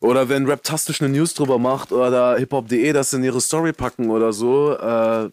Oder 0.02 0.28
wenn 0.28 0.46
Raptastisch 0.46 1.02
eine 1.02 1.10
News 1.16 1.34
drüber 1.36 1.58
macht 1.58 1.94
oder 1.94 2.36
hiphop.de 2.38 2.92
das 2.92 3.14
in 3.14 3.24
ihre 3.24 3.40
Story 3.40 3.72
packen 3.72 4.10
oder 4.10 4.34
so, 4.34 4.74
äh, 4.78 5.30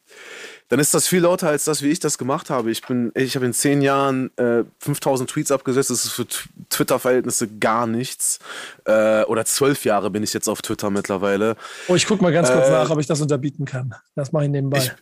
dann 0.72 0.80
ist 0.80 0.94
das 0.94 1.06
viel 1.06 1.20
lauter 1.20 1.48
als 1.48 1.64
das, 1.64 1.82
wie 1.82 1.90
ich 1.90 2.00
das 2.00 2.16
gemacht 2.16 2.48
habe. 2.48 2.70
Ich 2.70 2.80
bin, 2.80 3.12
ich 3.14 3.34
habe 3.36 3.44
in 3.44 3.52
zehn 3.52 3.82
Jahren 3.82 4.30
äh, 4.38 4.64
5000 4.78 5.28
Tweets 5.28 5.50
abgesetzt. 5.52 5.90
Das 5.90 6.06
ist 6.06 6.12
für 6.12 6.24
Twitter-Verhältnisse 6.70 7.46
gar 7.58 7.86
nichts. 7.86 8.38
Äh, 8.86 9.24
oder 9.24 9.44
zwölf 9.44 9.84
Jahre 9.84 10.08
bin 10.08 10.22
ich 10.22 10.32
jetzt 10.32 10.48
auf 10.48 10.62
Twitter 10.62 10.88
mittlerweile. 10.88 11.56
Oh, 11.88 11.94
ich 11.94 12.06
gucke 12.06 12.22
mal 12.22 12.32
ganz 12.32 12.50
kurz 12.50 12.68
Äh, 12.68 12.70
nach, 12.70 12.88
ob 12.88 12.98
ich 12.98 13.06
das 13.06 13.20
unterbieten 13.20 13.66
kann. 13.66 13.94
Das 14.14 14.32
mache 14.32 14.44
ich 14.44 14.50
nebenbei. 14.50 14.78
Ich- 14.78 14.92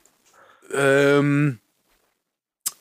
Ähm, 0.75 1.61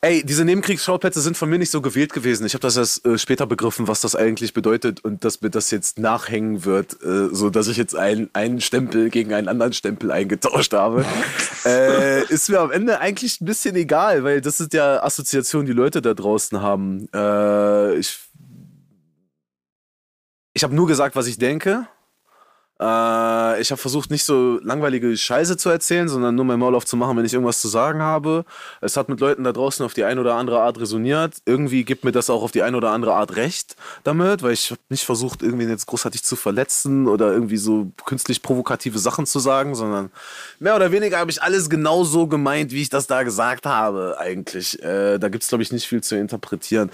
ey, 0.01 0.23
diese 0.23 0.45
Nebenkriegsschauplätze 0.45 1.21
sind 1.21 1.35
von 1.35 1.49
mir 1.49 1.59
nicht 1.59 1.71
so 1.71 1.81
gewählt 1.81 2.13
gewesen. 2.13 2.45
Ich 2.45 2.53
habe 2.53 2.61
das 2.61 2.77
erst 2.77 3.05
äh, 3.05 3.17
später 3.17 3.45
begriffen, 3.45 3.87
was 3.87 4.01
das 4.01 4.15
eigentlich 4.15 4.53
bedeutet 4.53 5.03
und 5.03 5.25
dass 5.25 5.41
mir 5.41 5.49
das 5.49 5.71
jetzt 5.71 5.99
nachhängen 5.99 6.65
wird, 6.65 7.01
äh, 7.03 7.27
so 7.31 7.49
dass 7.49 7.67
ich 7.67 7.77
jetzt 7.77 7.95
ein, 7.95 8.29
einen 8.33 8.61
Stempel 8.61 9.09
gegen 9.09 9.33
einen 9.33 9.47
anderen 9.47 9.73
Stempel 9.73 10.11
eingetauscht 10.11 10.73
habe. 10.73 11.05
äh, 11.65 12.23
ist 12.25 12.49
mir 12.49 12.59
am 12.59 12.71
Ende 12.71 12.99
eigentlich 12.99 13.41
ein 13.41 13.45
bisschen 13.45 13.75
egal, 13.75 14.23
weil 14.23 14.41
das 14.41 14.59
ist 14.59 14.73
ja 14.73 15.03
Assoziation, 15.03 15.65
die 15.65 15.73
Leute 15.73 16.01
da 16.01 16.13
draußen 16.13 16.61
haben. 16.61 17.07
Äh, 17.13 17.95
ich 17.97 18.19
ich 20.53 20.63
habe 20.63 20.75
nur 20.75 20.87
gesagt, 20.87 21.15
was 21.15 21.27
ich 21.27 21.37
denke. 21.37 21.87
Äh, 22.79 23.61
ich 23.61 23.71
habe 23.71 23.81
versucht, 23.81 24.09
nicht 24.09 24.23
so 24.23 24.59
langweilige 24.63 25.15
Scheiße 25.15 25.57
zu 25.57 25.69
erzählen, 25.69 26.07
sondern 26.07 26.35
nur 26.35 26.45
mein 26.45 26.59
Maul 26.59 26.75
aufzumachen, 26.75 27.17
wenn 27.17 27.25
ich 27.25 27.33
irgendwas 27.33 27.59
zu 27.59 27.67
sagen 27.67 28.01
habe. 28.01 28.45
Es 28.79 28.95
hat 28.95 29.09
mit 29.09 29.19
Leuten 29.19 29.43
da 29.43 29.51
draußen 29.51 29.85
auf 29.85 29.93
die 29.93 30.05
eine 30.05 30.21
oder 30.21 30.35
andere 30.35 30.61
Art 30.61 30.79
resoniert. 30.79 31.35
Irgendwie 31.45 31.83
gibt 31.83 32.05
mir 32.05 32.11
das 32.11 32.29
auch 32.29 32.41
auf 32.41 32.51
die 32.51 32.63
eine 32.63 32.77
oder 32.77 32.91
andere 32.91 33.13
Art 33.15 33.35
recht 33.35 33.75
damit, 34.03 34.43
weil 34.43 34.53
ich 34.53 34.71
habe 34.71 34.81
nicht 34.89 35.03
versucht, 35.03 35.41
irgendwie 35.41 35.65
jetzt 35.65 35.87
großartig 35.87 36.23
zu 36.23 36.35
verletzen 36.35 37.07
oder 37.07 37.33
irgendwie 37.33 37.57
so 37.57 37.91
künstlich 38.05 38.41
provokative 38.41 38.99
Sachen 38.99 39.25
zu 39.25 39.39
sagen, 39.39 39.75
sondern 39.75 40.09
mehr 40.59 40.75
oder 40.75 40.91
weniger 40.91 41.19
habe 41.19 41.31
ich 41.31 41.41
alles 41.41 41.69
genau 41.69 42.05
so 42.05 42.27
gemeint, 42.27 42.71
wie 42.71 42.81
ich 42.81 42.89
das 42.89 43.07
da 43.07 43.23
gesagt 43.23 43.65
habe, 43.65 44.15
eigentlich. 44.19 44.81
Äh, 44.81 45.17
da 45.17 45.27
gibt 45.27 45.43
es, 45.43 45.49
glaube 45.49 45.63
ich, 45.63 45.71
nicht 45.73 45.87
viel 45.87 46.01
zu 46.01 46.15
interpretieren. 46.15 46.91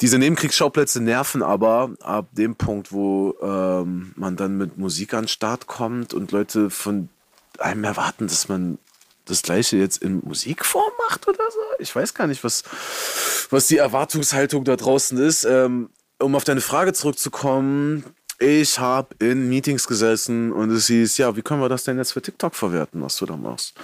Diese 0.00 0.18
Nebenkriegsschauplätze 0.18 1.02
nerven 1.02 1.42
aber 1.42 1.90
ab 2.02 2.28
dem 2.32 2.54
Punkt, 2.54 2.92
wo 2.92 3.34
ähm, 3.42 4.12
man 4.14 4.36
dann 4.36 4.56
mit 4.56 4.78
Musik 4.78 5.07
an 5.14 5.24
den 5.24 5.28
Start 5.28 5.66
kommt 5.66 6.14
und 6.14 6.32
Leute 6.32 6.70
von 6.70 7.08
einem 7.58 7.84
erwarten, 7.84 8.26
dass 8.26 8.48
man 8.48 8.78
das 9.24 9.42
gleiche 9.42 9.76
jetzt 9.76 10.02
in 10.02 10.20
Musikform 10.24 10.92
macht 11.08 11.28
oder 11.28 11.44
so. 11.50 11.58
Ich 11.78 11.94
weiß 11.94 12.14
gar 12.14 12.26
nicht, 12.26 12.44
was, 12.44 12.64
was 13.50 13.66
die 13.66 13.76
Erwartungshaltung 13.76 14.64
da 14.64 14.76
draußen 14.76 15.18
ist. 15.18 15.44
Ähm, 15.44 15.90
um 16.18 16.34
auf 16.34 16.44
deine 16.44 16.60
Frage 16.60 16.92
zurückzukommen, 16.92 18.04
ich 18.38 18.78
habe 18.78 19.14
in 19.18 19.48
Meetings 19.48 19.86
gesessen 19.86 20.52
und 20.52 20.70
es 20.70 20.86
hieß, 20.86 21.18
ja, 21.18 21.36
wie 21.36 21.42
können 21.42 21.60
wir 21.60 21.68
das 21.68 21.84
denn 21.84 21.98
jetzt 21.98 22.12
für 22.12 22.22
TikTok 22.22 22.54
verwerten, 22.54 23.02
was 23.02 23.16
du 23.16 23.26
da 23.26 23.36
machst? 23.36 23.74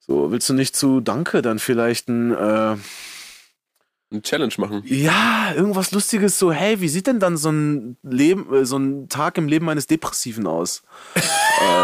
So, 0.00 0.30
willst 0.30 0.48
du 0.48 0.54
nicht 0.54 0.74
zu 0.74 1.00
Danke 1.00 1.42
dann 1.42 1.58
vielleicht 1.58 2.08
ein 2.08 2.32
äh, 2.32 2.76
Eine 4.10 4.22
Challenge 4.22 4.54
machen. 4.56 4.82
ja, 4.86 5.52
irgendwas 5.54 5.90
Lustiges, 5.90 6.38
so, 6.38 6.50
hey, 6.50 6.80
wie 6.80 6.88
sieht 6.88 7.06
denn 7.06 7.20
dann 7.20 7.36
so 7.36 7.50
ein 7.50 7.98
Leben, 8.02 8.50
äh, 8.54 8.64
so 8.64 8.78
ein 8.78 9.10
Tag 9.10 9.36
im 9.36 9.48
Leben 9.48 9.68
eines 9.68 9.86
Depressiven 9.86 10.46
aus? 10.46 10.82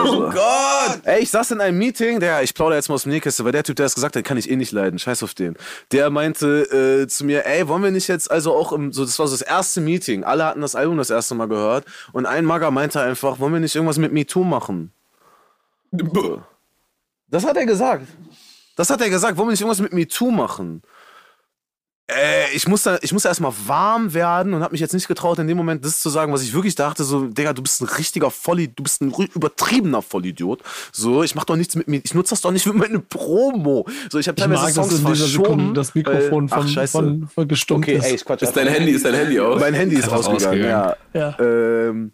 oh 0.07 0.31
Gott! 0.31 1.01
Ey, 1.03 1.23
ich 1.23 1.31
saß 1.31 1.51
in 1.51 1.61
einem 1.61 1.77
Meeting, 1.77 2.21
der, 2.21 2.43
ich 2.43 2.55
plaudere 2.55 2.77
jetzt 2.77 2.89
mal 2.89 2.95
aus 2.95 3.03
dem 3.03 3.13
Nähkästchen, 3.13 3.45
weil 3.45 3.53
der 3.53 3.63
Typ, 3.63 3.77
der 3.77 3.85
das 3.85 3.95
gesagt 3.95 4.17
hat, 4.17 4.25
kann 4.25 4.39
ich 4.39 4.51
eh 4.51 4.57
nicht 4.57 4.73
leiden, 4.73 4.99
scheiß 4.99 5.23
auf 5.23 5.35
den. 5.35 5.55
Der 5.93 6.09
meinte 6.09 7.03
äh, 7.03 7.07
zu 7.09 7.27
mir, 7.27 7.45
ey, 7.45 7.69
wollen 7.69 7.83
wir 7.83 7.91
nicht 7.91 8.09
jetzt 8.09 8.31
also 8.31 8.55
auch 8.55 8.73
im, 8.73 8.91
so, 8.91 9.05
das 9.05 9.19
war 9.19 9.27
so 9.27 9.37
das 9.37 9.43
erste 9.43 9.83
Meeting, 9.83 10.25
alle 10.25 10.47
hatten 10.47 10.63
das 10.63 10.75
Album 10.75 10.97
das 10.97 11.11
erste 11.11 11.35
Mal 11.35 11.49
gehört 11.49 11.85
und 12.13 12.25
ein 12.25 12.47
Mager 12.47 12.71
meinte 12.71 13.03
einfach, 13.03 13.39
wollen 13.39 13.53
wir 13.53 13.61
nicht 13.61 13.75
irgendwas 13.75 13.99
mit 13.99 14.15
MeToo 14.15 14.45
machen? 14.45 14.93
Das 17.29 17.45
hat 17.45 17.59
er 17.59 17.67
gesagt. 17.67 18.07
Das 18.77 18.89
hat 18.89 19.03
er 19.03 19.11
gesagt, 19.11 19.37
wollen 19.37 19.49
wir 19.49 19.53
nicht 19.53 19.61
irgendwas 19.61 19.81
mit 19.81 19.93
MeToo 19.93 20.31
machen? 20.31 20.81
Äh, 22.07 22.55
ich 22.55 22.69
musste, 22.69 22.99
ich 23.01 23.15
musste 23.15 23.29
erstmal 23.29 23.53
warm 23.67 24.13
werden 24.13 24.53
und 24.53 24.63
habe 24.63 24.73
mich 24.73 24.81
jetzt 24.83 24.93
nicht 24.93 25.09
getraut, 25.09 25.39
in 25.39 25.47
dem 25.49 25.57
Moment 25.57 25.83
das 25.87 26.01
zu 26.01 26.11
sagen, 26.11 26.35
was 26.35 26.43
ich 26.43 26.53
wirklich 26.53 26.75
dachte. 26.75 27.03
So, 27.03 27.29
Digga, 27.29 27.55
du 27.55 27.63
bist 27.63 27.81
ein 27.81 27.89
richtiger 27.89 28.31
Vollidiot, 28.31 28.79
du 28.79 28.83
bist 28.83 29.01
ein 29.01 29.11
übertriebener 29.35 30.03
Vollidiot. 30.03 30.61
So, 30.93 31.23
ich 31.23 31.35
mach 31.35 31.45
doch 31.45 31.57
nichts 31.57 31.77
mit 31.77 31.89
mir, 31.89 32.03
ich 32.05 32.13
nutze 32.13 32.31
das 32.31 32.43
doch 32.43 32.51
nicht 32.51 32.65
für 32.65 32.75
meine 32.75 32.99
Promo. 33.01 33.87
So, 34.11 34.19
ich 34.19 34.29
habe 34.29 34.37
Ich 34.39 34.45
teilweise 34.45 34.63
mag, 34.65 34.75
dass 34.75 34.75
Songs 34.75 34.97
dieser 34.97 35.09
verschoben. 35.17 35.73
Das 35.73 35.95
Mikrofon 35.95 36.51
weil- 36.51 36.59
ach, 36.59 36.63
von, 36.65 36.69
scheiße. 36.69 36.93
von, 36.93 37.29
von 37.35 37.49
gestummt 37.49 37.85
Okay, 37.85 37.97
ist. 37.97 38.05
ey, 38.05 38.15
ich 38.17 38.25
quatsch 38.25 38.43
Ist 38.43 38.53
dein 38.55 38.69
Handy, 38.69 38.91
ist 38.93 39.05
dein 39.07 39.15
Handy 39.15 39.41
aus? 39.41 39.59
Mein 39.61 39.73
Handy 39.73 39.97
ist 39.97 40.05
Einfach 40.05 40.27
ausgegangen, 40.29 40.63
ja. 40.63 40.97
Ja. 41.15 41.39
Ähm, 41.41 42.13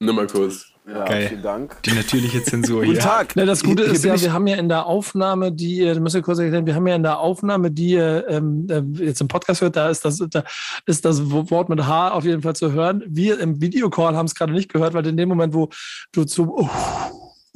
Nimm 0.00 0.16
mal 0.16 0.26
kurz. 0.26 0.69
Ja, 0.88 1.04
Geil. 1.04 1.28
vielen 1.28 1.42
Dank. 1.42 1.82
Die 1.84 1.92
natürliche 1.92 2.42
Zensur 2.42 2.80
Guten 2.84 2.92
hier. 2.92 3.00
Tag. 3.00 3.36
Ne, 3.36 3.46
das 3.46 3.62
Gute 3.62 3.82
Hier- 3.82 3.90
hier 3.90 3.92
ist 3.94 4.04
ja, 4.04 4.14
ich- 4.14 4.22
wir 4.22 4.32
haben 4.32 4.46
ja 4.46 4.56
in 4.56 4.68
der 4.68 4.86
Aufnahme, 4.86 5.52
die 5.52 5.76
ihr, 5.78 6.00
müsst 6.00 6.16
ihr 6.16 6.22
kurz 6.22 6.38
erklären, 6.38 6.66
wir 6.66 6.74
haben 6.74 6.86
ja 6.86 6.94
in 6.96 7.02
der 7.02 7.18
Aufnahme, 7.18 7.70
die 7.70 7.90
ihr 7.90 8.26
ähm, 8.28 8.66
äh, 8.68 9.04
jetzt 9.04 9.20
im 9.20 9.28
Podcast 9.28 9.60
hört, 9.60 9.76
da 9.76 9.88
ist 9.90 10.04
das, 10.04 10.18
da 10.30 10.42
ist 10.86 11.04
das 11.04 11.30
Wort 11.30 11.68
mit 11.68 11.86
H 11.86 12.10
auf 12.12 12.24
jeden 12.24 12.42
Fall 12.42 12.56
zu 12.56 12.72
hören. 12.72 13.02
Wir 13.06 13.38
im 13.40 13.60
Videocall 13.60 14.16
haben 14.16 14.26
es 14.26 14.34
gerade 14.34 14.52
nicht 14.52 14.72
gehört, 14.72 14.94
weil 14.94 15.06
in 15.06 15.16
dem 15.16 15.28
Moment, 15.28 15.54
wo 15.54 15.68
du 16.12 16.24
zu 16.24 16.44
uh, 16.56 16.68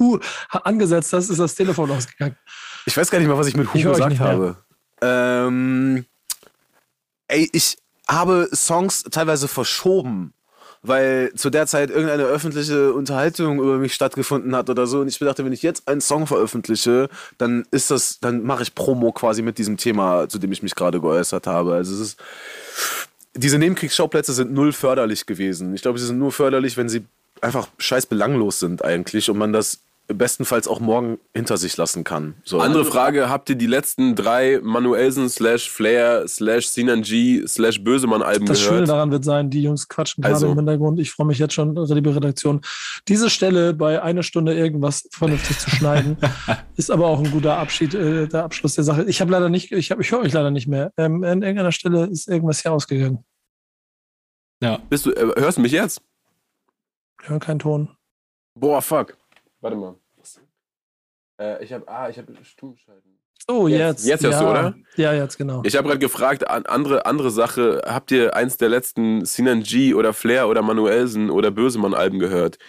uh, 0.01 0.19
angesetzt 0.51 1.11
hast, 1.13 1.29
ist 1.29 1.39
das 1.39 1.55
Telefon 1.55 1.89
ausgegangen. 1.91 2.37
Ich 2.85 2.95
weiß 2.95 3.09
gar 3.09 3.17
nicht 3.19 3.27
mehr, 3.27 3.37
was 3.37 3.47
ich 3.47 3.57
mit 3.57 3.73
Hu 3.73 3.77
Ich 3.77 3.83
gesagt 3.83 4.19
habe. 4.19 4.57
Ähm, 5.01 6.05
ey, 7.27 7.49
ich 7.51 7.77
habe 8.07 8.47
Songs 8.53 9.01
teilweise 9.03 9.47
verschoben, 9.47 10.34
weil 10.87 11.31
zu 11.35 11.49
der 11.49 11.67
Zeit 11.67 11.89
irgendeine 11.89 12.23
öffentliche 12.23 12.93
Unterhaltung 12.93 13.59
über 13.59 13.77
mich 13.77 13.93
stattgefunden 13.93 14.55
hat 14.55 14.69
oder 14.69 14.87
so. 14.87 14.99
Und 14.99 15.07
ich 15.07 15.17
dachte, 15.19 15.45
wenn 15.45 15.53
ich 15.53 15.61
jetzt 15.61 15.87
einen 15.87 16.01
Song 16.01 16.27
veröffentliche, 16.27 17.09
dann 17.37 17.65
ist 17.71 17.91
das, 17.91 18.19
dann 18.19 18.43
mache 18.43 18.63
ich 18.63 18.75
Promo 18.75 19.11
quasi 19.11 19.41
mit 19.41 19.57
diesem 19.57 19.77
Thema, 19.77 20.27
zu 20.29 20.39
dem 20.39 20.51
ich 20.51 20.63
mich 20.63 20.75
gerade 20.75 20.99
geäußert 21.01 21.47
habe. 21.47 21.73
Also 21.73 21.93
es 21.93 21.99
ist, 21.99 22.19
diese 23.33 23.57
Nebenkriegsschauplätze 23.57 24.33
sind 24.33 24.53
null 24.53 24.71
förderlich 24.73 25.25
gewesen. 25.25 25.73
Ich 25.73 25.81
glaube, 25.81 25.99
sie 25.99 26.05
sind 26.05 26.19
nur 26.19 26.31
förderlich, 26.31 26.77
wenn 26.77 26.89
sie 26.89 27.05
einfach 27.41 27.67
scheiß 27.77 28.05
belanglos 28.05 28.59
sind 28.59 28.83
eigentlich 28.83 29.29
und 29.29 29.37
man 29.37 29.53
das 29.53 29.79
bestenfalls 30.07 30.67
auch 30.67 30.79
morgen 30.79 31.17
hinter 31.33 31.57
sich 31.57 31.75
lassen 31.77 32.03
kann. 32.03 32.35
So. 32.43 32.59
Andere 32.59 32.85
Frage, 32.85 33.27
habt 33.29 33.49
ihr 33.49 33.55
die 33.55 33.65
letzten 33.65 34.15
drei 34.15 34.59
Manuelsen 34.61 35.29
slash 35.29 35.69
Flair 35.69 36.27
slash 36.27 36.67
Sinan 36.67 37.01
G 37.01 37.45
slash 37.47 37.83
Bösemann 37.83 38.21
Alben 38.21 38.45
Das 38.45 38.59
Schöne 38.59 38.73
gehört? 38.73 38.89
daran 38.89 39.11
wird 39.11 39.23
sein, 39.23 39.49
die 39.49 39.63
Jungs 39.63 39.87
quatschen 39.89 40.21
gerade 40.21 40.35
Also. 40.35 40.51
im 40.51 40.57
Hintergrund. 40.57 40.99
Ich 40.99 41.11
freue 41.11 41.25
mich 41.27 41.39
jetzt 41.39 41.53
schon, 41.53 41.75
liebe 41.75 42.15
Redaktion, 42.15 42.61
diese 43.07 43.29
Stelle 43.29 43.73
bei 43.73 44.01
einer 44.01 44.21
Stunde 44.23 44.53
irgendwas 44.53 45.07
vernünftig 45.11 45.57
zu 45.57 45.69
schneiden, 45.71 46.17
ist 46.77 46.91
aber 46.91 47.07
auch 47.07 47.19
ein 47.19 47.31
guter 47.31 47.57
Abschied, 47.57 47.93
äh, 47.95 48.27
der 48.27 48.43
Abschluss 48.43 48.75
der 48.75 48.83
Sache. 48.83 49.05
Ich 49.05 49.21
habe 49.21 49.31
leider 49.31 49.49
nicht, 49.49 49.71
ich, 49.71 49.89
hab, 49.91 49.99
ich 49.99 50.11
höre 50.11 50.19
euch 50.19 50.33
leider 50.33 50.51
nicht 50.51 50.67
mehr. 50.67 50.91
Ähm, 50.97 51.23
an 51.23 51.41
irgendeiner 51.41 51.71
Stelle 51.71 52.05
ist 52.05 52.27
irgendwas 52.27 52.61
hier 52.61 52.71
ausgegangen. 52.73 53.25
Ja. 54.61 54.79
Bist 54.89 55.05
du, 55.05 55.11
äh, 55.11 55.33
hörst 55.41 55.57
du 55.57 55.61
mich 55.61 55.71
jetzt? 55.71 56.01
Ich 57.23 57.29
höre 57.29 57.39
keinen 57.39 57.59
Ton. 57.59 57.89
Boah, 58.57 58.81
fuck. 58.81 59.17
Warte 59.65 59.77
mal. 59.77 59.95
Äh, 61.41 61.63
ich 61.63 61.73
habe, 61.73 61.87
ah, 61.87 62.07
ich 62.07 62.19
habe 62.19 62.31
Stummschalten. 62.43 63.17
So, 63.49 63.67
Jetzt- 63.67 64.05
jetzt. 64.05 64.05
jetzt 64.05 64.23
hörst 64.23 64.39
ja, 64.39 64.43
du, 64.43 64.49
oder? 64.51 64.75
Ja, 64.95 65.13
jetzt 65.13 65.37
genau. 65.39 65.63
Ich 65.65 65.75
habe 65.75 65.87
gerade 65.87 65.99
gefragt, 65.99 66.47
an, 66.47 66.67
andere, 66.67 67.07
andere 67.07 67.31
Sache, 67.31 67.81
habt 67.83 68.11
ihr 68.11 68.35
eins 68.35 68.57
der 68.57 68.69
letzten 68.69 69.25
Sinan 69.25 69.63
G 69.63 69.95
oder 69.95 70.13
Flair 70.13 70.47
oder 70.49 70.61
Manuelsen 70.61 71.31
oder 71.31 71.49
Bösemann 71.49 71.95
Alben 71.95 72.19
gehört? 72.19 72.59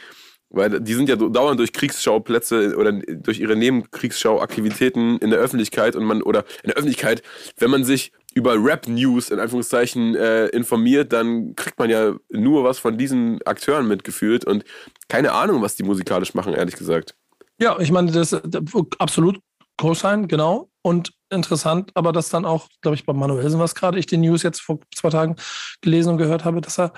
Weil 0.49 0.81
die 0.81 0.95
sind 0.95 1.11
ja 1.11 1.17
dauernd 1.17 1.61
durch 1.61 1.75
Kriegsschauplätze 1.75 2.75
oder 2.77 2.93
durch 2.93 3.41
ihre 3.41 3.57
Nebenkriegssschauaktivitäten 3.57 5.19
in 5.19 5.29
der 5.29 5.39
Öffentlichkeit 5.39 5.97
und 5.97 6.05
man, 6.05 6.23
oder 6.23 6.45
in 6.63 6.69
der 6.69 6.77
Öffentlichkeit, 6.77 7.23
wenn 7.59 7.71
man 7.71 7.85
sich 7.85 8.11
über 8.37 8.63
Rap-News 8.63 9.31
in 9.31 9.41
Anführungszeichen 9.41 10.15
äh, 10.15 10.49
informiert, 10.49 11.11
dann 11.15 11.57
kriegt 11.57 11.79
man 11.79 11.89
ja 11.89 12.15
nur 12.29 12.65
was 12.65 12.79
von 12.79 12.99
diesen 12.99 13.41
Akteuren 13.47 13.89
mitgefühlt 13.89 14.45
und 14.45 14.63
keine 15.09 15.33
Ahnung, 15.33 15.63
was 15.63 15.75
die 15.75 15.85
musikalisch 15.85 16.35
machen, 16.35 16.53
ehrlich 16.53 16.77
gesagt. 16.77 17.15
Ja, 17.59 17.79
ich 17.81 17.91
meine, 17.91 18.13
das, 18.13 18.31
das 18.31 18.63
absolut 18.99 19.41
Co-Sign, 19.79 20.29
genau. 20.29 20.69
Und 20.83 21.15
interessant, 21.31 21.93
aber 21.95 22.13
das 22.13 22.29
dann 22.29 22.45
auch, 22.45 22.69
glaube 22.83 22.95
ich, 22.95 23.07
bei 23.07 23.15
Manuelsen, 23.15 23.59
was 23.59 23.75
gerade 23.75 23.99
ich 23.99 24.05
die 24.05 24.19
News 24.19 24.43
jetzt 24.43 24.61
vor 24.61 24.81
zwei 24.95 25.09
Tagen 25.09 25.37
gelesen 25.81 26.11
und 26.11 26.19
gehört 26.19 26.45
habe, 26.45 26.61
dass 26.61 26.79
er, 26.79 26.93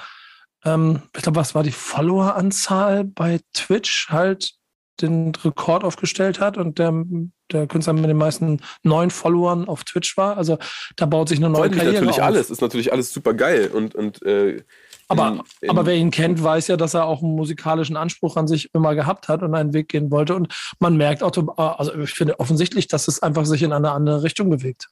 ähm, 0.65 1.03
ich 1.15 1.23
glaube, 1.23 1.37
was 1.37 1.55
war 1.55 1.63
die 1.63 1.71
Followeranzahl 1.71 3.05
bei 3.05 3.39
Twitch 3.55 4.09
halt 4.11 4.55
den 5.01 5.33
Rekord 5.37 5.85
aufgestellt 5.85 6.41
hat 6.41 6.59
und 6.59 6.81
der, 6.81 6.93
der 7.53 7.67
Künstler 7.67 7.93
mit 7.93 8.05
den 8.05 8.17
meisten 8.17 8.61
neuen 8.83 9.11
Followern 9.11 9.69
auf 9.69 9.85
Twitch 9.85 10.17
war. 10.17 10.37
Also 10.37 10.59
da 10.97 11.07
baut 11.07 11.29
sich 11.29 11.39
eine 11.39 11.49
neue 11.51 11.63
Freut 11.63 11.71
mich 11.73 11.81
Karriere 11.81 12.05
natürlich 12.05 12.21
auf. 12.21 12.27
alles, 12.27 12.51
ist 12.51 12.61
natürlich 12.61 12.93
alles 12.93 13.13
super 13.13 13.35
geil 13.35 13.71
und, 13.73 13.95
und 13.95 14.23
äh, 14.23 14.63
Aber, 15.09 15.45
in- 15.61 15.71
aber 15.71 15.87
wer 15.87 15.95
ihn 15.97 16.11
kennt, 16.11 16.43
weiß 16.43 16.69
ja, 16.69 16.77
dass 16.77 16.95
er 16.95 17.07
auch 17.07 17.23
einen 17.23 17.35
musikalischen 17.35 17.97
Anspruch 17.97 18.37
an 18.37 18.47
sich 18.49 18.75
immer 18.75 18.95
gehabt 18.95 19.29
hat 19.29 19.43
und 19.43 19.55
einen 19.55 19.73
Weg 19.73 19.89
gehen 19.89 20.11
wollte. 20.11 20.35
Und 20.35 20.55
man 20.79 20.97
merkt 20.97 21.23
auch, 21.23 21.33
also 21.59 21.95
ich 21.95 22.11
finde 22.11 22.39
offensichtlich, 22.41 22.89
dass 22.89 23.09
es 23.09 23.23
einfach 23.23 23.47
sich 23.47 23.63
in 23.63 23.73
eine 23.73 23.91
andere 23.93 24.23
Richtung 24.23 24.51
bewegt. 24.51 24.89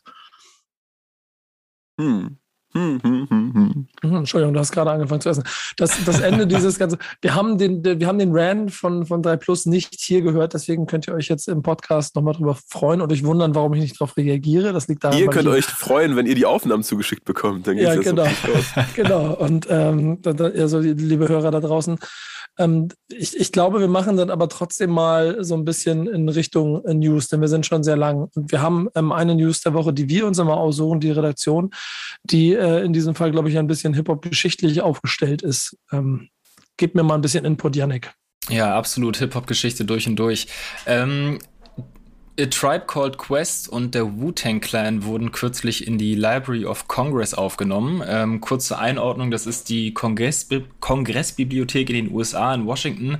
Hm. 2.00 2.38
Hm, 2.76 3.00
hm, 3.02 3.86
hm, 4.02 4.14
Entschuldigung, 4.16 4.52
du 4.52 4.60
hast 4.60 4.70
gerade 4.70 4.90
angefangen 4.90 5.22
zu 5.22 5.30
essen. 5.30 5.44
Das, 5.78 5.96
das 6.04 6.20
Ende 6.20 6.46
dieses 6.46 6.78
ganzen, 6.78 6.98
wir 7.22 7.34
haben 7.34 7.56
den, 7.56 7.82
wir 7.82 8.06
haben 8.06 8.18
den 8.18 8.36
Rand 8.36 8.70
von, 8.70 9.06
von 9.06 9.22
3 9.22 9.36
Plus 9.38 9.64
nicht 9.64 9.94
hier 9.98 10.20
gehört, 10.20 10.52
deswegen 10.52 10.86
könnt 10.86 11.08
ihr 11.08 11.14
euch 11.14 11.28
jetzt 11.28 11.48
im 11.48 11.62
Podcast 11.62 12.14
nochmal 12.16 12.34
drüber 12.34 12.56
freuen 12.68 13.00
und 13.00 13.10
euch 13.10 13.24
wundern, 13.24 13.54
warum 13.54 13.72
ich 13.74 13.80
nicht 13.80 13.98
darauf 13.98 14.16
reagiere. 14.18 14.74
Das 14.74 14.88
liegt 14.88 15.04
daran, 15.04 15.18
Ihr 15.18 15.28
könnt 15.28 15.48
euch 15.48 15.64
freuen, 15.64 16.16
wenn 16.16 16.26
ihr 16.26 16.34
die 16.34 16.46
Aufnahmen 16.46 16.82
zugeschickt 16.82 17.24
bekommt. 17.24 17.66
Dann 17.66 17.76
geht's 17.76 17.94
Ja, 17.94 18.00
genau. 18.00 18.24
los. 18.24 18.64
genau. 18.94 19.34
Und 19.34 19.66
ähm, 19.70 20.18
also 20.24 20.80
liebe 20.80 21.28
Hörer 21.28 21.50
da 21.50 21.60
draußen, 21.60 21.98
ähm, 22.58 22.88
ich, 23.08 23.38
ich 23.38 23.52
glaube, 23.52 23.80
wir 23.80 23.88
machen 23.88 24.16
dann 24.16 24.30
aber 24.30 24.48
trotzdem 24.48 24.90
mal 24.90 25.44
so 25.44 25.54
ein 25.54 25.64
bisschen 25.64 26.06
in 26.06 26.28
Richtung 26.28 26.84
äh, 26.84 26.94
News, 26.94 27.28
denn 27.28 27.40
wir 27.40 27.48
sind 27.48 27.66
schon 27.66 27.84
sehr 27.84 27.96
lang. 27.96 28.28
Und 28.34 28.50
wir 28.50 28.62
haben 28.62 28.88
ähm, 28.94 29.12
eine 29.12 29.34
News 29.34 29.60
der 29.60 29.74
Woche, 29.74 29.92
die 29.92 30.08
wir 30.08 30.26
uns 30.26 30.38
immer 30.38 30.56
aussuchen, 30.56 31.00
die 31.00 31.10
Redaktion, 31.10 31.70
die 32.24 32.52
äh, 32.66 32.84
in 32.84 32.92
diesem 32.92 33.14
Fall, 33.14 33.30
glaube 33.30 33.48
ich, 33.48 33.58
ein 33.58 33.68
bisschen 33.68 33.94
Hip-Hop-geschichtlich 33.94 34.82
aufgestellt 34.82 35.42
ist. 35.42 35.78
Ähm, 35.92 36.28
gib 36.76 36.94
mir 36.94 37.04
mal 37.04 37.14
ein 37.14 37.20
bisschen 37.20 37.44
Input, 37.44 37.76
Yannick. 37.76 38.12
Ja, 38.48 38.76
absolut 38.76 39.16
Hip-Hop-Geschichte 39.18 39.84
durch 39.84 40.08
und 40.08 40.16
durch. 40.16 40.48
Ähm, 40.86 41.38
A 42.38 42.46
Tribe 42.46 42.84
Called 42.86 43.16
Quest 43.16 43.68
und 43.68 43.94
der 43.94 44.18
Wu-Tang 44.20 44.60
Clan 44.60 45.04
wurden 45.04 45.32
kürzlich 45.32 45.86
in 45.86 45.96
die 45.96 46.14
Library 46.14 46.66
of 46.66 46.86
Congress 46.86 47.32
aufgenommen. 47.32 48.02
Ähm, 48.06 48.42
kurze 48.42 48.78
Einordnung, 48.78 49.30
das 49.30 49.46
ist 49.46 49.70
die 49.70 49.94
Kongress 49.94 50.46
Kongressbibliothek 50.80 51.88
in 51.88 51.94
den 51.94 52.14
USA 52.14 52.52
in 52.54 52.66
Washington. 52.66 53.18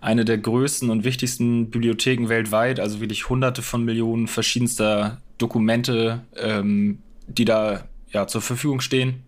Eine 0.00 0.24
der 0.24 0.38
größten 0.38 0.88
und 0.88 1.04
wichtigsten 1.04 1.70
Bibliotheken 1.70 2.28
weltweit, 2.30 2.80
also 2.80 3.00
wirklich 3.00 3.28
hunderte 3.28 3.60
von 3.60 3.84
Millionen 3.84 4.28
verschiedenster 4.28 5.20
Dokumente, 5.36 6.22
ähm, 6.36 7.00
die 7.26 7.44
da 7.44 7.84
ja, 8.14 8.26
zur 8.26 8.40
Verfügung 8.40 8.80
stehen. 8.80 9.22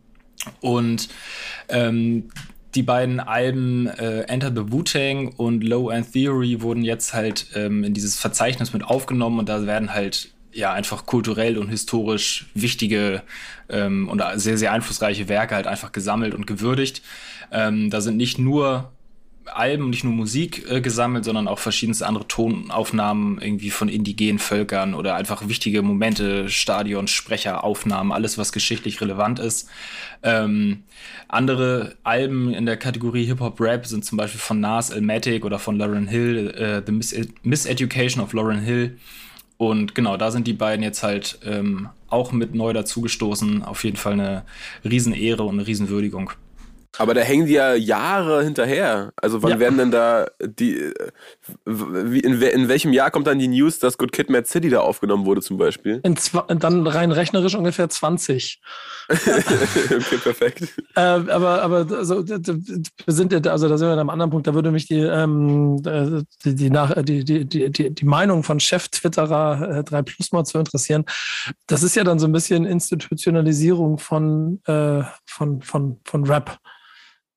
Und 0.60 1.08
ähm, 1.68 2.30
die 2.74 2.82
beiden 2.82 3.20
Alben 3.20 3.86
äh, 3.86 4.22
Enter 4.22 4.50
the 4.50 4.70
Wu-Tang 4.70 5.28
und 5.36 5.64
Low 5.64 5.90
End 5.90 6.12
Theory 6.12 6.60
wurden 6.60 6.84
jetzt 6.84 7.14
halt 7.14 7.46
ähm, 7.54 7.84
in 7.84 7.94
dieses 7.94 8.18
Verzeichnis 8.18 8.72
mit 8.72 8.84
aufgenommen 8.84 9.38
und 9.38 9.48
da 9.48 9.66
werden 9.66 9.92
halt 9.92 10.30
ja 10.52 10.72
einfach 10.72 11.06
kulturell 11.06 11.58
und 11.58 11.68
historisch 11.68 12.46
wichtige 12.54 13.22
ähm, 13.68 14.08
und 14.08 14.22
sehr, 14.36 14.58
sehr 14.58 14.72
einflussreiche 14.72 15.28
Werke 15.28 15.54
halt 15.54 15.66
einfach 15.66 15.92
gesammelt 15.92 16.34
und 16.34 16.46
gewürdigt. 16.46 17.02
Ähm, 17.50 17.90
da 17.90 18.00
sind 18.00 18.16
nicht 18.16 18.38
nur 18.38 18.92
Alben, 19.52 19.90
nicht 19.90 20.04
nur 20.04 20.12
Musik 20.12 20.70
äh, 20.70 20.80
gesammelt, 20.80 21.24
sondern 21.24 21.48
auch 21.48 21.58
verschiedenste 21.58 22.06
andere 22.06 22.26
Tonaufnahmen 22.26 23.40
irgendwie 23.40 23.70
von 23.70 23.88
indigenen 23.88 24.38
Völkern 24.38 24.94
oder 24.94 25.14
einfach 25.14 25.48
wichtige 25.48 25.82
Momente, 25.82 26.48
Stadion, 26.48 27.06
Sprecher, 27.08 27.64
Aufnahmen, 27.64 28.12
alles, 28.12 28.38
was 28.38 28.52
geschichtlich 28.52 29.00
relevant 29.00 29.38
ist. 29.38 29.68
Ähm, 30.22 30.84
andere 31.28 31.96
Alben 32.02 32.52
in 32.52 32.66
der 32.66 32.76
Kategorie 32.76 33.24
Hip-Hop-Rap 33.24 33.86
sind 33.86 34.04
zum 34.04 34.18
Beispiel 34.18 34.40
von 34.40 34.60
Nas 34.60 34.90
Elmatic 34.90 35.44
oder 35.44 35.58
von 35.58 35.76
Lauren 35.76 36.08
Hill, 36.08 36.50
äh, 36.50 36.82
The 36.84 36.92
Mis 36.92 37.14
Miseducation 37.42 38.22
of 38.22 38.32
Lauren 38.32 38.60
Hill. 38.60 38.98
Und 39.58 39.94
genau, 39.94 40.16
da 40.16 40.30
sind 40.30 40.46
die 40.46 40.52
beiden 40.52 40.82
jetzt 40.82 41.02
halt 41.02 41.38
ähm, 41.44 41.88
auch 42.08 42.32
mit 42.32 42.54
neu 42.54 42.72
dazugestoßen. 42.72 43.62
Auf 43.62 43.84
jeden 43.84 43.96
Fall 43.96 44.14
eine 44.14 44.44
Riesenehre 44.84 45.42
und 45.44 45.58
eine 45.58 45.66
Riesenwürdigung. 45.66 46.32
Aber 46.98 47.14
da 47.14 47.20
hängen 47.20 47.46
die 47.46 47.54
ja 47.54 47.74
Jahre 47.74 48.42
hinterher. 48.42 49.12
Also 49.16 49.42
wann 49.42 49.52
Ja. 49.52 49.58
werden 49.58 49.78
denn 49.78 49.90
da 49.90 50.26
die, 50.42 50.76
äh, 50.76 50.92
in, 51.66 52.40
in 52.40 52.68
welchem 52.68 52.92
Jahr 52.92 53.10
kommt 53.10 53.26
dann 53.26 53.38
die 53.38 53.48
News, 53.48 53.78
dass 53.78 53.98
Good 53.98 54.12
Kid, 54.12 54.30
Mad 54.30 54.46
City 54.46 54.70
da 54.70 54.80
aufgenommen 54.80 55.26
wurde 55.26 55.40
zum 55.42 55.56
Beispiel? 55.58 56.00
Dann 56.02 56.86
rein 56.86 57.12
rechnerisch 57.12 57.54
ungefähr 57.54 57.88
20. 57.88 58.60
okay, 59.08 60.16
perfekt. 60.22 60.62
Äh, 60.94 61.00
aber 61.00 61.62
aber 61.62 61.86
also, 61.96 62.26
wir 62.26 62.40
sind 63.06 63.46
also 63.46 63.68
da 63.68 63.78
sind 63.78 63.88
wir 63.88 63.92
an 63.92 63.98
einem 64.00 64.10
anderen 64.10 64.30
Punkt, 64.30 64.46
da 64.46 64.54
würde 64.54 64.70
mich 64.70 64.86
die, 64.88 64.98
ähm, 65.00 65.80
äh, 65.86 66.22
die, 66.44 66.54
die, 66.54 66.70
nach, 66.70 66.94
die, 67.02 67.24
die, 67.24 67.44
die, 67.44 67.70
die, 67.70 67.94
die 67.94 68.04
Meinung 68.04 68.42
von 68.42 68.58
Chef-Twitterer 68.58 69.78
äh, 69.78 69.84
3 69.84 70.02
Plus 70.02 70.32
mal 70.32 70.44
zu 70.44 70.58
interessieren. 70.58 71.04
Das 71.66 71.82
ist 71.82 71.94
ja 71.96 72.04
dann 72.04 72.18
so 72.18 72.26
ein 72.26 72.32
bisschen 72.32 72.64
Institutionalisierung 72.64 73.98
von, 73.98 74.60
äh, 74.66 75.02
von, 75.26 75.62
von, 75.62 76.00
von 76.04 76.24
Rap, 76.24 76.58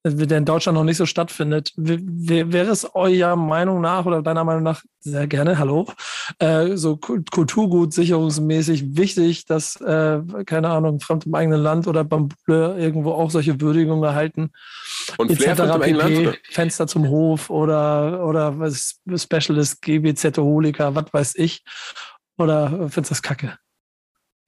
der 0.05 0.37
in 0.37 0.45
Deutschland 0.45 0.77
noch 0.77 0.85
nicht 0.85 0.97
so 0.97 1.05
stattfindet. 1.05 1.73
Wäre 1.75 2.71
es 2.71 2.95
eurer 2.95 3.35
Meinung 3.35 3.81
nach 3.81 4.05
oder 4.05 4.21
deiner 4.21 4.43
Meinung 4.45 4.63
nach 4.63 4.81
sehr 5.01 5.27
gerne, 5.27 5.57
hallo, 5.59 5.87
äh, 6.39 6.75
so 6.77 6.95
Kult- 6.95 7.31
Kulturgut 7.31 7.93
sicherungsmäßig 7.93 8.97
wichtig, 8.97 9.45
dass, 9.45 9.75
äh, 9.81 10.21
keine 10.45 10.69
Ahnung, 10.69 10.99
fremd 10.99 11.25
im 11.25 11.35
eigenen 11.35 11.61
Land 11.61 11.87
oder 11.87 12.03
Bambule 12.03 12.77
irgendwo 12.77 13.11
auch 13.11 13.29
solche 13.29 13.59
Würdigungen 13.59 14.03
erhalten, 14.03 14.51
Und 15.17 15.31
etc. 15.31 15.59
Land? 15.91 16.39
Fenster 16.49 16.87
zum 16.87 17.09
Hof 17.09 17.49
oder, 17.49 18.25
oder 18.25 18.57
was 18.59 19.01
Specialist, 19.15 19.81
GBZ 19.81 20.37
Holika, 20.37 20.95
was 20.95 21.05
weiß 21.11 21.35
ich. 21.35 21.63
Oder 22.37 22.69
findest 22.89 22.97
du 22.97 23.01
das 23.01 23.21
kacke? 23.21 23.57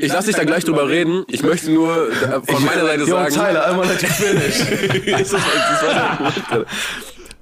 Ich 0.01 0.11
lasse 0.11 0.27
dich 0.27 0.35
da 0.35 0.43
gleich 0.43 0.63
drüber 0.65 0.89
reden. 0.89 1.23
Ich 1.27 1.43
möchte 1.43 1.71
nur 1.71 2.09
äh, 2.11 2.41
von 2.51 2.65
meiner 2.65 2.85
Seite 2.85 3.05
sagen. 3.05 3.33
Tyler, 3.33 3.65
einmal 3.67 3.87
let 3.87 4.01
you 4.01 4.07
finish. 4.09 4.65
Der 5.05 5.23
Grund. 5.23 6.67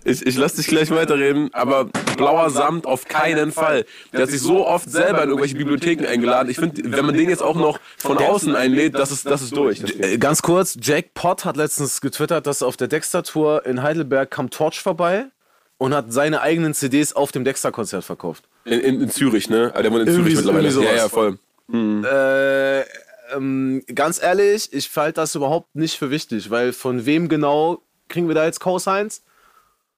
Ich, 0.06 0.26
ich 0.26 0.38
lasse 0.38 0.58
dich 0.58 0.68
gleich 0.68 0.90
weiterreden, 0.92 1.50
aber 1.54 1.86
blauer 2.16 2.50
Samt 2.50 2.86
auf 2.86 3.06
keinen 3.08 3.52
Fall. 3.52 3.86
Der 4.14 4.22
hat 4.24 4.30
sich 4.30 4.40
so 4.42 4.66
oft 4.66 4.90
selber 4.90 5.24
in 5.24 5.30
irgendwelche 5.30 5.56
Bibliotheken 5.56 6.06
eingeladen. 6.08 6.50
Ich 6.50 6.58
finde, 6.58 6.82
wenn 6.86 7.06
man 7.06 7.16
den 7.16 7.30
jetzt 7.30 7.44
auch 7.44 7.56
noch 7.56 7.80
von 7.98 8.18
außen 8.18 8.56
einlädt, 8.56 8.96
das 8.96 9.12
ist, 9.12 9.26
das 9.26 9.42
ist 9.42 9.56
durch. 9.56 9.82
Äh, 10.00 10.18
Ganz 10.18 10.42
kurz, 10.42 10.78
Jack 10.82 11.14
Pott 11.14 11.44
hat 11.46 11.58
letztens 11.58 12.00
getwittert, 12.02 12.48
dass 12.48 12.64
auf 12.64 12.78
der 12.78 12.88
Dexter-Tour 12.88 13.66
in 13.66 13.84
Heidelberg 13.84 14.32
kam 14.32 14.50
Torch 14.50 14.80
vorbei 14.82 15.26
und 15.78 15.94
hat 15.94 16.12
seine 16.14 16.42
eigenen 16.42 16.74
CDs 16.74 17.14
auf 17.14 17.32
dem 17.34 17.44
Dexter-Konzert 17.44 18.06
verkauft. 18.06 18.46
In, 18.64 18.80
in, 18.80 19.02
in 19.02 19.10
Zürich, 19.10 19.50
ne? 19.50 19.72
Ah, 19.76 19.82
Der 19.82 19.92
wohnt 19.92 20.08
in 20.08 20.14
Zürich 20.16 20.36
mittlerweile. 20.36 20.70
Ja, 20.70 20.96
ja, 20.96 21.10
voll. 21.10 21.38
Äh, 21.74 22.82
ähm, 23.36 23.84
ganz 23.94 24.22
ehrlich, 24.22 24.74
ich 24.74 24.90
halte 24.96 25.22
das 25.22 25.36
überhaupt 25.36 25.76
nicht 25.76 25.98
für 25.98 26.10
wichtig, 26.10 26.50
weil 26.50 26.74
von 26.74 27.06
wem 27.06 27.30
genau 27.30 27.82
kriegen 28.08 28.28
wir 28.28 28.36
da 28.36 28.46
jetzt 28.46 28.60
Cosigns? 28.60 29.22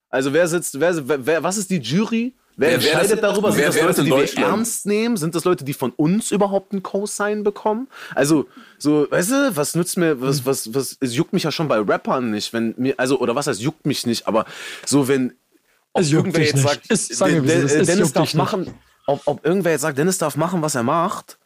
Also 0.10 0.34
wer 0.34 0.48
sitzt, 0.48 0.80
wer, 0.80 1.08
wer, 1.08 1.26
wer 1.26 1.44
was 1.44 1.58
ist 1.58 1.70
die 1.70 1.78
Jury? 1.80 2.34
Wer, 2.58 2.72
Wer- 2.72 2.82
wer 2.84 2.92
entscheidet 2.92 3.24
das- 3.24 3.32
darüber? 3.32 3.52
Sind 3.54 3.62
wer- 3.62 3.68
das 3.68 3.82
Leute, 3.98 4.04
die 4.04 4.10
wir 4.12 4.38
ernst 4.44 4.86
nehmen? 4.86 5.16
Sind 5.16 5.34
das 5.34 5.46
Leute, 5.46 5.64
die 5.64 5.74
von 5.74 5.92
uns 5.92 6.32
überhaupt 6.32 6.74
einen 6.74 6.84
Cosign 6.84 7.44
bekommen? 7.46 7.88
Also, 8.14 8.46
so, 8.78 9.08
weißt 9.10 9.32
du, 9.32 9.56
was 9.56 9.74
nützt 9.76 9.98
mir, 9.98 10.20
was, 10.20 10.46
was, 10.46 10.74
was, 10.74 10.98
es 11.00 11.16
juckt 11.16 11.32
mich 11.32 11.44
ja 11.44 11.52
schon 11.52 11.70
bei 11.70 11.78
Rappern 11.80 12.30
nicht, 12.32 12.52
wenn 12.52 12.74
mir, 12.78 12.96
also, 12.98 13.20
oder 13.20 13.34
was 13.36 13.48
heißt 13.48 13.62
juckt 13.62 13.86
mich 13.86 14.06
nicht, 14.06 14.28
aber 14.28 14.44
so, 14.86 15.08
wenn, 15.08 15.34
ob 15.94 16.02
Es 16.02 16.12
irgendwer 16.12 16.42
jetzt 16.42 16.56
nicht. 16.56 16.68
sagt, 16.68 16.82
Es- 16.90 17.10
Es 17.10 17.88
Dennis 17.88 18.12
darf 18.12 18.34
machen, 18.34 18.74
ob, 19.08 19.22
ob 19.26 19.46
irgendwer 19.46 19.72
jetzt 19.72 19.82
sagt, 19.82 19.98
Dennis 19.98 20.18
darf 20.18 20.36
machen, 20.36 20.62
was 20.62 20.76
er 20.76 20.84
macht, 20.84 21.38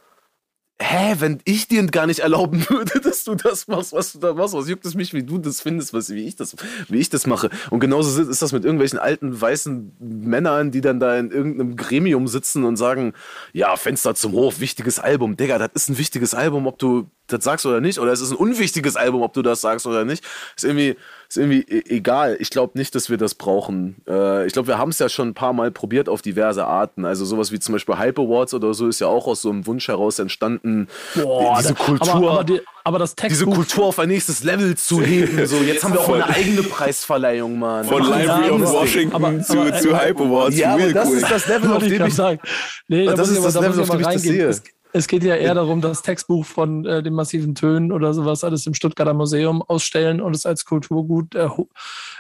Hä, 0.82 1.16
wenn 1.20 1.40
ich 1.46 1.70
dir 1.70 1.86
gar 1.88 2.06
nicht 2.06 2.20
erlauben 2.20 2.70
würde, 2.70 3.00
dass 3.04 3.24
du 3.24 3.36
das 3.36 3.68
machst, 3.70 3.94
was 3.94 4.12
du 4.12 4.20
da 4.20 4.34
machst, 4.34 4.54
was 4.54 4.68
juckt 4.68 4.86
es 4.86 4.94
mich, 4.94 5.14
wie 5.14 5.24
du 5.24 5.38
das 5.38 5.62
findest, 5.62 5.94
was, 5.94 6.10
wie, 6.10 6.28
ich 6.28 6.36
das, 6.36 6.54
wie 6.90 7.00
ich 7.00 7.10
das 7.10 7.26
mache. 7.28 7.50
Und 7.70 7.80
genauso 7.80 8.22
ist 8.22 8.42
das 8.42 8.52
mit 8.52 8.66
irgendwelchen 8.66 9.00
alten 9.00 9.40
weißen 9.40 9.96
Männern, 10.00 10.72
die 10.72 10.82
dann 10.82 11.00
da 11.00 11.18
in 11.18 11.32
irgendeinem 11.32 11.78
Gremium 11.78 12.28
sitzen 12.28 12.66
und 12.66 12.76
sagen, 12.76 13.14
ja, 13.54 13.78
Fenster 13.78 14.16
zum 14.16 14.34
Hof, 14.34 14.60
wichtiges 14.60 15.00
Album. 15.00 15.38
Digga, 15.38 15.60
das 15.60 15.70
ist 15.76 15.90
ein 15.90 15.98
wichtiges 15.98 16.34
Album, 16.34 16.68
ob 16.68 16.78
du 16.78 17.10
das 17.28 17.46
sagst 17.46 17.66
oder 17.66 17.80
nicht. 17.80 18.00
Oder 18.00 18.12
es 18.12 18.20
ist 18.20 18.32
ein 18.32 18.38
unwichtiges 18.38 18.98
Album, 18.98 19.22
ob 19.22 19.32
du 19.32 19.42
das 19.42 19.62
sagst 19.62 19.88
oder 19.88 20.04
nicht. 20.04 20.26
Ist 20.58 20.66
irgendwie, 20.66 20.98
ist 21.28 21.38
irgendwie 21.38 21.62
e- 21.62 21.84
egal. 21.96 22.38
Ich 22.40 22.50
glaube 22.50 22.78
nicht, 22.78 22.96
dass 22.96 23.10
wir 23.10 23.18
das 23.18 23.36
brauchen. 23.36 23.96
Äh, 24.08 24.46
ich 24.48 24.54
glaube, 24.54 24.68
wir 24.68 24.78
haben 24.78 24.90
es 24.90 25.00
ja 25.00 25.10
schon 25.10 25.30
ein 25.30 25.34
paar 25.34 25.54
Mal 25.54 25.72
probiert 25.72 26.10
auf 26.10 26.22
diverse 26.22 26.66
Arten. 26.66 27.06
Also 27.06 27.26
sowas 27.26 27.52
wie 27.52 27.60
zum 27.60 27.74
Beispiel 27.74 27.98
Hype 27.98 28.20
Awards 28.20 28.54
oder 28.54 28.74
so 28.74 28.88
ist 28.88 29.00
ja 29.00 29.08
auch 29.08 29.28
aus 29.28 29.42
so 29.42 29.50
einem 29.50 29.66
Wunsch 29.68 29.88
heraus 29.88 30.20
entstanden, 30.20 30.88
Boah, 31.16 31.58
diese 31.60 31.74
da- 31.74 31.84
Kultur, 31.84 32.14
Aber, 32.14 32.32
aber, 32.32 32.44
die, 32.44 32.62
aber 32.84 33.00
das 33.00 33.16
diese 33.16 33.28
Textbuch. 33.28 33.56
Kultur 33.56 33.86
auf 33.86 34.00
ein 34.00 34.08
nächstes 34.10 34.44
Level 34.44 34.76
zu 34.76 35.02
heben. 35.02 35.46
So, 35.48 35.58
jetzt 35.58 35.84
haben 35.84 35.94
wir 35.94 36.02
auch 36.02 36.14
eine 36.14 36.28
eigene 36.28 36.64
Preisverleihung, 36.64 37.58
Mann. 37.60 37.86
Von 37.86 38.04
Library 38.04 38.50
of. 38.52 38.72
Washington 38.74 39.16
Aber- 39.16 39.42
zu, 39.42 39.60
aber- 39.60 39.74
zu 39.80 39.98
Hype 39.98 40.20
Awards. 40.22 40.58
Ja, 40.58 40.74
aber 40.74 40.94
das 40.94 41.10
cool. 41.10 41.18
ist 41.18 41.32
das 41.32 41.48
Level, 41.48 41.72
auf 41.76 41.84
ich 41.84 41.90
dem 41.90 41.98
grad 42.00 42.08
ich 42.10 42.16
sagen. 42.16 42.40
Nee, 42.88 43.06
da 43.06 43.14
Das 43.14 43.30
ist 43.30 43.38
ich 43.38 43.44
das 43.44 43.54
Level, 43.56 43.72
ich 43.74 43.80
auf 43.82 43.90
dem 43.90 44.00
ich 44.02 44.06
das 44.08 44.22
sehe. 44.22 44.48
Es, 44.48 44.64
Es 44.96 45.08
geht 45.10 45.26
ja 45.26 45.36
eher 45.36 45.54
darum, 45.54 45.82
das 45.82 46.04
Textbuch 46.04 46.46
von 46.46 46.86
äh, 46.86 47.04
den 47.04 47.14
massiven 47.14 47.54
Tönen 47.54 47.92
oder 47.92 48.14
sowas 48.14 48.46
alles 48.46 48.66
im 48.66 48.74
Stuttgarter 48.74 49.14
Museum 49.14 49.62
ausstellen 49.62 50.22
und 50.22 50.34
es 50.34 50.46
als 50.46 50.64
Kulturgut 50.64 51.36
äh, 51.36 51.50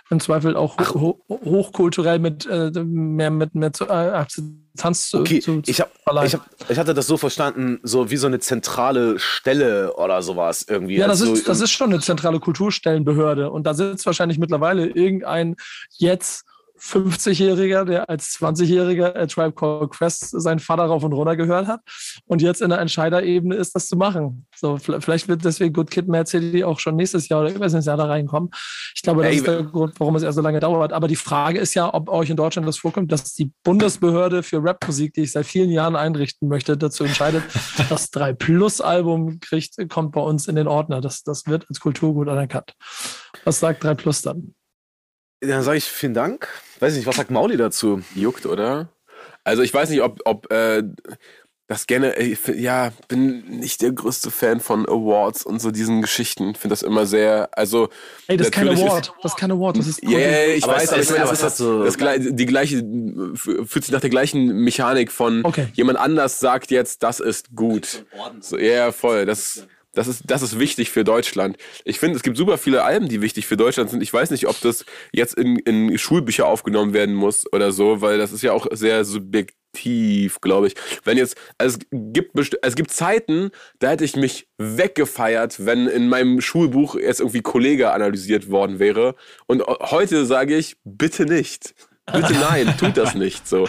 im 0.09 0.19
Zweifel 0.19 0.57
auch 0.57 0.77
ho 0.93 1.23
ho 1.29 1.39
hochkulturell 1.45 2.19
mit 2.19 2.45
äh, 2.45 2.71
mehr 2.83 3.31
mit 3.31 3.55
mehr 3.55 3.71
zu, 3.71 3.85
äh, 3.85 3.91
Akzeptanz 3.91 5.09
zu, 5.09 5.19
Okay, 5.19 5.39
zu, 5.39 5.61
zu 5.61 5.71
ich, 5.71 5.79
hab, 5.79 5.89
verleihen. 6.03 6.27
ich, 6.27 6.33
hab, 6.33 6.45
ich 6.69 6.77
hatte 6.77 6.93
das 6.93 7.07
so 7.07 7.15
verstanden, 7.15 7.79
so 7.83 8.11
wie 8.11 8.17
so 8.17 8.27
eine 8.27 8.39
zentrale 8.39 9.19
Stelle 9.19 9.95
oder 9.95 10.21
sowas 10.21 10.65
irgendwie. 10.67 10.97
Ja, 10.97 11.07
das 11.07 11.21
Also, 11.21 11.33
ist, 11.33 11.47
das 11.47 11.61
ist 11.61 11.71
schon 11.71 11.93
eine 11.93 12.01
zentrale 12.01 12.41
Kulturstellenbehörde. 12.41 13.51
Und 13.51 13.65
da 13.65 13.73
sitzt 13.73 14.05
wahrscheinlich 14.05 14.37
mittlerweile 14.37 14.87
irgendein 14.87 15.55
jetzt 15.97 16.43
50-Jähriger, 16.85 17.85
der 17.85 18.09
als 18.09 18.39
20-Jähriger 18.39 19.15
äh, 19.15 19.27
Tribe 19.27 19.53
Called 19.53 19.89
Quest 19.91 20.29
seinen 20.41 20.59
Vater 20.59 20.85
rauf 20.85 21.03
und 21.03 21.13
runter 21.13 21.35
gehört 21.35 21.67
hat 21.67 21.81
und 22.25 22.41
jetzt 22.41 22.61
in 22.61 22.69
der 22.69 22.79
Entscheiderebene 22.79 23.55
ist, 23.55 23.75
das 23.75 23.87
zu 23.87 23.95
machen. 23.95 24.45
So, 24.55 24.77
vielleicht 24.77 25.27
wird 25.27 25.43
deswegen 25.43 25.73
Good 25.73 25.91
Kid, 25.91 26.07
Mad 26.07 26.29
City 26.29 26.63
auch 26.63 26.79
schon 26.79 26.95
nächstes 26.95 27.27
Jahr 27.29 27.41
oder 27.41 27.49
übernächstes 27.49 27.85
Jahr 27.85 27.97
da 27.97 28.05
reinkommen. 28.05 28.49
Ich 28.95 29.01
glaube, 29.01 29.23
das 29.23 29.35
ist 29.35 29.47
der 29.47 29.63
Grund, 29.63 29.93
warum 29.99 30.15
es 30.15 30.23
erst 30.23 30.35
so 30.35 30.41
lange 30.41 30.59
dauert. 30.59 30.93
Aber 30.93 31.07
die 31.07 31.15
Frage 31.15 31.59
ist 31.59 31.73
ja, 31.73 31.93
ob 31.93 32.09
euch 32.09 32.29
in 32.29 32.37
Deutschland 32.37 32.67
das 32.67 32.77
vorkommt, 32.77 33.11
dass 33.11 33.33
die 33.33 33.51
Bundesbehörde 33.63 34.43
für 34.43 34.63
Rapmusik, 34.63 35.13
die 35.13 35.21
ich 35.21 35.31
seit 35.31 35.45
vielen 35.45 35.71
Jahren 35.71 35.95
einrichten 35.95 36.47
möchte, 36.47 36.77
dazu 36.77 37.03
entscheidet, 37.03 37.43
das 37.89 38.11
3-Plus-Album 38.13 39.39
kriegt, 39.39 39.75
kommt 39.89 40.11
bei 40.11 40.21
uns 40.21 40.47
in 40.47 40.55
den 40.55 40.67
Ordner. 40.67 41.01
Das, 41.01 41.23
das 41.23 41.45
wird 41.47 41.65
als 41.69 41.79
Kulturgut 41.79 42.29
anerkannt. 42.29 42.73
Was 43.43 43.59
sagt 43.59 43.83
3 43.83 43.95
Plus 43.95 44.21
dann? 44.21 44.55
Dann 45.47 45.63
sage 45.63 45.77
ich 45.77 45.85
vielen 45.85 46.13
Dank. 46.13 46.47
Weiß 46.79 46.95
nicht, 46.95 47.05
was 47.07 47.15
sagt 47.15 47.31
Mauli 47.31 47.57
dazu? 47.57 48.01
Juckt, 48.15 48.45
oder? 48.45 48.89
Also 49.43 49.61
ich 49.61 49.73
weiß 49.73 49.89
nicht, 49.89 50.01
ob, 50.01 50.19
ob 50.25 50.51
äh, 50.51 50.83
das 51.67 51.87
gerne, 51.87 52.11
find- 52.35 52.59
ja, 52.59 52.91
bin 53.07 53.59
nicht 53.59 53.81
der 53.81 53.91
größte 53.91 54.29
Fan 54.29 54.59
von 54.59 54.87
Awards 54.87 55.43
und 55.43 55.59
so 55.61 55.71
diesen 55.71 56.01
Geschichten. 56.01 56.53
Finde 56.55 56.73
das 56.73 56.83
immer 56.83 57.05
sehr, 57.05 57.49
also 57.53 57.89
Ey, 58.27 58.37
das 58.37 58.47
ist 58.47 58.53
kein 58.53 58.67
Award. 58.69 59.13
Das 59.23 59.31
ist 59.33 59.37
kein 59.37 59.51
Award. 59.51 59.77
Das 59.77 59.87
ist 59.87 60.03
Ja, 60.03 60.11
ja, 60.19 60.29
ja, 60.29 60.45
ich 60.53 60.63
Aber 60.63 60.73
weiß, 60.75 60.89
aber 60.89 61.01
ist- 61.01 61.09
ich 61.11 61.17
meine, 61.17 61.29
das, 61.29 61.41
ist 61.43 61.57
so- 61.57 61.83
das, 61.83 61.97
gleiche, 61.97 62.33
die 62.33 62.45
gleiche, 62.45 62.83
fühlt 63.35 63.83
sich 63.85 63.91
nach 63.91 64.01
der 64.01 64.09
gleichen 64.11 64.47
Mechanik 64.57 65.11
von 65.11 65.43
Okay. 65.43 65.67
jemand 65.73 65.97
anders 65.99 66.39
sagt 66.39 66.69
jetzt, 66.71 67.01
das 67.03 67.19
ist 67.19 67.55
gut. 67.55 68.05
So, 68.41 68.57
ja, 68.57 68.71
ja, 68.73 68.91
voll. 68.91 69.25
Das, 69.25 69.65
das, 69.95 70.07
ist, 70.07 70.23
das 70.25 70.41
ist 70.41 70.59
wichtig 70.59 70.91
für 70.91 71.03
Deutschland. 71.03 71.57
Ich 71.83 71.99
finde, 71.99 72.15
es 72.15 72.23
gibt 72.23 72.37
super 72.37 72.57
viele 72.57 72.83
Alben, 72.83 73.07
die 73.07 73.21
wichtig 73.21 73.47
für 73.47 73.57
Deutschland 73.57 73.89
sind. 73.89 74.03
Ich 74.03 74.13
weiß 74.13 74.29
nicht, 74.31 74.47
ob 74.47 74.59
das 74.61 74.85
jetzt 75.11 75.35
in, 75.35 75.57
in 75.57 75.97
Schulbücher 75.97 76.45
aufgenommen 76.45 76.93
werden 76.93 77.15
muss 77.15 77.51
oder 77.51 77.71
so, 77.71 78.01
weil 78.01 78.17
das 78.17 78.31
ist 78.31 78.43
ja 78.43 78.51
auch 78.51 78.67
sehr 78.71 79.05
subjektiv, 79.05 80.41
glaube 80.41 80.67
ich. 80.67 80.75
Wenn 81.03 81.17
jetzt, 81.17 81.37
also 81.57 81.77
es 81.77 81.85
gibt, 81.91 82.31
es 82.61 82.75
gibt 82.75 82.91
Zeiten, 82.91 83.51
da 83.79 83.89
hätte 83.89 84.05
ich 84.05 84.15
mich 84.15 84.47
weggefeiert, 84.57 85.65
wenn 85.65 85.87
in 85.87 86.09
meinem 86.09 86.41
Schulbuch 86.41 86.95
jetzt 86.95 87.19
irgendwie 87.19 87.41
Kollege 87.41 87.91
analysiert 87.91 88.49
worden 88.49 88.79
wäre. 88.79 89.15
Und 89.47 89.63
heute 89.63 90.25
sage 90.25 90.55
ich, 90.55 90.77
bitte 90.83 91.25
nicht. 91.25 91.73
Bitte 92.11 92.33
nein, 92.33 92.75
tut 92.77 92.97
das 92.97 93.15
nicht 93.15 93.47
so. 93.47 93.67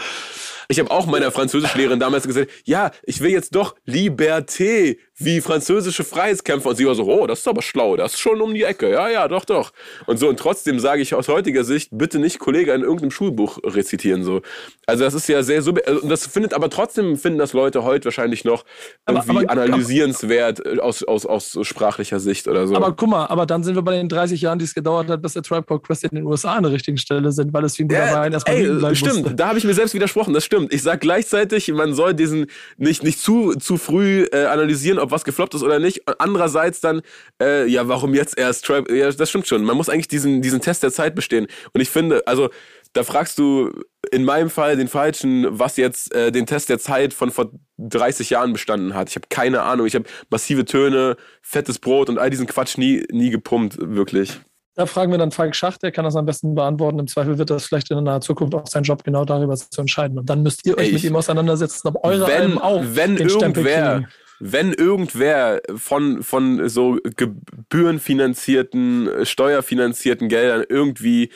Ich 0.69 0.81
habe 0.81 0.91
auch 0.91 1.07
meiner 1.07 1.31
Französischlehrerin 1.31 2.01
damals 2.01 2.27
gesagt, 2.27 2.51
ja, 2.65 2.91
ich 3.05 3.21
will 3.21 3.31
jetzt 3.31 3.55
doch 3.55 3.77
Liberté, 3.87 4.99
wie 5.19 5.41
französische 5.41 6.05
Freiheitskämpfer. 6.05 6.69
Und 6.71 6.77
sie 6.77 6.87
war 6.87 6.95
so, 6.95 7.05
oh, 7.05 7.27
das 7.27 7.39
ist 7.41 7.49
aber 7.49 7.63
schlau, 7.63 7.97
das 7.97 8.15
ist 8.15 8.21
schon 8.21 8.41
um 8.41 8.53
die 8.55 8.65
Ecke. 8.65 8.91
Ja, 8.91 9.09
ja, 9.09 9.29
doch, 9.29 9.45
doch. 9.45 9.73
Und 10.07 10.19
so, 10.19 10.29
und 10.29 10.39
trotzdem 10.39 10.79
sage 10.79 11.01
ich 11.03 11.15
aus 11.15 11.29
heutiger 11.29 11.65
Sicht, 11.65 11.89
bitte 11.93 12.19
nicht 12.19 12.39
Kollege 12.39 12.73
in 12.73 12.83
irgendeinem 12.83 13.11
Schulbuch 13.11 13.59
rezitieren. 13.65 14.25
So. 14.25 14.43
Also 14.87 15.05
das 15.05 15.15
ist 15.15 15.27
ja 15.29 15.43
sehr 15.43 15.63
sub 15.63 15.81
also, 15.87 16.07
das 16.07 16.27
findet 16.27 16.53
aber 16.55 16.69
trotzdem 16.71 17.17
finden 17.17 17.39
das 17.39 17.53
Leute 17.55 17.83
heute 17.83 18.07
wahrscheinlich 18.07 18.45
noch 18.45 18.65
Aber- 19.07 19.21
irgendwie 19.27 19.49
aber- 19.49 19.63
analysierenswert 19.63 20.65
äh, 20.67 20.79
aus, 20.81 21.03
aus, 21.03 21.25
aus 21.27 21.59
sprachlicher 21.63 22.21
Sicht 22.21 22.47
oder 22.49 22.67
so. 22.67 22.77
Aber 22.77 22.93
guck 22.93 23.09
mal, 23.09 23.27
aber 23.27 23.47
dann 23.47 23.65
sind 23.65 23.75
wir 23.75 23.83
bei 23.83 23.97
den 23.97 24.09
30 24.09 24.41
Jahren, 24.41 24.59
die 24.59 24.65
es 24.65 24.75
gedauert 24.75 25.09
hat, 25.09 25.23
bis 25.23 25.33
der 25.33 25.43
Tribe 25.43 25.65
Called 25.65 25.83
Quest 25.83 26.05
in 26.05 26.11
den 26.15 26.25
USA 26.27 26.55
an 26.55 26.63
der 26.65 26.73
richtigen 26.73 26.99
Stelle 26.99 27.33
sind, 27.33 27.53
weil 27.53 27.65
es 27.65 27.79
wie 27.79 27.85
ein 27.85 27.89
guter 27.89 28.13
Wein 28.15 28.33
erstmal 28.33 28.57
ey, 28.57 28.67
bleiben 28.69 28.97
stimmt, 28.97 29.17
musste. 29.21 29.35
da 29.35 29.49
habe 29.49 29.59
ich 29.59 29.65
mir 29.65 29.75
selbst 29.75 29.95
widersprochen, 29.95 30.35
das 30.35 30.45
stimmt. 30.45 30.73
Ich 30.75 30.83
sag 30.83 31.01
gleichzeitig, 31.01 31.69
man 31.73 31.95
soll 31.95 32.15
diesen 32.15 32.47
nicht, 32.77 33.03
nicht 33.03 33.19
zu, 33.21 33.55
zu 33.55 33.77
früh 33.79 34.25
äh, 34.33 34.45
analysieren, 34.47 34.99
ob 35.07 35.11
was 35.11 35.25
gefloppt 35.25 35.55
ist 35.55 35.63
oder 35.63 35.79
nicht. 35.79 36.07
Und 36.07 36.21
andererseits 36.21 36.81
dann, 36.81 37.03
äh, 37.41 37.67
ja, 37.67 37.89
warum 37.89 38.15
jetzt 38.15 38.39
erst 38.39 38.65
Tribe? 38.65 38.95
Ja, 38.97 39.11
das 39.11 39.29
stimmt 39.29 39.47
schon. 39.47 39.65
Man 39.65 39.77
muss 39.77 39.89
eigentlich 39.89 40.09
diesen, 40.09 40.43
diesen 40.43 40.61
Test 40.61 40.83
der 40.83 40.93
Zeit 40.93 41.15
bestehen. 41.15 41.47
Und 41.73 41.81
ich 41.81 41.89
finde, 41.89 42.27
also 42.27 42.51
da 42.93 43.03
fragst 43.03 43.39
du 43.39 43.73
in 44.11 44.25
meinem 44.25 44.51
Fall 44.51 44.77
den 44.77 44.89
Falschen, 44.89 45.47
was 45.51 45.77
jetzt 45.77 46.15
äh, 46.15 46.33
den 46.33 46.47
Test 46.47 46.69
der 46.69 46.79
Zeit 46.79 47.13
von 47.13 47.31
vor 47.31 47.51
30 47.79 48.31
Jahren 48.31 48.53
bestanden 48.53 48.95
hat. 48.95 49.11
Ich 49.11 49.17
habe 49.17 49.27
keine 49.29 49.63
Ahnung. 49.63 49.87
Ich 49.87 49.95
habe 49.95 50.07
massive 50.31 50.65
Töne, 50.65 51.17
fettes 51.43 51.79
Brot 51.79 52.09
und 52.09 52.19
all 52.19 52.31
diesen 52.31 52.47
Quatsch 52.47 52.79
nie, 52.79 53.05
nie 53.11 53.31
gepumpt, 53.31 53.77
wirklich. 53.79 54.41
Da 54.77 54.85
fragen 54.85 55.11
wir 55.11 55.19
dann 55.19 55.31
Falk 55.31 55.57
Schacht, 55.57 55.83
der 55.83 55.91
kann 55.91 56.05
das 56.05 56.17
am 56.17 56.27
besten 56.27 56.55
beantworten. 56.55 56.99
Im 56.99 57.07
Zweifel 57.07 57.39
wird 57.39 57.49
das 57.49 57.65
vielleicht 57.65 57.91
in 57.91 57.97
der 57.97 58.03
nahen 58.03 58.21
Zukunft 58.21 58.55
auch 58.55 58.67
sein 58.67 58.83
Job 58.83 59.05
genau 59.05 59.25
darüber 59.25 59.57
zu 59.57 59.81
entscheiden. 59.81 60.19
Und 60.19 60.29
dann 60.29 60.43
müsst 60.43 60.67
ihr 60.67 60.77
euch 60.77 60.89
Ey, 60.89 60.93
mit 60.93 61.05
ihm 61.05 61.17
auseinandersetzen, 61.17 61.89
ob 61.89 62.05
eure 62.05 62.27
wenn, 62.27 62.43
Alben 62.43 62.59
auch 62.59 62.83
wenn 62.85 63.17
den 63.17 63.31
Stempel 63.31 63.67
irgendwer, 63.67 63.95
kriegen. 63.95 64.09
Wenn 64.39 64.73
irgendwer 64.73 65.61
von, 65.77 66.23
von 66.23 66.69
so 66.69 66.99
gebührenfinanzierten, 67.17 69.09
äh, 69.09 69.27
steuerfinanzierten 69.27 70.29
Geldern 70.29 70.65
irgendwie 70.69 71.31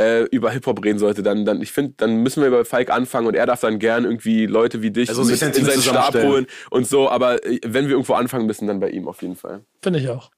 äh, 0.00 0.24
über 0.24 0.50
Hip-Hop 0.50 0.84
reden 0.84 0.98
sollte, 0.98 1.22
dann, 1.22 1.44
dann 1.44 1.62
ich 1.62 1.72
finde, 1.72 1.94
dann 1.96 2.22
müssen 2.22 2.42
wir 2.42 2.50
bei 2.50 2.64
Falk 2.64 2.90
anfangen 2.90 3.28
und 3.28 3.34
er 3.34 3.46
darf 3.46 3.60
dann 3.60 3.78
gern 3.78 4.04
irgendwie 4.04 4.46
Leute 4.46 4.82
wie 4.82 4.90
dich 4.90 5.08
Also 5.08 5.22
in 5.22 5.36
seinen 5.36 5.82
Stab 5.82 6.14
holen 6.14 6.46
und 6.70 6.86
so, 6.86 7.08
aber 7.08 7.44
äh, 7.44 7.60
wenn 7.64 7.84
wir 7.86 7.92
irgendwo 7.92 8.14
anfangen 8.14 8.46
müssen, 8.46 8.66
dann 8.66 8.80
bei 8.80 8.90
ihm 8.90 9.06
auf 9.08 9.22
jeden 9.22 9.36
Fall. 9.36 9.64
Finde 9.82 10.00
ich 10.00 10.08
auch. 10.08 10.30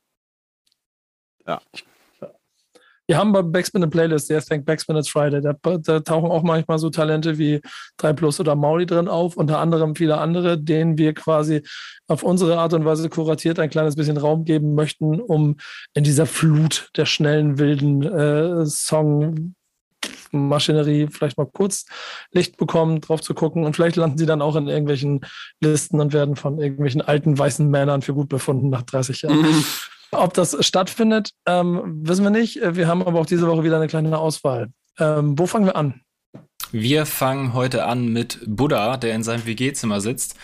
Ja. 1.46 1.60
Wir 3.08 3.18
haben 3.18 3.32
bei 3.32 3.42
Backspin 3.42 3.82
eine 3.82 3.90
Playlist, 3.90 4.28
der 4.30 4.42
Thank 4.42 4.64
Backspin 4.64 4.96
It's 4.96 5.08
Friday. 5.08 5.40
Da, 5.40 5.54
da 5.78 6.00
tauchen 6.00 6.30
auch 6.30 6.42
manchmal 6.42 6.78
so 6.78 6.90
Talente 6.90 7.38
wie 7.38 7.60
3 7.98 8.12
Plus 8.14 8.40
oder 8.40 8.56
Mauli 8.56 8.84
drin 8.84 9.06
auf, 9.06 9.36
unter 9.36 9.58
anderem 9.60 9.94
viele 9.94 10.18
andere, 10.18 10.58
denen 10.58 10.98
wir 10.98 11.14
quasi 11.14 11.62
auf 12.08 12.22
unsere 12.24 12.58
Art 12.58 12.72
und 12.72 12.84
Weise 12.84 13.08
kuratiert 13.08 13.60
ein 13.60 13.70
kleines 13.70 13.94
bisschen 13.94 14.16
Raum 14.16 14.44
geben 14.44 14.74
möchten, 14.74 15.20
um 15.20 15.56
in 15.94 16.02
dieser 16.02 16.26
Flut 16.26 16.90
der 16.96 17.06
schnellen, 17.06 17.58
wilden 17.58 18.02
äh, 18.02 18.66
Song 18.66 19.54
Maschinerie 20.32 21.08
vielleicht 21.10 21.38
mal 21.38 21.46
kurz 21.46 21.86
Licht 22.32 22.56
bekommen, 22.56 23.00
drauf 23.00 23.20
zu 23.20 23.34
gucken 23.34 23.64
und 23.64 23.74
vielleicht 23.74 23.96
landen 23.96 24.18
sie 24.18 24.26
dann 24.26 24.42
auch 24.42 24.56
in 24.56 24.68
irgendwelchen 24.68 25.20
Listen 25.60 26.00
und 26.00 26.12
werden 26.12 26.36
von 26.36 26.58
irgendwelchen 26.58 27.02
alten 27.02 27.38
weißen 27.38 27.68
Männern 27.68 28.02
für 28.02 28.14
gut 28.14 28.28
befunden 28.28 28.68
nach 28.68 28.82
30 28.82 29.22
Jahren. 29.22 29.64
Ob 30.12 30.34
das 30.34 30.56
stattfindet, 30.64 31.30
ähm, 31.46 32.00
wissen 32.02 32.24
wir 32.24 32.30
nicht. 32.30 32.62
Äh, 32.62 32.76
Wir 32.76 32.88
haben 32.88 33.02
aber 33.02 33.20
auch 33.20 33.26
diese 33.26 33.46
Woche 33.46 33.64
wieder 33.64 33.76
eine 33.76 33.88
kleine 33.88 34.16
Auswahl. 34.18 34.68
Ähm, 34.98 35.38
wo 35.38 35.46
fangen 35.46 35.66
wir 35.66 35.76
an? 35.76 36.00
Wir 36.72 37.06
fangen 37.06 37.54
heute 37.54 37.84
an 37.84 38.08
mit 38.12 38.40
Buddha, 38.46 38.96
der 38.96 39.14
in 39.14 39.22
seinem 39.22 39.46
WG-Zimmer 39.46 40.00
sitzt. 40.00 40.36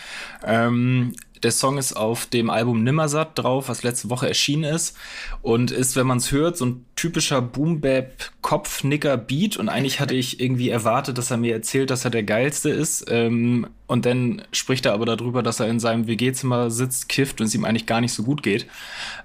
Ähm, 0.45 1.13
der 1.43 1.51
Song 1.51 1.77
ist 1.77 1.93
auf 1.93 2.25
dem 2.25 2.49
Album 2.49 2.83
Nimmersatt 2.83 3.37
drauf, 3.37 3.69
was 3.69 3.83
letzte 3.83 4.09
Woche 4.09 4.27
erschienen 4.27 4.63
ist. 4.63 4.97
Und 5.41 5.69
ist, 5.71 5.95
wenn 5.95 6.07
man 6.07 6.17
es 6.17 6.31
hört, 6.31 6.57
so 6.57 6.65
ein 6.65 6.83
typischer 6.95 7.39
Boom-Bap-Kopfnicker-Beat. 7.41 9.57
Und 9.57 9.69
eigentlich 9.69 9.99
hatte 9.99 10.15
ich 10.15 10.39
irgendwie 10.39 10.69
erwartet, 10.69 11.17
dass 11.17 11.31
er 11.31 11.37
mir 11.37 11.53
erzählt, 11.53 11.89
dass 11.89 12.05
er 12.05 12.11
der 12.11 12.23
Geilste 12.23 12.69
ist. 12.69 13.05
Ähm, 13.09 13.67
und 13.87 14.05
dann 14.05 14.43
spricht 14.51 14.85
er 14.85 14.93
aber 14.93 15.05
darüber, 15.05 15.43
dass 15.43 15.59
er 15.59 15.67
in 15.67 15.81
seinem 15.81 16.07
WG-Zimmer 16.07 16.71
sitzt, 16.71 17.09
kifft 17.09 17.41
und 17.41 17.47
es 17.47 17.55
ihm 17.55 17.65
eigentlich 17.65 17.85
gar 17.85 17.99
nicht 18.01 18.13
so 18.13 18.23
gut 18.23 18.41
geht. 18.41 18.67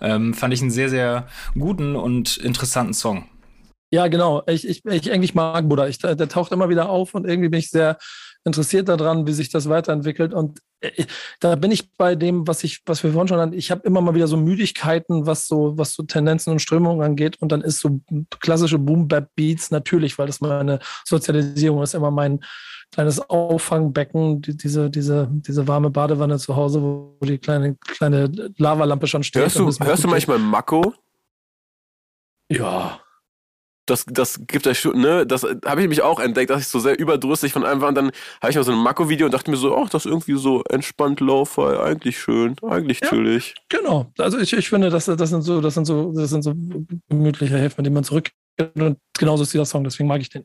Ähm, 0.01 0.35
fand 0.35 0.53
ich 0.53 0.61
einen 0.61 0.73
sehr, 0.73 0.89
sehr 0.89 1.29
guten 1.55 1.95
und 1.95 2.37
interessanten 2.39 2.95
Song. 2.95 3.27
Ja, 3.91 4.09
genau. 4.09 4.43
Ich, 4.47 4.69
ich, 4.69 4.85
ich 4.85 5.11
eigentlich 5.11 5.35
mag 5.35 5.66
Buddha. 5.69 5.89
Ich, 5.89 5.99
der, 5.99 6.14
der 6.14 6.29
taucht 6.29 6.53
immer 6.53 6.69
wieder 6.69 6.91
auf 6.91 7.14
und 7.14 7.27
irgendwie 7.27 7.49
bin 7.49 7.61
ich 7.61 7.71
sehr 7.71 7.97
interessiert 8.49 8.89
daran, 8.89 9.27
wie 9.27 9.33
sich 9.33 9.49
das 9.51 9.69
weiterentwickelt. 9.69 10.35
Und 10.35 10.59
äh, 10.81 11.05
da 11.41 11.55
bin 11.55 11.71
ich 11.71 11.95
bei 11.97 12.17
dem, 12.17 12.49
was 12.49 12.65
ich, 12.65 12.83
was 12.87 13.05
wir 13.05 13.13
vorhin 13.13 13.29
schon 13.29 13.39
hatten. 13.39 13.53
Ich 13.53 13.71
habe 13.71 13.87
immer 13.87 14.01
mal 14.01 14.15
wieder 14.15 14.27
so 14.27 14.37
Müdigkeiten, 14.37 15.27
was 15.27 15.47
so, 15.47 15.79
was 15.79 15.95
so 15.95 16.03
Tendenzen 16.03 16.53
und 16.53 16.59
Strömungen 16.59 17.03
angeht. 17.03 17.37
Und 17.41 17.53
dann 17.53 17.63
ist 17.63 17.79
so 17.79 18.01
klassische 18.41 18.79
Boom-Bap-Beats 18.79 19.70
natürlich, 19.70 20.19
weil 20.19 20.27
das 20.27 20.41
meine 20.41 20.81
Sozialisierung 21.05 21.83
ist, 21.83 21.95
immer 21.95 22.11
mein 22.11 22.41
kleines 22.91 23.20
Auffangbecken, 23.31 24.43
die, 24.43 24.57
diese, 24.57 24.91
diese, 24.91 25.29
diese 25.31 25.69
warme 25.69 25.91
Badewanne 25.91 26.39
zu 26.39 26.57
Hause, 26.57 26.83
wo 26.83 27.19
die 27.23 27.39
kleine, 27.39 27.77
kleine 27.77 28.31
Lavalampe 28.57 29.07
schon 29.07 29.23
steht. 29.23 29.43
Hörst 29.43 29.59
du, 29.59 29.85
hörst 29.85 30.05
du 30.05 30.09
manchmal 30.09 30.39
Mako? 30.39 30.95
Ja. 32.51 33.01
Das, 33.90 34.05
das 34.06 34.40
gibt 34.47 34.66
euch 34.66 34.78
schon, 34.81 35.01
ne, 35.01 35.27
das 35.27 35.44
habe 35.65 35.82
ich 35.82 35.89
mich 35.89 36.02
auch 36.02 36.20
entdeckt, 36.20 36.51
dass 36.51 36.62
ich 36.62 36.69
so 36.69 36.78
sehr 36.78 36.98
überdrüssig 36.98 37.52
von 37.52 37.65
einem 37.65 37.81
war 37.81 37.89
und 37.89 37.94
dann 37.94 38.10
habe 38.40 38.51
ich 38.51 38.56
mal 38.56 38.65
so 38.65 38.73
ein 38.73 38.78
Mako-Video 38.78 39.27
und 39.27 39.32
dachte 39.32 39.51
mir 39.51 39.56
so, 39.56 39.77
ach, 39.77 39.89
das 39.89 40.05
ist 40.05 40.10
irgendwie 40.10 40.36
so 40.39 40.62
entspannt 40.65 41.20
Lo-Fi, 41.20 41.78
eigentlich 41.78 42.19
schön, 42.19 42.56
eigentlich 42.62 43.01
Ja. 43.02 43.09
chillig. 43.09 43.55
Genau. 43.69 44.12
Also 44.19 44.39
ich, 44.39 44.52
ich 44.52 44.69
finde, 44.69 44.90
das, 44.90 45.06
das 45.06 45.31
sind 45.31 45.43
so, 45.43 45.60
das 45.60 45.74
sind 45.74 45.85
so, 45.85 46.12
das 46.12 46.31
sind 46.31 46.43
so 46.43 46.55
gemütliche 47.09 47.59
Häfen, 47.59 47.78
an 47.78 47.85
denen 47.85 47.94
man 47.94 48.05
zurück 48.05 48.31
und 48.74 48.98
genauso 49.19 49.43
ist 49.44 49.52
dieser 49.52 49.65
Song, 49.65 49.85
deswegen 49.85 50.09
mag 50.09 50.20
ich 50.20 50.31
den. 50.31 50.44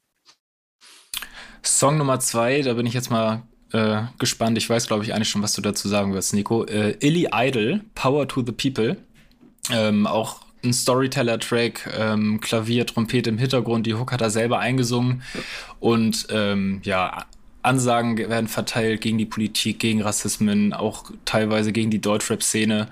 Song 1.65 1.97
Nummer 1.97 2.19
zwei, 2.19 2.61
da 2.61 2.73
bin 2.73 2.85
ich 2.85 2.93
jetzt 2.93 3.09
mal 3.09 3.43
äh, 3.71 4.03
gespannt. 4.19 4.57
Ich 4.57 4.69
weiß, 4.69 4.87
glaube 4.87 5.03
ich, 5.03 5.13
eigentlich 5.13 5.29
schon, 5.29 5.41
was 5.41 5.53
du 5.53 5.61
dazu 5.61 5.87
sagen 5.87 6.13
wirst, 6.13 6.33
Nico. 6.33 6.65
Äh, 6.65 6.97
Illy 6.99 7.29
Idol, 7.33 7.81
Power 7.95 8.27
to 8.27 8.43
the 8.45 8.51
People. 8.51 8.97
Ähm, 9.71 10.05
auch 10.05 10.41
ein 10.63 10.73
Storyteller-Track, 10.73 11.89
ähm, 11.97 12.39
Klavier, 12.41 12.85
Trompete 12.85 13.29
im 13.29 13.37
Hintergrund. 13.37 13.85
Die 13.85 13.95
Hook 13.95 14.11
hat 14.11 14.21
er 14.21 14.29
selber 14.29 14.59
eingesungen. 14.59 15.23
Und 15.79 16.27
ähm, 16.29 16.81
ja, 16.83 17.25
Ansagen 17.61 18.17
werden 18.17 18.47
verteilt 18.47 19.01
gegen 19.01 19.17
die 19.17 19.25
Politik, 19.25 19.79
gegen 19.79 20.01
Rassismen, 20.01 20.73
auch 20.73 21.11
teilweise 21.25 21.71
gegen 21.71 21.91
die 21.91 22.01
Deutschrap-Szene. 22.01 22.87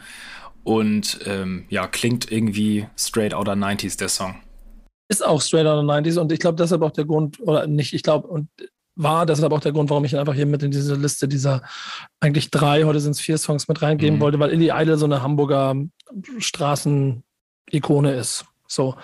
Und 0.63 1.19
ähm, 1.25 1.65
ja, 1.69 1.87
klingt 1.87 2.31
irgendwie 2.31 2.87
straight 2.97 3.33
outer 3.33 3.53
90s, 3.53 3.97
der 3.97 4.09
Song. 4.09 4.35
Ist 5.09 5.25
auch 5.25 5.41
straight 5.41 5.65
outer 5.65 5.81
90s 5.81 6.19
und 6.19 6.31
ich 6.31 6.39
glaube, 6.39 6.55
deshalb 6.55 6.81
auch 6.83 6.91
der 6.91 7.05
Grund, 7.05 7.39
oder 7.41 7.67
nicht, 7.67 7.93
ich 7.93 8.03
glaube, 8.03 8.27
und 8.27 8.47
war 8.95 9.25
deshalb 9.25 9.51
auch 9.51 9.59
der 9.59 9.71
Grund, 9.71 9.89
warum 9.89 10.05
ich 10.05 10.13
ihn 10.13 10.19
einfach 10.19 10.33
hier 10.33 10.45
mit 10.45 10.63
in 10.63 10.71
diese 10.71 10.95
Liste 10.95 11.27
dieser 11.27 11.63
eigentlich 12.19 12.51
drei, 12.51 12.83
heute 12.83 12.99
sind 12.99 13.11
es 13.11 13.19
vier 13.19 13.37
Songs 13.37 13.67
mit 13.67 13.81
reingeben 13.81 14.17
mhm. 14.17 14.21
wollte, 14.21 14.39
weil 14.39 14.51
Illy 14.51 14.71
Idol 14.73 14.97
so 14.97 15.05
eine 15.05 15.21
Hamburger 15.21 15.75
Straßen-Ikone 17.69 18.13
ist. 18.13 18.45
So. 18.67 18.95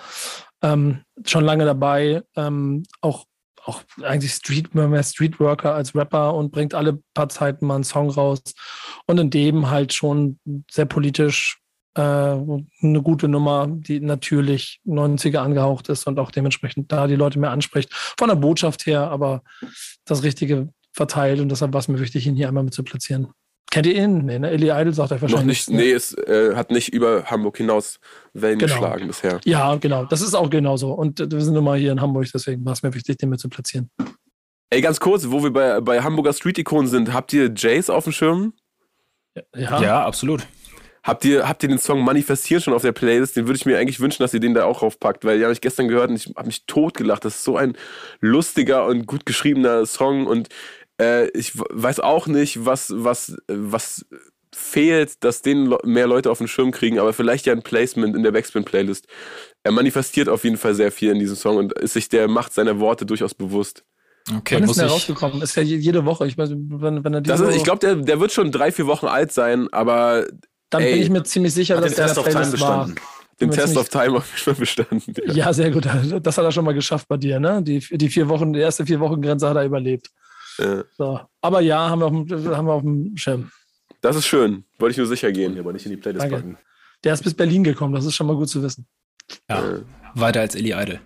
Ähm, 0.62 1.02
schon 1.24 1.44
lange 1.44 1.64
dabei, 1.64 2.22
ähm, 2.36 2.82
auch 3.00 3.26
auch 3.64 3.82
eigentlich 4.02 4.32
Street, 4.32 4.70
Streetworker 4.72 5.74
als 5.74 5.94
Rapper 5.94 6.34
und 6.34 6.52
bringt 6.52 6.72
alle 6.72 7.02
paar 7.12 7.28
Zeiten 7.28 7.66
mal 7.66 7.74
einen 7.74 7.84
Song 7.84 8.08
raus. 8.08 8.40
Und 9.06 9.18
in 9.18 9.28
dem 9.28 9.68
halt 9.68 9.92
schon 9.92 10.38
sehr 10.70 10.86
politisch 10.86 11.60
äh, 11.94 12.00
eine 12.00 13.02
gute 13.02 13.28
Nummer, 13.28 13.66
die 13.68 14.00
natürlich 14.00 14.80
90er 14.86 15.38
angehaucht 15.40 15.90
ist 15.90 16.06
und 16.06 16.18
auch 16.18 16.30
dementsprechend 16.30 16.90
da 16.90 17.06
die 17.06 17.16
Leute 17.16 17.38
mehr 17.38 17.50
anspricht. 17.50 17.92
Von 17.92 18.28
der 18.28 18.36
Botschaft 18.36 18.86
her, 18.86 19.10
aber 19.10 19.42
das 20.06 20.22
Richtige 20.22 20.72
verteilt 20.94 21.40
und 21.40 21.50
deshalb 21.50 21.74
war 21.74 21.80
es 21.80 21.88
mir 21.88 22.00
wichtig, 22.00 22.26
ihn 22.26 22.36
hier 22.36 22.48
einmal 22.48 22.64
mit 22.64 22.72
zu 22.72 22.82
platzieren. 22.82 23.34
Kennt 23.70 23.86
ihr 23.86 23.94
ihn? 23.96 24.24
Nee, 24.24 24.38
ne? 24.38 24.50
Ellie 24.50 24.72
Idol 24.72 24.94
sagt 24.94 25.10
er 25.10 25.20
wahrscheinlich. 25.20 25.40
Noch 25.40 25.44
nicht, 25.46 25.70
nee, 25.70 25.92
es 25.92 26.14
äh, 26.14 26.54
hat 26.54 26.70
nicht 26.70 26.88
über 26.88 27.24
Hamburg 27.24 27.58
hinaus 27.58 28.00
Wellen 28.32 28.58
genau. 28.58 28.72
geschlagen 28.72 29.06
bisher. 29.08 29.40
Ja, 29.44 29.76
genau. 29.76 30.04
Das 30.06 30.22
ist 30.22 30.34
auch 30.34 30.48
genauso. 30.48 30.92
Und 30.92 31.20
äh, 31.20 31.30
wir 31.30 31.40
sind 31.42 31.54
nun 31.54 31.64
mal 31.64 31.78
hier 31.78 31.92
in 31.92 32.00
Hamburg, 32.00 32.26
deswegen 32.32 32.64
war 32.64 32.72
es 32.72 32.82
mir 32.82 32.94
wichtig, 32.94 33.18
den 33.18 33.28
mit 33.28 33.40
zu 33.40 33.48
platzieren. 33.48 33.90
Ey, 34.70 34.80
ganz 34.80 35.00
kurz, 35.00 35.28
wo 35.28 35.42
wir 35.42 35.52
bei, 35.52 35.80
bei 35.80 36.00
Hamburger 36.02 36.32
Street-Ikonen 36.32 36.88
sind, 36.88 37.12
habt 37.12 37.32
ihr 37.32 37.52
Jace 37.54 37.90
auf 37.90 38.04
dem 38.04 38.12
Schirm? 38.12 38.54
Ja, 39.54 39.82
ja 39.82 40.04
absolut. 40.04 40.46
Habt 41.02 41.24
ihr, 41.24 41.48
habt 41.48 41.62
ihr 41.62 41.68
den 41.68 41.78
Song 41.78 42.04
Manifestieren 42.04 42.62
schon 42.62 42.74
auf 42.74 42.82
der 42.82 42.92
Playlist? 42.92 43.36
Den 43.36 43.46
würde 43.46 43.56
ich 43.56 43.64
mir 43.64 43.78
eigentlich 43.78 44.00
wünschen, 44.00 44.22
dass 44.22 44.34
ihr 44.34 44.40
den 44.40 44.52
da 44.52 44.64
auch 44.64 44.82
raufpackt, 44.82 45.24
weil 45.24 45.36
den 45.36 45.44
habe 45.44 45.52
ich 45.52 45.60
gestern 45.60 45.88
gehört 45.88 46.10
und 46.10 46.16
ich 46.16 46.34
habe 46.36 46.46
mich 46.46 46.66
totgelacht. 46.66 47.24
Das 47.24 47.36
ist 47.36 47.44
so 47.44 47.56
ein 47.56 47.76
lustiger 48.20 48.84
und 48.86 49.06
gut 49.06 49.24
geschriebener 49.24 49.86
Song 49.86 50.26
und 50.26 50.48
äh, 51.00 51.28
ich 51.28 51.52
weiß 51.56 52.00
auch 52.00 52.26
nicht, 52.26 52.64
was, 52.64 52.92
was, 52.94 53.36
was 53.48 54.06
fehlt, 54.54 55.22
dass 55.24 55.42
den 55.42 55.74
mehr 55.84 56.06
Leute 56.06 56.30
auf 56.30 56.38
den 56.38 56.48
Schirm 56.48 56.70
kriegen, 56.70 56.98
aber 56.98 57.12
vielleicht 57.12 57.46
ja 57.46 57.52
ein 57.52 57.62
Placement 57.62 58.16
in 58.16 58.22
der 58.22 58.32
Backspin-Playlist. 58.32 59.06
Er 59.62 59.72
manifestiert 59.72 60.28
auf 60.28 60.44
jeden 60.44 60.56
Fall 60.56 60.74
sehr 60.74 60.90
viel 60.90 61.12
in 61.12 61.18
diesem 61.18 61.36
Song 61.36 61.56
und 61.56 61.72
ist 61.74 61.92
sich 61.92 62.08
der 62.08 62.28
Macht 62.28 62.52
seiner 62.52 62.80
Worte 62.80 63.06
durchaus 63.06 63.34
bewusst. 63.34 63.84
Okay, 64.36 64.56
Wann 64.56 64.64
ist 64.64 64.78
der 64.78 64.88
rausgekommen? 64.88 65.40
Ist 65.42 65.56
ja 65.56 65.62
jede 65.62 66.04
Woche. 66.04 66.26
Ich 66.26 66.36
weiß, 66.36 66.50
wenn, 66.50 67.04
wenn 67.04 67.14
er 67.14 67.20
das 67.20 67.40
ist, 67.40 67.56
ich 67.56 67.64
glaube, 67.64 67.78
der, 67.78 67.96
der 67.96 68.20
wird 68.20 68.32
schon 68.32 68.52
drei, 68.52 68.72
vier 68.72 68.86
Wochen 68.86 69.06
alt 69.06 69.32
sein, 69.32 69.68
aber. 69.72 70.26
Dann 70.70 70.82
ey, 70.82 70.92
bin 70.92 71.02
ich 71.02 71.10
mir 71.10 71.22
ziemlich 71.22 71.54
sicher, 71.54 71.80
dass 71.80 71.94
der 71.94 72.06
Test 72.06 72.18
der 72.18 72.22
Playlist 72.22 72.60
war. 72.60 72.90
Den 73.40 73.50
Test 73.50 73.76
of 73.76 73.88
Time 73.88 74.22
schon 74.34 74.56
bestanden. 74.56 75.14
Ja. 75.26 75.32
ja. 75.32 75.52
sehr 75.52 75.70
gut. 75.70 75.86
Das 75.86 76.36
hat 76.36 76.44
er 76.44 76.52
schon 76.52 76.64
mal 76.64 76.74
geschafft 76.74 77.08
bei 77.08 77.16
dir, 77.16 77.40
ne? 77.40 77.62
Die, 77.62 77.78
die 77.78 78.08
vier 78.08 78.28
Wochen, 78.28 78.52
die 78.52 78.60
erste 78.60 78.84
vier 78.84 79.00
Wochen 79.00 79.22
Grenze 79.22 79.48
hat 79.48 79.56
er 79.56 79.64
überlebt. 79.64 80.10
So. 80.96 81.20
Aber 81.40 81.60
ja, 81.60 81.88
haben 81.88 82.00
wir, 82.00 82.06
auf 82.06 82.12
dem, 82.12 82.56
haben 82.56 82.66
wir 82.66 82.72
auf 82.72 82.82
dem 82.82 83.16
Schirm. 83.16 83.50
Das 84.00 84.16
ist 84.16 84.26
schön. 84.26 84.64
Wollte 84.78 84.92
ich 84.92 84.98
nur 84.98 85.06
sicher 85.06 85.32
gehen, 85.32 85.58
aber 85.58 85.72
nicht 85.72 85.86
in 85.86 85.90
die 85.90 85.96
Playlist 85.96 86.24
Danke. 86.24 86.36
packen. 86.36 86.58
Der 87.04 87.14
ist 87.14 87.22
bis 87.22 87.34
Berlin 87.34 87.64
gekommen, 87.64 87.94
das 87.94 88.04
ist 88.04 88.14
schon 88.14 88.26
mal 88.26 88.36
gut 88.36 88.48
zu 88.48 88.62
wissen. 88.62 88.86
Ja, 89.48 89.76
äh. 89.76 89.82
weiter 90.14 90.40
als 90.40 90.54
Ellie 90.54 90.80
Idol. 90.80 91.00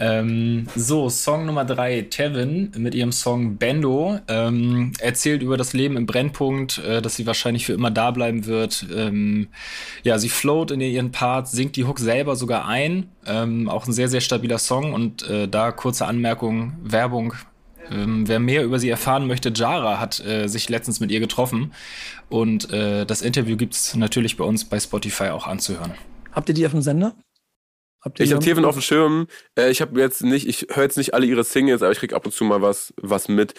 Ähm, 0.00 0.68
so, 0.76 1.08
Song 1.08 1.44
Nummer 1.44 1.64
drei, 1.64 2.02
Tevin 2.02 2.70
mit 2.76 2.94
ihrem 2.94 3.10
Song 3.10 3.56
Bendo 3.56 4.20
ähm, 4.28 4.92
erzählt 5.00 5.42
über 5.42 5.56
das 5.56 5.72
Leben 5.72 5.96
im 5.96 6.06
Brennpunkt, 6.06 6.78
äh, 6.78 7.02
dass 7.02 7.16
sie 7.16 7.26
wahrscheinlich 7.26 7.66
für 7.66 7.72
immer 7.72 7.90
da 7.90 8.12
bleiben 8.12 8.46
wird. 8.46 8.86
Ähm, 8.94 9.48
ja, 10.04 10.18
sie 10.18 10.28
float 10.28 10.70
in 10.70 10.80
ihren 10.80 11.10
Parts, 11.10 11.50
singt 11.50 11.74
die 11.74 11.84
Hook 11.84 11.98
selber 11.98 12.36
sogar 12.36 12.68
ein. 12.68 13.08
Ähm, 13.26 13.68
auch 13.68 13.88
ein 13.88 13.92
sehr, 13.92 14.08
sehr 14.08 14.20
stabiler 14.20 14.58
Song 14.58 14.92
und 14.92 15.28
äh, 15.28 15.48
da 15.48 15.72
kurze 15.72 16.06
Anmerkung, 16.06 16.76
Werbung 16.80 17.34
ähm, 17.90 18.28
wer 18.28 18.38
mehr 18.40 18.64
über 18.64 18.78
sie 18.78 18.88
erfahren 18.88 19.26
möchte, 19.26 19.52
Jara 19.54 20.00
hat 20.00 20.20
äh, 20.20 20.48
sich 20.48 20.68
letztens 20.68 21.00
mit 21.00 21.10
ihr 21.10 21.20
getroffen. 21.20 21.72
Und 22.28 22.72
äh, 22.72 23.04
das 23.04 23.22
Interview 23.22 23.56
gibt 23.56 23.74
es 23.74 23.94
natürlich 23.94 24.36
bei 24.36 24.44
uns 24.44 24.64
bei 24.64 24.78
Spotify 24.78 25.28
auch 25.28 25.46
anzuhören. 25.46 25.94
Habt 26.32 26.48
ihr 26.48 26.54
die 26.54 26.66
auf 26.66 26.72
dem 26.72 26.82
Sender? 26.82 27.14
ich 28.18 28.32
habe 28.32 28.44
Teven 28.44 28.64
auf 28.64 28.76
dem 28.76 28.82
Schirm. 28.82 29.26
Äh, 29.58 29.70
ich 29.70 29.80
habe 29.80 30.00
jetzt 30.00 30.22
nicht, 30.22 30.46
ich 30.46 30.68
höre 30.70 30.84
jetzt 30.84 30.96
nicht 30.96 31.14
alle 31.14 31.26
ihre 31.26 31.44
Singles, 31.44 31.82
aber 31.82 31.92
ich 31.92 31.98
krieg 31.98 32.12
ab 32.12 32.24
und 32.24 32.32
zu 32.32 32.44
mal 32.44 32.62
was, 32.62 32.94
was 32.96 33.28
mit. 33.28 33.54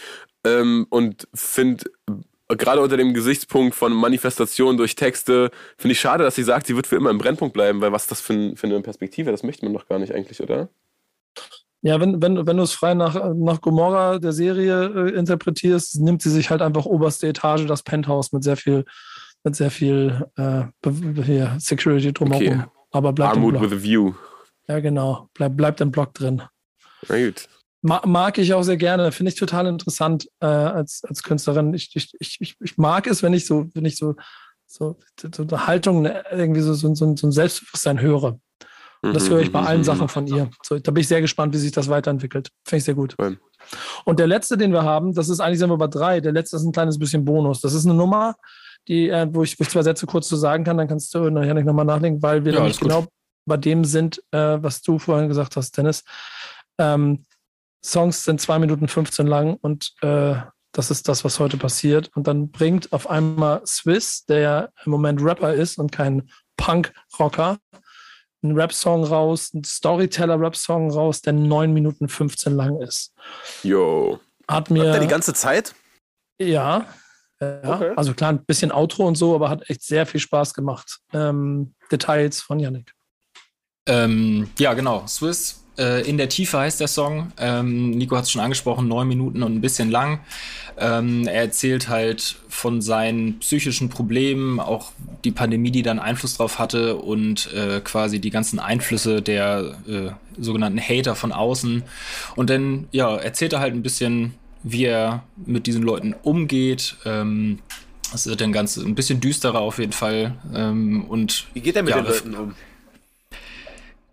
Ähm, 0.46 0.88
und 0.90 1.28
finde 1.34 1.86
gerade 2.48 2.82
unter 2.82 2.98
dem 2.98 3.14
Gesichtspunkt 3.14 3.76
von 3.76 3.94
Manifestation 3.94 4.78
durch 4.78 4.96
Texte, 4.96 5.52
finde 5.78 5.94
ich 5.94 6.00
schade, 6.00 6.24
dass 6.24 6.36
sie 6.36 6.44
sagt, 6.44 6.68
sie 6.68 6.76
wird 6.76 6.88
für 6.88 6.96
immer 6.96 7.12
im 7.12 7.18
Brennpunkt 7.20 7.54
bleiben, 7.54 7.82
weil 7.82 7.92
was 7.92 8.04
ist 8.04 8.12
das 8.12 8.22
für, 8.22 8.56
für 8.56 8.68
eine 8.68 8.82
Perspektive? 8.82 9.32
Das 9.32 9.44
möchte 9.44 9.66
man 9.66 9.74
doch 9.74 9.88
gar 9.88 10.00
nicht 10.00 10.14
eigentlich, 10.14 10.42
oder? 10.42 10.70
Ja, 11.82 12.00
wenn, 12.02 12.22
wenn, 12.22 12.46
wenn 12.46 12.58
du 12.58 12.64
es 12.64 12.74
frei 12.74 12.94
nach, 12.94 13.34
nach 13.36 13.62
Gomorra 13.62 14.20
der 14.20 14.34
Serie 14.34 14.86
äh, 14.88 15.12
interpretierst, 15.12 16.02
nimmt 16.02 16.22
sie 16.22 16.30
sich 16.30 16.50
halt 16.50 16.62
einfach 16.62 16.86
oberste 16.86 17.28
Etage, 17.28 17.66
das 17.68 17.84
Penthouse 17.84 18.34
mit 18.34 18.44
sehr 18.44 18.58
viel, 18.58 18.84
mit 19.44 19.56
sehr 19.56 19.72
viel 19.72 20.26
äh, 20.36 20.64
hier, 21.24 21.56
Security 21.60 22.12
drumherum. 22.12 22.48
Okay. 22.48 22.64
Aber 22.92 23.14
bleibt 23.14 23.36
Armut 23.36 23.62
with 23.62 23.72
a 23.72 23.82
view. 23.82 24.14
Ja, 24.68 24.80
genau. 24.80 25.30
Bleib, 25.34 25.56
bleibt 25.56 25.80
im 25.80 25.92
Block 25.92 26.14
drin. 26.14 26.42
Na 27.08 27.26
gut. 27.26 27.48
Ma 27.82 28.02
mag 28.06 28.38
ich 28.38 28.54
auch 28.54 28.64
sehr 28.64 28.76
gerne, 28.76 29.14
finde 29.14 29.32
ich 29.32 29.40
total 29.40 29.66
interessant 29.68 30.28
äh, 30.42 30.46
als, 30.46 31.02
als 31.08 31.24
Künstlerin. 31.24 31.74
Ich, 31.74 31.96
ich, 31.96 32.14
ich, 32.20 32.58
ich 32.60 32.78
mag 32.78 33.08
es, 33.08 33.24
wenn 33.24 33.34
ich 33.34 33.46
so, 33.46 33.70
wenn 33.74 33.86
ich 33.86 33.96
so, 33.96 34.16
so, 34.68 35.00
so 35.34 35.44
eine 35.44 35.66
Haltung, 35.66 36.02
ne, 36.02 36.26
irgendwie 36.30 36.60
so, 36.60 36.74
so, 36.74 36.94
so, 36.94 37.16
so 37.16 37.28
ein 37.28 37.32
Selbstbewusstsein 37.32 38.02
höre. 38.02 38.38
Und 39.02 39.14
das 39.14 39.30
höre 39.30 39.40
ich 39.40 39.52
bei 39.52 39.62
allen 39.62 39.84
Sachen 39.84 40.10
von 40.10 40.28
ihr. 40.28 40.50
So, 40.62 40.78
da 40.78 40.92
bin 40.92 41.02
ich 41.02 41.08
sehr 41.08 41.22
gespannt, 41.22 41.54
wie 41.54 41.58
sich 41.58 41.72
das 41.72 41.88
weiterentwickelt. 41.88 42.50
Finde 42.66 42.78
ich 42.78 42.84
sehr 42.84 42.96
gut. 42.96 43.16
Und 44.06 44.20
der 44.20 44.28
letzte, 44.28 44.58
den 44.58 44.74
wir 44.74 44.84
haben, 44.84 45.14
das 45.14 45.30
ist 45.30 45.40
eigentlich 45.40 45.60
sind 45.60 45.70
wir 45.70 45.78
bei 45.78 45.88
drei. 45.88 46.20
Der 46.20 46.32
letzte 46.32 46.58
ist 46.58 46.64
ein 46.64 46.72
kleines 46.72 47.00
bisschen 47.00 47.24
Bonus. 47.24 47.62
Das 47.62 47.74
ist 47.74 47.86
eine 47.86 47.94
Nummer, 47.94 48.36
die, 48.88 49.10
äh, 49.10 49.28
wo, 49.32 49.44
ich, 49.44 49.58
wo 49.60 49.64
ich 49.64 49.70
zwei 49.70 49.84
Sätze 49.84 50.06
kurz 50.06 50.28
zu 50.28 50.36
sagen 50.36 50.64
kann, 50.64 50.78
dann 50.78 50.88
kannst 50.88 51.14
du 51.14 51.30
nachher 51.30 51.54
nicht 51.54 51.66
nochmal 51.66 51.86
nachdenken, 51.86 52.22
weil 52.22 52.44
wir 52.44 52.54
ja, 52.54 52.60
nämlich 52.60 52.80
genau 52.80 53.06
bei 53.46 53.58
dem 53.58 53.86
sind, 53.86 54.22
äh, 54.32 54.62
was 54.62 54.82
du 54.82 55.00
vorhin 55.00 55.28
gesagt 55.28 55.56
hast, 55.56 55.78
Dennis. 55.78 56.04
Ähm, 56.78 57.26
Songs 57.84 58.24
sind 58.24 58.42
zwei 58.42 58.60
Minuten 58.60 58.88
15 58.88 59.26
lang 59.28 59.58
und 59.62 59.94
äh, 60.02 60.36
das 60.72 60.92
ist 60.92 61.08
das, 61.08 61.24
was 61.24 61.40
heute 61.40 61.58
passiert. 61.58 62.12
Und 62.16 62.28
dann 62.28 62.52
bringt 62.52 62.92
auf 62.94 63.10
einmal 63.10 63.66
Swiss, 63.66 64.26
der 64.26 64.40
ja 64.40 64.70
im 64.86 64.92
Moment 64.92 65.22
Rapper 65.24 65.54
ist 65.54 65.78
und 65.78 65.92
kein 65.92 66.30
Punk-Rocker, 66.58 67.58
einen 68.42 68.58
Rap-Song 68.58 69.04
raus, 69.04 69.52
einen 69.54 69.64
Storyteller-Rap-Song 69.64 70.92
raus, 70.92 71.22
der 71.22 71.34
9 71.34 71.74
Minuten 71.74 72.08
15 72.08 72.56
lang 72.56 72.82
ist. 72.82 73.14
Jo. 73.64 74.20
Hat 74.48 74.70
mir. 74.70 74.88
Hat 74.88 74.94
der 74.96 75.02
die 75.02 75.08
ganze 75.08 75.34
Zeit? 75.34 75.76
Ja. 76.40 76.86
ja. 77.42 77.62
Okay. 77.64 77.94
Also 77.96 78.14
klar, 78.14 78.32
ein 78.32 78.46
bisschen 78.46 78.72
Outro 78.72 79.08
und 79.08 79.16
so, 79.16 79.36
aber 79.36 79.50
hat 79.50 79.70
echt 79.70 79.84
sehr 79.84 80.06
viel 80.06 80.20
Spaß 80.20 80.54
gemacht. 80.54 81.00
Ähm, 81.14 81.74
Details 81.92 82.42
von 82.42 82.60
Yannick. 82.60 82.94
Ähm, 83.88 84.50
ja, 84.58 84.74
genau. 84.74 85.06
Swiss 85.08 85.64
äh, 85.80 86.02
in 86.02 86.18
der 86.18 86.30
Tiefe 86.30 86.60
heißt 86.60 86.80
der 86.80 86.88
Song. 86.88 87.32
Ähm, 87.38 87.92
Nico 87.92 88.16
hat 88.18 88.26
es 88.26 88.32
schon 88.32 88.42
angesprochen, 88.42 88.88
neun 88.88 89.08
Minuten 89.08 89.42
und 89.42 89.56
ein 89.56 89.62
bisschen 89.62 89.90
lang. 89.90 90.20
Ähm, 90.78 91.28
er 91.28 91.42
erzählt 91.42 91.90
halt 91.90 92.38
von 92.48 92.82
seinen 92.82 93.40
psychischen 93.40 93.90
Problemen, 93.90 94.60
auch 94.60 94.92
die 95.24 95.32
Pandemie, 95.32 95.72
die 95.72 95.82
dann 95.82 96.00
Einfluss 96.00 96.38
drauf 96.38 96.60
hatte 96.60 96.96
und 96.98 97.52
äh, 97.54 97.82
quasi 97.82 98.20
die 98.20 98.30
ganzen 98.30 98.60
Einflüsse 98.60 99.22
der 99.22 99.76
äh, 99.88 100.12
sogenannten 100.42 100.80
Hater 100.80 101.16
von 101.16 101.32
außen. 101.32 101.84
Und 102.36 102.50
dann, 102.50 102.88
ja, 102.92 103.16
erzählt 103.16 103.54
er 103.54 103.60
halt 103.60 103.74
ein 103.74 103.84
bisschen, 103.84 104.34
wie 104.64 104.86
er 104.86 105.24
mit 105.46 105.68
diesen 105.68 105.84
Leuten 105.84 106.16
umgeht. 106.24 106.96
Ähm, 107.06 107.60
das 108.12 108.26
ist 108.26 108.42
dann 108.42 108.52
ganz 108.52 108.78
ein 108.78 108.96
bisschen 108.96 109.20
düsterer 109.20 109.60
auf 109.60 109.80
jeden 109.80 109.92
Fall. 109.94 110.36
Ähm, 110.54 111.06
und 111.06 111.48
wie 111.54 111.62
geht 111.62 111.76
er 111.76 111.84
mit 111.84 111.94
ja, 111.96 112.02
den 112.02 112.12
Leuten 112.12 112.36
um? 112.36 112.56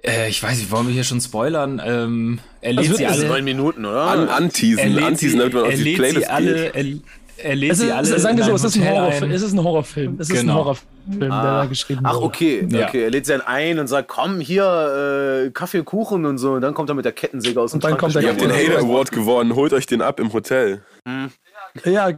Äh, 0.06 0.28
ich 0.28 0.42
weiß 0.42 0.58
nicht, 0.58 0.70
wollen 0.70 0.86
wir 0.86 0.94
hier 0.94 1.04
schon 1.04 1.20
spoilern? 1.20 1.82
Ähm, 1.84 2.38
er 2.60 2.74
lädt 2.74 2.86
also, 2.86 2.96
sie 2.96 3.06
alle. 3.06 3.26
neun 3.26 3.44
Minuten, 3.44 3.84
oder? 3.84 4.02
An, 4.02 4.28
anteasen, 4.28 4.98
anteasen, 4.98 5.38
damit 5.38 5.54
man 5.54 5.64
auf 5.64 5.74
die 5.74 5.94
Playlist 5.94 6.26
sie 6.26 6.26
alle, 6.26 6.74
er, 6.74 6.84
er 7.38 7.56
lädt 7.56 7.76
sie 7.76 7.90
alle. 7.90 8.18
Sagen 8.18 8.38
wir 8.38 8.44
so, 8.44 8.54
es 8.54 8.64
ist, 8.64 8.76
ein 8.76 8.88
Horrorfilm, 8.88 9.30
es 9.32 9.42
ist 9.42 9.52
ein 9.52 9.62
Horrorfilm. 9.62 10.16
Es 10.20 10.30
ist 10.30 10.40
genau. 10.40 10.52
ein 10.52 10.58
Horrorfilm, 10.58 11.32
ah. 11.32 11.42
der 11.42 11.52
da 11.52 11.64
geschrieben 11.66 12.00
Ach, 12.04 12.16
okay. 12.16 12.66
Ja. 12.70 12.86
okay. 12.86 13.02
Er 13.02 13.10
lädt 13.10 13.26
sie 13.26 13.32
dann 13.32 13.40
ein 13.40 13.78
und 13.80 13.88
sagt, 13.88 14.08
komm, 14.08 14.38
hier, 14.38 15.44
äh, 15.46 15.50
Kaffee, 15.50 15.82
Kuchen 15.82 16.24
und 16.24 16.38
so. 16.38 16.52
Und 16.52 16.60
dann 16.60 16.72
kommt 16.72 16.88
er 16.88 16.94
mit 16.94 17.04
der 17.04 17.12
Kettensäge 17.12 17.60
aus 17.60 17.72
dem 17.72 17.78
und 17.78 17.84
dann 17.84 17.98
kommt 17.98 18.14
der 18.14 18.22
Ihr 18.22 18.28
habt 18.30 18.40
den 18.40 18.52
Hater 18.52 18.78
Award 18.78 19.10
gewonnen, 19.10 19.56
holt 19.56 19.72
euch 19.72 19.86
den 19.86 20.02
ab 20.02 20.20
im 20.20 20.32
Hotel. 20.32 20.82
Hm. 21.06 21.30
Ja, 21.84 22.12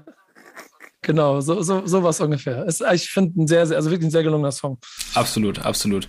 genau, 1.02 1.40
so, 1.40 1.62
so, 1.62 1.86
sowas 1.86 2.20
ungefähr. 2.20 2.64
Ist, 2.66 2.84
ich 2.92 3.10
finde 3.10 3.42
ein 3.42 3.48
sehr, 3.48 3.66
sehr, 3.66 3.78
also 3.78 3.90
wirklich 3.90 4.08
ein 4.08 4.12
sehr 4.12 4.22
gelungener 4.22 4.52
Song. 4.52 4.78
Absolut, 5.14 5.58
absolut. 5.64 6.08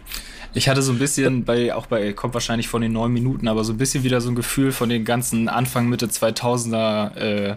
Ich 0.53 0.67
hatte 0.67 0.81
so 0.81 0.91
ein 0.91 0.99
bisschen 0.99 1.45
bei, 1.45 1.73
auch 1.73 1.85
bei, 1.85 2.13
kommt 2.13 2.33
wahrscheinlich 2.33 2.67
von 2.67 2.81
den 2.81 2.91
neun 2.91 3.11
Minuten, 3.11 3.47
aber 3.47 3.63
so 3.63 3.71
ein 3.71 3.77
bisschen 3.77 4.03
wieder 4.03 4.19
so 4.19 4.29
ein 4.29 4.35
Gefühl 4.35 4.71
von 4.71 4.89
den 4.89 5.05
ganzen 5.05 5.47
Anfang, 5.47 5.87
Mitte 5.87 6.07
2000er 6.07 7.15
äh, 7.15 7.55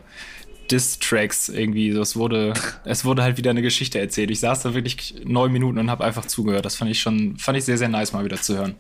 Diss-Tracks 0.71 1.49
irgendwie. 1.49 1.89
Es 1.91 2.17
wurde, 2.17 2.53
es 2.85 3.05
wurde 3.05 3.23
halt 3.23 3.39
wieder 3.39 3.51
eine 3.51 3.63
Geschichte 3.63 3.99
erzählt. 3.99 4.31
Ich 4.31 4.41
saß 4.41 4.63
da 4.63 4.75
wirklich 4.75 5.15
neun 5.25 5.53
Minuten 5.53 5.79
und 5.79 5.91
habe 5.91 6.05
einfach 6.05 6.27
zugehört. 6.27 6.65
Das 6.65 6.77
fand 6.77 6.91
ich 6.91 7.01
schon, 7.01 7.37
fand 7.39 7.59
ich 7.59 7.65
sehr, 7.65 7.79
sehr 7.79 7.89
nice 7.89 8.13
mal 8.13 8.25
wieder 8.25 8.41
zu 8.41 8.57
hören. 8.57 8.75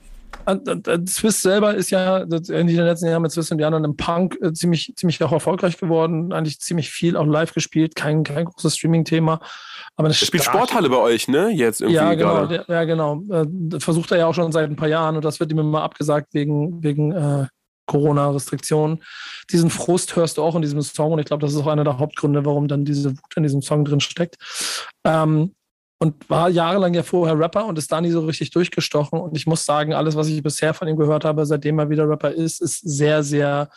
Swiss 1.06 1.42
selber 1.42 1.74
ist 1.74 1.90
ja 1.90 2.18
in 2.18 2.66
den 2.66 2.76
letzten 2.76 3.06
Jahren 3.06 3.22
mit 3.22 3.30
Swiss 3.30 3.52
und 3.52 3.60
Jan 3.60 3.74
und 3.74 3.84
im 3.84 3.96
Punk 3.96 4.38
äh, 4.42 4.52
ziemlich, 4.52 4.92
ziemlich 4.96 5.22
auch 5.22 5.32
erfolgreich 5.32 5.78
geworden. 5.78 6.32
Eigentlich 6.32 6.58
ziemlich 6.58 6.90
viel 6.90 7.16
auch 7.16 7.26
live 7.26 7.54
gespielt. 7.54 7.94
Kein, 7.94 8.24
kein 8.24 8.46
großes 8.46 8.76
Streaming-Thema. 8.76 9.40
Aber 9.96 10.08
das 10.08 10.16
spielt 10.16 10.42
Sporthalle 10.42 10.88
bei 10.88 10.96
euch, 10.96 11.28
ne? 11.28 11.50
Jetzt 11.50 11.80
irgendwie 11.80 11.96
ja, 11.96 12.14
genau, 12.14 12.46
gerade. 12.46 12.64
ja, 12.66 12.84
genau. 12.84 13.22
Äh, 13.30 13.78
versucht 13.78 14.10
er 14.12 14.18
ja 14.18 14.26
auch 14.26 14.34
schon 14.34 14.50
seit 14.50 14.68
ein 14.68 14.76
paar 14.76 14.88
Jahren 14.88 15.16
und 15.16 15.24
das 15.24 15.38
wird 15.38 15.52
ihm 15.52 15.58
immer 15.58 15.82
abgesagt 15.82 16.32
wegen, 16.32 16.82
wegen 16.82 17.12
äh, 17.12 17.46
Corona-Restriktionen. 17.86 19.02
Diesen 19.50 19.70
Frust 19.70 20.16
hörst 20.16 20.38
du 20.38 20.42
auch 20.42 20.54
in 20.54 20.62
diesem 20.62 20.80
Song 20.80 21.12
und 21.12 21.18
ich 21.18 21.26
glaube, 21.26 21.42
das 21.42 21.52
ist 21.52 21.58
auch 21.58 21.66
einer 21.66 21.84
der 21.84 21.98
Hauptgründe, 21.98 22.44
warum 22.44 22.68
dann 22.68 22.84
diese 22.84 23.10
Wut 23.10 23.36
in 23.36 23.42
diesem 23.42 23.60
Song 23.60 23.84
drin 23.84 24.00
steckt. 24.00 24.36
Ähm, 25.04 25.54
und 25.98 26.28
war 26.28 26.48
jahrelang 26.48 26.94
ja 26.94 27.04
vorher 27.04 27.38
Rapper 27.38 27.66
und 27.66 27.78
ist 27.78 27.92
da 27.92 28.00
nie 28.00 28.10
so 28.10 28.20
richtig 28.20 28.50
durchgestochen. 28.50 29.20
Und 29.20 29.36
ich 29.36 29.46
muss 29.46 29.64
sagen, 29.64 29.94
alles, 29.94 30.16
was 30.16 30.26
ich 30.26 30.42
bisher 30.42 30.74
von 30.74 30.88
ihm 30.88 30.96
gehört 30.96 31.24
habe, 31.24 31.46
seitdem 31.46 31.78
er 31.78 31.90
wieder 31.90 32.08
Rapper 32.08 32.32
ist, 32.32 32.60
ist 32.60 32.80
sehr, 32.80 33.22
sehr 33.22 33.68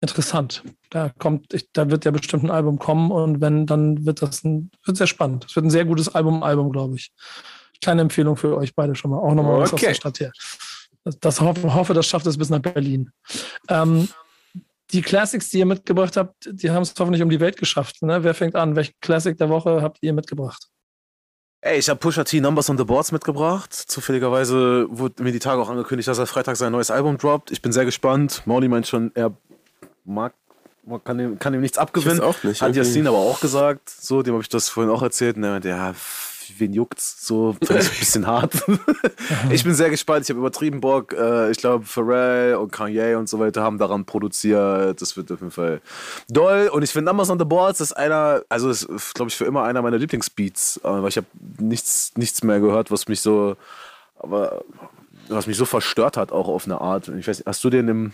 interessant. 0.00 0.62
Da 0.90 1.10
kommt, 1.18 1.52
ich, 1.54 1.70
da 1.72 1.90
wird 1.90 2.04
ja 2.04 2.10
bestimmt 2.10 2.44
ein 2.44 2.50
Album 2.50 2.78
kommen 2.78 3.10
und 3.10 3.40
wenn, 3.40 3.66
dann 3.66 4.04
wird 4.04 4.22
das 4.22 4.44
ein, 4.44 4.70
wird 4.84 4.96
sehr 4.96 5.06
spannend. 5.06 5.46
Es 5.48 5.56
wird 5.56 5.66
ein 5.66 5.70
sehr 5.70 5.84
gutes 5.84 6.14
Album, 6.14 6.42
Album, 6.42 6.70
glaube 6.70 6.96
ich. 6.96 7.12
Kleine 7.82 8.02
Empfehlung 8.02 8.36
für 8.36 8.56
euch 8.56 8.74
beide 8.74 8.94
schon 8.94 9.10
mal. 9.10 9.18
Auch 9.18 9.34
nochmal 9.34 9.60
was 9.60 9.72
aus 9.72 9.80
der 9.80 9.94
Stadt 9.94 10.20
her. 10.20 10.32
Das, 11.04 11.18
das 11.18 11.40
hoffe, 11.40 11.74
hoffe, 11.74 11.94
das 11.94 12.06
schafft 12.06 12.26
es 12.26 12.36
bis 12.36 12.50
nach 12.50 12.60
Berlin. 12.60 13.10
Ähm, 13.68 14.08
die 14.92 15.02
Classics, 15.02 15.50
die 15.50 15.58
ihr 15.58 15.66
mitgebracht 15.66 16.16
habt, 16.16 16.48
die 16.50 16.70
haben 16.70 16.82
es 16.82 16.94
hoffentlich 16.98 17.22
um 17.22 17.30
die 17.30 17.40
Welt 17.40 17.56
geschafft. 17.56 18.02
Ne? 18.02 18.22
Wer 18.22 18.34
fängt 18.34 18.54
an? 18.54 18.76
Welchen 18.76 18.94
Classic 19.00 19.36
der 19.36 19.48
Woche 19.48 19.82
habt 19.82 19.98
ihr 20.00 20.12
mitgebracht? 20.12 20.68
Ey, 21.62 21.78
ich 21.78 21.88
habe 21.88 21.98
Pusha 21.98 22.22
T 22.22 22.40
Numbers 22.40 22.70
on 22.70 22.78
the 22.78 22.84
Boards 22.84 23.10
mitgebracht. 23.10 23.74
Zufälligerweise 23.74 24.86
wurde 24.88 25.22
mir 25.22 25.32
die 25.32 25.40
Tage 25.40 25.60
auch 25.60 25.68
angekündigt, 25.68 26.06
dass 26.06 26.18
er 26.18 26.26
Freitag 26.26 26.56
sein 26.56 26.70
neues 26.70 26.92
Album 26.92 27.18
droppt. 27.18 27.50
Ich 27.50 27.60
bin 27.60 27.72
sehr 27.72 27.84
gespannt. 27.84 28.42
Mauli 28.44 28.68
meint 28.68 28.86
schon, 28.86 29.10
er 29.14 29.36
mag, 30.06 30.32
man 30.84 31.02
kann 31.02 31.18
ihm, 31.18 31.38
kann 31.38 31.52
ihm 31.52 31.60
nichts 31.60 31.78
abgewinnen. 31.78 32.20
Auch 32.20 32.42
nicht, 32.44 32.62
Hat. 32.62 32.74
Yassin 32.76 33.06
aber 33.06 33.18
auch 33.18 33.40
gesagt. 33.40 33.90
So, 33.90 34.22
dem 34.22 34.34
habe 34.34 34.42
ich 34.42 34.48
das 34.48 34.68
vorhin 34.68 34.92
auch 34.92 35.02
erzählt. 35.02 35.36
Und 35.36 35.42
er 35.44 35.50
meinte, 35.50 35.68
ja, 35.68 35.94
wen 36.58 36.72
juckt's? 36.72 37.26
So, 37.26 37.56
ich 37.60 37.70
ein 37.70 37.76
bisschen 37.76 38.26
hart. 38.26 38.52
ich 39.50 39.64
bin 39.64 39.74
sehr 39.74 39.90
gespannt. 39.90 40.22
Ich 40.24 40.30
habe 40.30 40.38
übertrieben 40.38 40.80
Bock. 40.80 41.12
Äh, 41.12 41.50
Ich 41.50 41.58
glaube, 41.58 41.84
Pharrell 41.84 42.54
und 42.54 42.70
Kanye 42.70 43.16
und 43.16 43.28
so 43.28 43.40
weiter 43.40 43.62
haben 43.62 43.78
daran 43.78 44.04
produziert. 44.04 45.02
Das 45.02 45.16
wird 45.16 45.32
auf 45.32 45.40
jeden 45.40 45.50
Fall 45.50 45.80
doll. 46.28 46.68
Und 46.72 46.82
ich 46.84 46.90
finde 46.90 47.10
Numbers 47.10 47.30
on 47.30 47.38
the 47.40 47.44
Boards 47.44 47.80
ist 47.80 47.92
einer, 47.92 48.42
also 48.48 48.70
ist, 48.70 48.86
glaube 49.14 49.28
ich, 49.28 49.36
für 49.36 49.44
immer 49.44 49.64
einer 49.64 49.82
meiner 49.82 49.98
Lieblingsbeats. 49.98 50.78
Äh, 50.78 50.88
Weil 50.88 51.08
ich 51.08 51.16
habe 51.16 51.26
nichts, 51.58 52.12
nichts 52.16 52.44
mehr 52.44 52.60
gehört, 52.60 52.92
was 52.92 53.08
mich 53.08 53.20
so, 53.20 53.56
aber 54.18 54.62
was 55.28 55.46
mich 55.46 55.56
so 55.56 55.64
verstört 55.64 56.16
hat, 56.16 56.32
auch 56.32 56.48
auf 56.48 56.64
eine 56.66 56.80
Art. 56.80 57.08
Ich 57.18 57.26
weiß, 57.26 57.42
hast 57.46 57.62
du 57.64 57.70
den 57.70 57.88
im, 57.88 58.12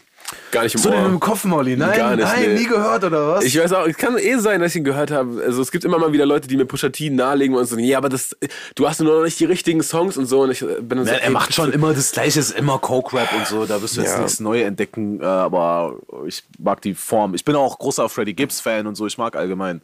Gar 0.50 0.62
nicht 0.64 0.74
im 0.74 0.78
hast 0.78 0.86
du 0.86 0.90
den 0.90 1.00
Ohr. 1.00 1.06
im 1.06 1.20
Kopf, 1.20 1.44
Molly? 1.44 1.76
Nein, 1.76 1.96
Gar 1.96 2.16
nicht, 2.16 2.24
nein, 2.24 2.42
nee. 2.54 2.58
nie 2.60 2.64
gehört 2.66 3.04
oder 3.04 3.28
was? 3.28 3.44
Ich 3.44 3.58
weiß 3.58 3.72
auch, 3.74 3.86
es 3.86 3.96
kann 3.96 4.16
eh 4.18 4.36
sein, 4.38 4.60
dass 4.60 4.72
ich 4.72 4.76
ihn 4.78 4.84
gehört 4.84 5.10
habe. 5.10 5.42
Also 5.44 5.60
es 5.62 5.70
gibt 5.70 5.84
immer 5.84 5.98
mal 5.98 6.12
wieder 6.12 6.26
Leute, 6.26 6.48
die 6.48 6.56
mir 6.56 6.64
Pusha 6.64 6.88
T 6.88 7.10
nahelegen 7.10 7.56
und 7.56 7.64
sagen, 7.66 7.82
ja, 7.84 7.98
aber 7.98 8.08
das, 8.08 8.36
du 8.74 8.88
hast 8.88 9.00
nur 9.00 9.14
noch 9.18 9.24
nicht 9.24 9.38
die 9.40 9.44
richtigen 9.44 9.82
Songs 9.82 10.16
und 10.16 10.26
so. 10.26 10.42
Und 10.42 10.50
ich 10.50 10.62
äh, 10.62 10.80
bin 10.80 10.98
dann 10.98 11.06
so, 11.06 11.12
Ja, 11.12 11.18
er 11.18 11.30
macht 11.30 11.52
schon 11.54 11.72
immer 11.72 11.92
das 11.92 12.12
Gleiche, 12.12 12.40
ist 12.40 12.52
immer 12.56 12.78
Coke-Rap 12.78 13.32
und 13.34 13.46
so, 13.46 13.66
da 13.66 13.82
wirst 13.82 13.96
du 13.96 14.00
jetzt 14.00 14.12
Ja. 14.14 14.18
nichts 14.18 14.40
neu 14.40 14.62
entdecken, 14.62 15.20
äh, 15.20 15.24
aber 15.24 15.96
ich 16.26 16.44
mag 16.58 16.80
die 16.82 16.94
Form. 16.94 17.34
Ich 17.34 17.44
bin 17.44 17.56
auch 17.56 17.78
großer 17.78 18.08
Freddie 18.08 18.34
Gibbs-Fan 18.34 18.86
und 18.86 18.94
so, 18.94 19.06
ich 19.06 19.18
mag 19.18 19.36
allgemein 19.36 19.82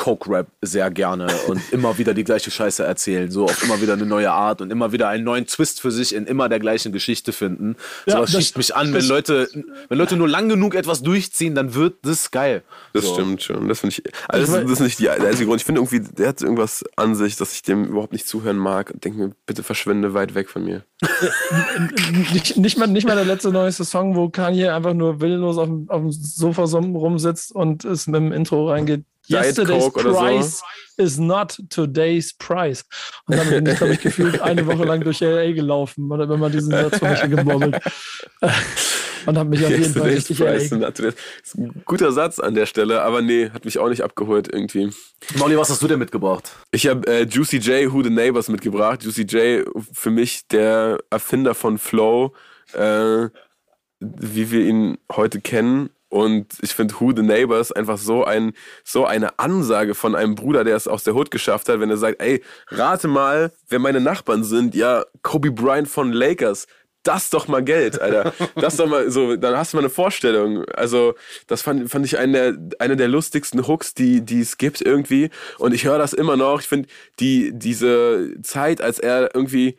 Coke-Rap 0.00 0.46
sehr 0.62 0.90
gerne 0.90 1.26
und 1.48 1.60
immer 1.72 1.98
wieder 1.98 2.14
die 2.14 2.24
gleiche 2.24 2.50
Scheiße 2.50 2.82
erzählen, 2.82 3.30
so 3.30 3.44
auf 3.44 3.62
immer 3.62 3.82
wieder 3.82 3.92
eine 3.92 4.06
neue 4.06 4.32
Art 4.32 4.62
und 4.62 4.70
immer 4.72 4.92
wieder 4.92 5.08
einen 5.08 5.24
neuen 5.24 5.46
Twist 5.46 5.82
für 5.82 5.90
sich 5.90 6.14
in 6.14 6.24
immer 6.26 6.48
der 6.48 6.58
gleichen 6.58 6.90
Geschichte 6.90 7.32
finden. 7.32 7.76
Ja, 8.06 8.14
Sowas 8.16 8.32
das- 8.32 8.40
schießt 8.40 8.56
mich 8.56 8.74
an, 8.74 8.94
wenn 8.94 9.04
Leute, 9.04 9.48
wenn 9.90 9.98
Leute 9.98 10.16
nur 10.16 10.26
lang 10.26 10.48
genug 10.48 10.74
etwas 10.74 11.02
durchziehen, 11.02 11.54
dann 11.54 11.74
wird 11.74 11.98
das 12.02 12.30
geil. 12.30 12.62
Das 12.94 13.04
So. 13.04 13.12
stimmt 13.12 13.42
schon. 13.42 13.68
Das 13.68 13.80
finde 13.80 13.96
ich. 13.98 14.02
Also 14.26 14.46
das, 14.52 14.62
ist- 14.62 14.64
das 14.64 14.72
ist 14.72 14.80
nicht 14.80 14.98
die, 15.00 15.04
der 15.04 15.20
einzige 15.20 15.44
Grund. 15.46 15.60
Ich 15.60 15.66
finde 15.66 15.82
irgendwie, 15.82 16.00
der 16.00 16.28
hat 16.28 16.40
irgendwas 16.40 16.82
an 16.96 17.14
sich, 17.14 17.36
dass 17.36 17.52
ich 17.52 17.60
dem 17.60 17.84
überhaupt 17.84 18.14
nicht 18.14 18.26
zuhören 18.26 18.56
mag 18.56 18.90
und 18.90 19.04
denke 19.04 19.18
mir, 19.18 19.32
bitte 19.44 19.62
verschwinde 19.62 20.14
weit 20.14 20.34
weg 20.34 20.48
von 20.48 20.64
mir. 20.64 20.82
nicht, 22.32 22.56
nicht, 22.56 22.78
mal, 22.78 22.86
nicht 22.86 23.06
mal 23.06 23.16
der 23.16 23.24
letzte 23.24 23.50
neueste 23.50 23.84
Song, 23.84 24.16
wo 24.16 24.28
Kanye 24.30 24.68
einfach 24.70 24.94
nur 24.94 25.20
willenlos 25.20 25.58
auf 25.58 25.66
dem, 25.66 25.88
auf 25.90 26.00
dem 26.00 26.10
Sofa 26.12 26.66
so 26.66 26.78
rumsitzt 26.78 27.52
und 27.54 27.84
es 27.84 28.06
mit 28.06 28.16
dem 28.20 28.32
Intro 28.32 28.68
reingeht. 28.70 29.04
Diet 29.28 29.44
Yesterday's 29.46 29.84
Coke 29.84 30.00
oder 30.00 30.12
so. 30.12 30.18
price 30.18 30.62
is 30.96 31.18
not 31.18 31.60
today's 31.70 32.32
price. 32.32 32.84
Und 33.26 33.36
dann 33.36 33.48
bin 33.48 33.66
ich, 33.66 33.76
glaube 33.76 33.94
ich, 33.94 34.00
gefühlt 34.00 34.40
eine 34.42 34.66
Woche 34.66 34.84
lang 34.84 35.02
durch 35.02 35.20
LA 35.20 35.52
gelaufen 35.52 36.10
oder 36.10 36.28
wenn 36.28 36.40
man 36.40 36.52
diesen 36.52 36.70
Satz 36.70 36.98
von 36.98 37.10
mich 37.10 37.20
gemurmelt. 37.22 37.80
Und 39.26 39.36
habe 39.36 39.50
mich 39.50 39.64
auf 39.64 39.70
jeden 39.70 39.92
Fall 39.92 40.08
richtig 40.08 40.38
Price 40.38 40.72
ist 40.72 41.54
ein 41.56 41.82
guter 41.84 42.12
Satz 42.12 42.38
an 42.38 42.54
der 42.54 42.66
Stelle, 42.66 43.02
aber 43.02 43.20
nee, 43.22 43.50
hat 43.50 43.64
mich 43.64 43.78
auch 43.78 43.88
nicht 43.88 44.02
abgeholt 44.02 44.48
irgendwie. 44.52 44.90
Molly, 45.36 45.56
was 45.58 45.70
hast 45.70 45.82
du 45.82 45.88
denn 45.88 45.98
mitgebracht? 45.98 46.50
Ich 46.70 46.86
habe 46.86 47.06
äh, 47.06 47.22
Juicy 47.24 47.58
J, 47.58 47.92
Who 47.92 48.02
the 48.02 48.10
Neighbors 48.10 48.48
mitgebracht. 48.48 49.02
Juicy 49.02 49.22
J, 49.22 49.66
für 49.92 50.10
mich 50.10 50.46
der 50.48 50.98
Erfinder 51.10 51.54
von 51.54 51.78
Flow, 51.78 52.32
äh, 52.72 53.28
wie 54.00 54.50
wir 54.50 54.60
ihn 54.60 54.98
heute 55.12 55.40
kennen. 55.40 55.90
Und 56.10 56.54
ich 56.60 56.74
finde 56.74 56.94
Who 56.98 57.12
the 57.14 57.22
Neighbors 57.22 57.70
einfach 57.70 57.96
so, 57.96 58.24
ein, 58.24 58.52
so 58.84 59.06
eine 59.06 59.38
Ansage 59.38 59.94
von 59.94 60.16
einem 60.16 60.34
Bruder, 60.34 60.64
der 60.64 60.76
es 60.76 60.88
aus 60.88 61.04
der 61.04 61.14
Hood 61.14 61.30
geschafft 61.30 61.68
hat, 61.68 61.78
wenn 61.80 61.88
er 61.88 61.96
sagt, 61.96 62.20
ey, 62.20 62.42
rate 62.68 63.06
mal, 63.06 63.52
wer 63.68 63.78
meine 63.78 64.00
Nachbarn 64.00 64.42
sind. 64.42 64.74
Ja, 64.74 65.04
Kobe 65.22 65.52
Bryant 65.52 65.88
von 65.88 66.12
Lakers. 66.12 66.66
Das 67.04 67.30
doch 67.30 67.48
mal 67.48 67.62
Geld, 67.62 67.98
Alter. 68.00 68.34
Das 68.56 68.76
doch 68.76 68.86
mal 68.86 69.10
so, 69.10 69.36
dann 69.36 69.56
hast 69.56 69.72
du 69.72 69.78
mal 69.78 69.82
eine 69.82 69.88
Vorstellung. 69.90 70.64
Also, 70.74 71.14
das 71.46 71.62
fand, 71.62 71.90
fand 71.90 72.04
ich 72.04 72.18
eine 72.18 72.52
der, 72.52 72.78
eine 72.78 72.96
der 72.96 73.08
lustigsten 73.08 73.66
Hooks, 73.66 73.94
die, 73.94 74.20
die 74.20 74.40
es 74.40 74.58
gibt 74.58 74.82
irgendwie. 74.82 75.30
Und 75.58 75.72
ich 75.72 75.84
höre 75.84 75.96
das 75.96 76.12
immer 76.12 76.36
noch. 76.36 76.60
Ich 76.60 76.68
finde, 76.68 76.88
die, 77.20 77.52
diese 77.54 78.34
Zeit, 78.42 78.82
als 78.82 78.98
er 78.98 79.34
irgendwie 79.34 79.78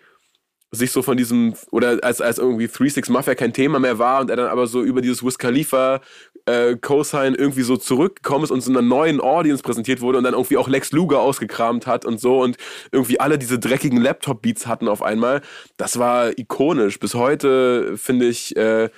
sich 0.72 0.92
so 0.92 1.02
von 1.02 1.18
diesem, 1.18 1.54
oder 1.72 2.00
als, 2.02 2.22
als 2.22 2.38
irgendwie 2.38 2.68
3-6 2.68 3.12
Mafia 3.12 3.36
kein 3.36 3.52
Thema 3.52 3.80
mehr 3.80 4.00
war 4.00 4.22
und 4.22 4.30
er 4.30 4.38
dann 4.38 4.48
aber 4.48 4.68
so 4.68 4.82
über 4.82 5.02
dieses 5.02 5.24
Wiz 5.24 5.38
Khalifa 5.38 6.00
äh, 6.46 6.78
Cosign 6.78 7.36
irgendwie 7.36 7.64
so 7.64 7.76
zurückgekommen 7.76 8.46
ist 8.46 8.52
und 8.52 8.62
so 8.62 8.72
einer 8.72 8.82
neuen 8.82 9.20
Audience 9.20 9.64
präsentiert 9.64 10.00
wurde 10.00 10.18
und 10.18 10.24
dann 10.24 10.34
irgendwie 10.34 10.58
auch 10.58 10.70
Lex 10.70 10.94
Luger 10.94 11.20
ausgekramt 11.20 11.88
hat 11.88 12.06
und 12.06 12.22
so 12.22 12.42
und 12.42 12.56
irgendwie 12.92 13.20
alle 13.20 13.38
diese 13.38 13.60
dreckigen 13.60 14.00
Laptop-Beats 14.00 14.66
hatten 14.66 14.88
auf 14.88 15.02
einmal. 15.02 15.42
Das 15.76 16.00
war 16.00 16.38
ikonisch. 16.38 17.00
Bis 17.00 17.16
heute 17.16 17.98
finde 17.98 18.28
ich, 18.28 18.56
äh, 18.56 18.90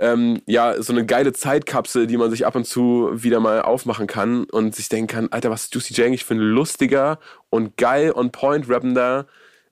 ähm, 0.00 0.42
ja, 0.46 0.82
so 0.82 0.92
eine 0.92 1.06
geile 1.06 1.32
Zeitkapsel, 1.32 2.08
die 2.08 2.16
man 2.16 2.30
sich 2.30 2.44
ab 2.44 2.56
und 2.56 2.66
zu 2.66 3.10
wieder 3.12 3.38
mal 3.38 3.62
aufmachen 3.62 4.08
kann 4.08 4.44
und 4.44 4.74
sich 4.74 4.88
denken 4.88 5.06
kann, 5.06 5.28
Alter, 5.30 5.50
was 5.50 5.64
ist 5.64 5.74
Juicy 5.74 5.94
J 5.94 6.18
für 6.20 6.34
ein 6.34 6.40
lustiger 6.40 7.20
und 7.50 7.76
geil 7.76 8.12
on 8.12 8.32
point 8.32 8.68
rappender 8.68 9.28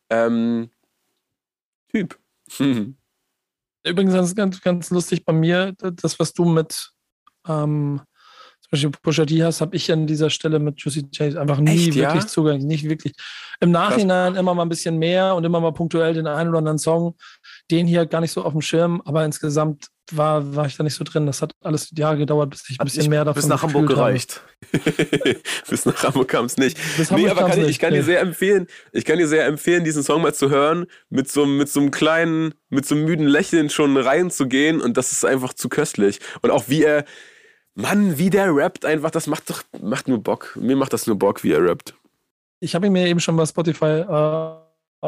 ähm, 0.08 0.70
Typ. 1.92 2.18
Hm. 2.56 2.96
Übrigens 3.84 4.14
ganz, 4.14 4.34
ganz, 4.34 4.60
ganz 4.60 4.90
lustig 4.90 5.24
bei 5.24 5.32
mir, 5.32 5.72
das, 5.78 6.18
was 6.18 6.34
du 6.34 6.44
mit 6.44 6.92
ähm, 7.48 8.02
zum 8.70 8.76
Beispiel 8.76 8.90
Pusha 9.02 9.26
T 9.26 9.42
hast, 9.42 9.60
habe 9.60 9.74
ich 9.74 9.90
an 9.90 10.06
dieser 10.06 10.30
Stelle 10.30 10.60
mit 10.60 10.80
Juicy 10.80 11.06
J 11.12 11.36
einfach 11.36 11.58
nie 11.58 11.88
Echt, 11.88 11.94
ja? 11.96 12.08
wirklich 12.08 12.26
Zugang, 12.26 12.58
nicht 12.58 12.88
wirklich. 12.88 13.14
Im 13.58 13.72
Nachhinein 13.72 14.36
immer 14.36 14.54
mal 14.54 14.62
ein 14.62 14.68
bisschen 14.68 14.96
mehr 14.96 15.34
und 15.34 15.44
immer 15.44 15.60
mal 15.60 15.72
punktuell 15.72 16.14
den 16.14 16.26
einen 16.26 16.50
oder 16.50 16.58
anderen 16.58 16.78
Song, 16.78 17.16
den 17.70 17.86
hier 17.86 18.06
gar 18.06 18.20
nicht 18.20 18.30
so 18.30 18.44
auf 18.44 18.52
dem 18.52 18.62
Schirm, 18.62 19.02
aber 19.04 19.24
insgesamt 19.24 19.88
war, 20.12 20.54
war 20.54 20.66
ich 20.66 20.76
da 20.76 20.84
nicht 20.84 20.94
so 20.94 21.04
drin. 21.04 21.26
Das 21.26 21.42
hat 21.42 21.52
alles 21.62 21.90
Jahre 21.96 22.18
gedauert, 22.18 22.50
bis 22.50 22.68
ich 22.68 22.80
ein 22.80 22.84
bisschen 22.84 23.00
nicht 23.00 23.10
mehr 23.10 23.24
davon 23.24 23.40
bis 23.40 23.48
nach 23.48 23.62
Hamburg 23.62 23.88
gereicht. 23.88 24.40
Bis 25.68 25.86
nach 25.86 26.02
Hamburg 26.02 26.28
kam 26.28 26.44
es 26.44 26.56
nicht. 26.56 26.76
Bis 26.96 27.10
Nee, 27.10 27.28
Hamburg 27.28 27.30
aber 27.38 27.48
kann 27.50 27.60
ich, 27.62 27.68
ich 27.68 27.78
kann 27.78 27.92
dir 27.92 28.04
sehr 28.04 28.20
empfehlen, 28.20 28.66
ich 28.92 29.04
kann 29.04 29.18
dir 29.18 29.26
sehr 29.26 29.46
empfehlen, 29.46 29.84
diesen 29.84 30.02
Song 30.02 30.22
mal 30.22 30.34
zu 30.34 30.50
hören, 30.50 30.86
mit 31.08 31.30
so, 31.30 31.46
mit 31.46 31.68
so 31.68 31.80
einem 31.80 31.90
kleinen, 31.90 32.54
mit 32.68 32.86
so 32.86 32.94
einem 32.94 33.04
müden 33.04 33.26
Lächeln 33.26 33.70
schon 33.70 33.96
reinzugehen 33.96 34.80
und 34.80 34.96
das 34.96 35.12
ist 35.12 35.24
einfach 35.24 35.54
zu 35.54 35.68
köstlich. 35.68 36.20
Und 36.42 36.50
auch 36.50 36.64
wie 36.68 36.82
er, 36.82 37.04
Mann, 37.80 38.18
wie 38.18 38.30
der 38.30 38.54
rappt 38.54 38.84
einfach, 38.84 39.10
das 39.10 39.26
macht 39.26 39.50
doch, 39.50 39.62
macht 39.80 40.08
nur 40.08 40.22
Bock. 40.22 40.56
Mir 40.60 40.76
macht 40.76 40.92
das 40.92 41.06
nur 41.06 41.18
Bock, 41.18 41.42
wie 41.42 41.52
er 41.52 41.64
rappt. 41.64 41.94
Ich 42.60 42.74
habe 42.74 42.86
ihn 42.86 42.92
mir 42.92 43.06
eben 43.06 43.20
schon 43.20 43.36
bei 43.36 43.46
Spotify 43.46 44.04
äh, 45.02 45.06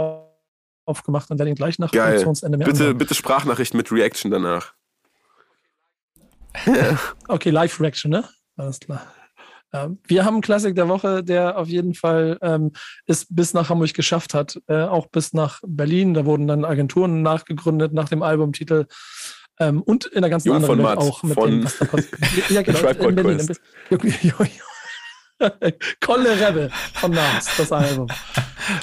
aufgemacht 0.85 1.31
und 1.31 1.39
werde 1.39 1.51
ihn 1.51 1.55
gleich 1.55 1.79
nach 1.79 1.91
Geil. 1.91 2.05
Produktionsende 2.05 2.59
mehr 2.59 2.67
Bitte, 2.67 2.81
anhören. 2.81 2.99
bitte 2.99 3.15
Sprachnachricht 3.15 3.75
mit 3.75 3.93
Reaction 3.93 4.31
danach. 4.31 4.75
Okay, 7.29 7.51
Live-Reaction, 7.51 8.11
ne? 8.11 8.29
Alles 8.57 8.81
klar. 8.81 9.07
Ähm, 9.73 9.99
wir 10.07 10.25
haben 10.25 10.35
einen 10.35 10.43
Klassik 10.43 10.75
der 10.75 10.89
Woche, 10.89 11.25
der 11.25 11.57
auf 11.57 11.69
jeden 11.69 11.95
Fall 11.95 12.39
ähm, 12.43 12.73
es 13.07 13.27
bis 13.29 13.55
nach 13.55 13.71
Hamburg 13.71 13.95
geschafft 13.95 14.35
hat, 14.35 14.61
äh, 14.67 14.83
auch 14.83 15.07
bis 15.07 15.33
nach 15.33 15.61
Berlin. 15.67 16.13
Da 16.15 16.27
wurden 16.27 16.47
dann 16.47 16.65
Agenturen 16.65 17.23
nachgegründet 17.23 17.93
nach 17.95 18.09
dem 18.09 18.23
Albumtitel. 18.23 18.87
Ähm, 19.69 19.83
und 19.83 20.07
in 20.07 20.23
der 20.23 20.31
ganzen 20.31 20.49
Jung 20.49 20.57
anderen 20.57 20.77
von 20.77 20.85
Welt 20.87 20.97
Matt 20.97 21.07
auch 21.09 21.23
mit 21.23 21.35
von 21.35 21.51
dem. 21.51 21.69
Ja, 22.49 22.63
genau, 22.63 22.79
in 22.89 23.15
Berlin. 23.15 23.37
Quest. 23.39 23.61
Kolle 26.01 26.31
Rebbe 26.41 26.71
von 26.95 27.11
Nas, 27.11 27.49
das 27.57 27.73
Album. 27.73 28.07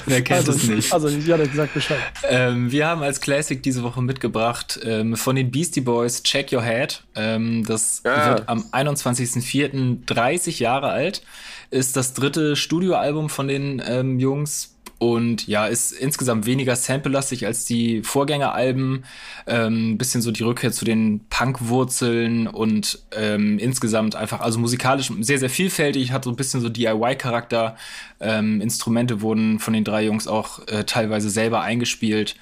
Wer 0.06 0.22
kennt 0.22 0.40
Also, 0.40 0.52
es 0.52 0.64
nicht? 0.64 0.92
also 0.92 1.08
ja, 1.08 1.36
der 1.38 1.48
gesagt 1.48 1.72
Bescheid. 1.72 1.98
Ähm, 2.28 2.70
wir 2.70 2.86
haben 2.86 3.02
als 3.02 3.20
Classic 3.20 3.62
diese 3.62 3.82
Woche 3.82 4.02
mitgebracht 4.02 4.78
ähm, 4.84 5.16
von 5.16 5.36
den 5.36 5.50
Beastie 5.50 5.80
Boys 5.80 6.22
Check 6.22 6.52
Your 6.52 6.62
Head. 6.62 7.02
Ähm, 7.14 7.64
das 7.66 8.02
Ah. 8.04 8.30
wird 8.30 8.48
am 8.48 8.64
21.04. 8.72 10.04
30 10.04 10.60
Jahre 10.60 10.88
alt. 10.90 11.22
Ist 11.70 11.96
das 11.96 12.12
dritte 12.12 12.56
Studioalbum 12.56 13.30
von 13.30 13.48
den 13.48 13.82
ähm, 13.86 14.18
Jungs. 14.18 14.76
Und 15.00 15.46
ja, 15.46 15.64
ist 15.66 15.92
insgesamt 15.92 16.44
weniger 16.44 16.76
samplelastig 16.76 17.46
als 17.46 17.64
die 17.64 18.02
Vorgängeralben. 18.02 19.06
Ähm, 19.46 19.96
bisschen 19.96 20.20
so 20.20 20.30
die 20.30 20.42
Rückkehr 20.42 20.72
zu 20.72 20.84
den 20.84 21.26
Punk-Wurzeln 21.30 22.46
und 22.46 22.98
ähm, 23.16 23.58
insgesamt 23.58 24.14
einfach, 24.14 24.40
also 24.40 24.58
musikalisch 24.58 25.10
sehr, 25.20 25.38
sehr 25.38 25.48
vielfältig, 25.48 26.12
hat 26.12 26.24
so 26.24 26.30
ein 26.30 26.36
bisschen 26.36 26.60
so 26.60 26.68
DIY-Charakter. 26.68 27.76
Ähm, 28.20 28.60
Instrumente 28.60 29.22
wurden 29.22 29.58
von 29.58 29.72
den 29.72 29.84
drei 29.84 30.04
Jungs 30.04 30.28
auch 30.28 30.66
äh, 30.68 30.84
teilweise 30.84 31.30
selber 31.30 31.62
eingespielt. 31.62 32.36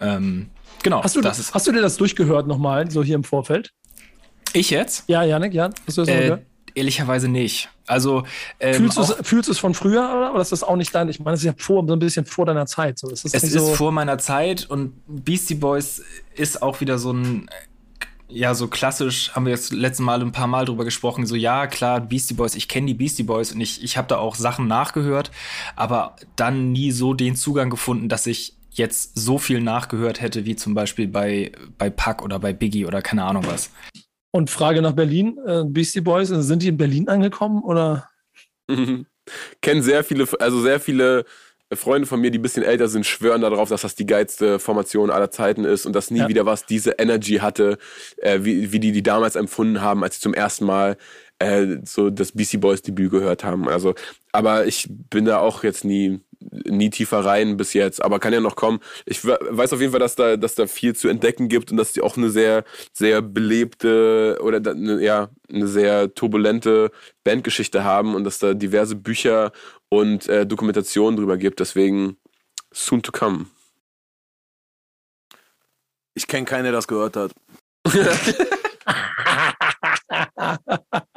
Ähm, 0.00 0.48
genau, 0.82 1.04
Hast 1.04 1.14
du, 1.14 1.20
das 1.20 1.38
ist 1.38 1.54
hast 1.54 1.68
du 1.68 1.72
dir 1.72 1.80
das 1.80 1.96
durchgehört 1.96 2.48
nochmal, 2.48 2.90
so 2.90 3.04
hier 3.04 3.14
im 3.14 3.24
Vorfeld? 3.24 3.72
ich 4.52 4.70
jetzt. 4.70 5.04
Ja, 5.06 5.22
Janik, 5.22 5.54
ja. 5.54 5.70
Hast 5.86 5.96
du 5.96 6.02
das 6.02 6.08
Äh, 6.08 6.22
gehört? 6.22 6.42
ehrlicherweise 6.74 7.28
nicht. 7.28 7.68
Also 7.90 8.22
ähm, 8.60 8.74
Fühlst 8.74 8.96
du 8.96 9.02
es, 9.02 9.14
fühlst 9.22 9.48
du 9.48 9.52
es 9.52 9.58
von 9.58 9.74
früher 9.74 10.02
oder, 10.02 10.32
oder 10.32 10.40
ist 10.40 10.52
das 10.52 10.62
auch 10.62 10.76
nicht 10.76 10.94
dein? 10.94 11.08
Ich 11.08 11.18
meine, 11.18 11.34
es 11.34 11.40
ist 11.40 11.46
ja 11.46 11.54
vor, 11.56 11.84
so 11.86 11.92
ein 11.92 11.98
bisschen 11.98 12.24
vor 12.24 12.46
deiner 12.46 12.66
Zeit. 12.66 12.98
So. 13.00 13.10
Es 13.10 13.24
ist, 13.24 13.34
Es 13.34 13.42
ist 13.42 13.52
so, 13.52 13.74
vor 13.74 13.90
meiner 13.90 14.18
Zeit 14.18 14.70
und 14.70 14.92
Beastie 15.08 15.56
Boys 15.56 16.00
ist 16.36 16.62
auch 16.62 16.80
wieder 16.80 16.98
so 16.98 17.12
ein, 17.12 17.50
ja, 18.28 18.54
so 18.54 18.68
klassisch, 18.68 19.32
haben 19.34 19.44
wir 19.44 19.52
jetzt 19.52 19.72
letzten 19.72 20.04
Mal 20.04 20.20
ein 20.20 20.30
paar 20.30 20.46
Mal 20.46 20.66
drüber 20.66 20.84
gesprochen, 20.84 21.26
so 21.26 21.34
ja, 21.34 21.66
klar, 21.66 22.00
Beastie 22.00 22.34
Boys, 22.34 22.54
ich 22.54 22.68
kenne 22.68 22.86
die 22.86 22.94
Beastie 22.94 23.24
Boys 23.24 23.50
und 23.52 23.60
ich, 23.60 23.82
ich 23.82 23.96
habe 23.96 24.06
da 24.06 24.18
auch 24.18 24.36
Sachen 24.36 24.68
nachgehört, 24.68 25.32
aber 25.74 26.14
dann 26.36 26.70
nie 26.70 26.92
so 26.92 27.12
den 27.12 27.34
Zugang 27.34 27.70
gefunden, 27.70 28.08
dass 28.08 28.26
ich 28.28 28.54
jetzt 28.70 29.18
so 29.18 29.38
viel 29.38 29.60
nachgehört 29.60 30.20
hätte, 30.20 30.44
wie 30.44 30.54
zum 30.54 30.74
Beispiel 30.74 31.08
bei, 31.08 31.50
bei 31.76 31.90
Puck 31.90 32.22
oder 32.22 32.38
bei 32.38 32.52
Biggie 32.52 32.86
oder 32.86 33.02
keine 33.02 33.24
Ahnung 33.24 33.44
was. 33.48 33.70
Und 34.32 34.50
Frage 34.50 34.80
nach 34.82 34.92
Berlin, 34.92 35.38
äh, 35.46 35.64
Beastie 35.64 36.00
Boys, 36.00 36.28
sind 36.28 36.62
die 36.62 36.68
in 36.68 36.76
Berlin 36.76 37.08
angekommen 37.08 37.62
oder? 37.62 38.08
Mhm. 38.68 39.06
Kennen 39.60 39.82
sehr 39.82 40.04
viele, 40.04 40.26
also 40.38 40.60
sehr 40.60 40.80
viele 40.80 41.24
Freunde 41.72 42.06
von 42.06 42.20
mir, 42.20 42.30
die 42.30 42.38
ein 42.38 42.42
bisschen 42.42 42.64
älter 42.64 42.88
sind, 42.88 43.06
schwören 43.06 43.42
darauf, 43.42 43.68
dass 43.68 43.82
das 43.82 43.94
die 43.94 44.06
geilste 44.06 44.58
Formation 44.58 45.10
aller 45.10 45.30
Zeiten 45.30 45.64
ist 45.64 45.86
und 45.86 45.94
dass 45.94 46.10
nie 46.10 46.18
Ja. 46.20 46.28
wieder 46.28 46.46
was 46.46 46.66
diese 46.66 46.92
Energy 46.98 47.36
hatte, 47.36 47.78
äh, 48.18 48.40
wie, 48.42 48.72
wie 48.72 48.80
die 48.80 48.90
die 48.92 49.02
damals 49.04 49.36
empfunden 49.36 49.80
haben, 49.80 50.02
als 50.02 50.16
sie 50.16 50.20
zum 50.20 50.34
ersten 50.34 50.64
Mal 50.64 50.96
äh, 51.38 51.78
so 51.84 52.10
das 52.10 52.32
BC 52.32 52.58
Boys 52.60 52.82
Debüt 52.82 53.10
gehört 53.12 53.44
haben. 53.44 53.68
Also, 53.68 53.94
aber 54.32 54.66
ich 54.66 54.88
bin 54.88 55.24
da 55.24 55.38
auch 55.38 55.62
jetzt 55.64 55.84
nie 55.84 56.20
nie 56.40 56.90
tiefer 56.90 57.24
rein 57.24 57.56
bis 57.56 57.72
jetzt, 57.74 58.02
aber 58.02 58.18
kann 58.18 58.32
ja 58.32 58.40
noch 58.40 58.56
kommen. 58.56 58.80
Ich 59.06 59.24
we- 59.24 59.38
weiß 59.50 59.72
auf 59.72 59.80
jeden 59.80 59.92
Fall, 59.92 60.00
dass 60.00 60.16
da, 60.16 60.36
dass 60.36 60.54
da 60.54 60.66
viel 60.66 60.94
zu 60.96 61.08
entdecken 61.08 61.48
gibt 61.48 61.70
und 61.70 61.76
dass 61.76 61.92
die 61.92 62.00
auch 62.00 62.16
eine 62.16 62.30
sehr, 62.30 62.64
sehr 62.92 63.22
belebte 63.22 64.38
oder 64.42 64.58
eine, 64.70 65.02
ja, 65.02 65.28
eine 65.52 65.68
sehr 65.68 66.14
turbulente 66.14 66.90
Bandgeschichte 67.24 67.84
haben 67.84 68.14
und 68.14 68.24
dass 68.24 68.38
da 68.38 68.54
diverse 68.54 68.96
Bücher 68.96 69.52
und 69.88 70.28
äh, 70.28 70.46
Dokumentationen 70.46 71.16
drüber 71.18 71.36
gibt. 71.36 71.60
Deswegen 71.60 72.16
soon 72.72 73.02
to 73.02 73.12
come. 73.12 73.46
Ich 76.14 76.26
kenne 76.26 76.44
keinen, 76.46 76.64
der 76.64 76.72
das 76.72 76.88
gehört 76.88 77.16
hat. 77.16 77.32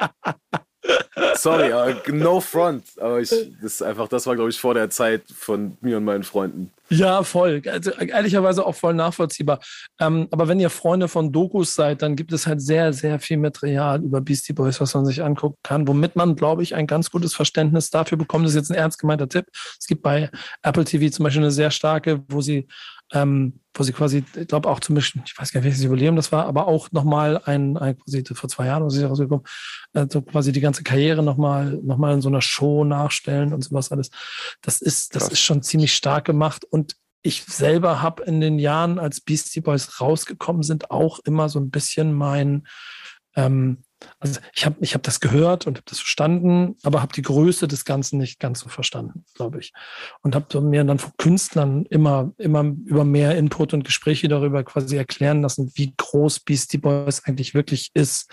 Sorry, 1.35 1.72
aber 1.72 1.95
no 2.11 2.39
front. 2.39 2.84
Aber 2.99 3.22
ich, 3.22 3.31
das 3.61 3.81
einfach, 3.81 4.07
das 4.07 4.26
war, 4.27 4.35
glaube 4.35 4.49
ich, 4.49 4.60
vor 4.60 4.73
der 4.73 4.89
Zeit 4.89 5.23
von 5.34 5.77
mir 5.81 5.97
und 5.97 6.05
meinen 6.05 6.23
Freunden. 6.23 6.72
Ja, 6.89 7.23
voll. 7.23 7.61
Also, 7.65 7.91
ehrlicherweise 7.91 8.65
auch 8.65 8.76
voll 8.76 8.93
nachvollziehbar. 8.93 9.60
Ähm, 9.99 10.27
aber 10.31 10.47
wenn 10.47 10.60
ihr 10.60 10.69
Freunde 10.69 11.07
von 11.07 11.31
Dokus 11.31 11.73
seid, 11.73 12.01
dann 12.01 12.15
gibt 12.15 12.34
es 12.34 12.45
halt 12.45 12.61
sehr, 12.61 12.93
sehr 12.93 13.19
viel 13.19 13.38
Material 13.38 14.03
über 14.03 14.22
Beastie 14.22 14.53
Boys, 14.53 14.80
was 14.80 14.93
man 14.93 15.05
sich 15.05 15.23
angucken 15.23 15.57
kann, 15.64 15.88
womit 15.88 16.15
man, 16.15 16.35
glaube 16.35 16.61
ich, 16.61 16.76
ein 16.76 16.85
ganz 16.85 17.10
gutes 17.10 17.34
Verständnis 17.34 17.89
dafür 17.89 18.18
bekommt. 18.18 18.45
Das 18.45 18.51
ist 18.51 18.57
jetzt 18.57 18.72
ein 18.72 18.77
ernst 18.77 18.99
gemeinter 18.99 19.30
Tipp. 19.30 19.45
Es 19.80 19.88
gibt 19.88 20.03
bei 20.03 20.30
Apple 20.61 20.84
TV 20.84 21.11
zum 21.11 21.23
Beispiel 21.23 21.41
eine 21.41 21.51
sehr 21.51 21.72
starke, 21.72 22.22
wo 22.27 22.41
sie, 22.41 22.68
ähm, 23.14 23.60
wo 23.76 23.84
sie 23.84 23.94
quasi, 23.94 24.23
ich 24.35 24.48
glaube 24.48 24.69
auch 24.69 24.80
zum 24.80 24.95
Beispiel, 24.95 25.22
ich 25.26 25.38
weiß 25.38 25.52
gar 25.52 25.60
nicht, 25.60 25.65
welches 25.65 25.84
Jubiläum 25.84 26.15
das 26.15 26.31
war, 26.31 26.45
aber 26.45 26.68
auch 26.68 26.91
nochmal 26.91 27.41
ein, 27.45 27.77
ein 27.77 27.98
quasi 27.98 28.23
vor 28.34 28.49
zwei 28.49 28.65
Jahren, 28.65 28.84
was 28.84 28.95
ist 28.95 29.03
rausgekommen, 29.03 29.45
äh, 29.94 30.07
so 30.10 30.22
quasi 30.22 30.52
die 30.52 30.61
ganze 30.61 30.84
Karriere 30.84 31.23
nochmal 31.23 31.80
noch 31.84 31.98
mal 31.98 32.14
in 32.14 32.22
so 32.22 32.30
einer 32.30 32.41
Show 32.41 32.84
nachstellen 32.84 33.53
und 33.53 33.64
sowas 33.64 33.91
alles. 33.91 34.10
Das 34.61 34.81
ist, 34.81 35.15
das 35.15 35.23
Krass. 35.23 35.34
ist 35.34 35.40
schon 35.40 35.61
ziemlich 35.61 35.94
stark 35.94 36.26
gemacht 36.26 36.65
und 36.65 36.95
ich 37.22 37.44
selber 37.44 38.02
habe 38.02 38.23
in 38.23 38.41
den 38.41 38.60
Jahren, 38.60 38.99
als 38.99 39.22
Beastie 39.22 39.61
Boys 39.61 40.02
rausgekommen 40.02 40.61
sind, 40.61 40.91
auch 40.91 41.19
immer 41.19 41.48
so 41.49 41.60
ein 41.60 41.69
bisschen 41.69 42.14
mein, 42.14 42.68
ähm, 43.35 43.84
also 44.20 44.40
ich 44.54 44.66
habe 44.66 44.76
ich 44.82 44.94
hab 44.94 45.04
das 45.04 45.20
gehört 45.20 45.68
und 45.68 45.78
habe 45.78 45.86
das 45.90 46.00
verstanden, 46.00 46.76
aber 46.84 47.02
habe 47.02 47.14
die 47.14 47.22
Größe 47.22 47.68
des 47.68 47.86
Ganzen 47.86 48.18
nicht 48.20 48.40
ganz 48.40 48.60
so 48.60 48.70
verstanden, 48.70 49.26
glaube 49.34 49.60
ich. 49.60 49.74
Und 50.22 50.36
habe 50.36 50.62
mir 50.62 50.84
dann 50.84 51.00
von 51.00 51.12
Künstlern 51.18 51.86
immer, 51.90 52.32
immer 52.38 52.64
über 52.64 53.04
mehr 53.04 53.38
Input 53.38 53.74
und 53.74 53.84
Gespräche 53.84 54.28
darüber 54.28 54.64
quasi 54.64 54.96
erklären 54.96 55.42
lassen, 55.42 55.72
wie 55.76 55.94
groß 55.98 56.42
Beastie 56.42 56.78
Boys 56.78 57.24
eigentlich 57.26 57.54
wirklich 57.54 57.92
ist. 57.94 58.30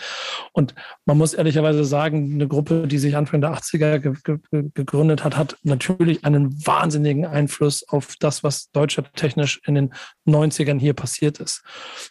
Und 0.53 0.75
man 1.05 1.19
muss 1.19 1.35
ehrlicherweise 1.35 1.85
sagen, 1.85 2.35
eine 2.35 2.49
Gruppe, 2.49 2.87
die 2.87 2.99
sich 2.99 3.17
Anfang 3.17 3.41
der 3.41 3.55
80er 3.55 3.99
ge 3.99 4.15
ge 4.51 4.71
gegründet 4.75 5.25
hat, 5.25 5.37
hat 5.37 5.57
natürlich 5.63 6.25
einen 6.25 6.55
wahnsinnigen 6.67 7.27
Einfluss 7.27 7.87
auf 7.89 8.15
das, 8.19 8.43
was 8.43 8.71
deutschertechnisch 8.73 9.61
in 9.67 9.75
den 9.75 9.95
90ern 10.27 10.79
hier 10.79 10.95
passiert 10.95 11.39
ist. 11.41 11.63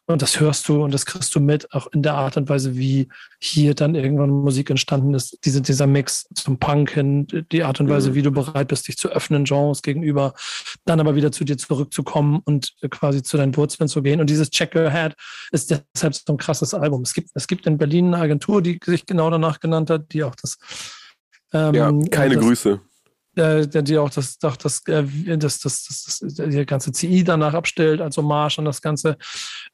Und 0.05 0.21
das 0.21 0.39
hörst 0.39 0.67
du 0.67 0.83
und 0.83 0.93
das 0.93 1.05
kriegst 1.05 1.33
du 1.35 1.39
mit, 1.39 1.73
auch 1.73 1.87
in 1.91 2.03
der 2.03 2.15
Art 2.15 2.37
und 2.37 2.49
Weise, 2.49 2.75
wie 2.75 3.09
hier 3.39 3.48
dann 3.75 3.95
irgendwann 3.95 4.29
Musik 4.29 4.69
entstanden 4.69 5.13
ist. 5.13 5.37
Diese, 5.45 5.61
dieser 5.61 5.87
Mix 5.87 6.27
zum 6.33 6.59
Punk 6.59 6.91
hin, 6.91 7.27
die 7.51 7.63
Art 7.63 7.79
und 7.79 7.89
Weise, 7.89 8.15
wie 8.15 8.21
du 8.21 8.31
bereit 8.31 8.67
bist, 8.67 8.87
dich 8.87 8.97
zu 8.97 9.09
öffnen, 9.09 9.45
Genres 9.45 9.81
gegenüber, 9.81 10.33
dann 10.85 10.99
aber 10.99 11.15
wieder 11.15 11.31
zu 11.31 11.43
dir 11.43 11.57
zurückzukommen 11.57 12.41
und 12.45 12.73
quasi 12.89 13.23
zu 13.23 13.37
deinen 13.37 13.55
Wurzeln 13.55 13.87
zu 13.87 14.01
gehen. 14.01 14.19
Und 14.19 14.29
dieses 14.29 14.49
Check 14.49 14.75
Your 14.75 14.91
Head 14.91 15.15
ist 15.51 15.71
deshalb 15.71 16.15
so 16.15 16.33
ein 16.33 16.37
krasses 16.37 16.73
Album. 16.73 17.01
Es 17.01 17.13
gibt, 17.13 17.29
es 17.33 17.47
gibt 17.47 17.65
in 17.67 17.77
Berlin 17.77 18.13
eine 18.13 18.23
Agentur, 18.23 18.61
die 18.61 18.79
sich 18.85 19.05
genau 19.05 19.29
danach 19.29 19.59
genannt 19.59 19.89
hat, 19.89 20.11
die 20.13 20.23
auch 20.23 20.35
das 20.35 20.57
ähm, 21.53 21.73
Ja, 21.73 21.91
keine 22.11 22.35
das, 22.35 22.43
Grüße. 22.43 22.81
Äh, 23.39 23.67
der 23.67 23.81
die 23.81 23.97
auch 23.97 24.09
das, 24.09 24.37
doch 24.37 24.55
das, 24.57 24.85
äh, 24.87 25.03
das, 25.37 25.59
das, 25.59 25.85
das, 25.85 26.19
das, 26.19 26.49
die 26.49 26.65
ganze 26.65 26.91
CI 26.91 27.23
danach 27.23 27.53
abstellt 27.53 28.01
als 28.01 28.17
Hommage 28.17 28.59
an 28.59 28.65
das 28.65 28.81
Ganze. 28.81 29.17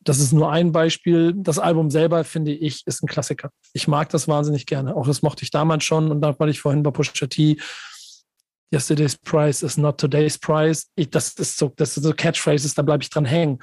Das 0.02 0.20
ist 0.20 0.32
nur 0.32 0.52
ein 0.52 0.72
Beispiel. 0.72 1.34
Das 1.36 1.60
Album 1.60 1.90
selber, 1.90 2.24
finde 2.24 2.54
ich, 2.54 2.86
ist 2.86 3.04
ein 3.04 3.08
Klassiker. 3.08 3.50
Ich 3.74 3.88
mag 3.88 4.10
das 4.10 4.28
wahnsinnig 4.28 4.66
gerne. 4.66 4.96
Auch 4.96 5.08
das 5.08 5.22
mochte 5.22 5.44
ich 5.44 5.52
damals 5.52 5.84
schon 5.84 6.12
und 6.12 6.22
dann, 6.22 6.36
weil 6.38 6.50
ich 6.50 6.62
vorhin 6.62 6.84
bei 6.84 6.92
Pusha 6.92 7.28
T 7.28 7.58
Yesterday's 8.74 9.18
Price 9.18 9.64
is 9.64 9.78
not 9.78 10.00
today's 10.00 10.38
price. 10.38 10.88
Ich, 10.96 11.10
das 11.10 11.34
ist 11.34 11.58
so, 11.58 11.72
das 11.76 11.94
sind 11.94 12.04
so 12.04 12.14
Catchphrases, 12.14 12.74
da 12.74 12.82
bleibe 12.82 13.04
ich 13.04 13.10
dran 13.10 13.26
hängen. 13.26 13.60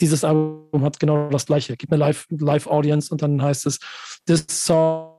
Dieses 0.00 0.24
Album 0.24 0.82
hat 0.82 0.98
genau 0.98 1.28
das 1.28 1.46
Gleiche. 1.46 1.76
Gibt 1.76 1.92
eine 1.92 2.00
Live, 2.00 2.26
Live 2.30 2.66
Audience 2.66 3.12
und 3.12 3.22
dann 3.22 3.40
heißt 3.40 3.66
es, 3.66 3.78
this 4.26 4.44
song 4.48 5.13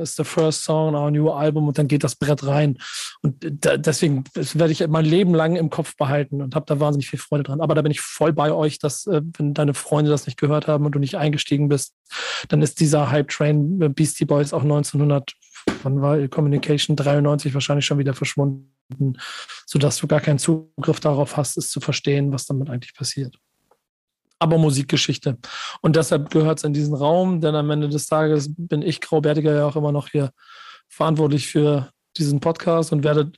is 0.00 0.16
the 0.16 0.24
first 0.24 0.64
song 0.64 0.90
in 0.90 0.94
our 0.94 1.10
new 1.10 1.28
album 1.30 1.68
und 1.68 1.78
dann 1.78 1.88
geht 1.88 2.04
das 2.04 2.14
Brett 2.14 2.46
rein. 2.46 2.78
Und 3.22 3.36
da, 3.64 3.76
deswegen 3.76 4.24
werde 4.34 4.72
ich 4.72 4.86
mein 4.88 5.04
Leben 5.04 5.34
lang 5.34 5.56
im 5.56 5.70
Kopf 5.70 5.96
behalten 5.96 6.42
und 6.42 6.54
habe 6.54 6.66
da 6.66 6.80
wahnsinnig 6.80 7.08
viel 7.08 7.18
Freude 7.18 7.44
dran. 7.44 7.60
Aber 7.60 7.74
da 7.74 7.82
bin 7.82 7.92
ich 7.92 8.00
voll 8.00 8.32
bei 8.32 8.52
euch, 8.52 8.78
dass 8.78 9.06
äh, 9.06 9.22
wenn 9.38 9.54
deine 9.54 9.74
Freunde 9.74 10.10
das 10.10 10.26
nicht 10.26 10.38
gehört 10.38 10.66
haben 10.66 10.84
und 10.86 10.92
du 10.92 10.98
nicht 10.98 11.16
eingestiegen 11.16 11.68
bist, 11.68 11.94
dann 12.48 12.62
ist 12.62 12.80
dieser 12.80 13.10
Hype-Train 13.10 13.82
äh, 13.82 13.88
Beastie 13.88 14.24
Boys 14.24 14.52
auch 14.52 14.62
1900, 14.62 15.32
wann 15.82 16.02
war 16.02 16.28
Communication 16.28 16.96
93 16.96 17.54
wahrscheinlich 17.54 17.86
schon 17.86 17.98
wieder 17.98 18.14
verschwunden, 18.14 19.18
sodass 19.66 19.98
du 19.98 20.06
gar 20.06 20.20
keinen 20.20 20.38
Zugriff 20.38 21.00
darauf 21.00 21.36
hast, 21.36 21.56
es 21.56 21.70
zu 21.70 21.80
verstehen, 21.80 22.32
was 22.32 22.46
damit 22.46 22.70
eigentlich 22.70 22.94
passiert 22.94 23.38
aber 24.42 24.58
Musikgeschichte. 24.58 25.38
Und 25.80 25.96
deshalb 25.96 26.30
gehört 26.30 26.58
es 26.58 26.64
in 26.64 26.72
diesen 26.72 26.94
Raum, 26.94 27.40
denn 27.40 27.54
am 27.54 27.70
Ende 27.70 27.88
des 27.88 28.06
Tages 28.06 28.50
bin 28.56 28.82
ich 28.82 29.00
Graubärtiger 29.00 29.54
ja 29.54 29.66
auch 29.66 29.76
immer 29.76 29.92
noch 29.92 30.08
hier 30.08 30.30
verantwortlich 30.88 31.46
für 31.48 31.88
diesen 32.18 32.40
Podcast 32.40 32.92
und 32.92 33.04
werde. 33.04 33.32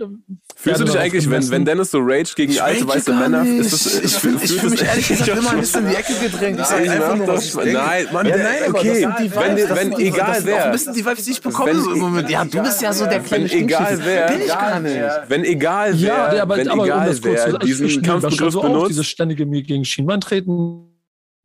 Fühlst 0.57 0.81
du 0.81 0.85
dich 0.85 0.99
eigentlich, 0.99 1.31
wenn, 1.31 1.49
wenn 1.49 1.65
Dennis 1.65 1.93
so 1.93 1.99
rage 2.03 2.35
gegen 2.35 2.59
alte 2.59 2.89
weiße 2.89 3.15
Männer, 3.15 3.47
ist 3.47 3.73
das, 3.73 4.01
ich 4.03 4.13
fühle 4.15 4.37
fühl 4.41 4.71
mich 4.71 4.83
ehrlich 4.83 5.07
gesagt 5.07 5.29
immer 5.29 5.51
ein 5.53 5.61
bisschen 5.61 5.85
in 5.85 5.91
die 5.91 5.95
Ecke 5.97 6.13
gedrängt. 6.21 6.59
Ich 6.59 6.67
sage 6.67 6.91
einfach 6.91 7.17
nur, 7.17 7.29
was 7.29 7.45
ich 7.45 7.53
denke. 7.55 7.73
Nein, 7.75 8.07
Mann, 8.13 8.27
Ja, 8.27 8.37
nein, 8.37 8.47
aber 8.69 8.79
okay, 8.79 8.89
das 8.89 8.99
sind 8.99 9.15
die 9.21 9.37
wenn, 9.37 9.57
Vibes, 9.57 9.69
das 9.69 9.79
wenn 9.79 9.89
sind 9.91 9.99
die- 9.99 10.07
egal 10.09 10.27
das 10.27 10.37
sind 10.39 10.53
auch 10.53 10.57
wer, 10.57 10.65
ein 10.65 10.73
bisschen 10.73 10.95
die 10.95 11.07
Vibes, 11.07 11.25
die 11.25 11.31
ich 11.31 11.41
bekomme 11.41 11.71
Wenn- 11.71 11.81
so 11.83 11.93
im 11.93 11.99
Moment. 12.01 12.31
Ja, 12.31 12.45
du 12.45 12.63
bist 12.63 12.83
ja 12.83 12.93
so 12.93 13.07
der 13.07 13.21
kleine 13.21 13.49
wenn 13.49 13.59
egal 13.61 13.99
wer, 14.03 14.27
Bin 14.27 14.41
ich 14.41 14.49
gar 14.49 14.81
nicht. 14.81 15.01
wenn 15.29 15.45
egal 15.45 15.93
wer, 15.93 15.99
Ja, 16.01 16.31
der, 16.31 16.43
aber, 16.43 16.57
wenn 16.57 16.69
aber 16.69 16.83
um 16.83 16.89
egal 16.89 17.07
das 17.09 17.23
kurz 17.23 17.47
wer 17.47 17.51
zu 17.61 17.67
ich, 17.67 17.71
ich 17.71 17.79
diesen 17.79 18.03
das 18.03 18.11
Kampfbegriff 18.11 18.53
so 18.55 18.61
auf, 18.61 18.67
dieses 18.89 18.89
benutzt, 18.97 19.07
ständige 19.07 19.47
mir 19.47 19.63
gegen 19.63 19.85
Schienbein 19.85 20.21
treten. 20.21 20.91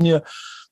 Hier. 0.02 0.24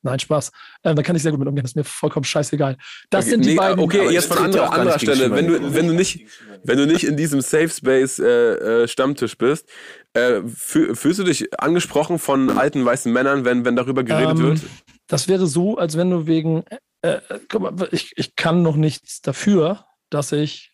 Nein, 0.04 0.20
Spaß. 0.20 0.52
Ähm, 0.84 0.96
da 0.96 1.04
kann 1.04 1.16
ich 1.16 1.24
sehr 1.24 1.32
gut 1.32 1.40
mit 1.40 1.48
umgehen. 1.48 1.64
Das 1.64 1.72
ist 1.72 1.76
mir 1.76 1.84
vollkommen 1.84 2.24
scheißegal. 2.24 2.78
Das 3.10 3.26
sind 3.26 3.44
die 3.44 3.50
nee, 3.50 3.56
beiden. 3.56 3.80
okay, 3.80 4.10
jetzt 4.10 4.26
ich 4.26 4.34
von 4.34 4.46
anderer, 4.46 4.72
anderer 4.72 5.00
Stelle. 5.00 5.32
Wenn 5.32 5.48
du, 5.48 5.74
wenn 5.74 5.88
du 5.88 5.94
nicht, 5.94 6.26
wenn 6.64 6.78
du 6.78 6.86
nicht 6.86 7.04
in 7.04 7.18
diesem 7.18 7.42
Safe 7.42 7.70
Space 7.70 8.20
äh, 8.20 8.84
äh, 8.84 8.88
Stammtisch 8.88 9.38
bist, 9.38 9.68
äh, 10.14 10.42
fühl, 10.48 10.96
fühlst 10.96 11.20
du 11.20 11.24
dich 11.24 11.60
angesprochen 11.60 12.20
von 12.20 12.58
alten 12.58 12.86
weißen 12.86 13.12
Männern, 13.12 13.44
wenn, 13.44 13.66
wenn 13.66 13.76
darüber 13.76 14.04
geredet 14.04 14.38
Ähm, 14.38 14.44
wird? 14.44 14.62
Das 15.08 15.28
wäre 15.28 15.48
so, 15.48 15.78
als 15.78 15.98
wenn 15.98 16.12
du 16.12 16.28
wegen, 16.28 16.64
äh, 17.02 17.20
äh, 17.30 17.40
guck 17.50 17.62
mal, 17.62 17.90
ich, 17.92 18.14
ich 18.18 18.36
kann 18.36 18.62
noch 18.62 18.76
nichts 18.76 19.22
dafür, 19.22 19.86
dass 20.10 20.32
ich 20.32 20.74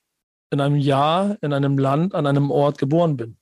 in 0.51 0.59
einem 0.59 0.75
Jahr, 0.75 1.37
in 1.41 1.53
einem 1.53 1.77
Land, 1.77 2.13
an 2.13 2.27
einem 2.27 2.51
Ort 2.51 2.77
geboren 2.77 3.17
bin. 3.17 3.37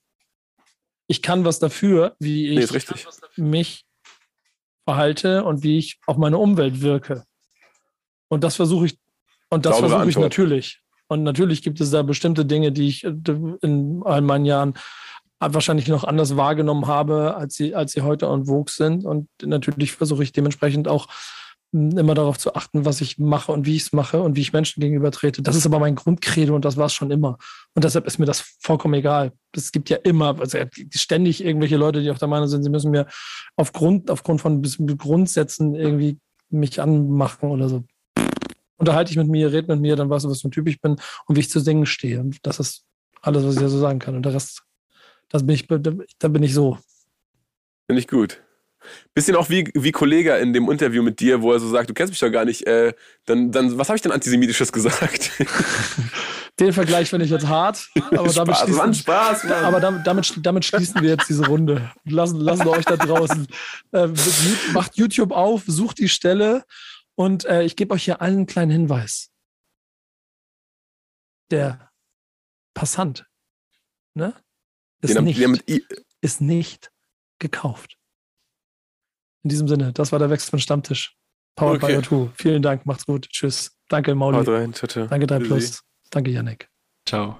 Ich 1.07 1.21
kann 1.21 1.43
was 1.43 1.59
dafür, 1.59 2.15
wie 2.19 2.57
ich 2.57 2.71
Nee, 2.71 3.43
mich 3.43 3.85
verhalte 4.91 5.45
und 5.45 5.63
wie 5.63 5.77
ich 5.77 5.99
auf 6.05 6.17
meine 6.17 6.37
Umwelt 6.37 6.81
wirke. 6.81 7.23
Und 8.27 8.43
das 8.43 8.57
versuche 8.57 8.87
ich, 8.87 8.97
und 9.49 9.65
das 9.65 9.79
versuche 9.79 10.09
ich 10.09 10.17
natürlich. 10.17 10.81
Und 11.07 11.23
natürlich 11.23 11.61
gibt 11.61 11.79
es 11.79 11.91
da 11.91 12.03
bestimmte 12.03 12.45
Dinge, 12.45 12.71
die 12.71 12.87
ich 12.87 13.03
äh, 13.05 13.13
in 13.61 14.01
all 14.03 14.21
meinen 14.21 14.45
Jahren 14.45 14.73
wahrscheinlich 15.39 15.87
noch 15.87 16.03
anders 16.03 16.35
wahrgenommen 16.37 16.87
habe, 16.87 17.35
als 17.35 17.55
sie, 17.55 17.73
als 17.73 17.93
sie 17.93 18.01
heute 18.01 18.27
en 18.27 18.45
vogue 18.45 18.71
sind. 18.71 19.05
Und 19.05 19.27
natürlich 19.41 19.93
versuche 19.93 20.23
ich 20.23 20.33
dementsprechend 20.33 20.87
auch 20.87 21.07
immer 21.73 22.13
darauf 22.13 22.37
zu 22.37 22.53
achten, 22.53 22.83
was 22.83 22.99
ich 22.99 23.17
mache 23.17 23.51
und 23.51 23.65
wie 23.65 23.77
ich 23.77 23.83
es 23.83 23.93
mache 23.93 24.21
und 24.21 24.35
wie 24.35 24.41
ich 24.41 24.51
Menschen 24.51 24.81
gegenüber 24.81 25.09
trete. 25.11 25.41
Das 25.41 25.55
ist 25.55 25.65
aber 25.65 25.79
mein 25.79 25.95
Grundcredo 25.95 26.53
und 26.53 26.65
das 26.65 26.75
war 26.75 26.87
es 26.87 26.93
schon 26.93 27.11
immer. 27.11 27.37
Und 27.73 27.85
deshalb 27.85 28.05
ist 28.07 28.19
mir 28.19 28.25
das 28.25 28.41
vollkommen 28.59 28.93
egal. 28.95 29.31
Es 29.55 29.71
gibt 29.71 29.89
ja 29.89 29.97
immer, 29.97 30.37
also 30.39 30.57
ständig 30.93 31.43
irgendwelche 31.43 31.77
Leute, 31.77 32.01
die 32.01 32.11
auch 32.11 32.17
der 32.17 32.27
Meinung 32.27 32.47
sind, 32.47 32.63
sie 32.63 32.69
müssen 32.69 32.91
mir 32.91 33.07
aufgrund, 33.55 34.11
aufgrund 34.11 34.41
von 34.41 34.61
Grundsätzen 34.61 35.75
irgendwie 35.75 36.19
mich 36.49 36.81
anmachen 36.81 37.49
oder 37.49 37.69
so. 37.69 37.83
Unterhalte 38.75 39.11
ich 39.11 39.17
mit 39.17 39.27
mir, 39.27 39.53
red 39.53 39.67
mit 39.67 39.79
mir, 39.79 39.95
dann 39.95 40.09
weißt 40.09 40.25
du, 40.25 40.29
was 40.29 40.41
für 40.41 40.49
ein 40.49 40.51
Typ 40.51 40.67
ich 40.67 40.81
bin 40.81 40.97
und 41.25 41.35
wie 41.35 41.39
ich 41.39 41.49
zu 41.49 41.61
Dingen 41.61 41.85
stehe. 41.85 42.19
Und 42.19 42.45
das 42.45 42.59
ist 42.59 42.83
alles, 43.21 43.45
was 43.45 43.55
ich 43.55 43.61
da 43.61 43.69
so 43.69 43.79
sagen 43.79 43.99
kann. 43.99 44.15
Und 44.15 44.25
der 44.25 44.33
Rest, 44.33 44.63
das 45.29 45.45
bin 45.45 45.55
ich, 45.55 45.67
da 45.67 46.27
bin 46.27 46.43
ich 46.43 46.53
so. 46.53 46.77
Finde 47.87 48.01
ich 48.01 48.07
gut. 48.07 48.41
Bisschen 49.13 49.35
auch 49.35 49.49
wie, 49.49 49.69
wie 49.73 49.91
Kollege 49.91 50.35
in 50.35 50.53
dem 50.53 50.69
Interview 50.69 51.03
mit 51.03 51.19
dir, 51.19 51.41
wo 51.41 51.51
er 51.51 51.59
so 51.59 51.69
sagt, 51.69 51.89
du 51.89 51.93
kennst 51.93 52.11
mich 52.11 52.19
doch 52.19 52.31
gar 52.31 52.45
nicht. 52.45 52.65
Äh, 52.67 52.93
dann, 53.25 53.51
dann, 53.51 53.77
was 53.77 53.89
habe 53.89 53.95
ich 53.95 54.01
denn 54.01 54.11
Antisemitisches 54.11 54.71
gesagt? 54.73 55.31
Den 56.59 56.73
Vergleich 56.73 57.09
finde 57.09 57.25
ich 57.25 57.31
jetzt 57.31 57.47
hart, 57.47 57.89
aber 58.11 58.31
damit, 58.31 58.55
Spaß, 58.55 58.69
Mann, 58.75 58.93
schließen, 58.93 58.93
Spaß, 58.93 59.43
Mann. 59.45 59.65
aber 59.65 59.79
damit, 59.79 60.05
damit, 60.05 60.33
damit 60.43 60.65
schließen 60.65 61.01
wir 61.01 61.09
jetzt 61.09 61.27
diese 61.27 61.47
Runde. 61.47 61.91
Lassen, 62.03 62.39
lassen 62.39 62.65
wir 62.65 62.71
euch 62.71 62.85
da 62.85 62.97
draußen. 62.97 63.47
Äh, 63.93 64.09
macht 64.73 64.95
YouTube 64.95 65.31
auf, 65.31 65.63
sucht 65.65 65.97
die 65.97 66.09
Stelle 66.09 66.63
und 67.15 67.45
äh, 67.45 67.63
ich 67.63 67.75
gebe 67.75 67.93
euch 67.93 68.03
hier 68.03 68.21
allen 68.21 68.35
einen 68.35 68.45
kleinen 68.45 68.71
Hinweis. 68.71 69.31
Der 71.49 71.89
Passant 72.73 73.25
ne, 74.13 74.35
ist, 75.01 75.19
nicht, 75.19 75.41
ist 76.21 76.41
nicht 76.41 76.91
gekauft. 77.39 77.97
In 79.43 79.49
diesem 79.49 79.67
Sinne, 79.67 79.91
das 79.93 80.11
war 80.11 80.19
der 80.19 80.29
Wechsel 80.29 80.51
von 80.51 80.59
Stammtisch. 80.59 81.15
Powered 81.55 81.83
Okay. 81.83 81.97
by 81.97 82.01
O2. 82.07 82.29
Vielen 82.35 82.61
Dank, 82.61 82.85
macht's 82.85 83.05
gut. 83.05 83.27
Tschüss. 83.29 83.71
Danke, 83.89 84.15
Mauli. 84.15 84.37
Haut 84.37 84.47
rein, 84.47 84.73
ciao. 84.73 85.07
Danke, 85.07 85.27
3 85.27 85.39
Tschüssi. 85.39 85.47
Plus. 85.49 85.81
Danke, 86.09 86.31
Yannick. 86.31 86.69
Ciao. 87.07 87.37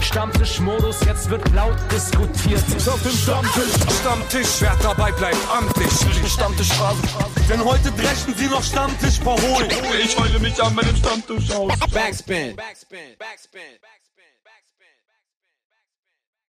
Stammtischmodus, 0.00 1.04
jetzt 1.04 1.28
wird 1.30 1.52
laut 1.54 1.76
diskutiert. 1.92 2.62
Auf 2.88 3.02
dem 3.02 3.12
Stammtisch, 3.12 3.72
Stammtisch, 4.00 4.60
wer 4.60 4.76
dabei 4.82 5.12
bleibt, 5.12 5.36
amtlich. 5.52 5.90
Stammtisch 6.30 6.72
Phase. 6.72 7.02
Denn 7.48 7.64
heute 7.64 7.90
dreschen 7.92 8.34
sie 8.34 8.46
noch 8.46 8.62
Stammtisch 8.62 9.20
verholen. 9.20 9.70
Ich 10.02 10.18
heule 10.18 10.38
mich 10.38 10.60
an 10.62 10.74
meinem 10.74 10.96
Stammtisch 10.96 11.50
aus. 11.50 11.78
Backspin. 11.92 12.56
Backspin. 12.56 12.56
Backspin. 12.56 13.10
Backspin. 13.18 13.60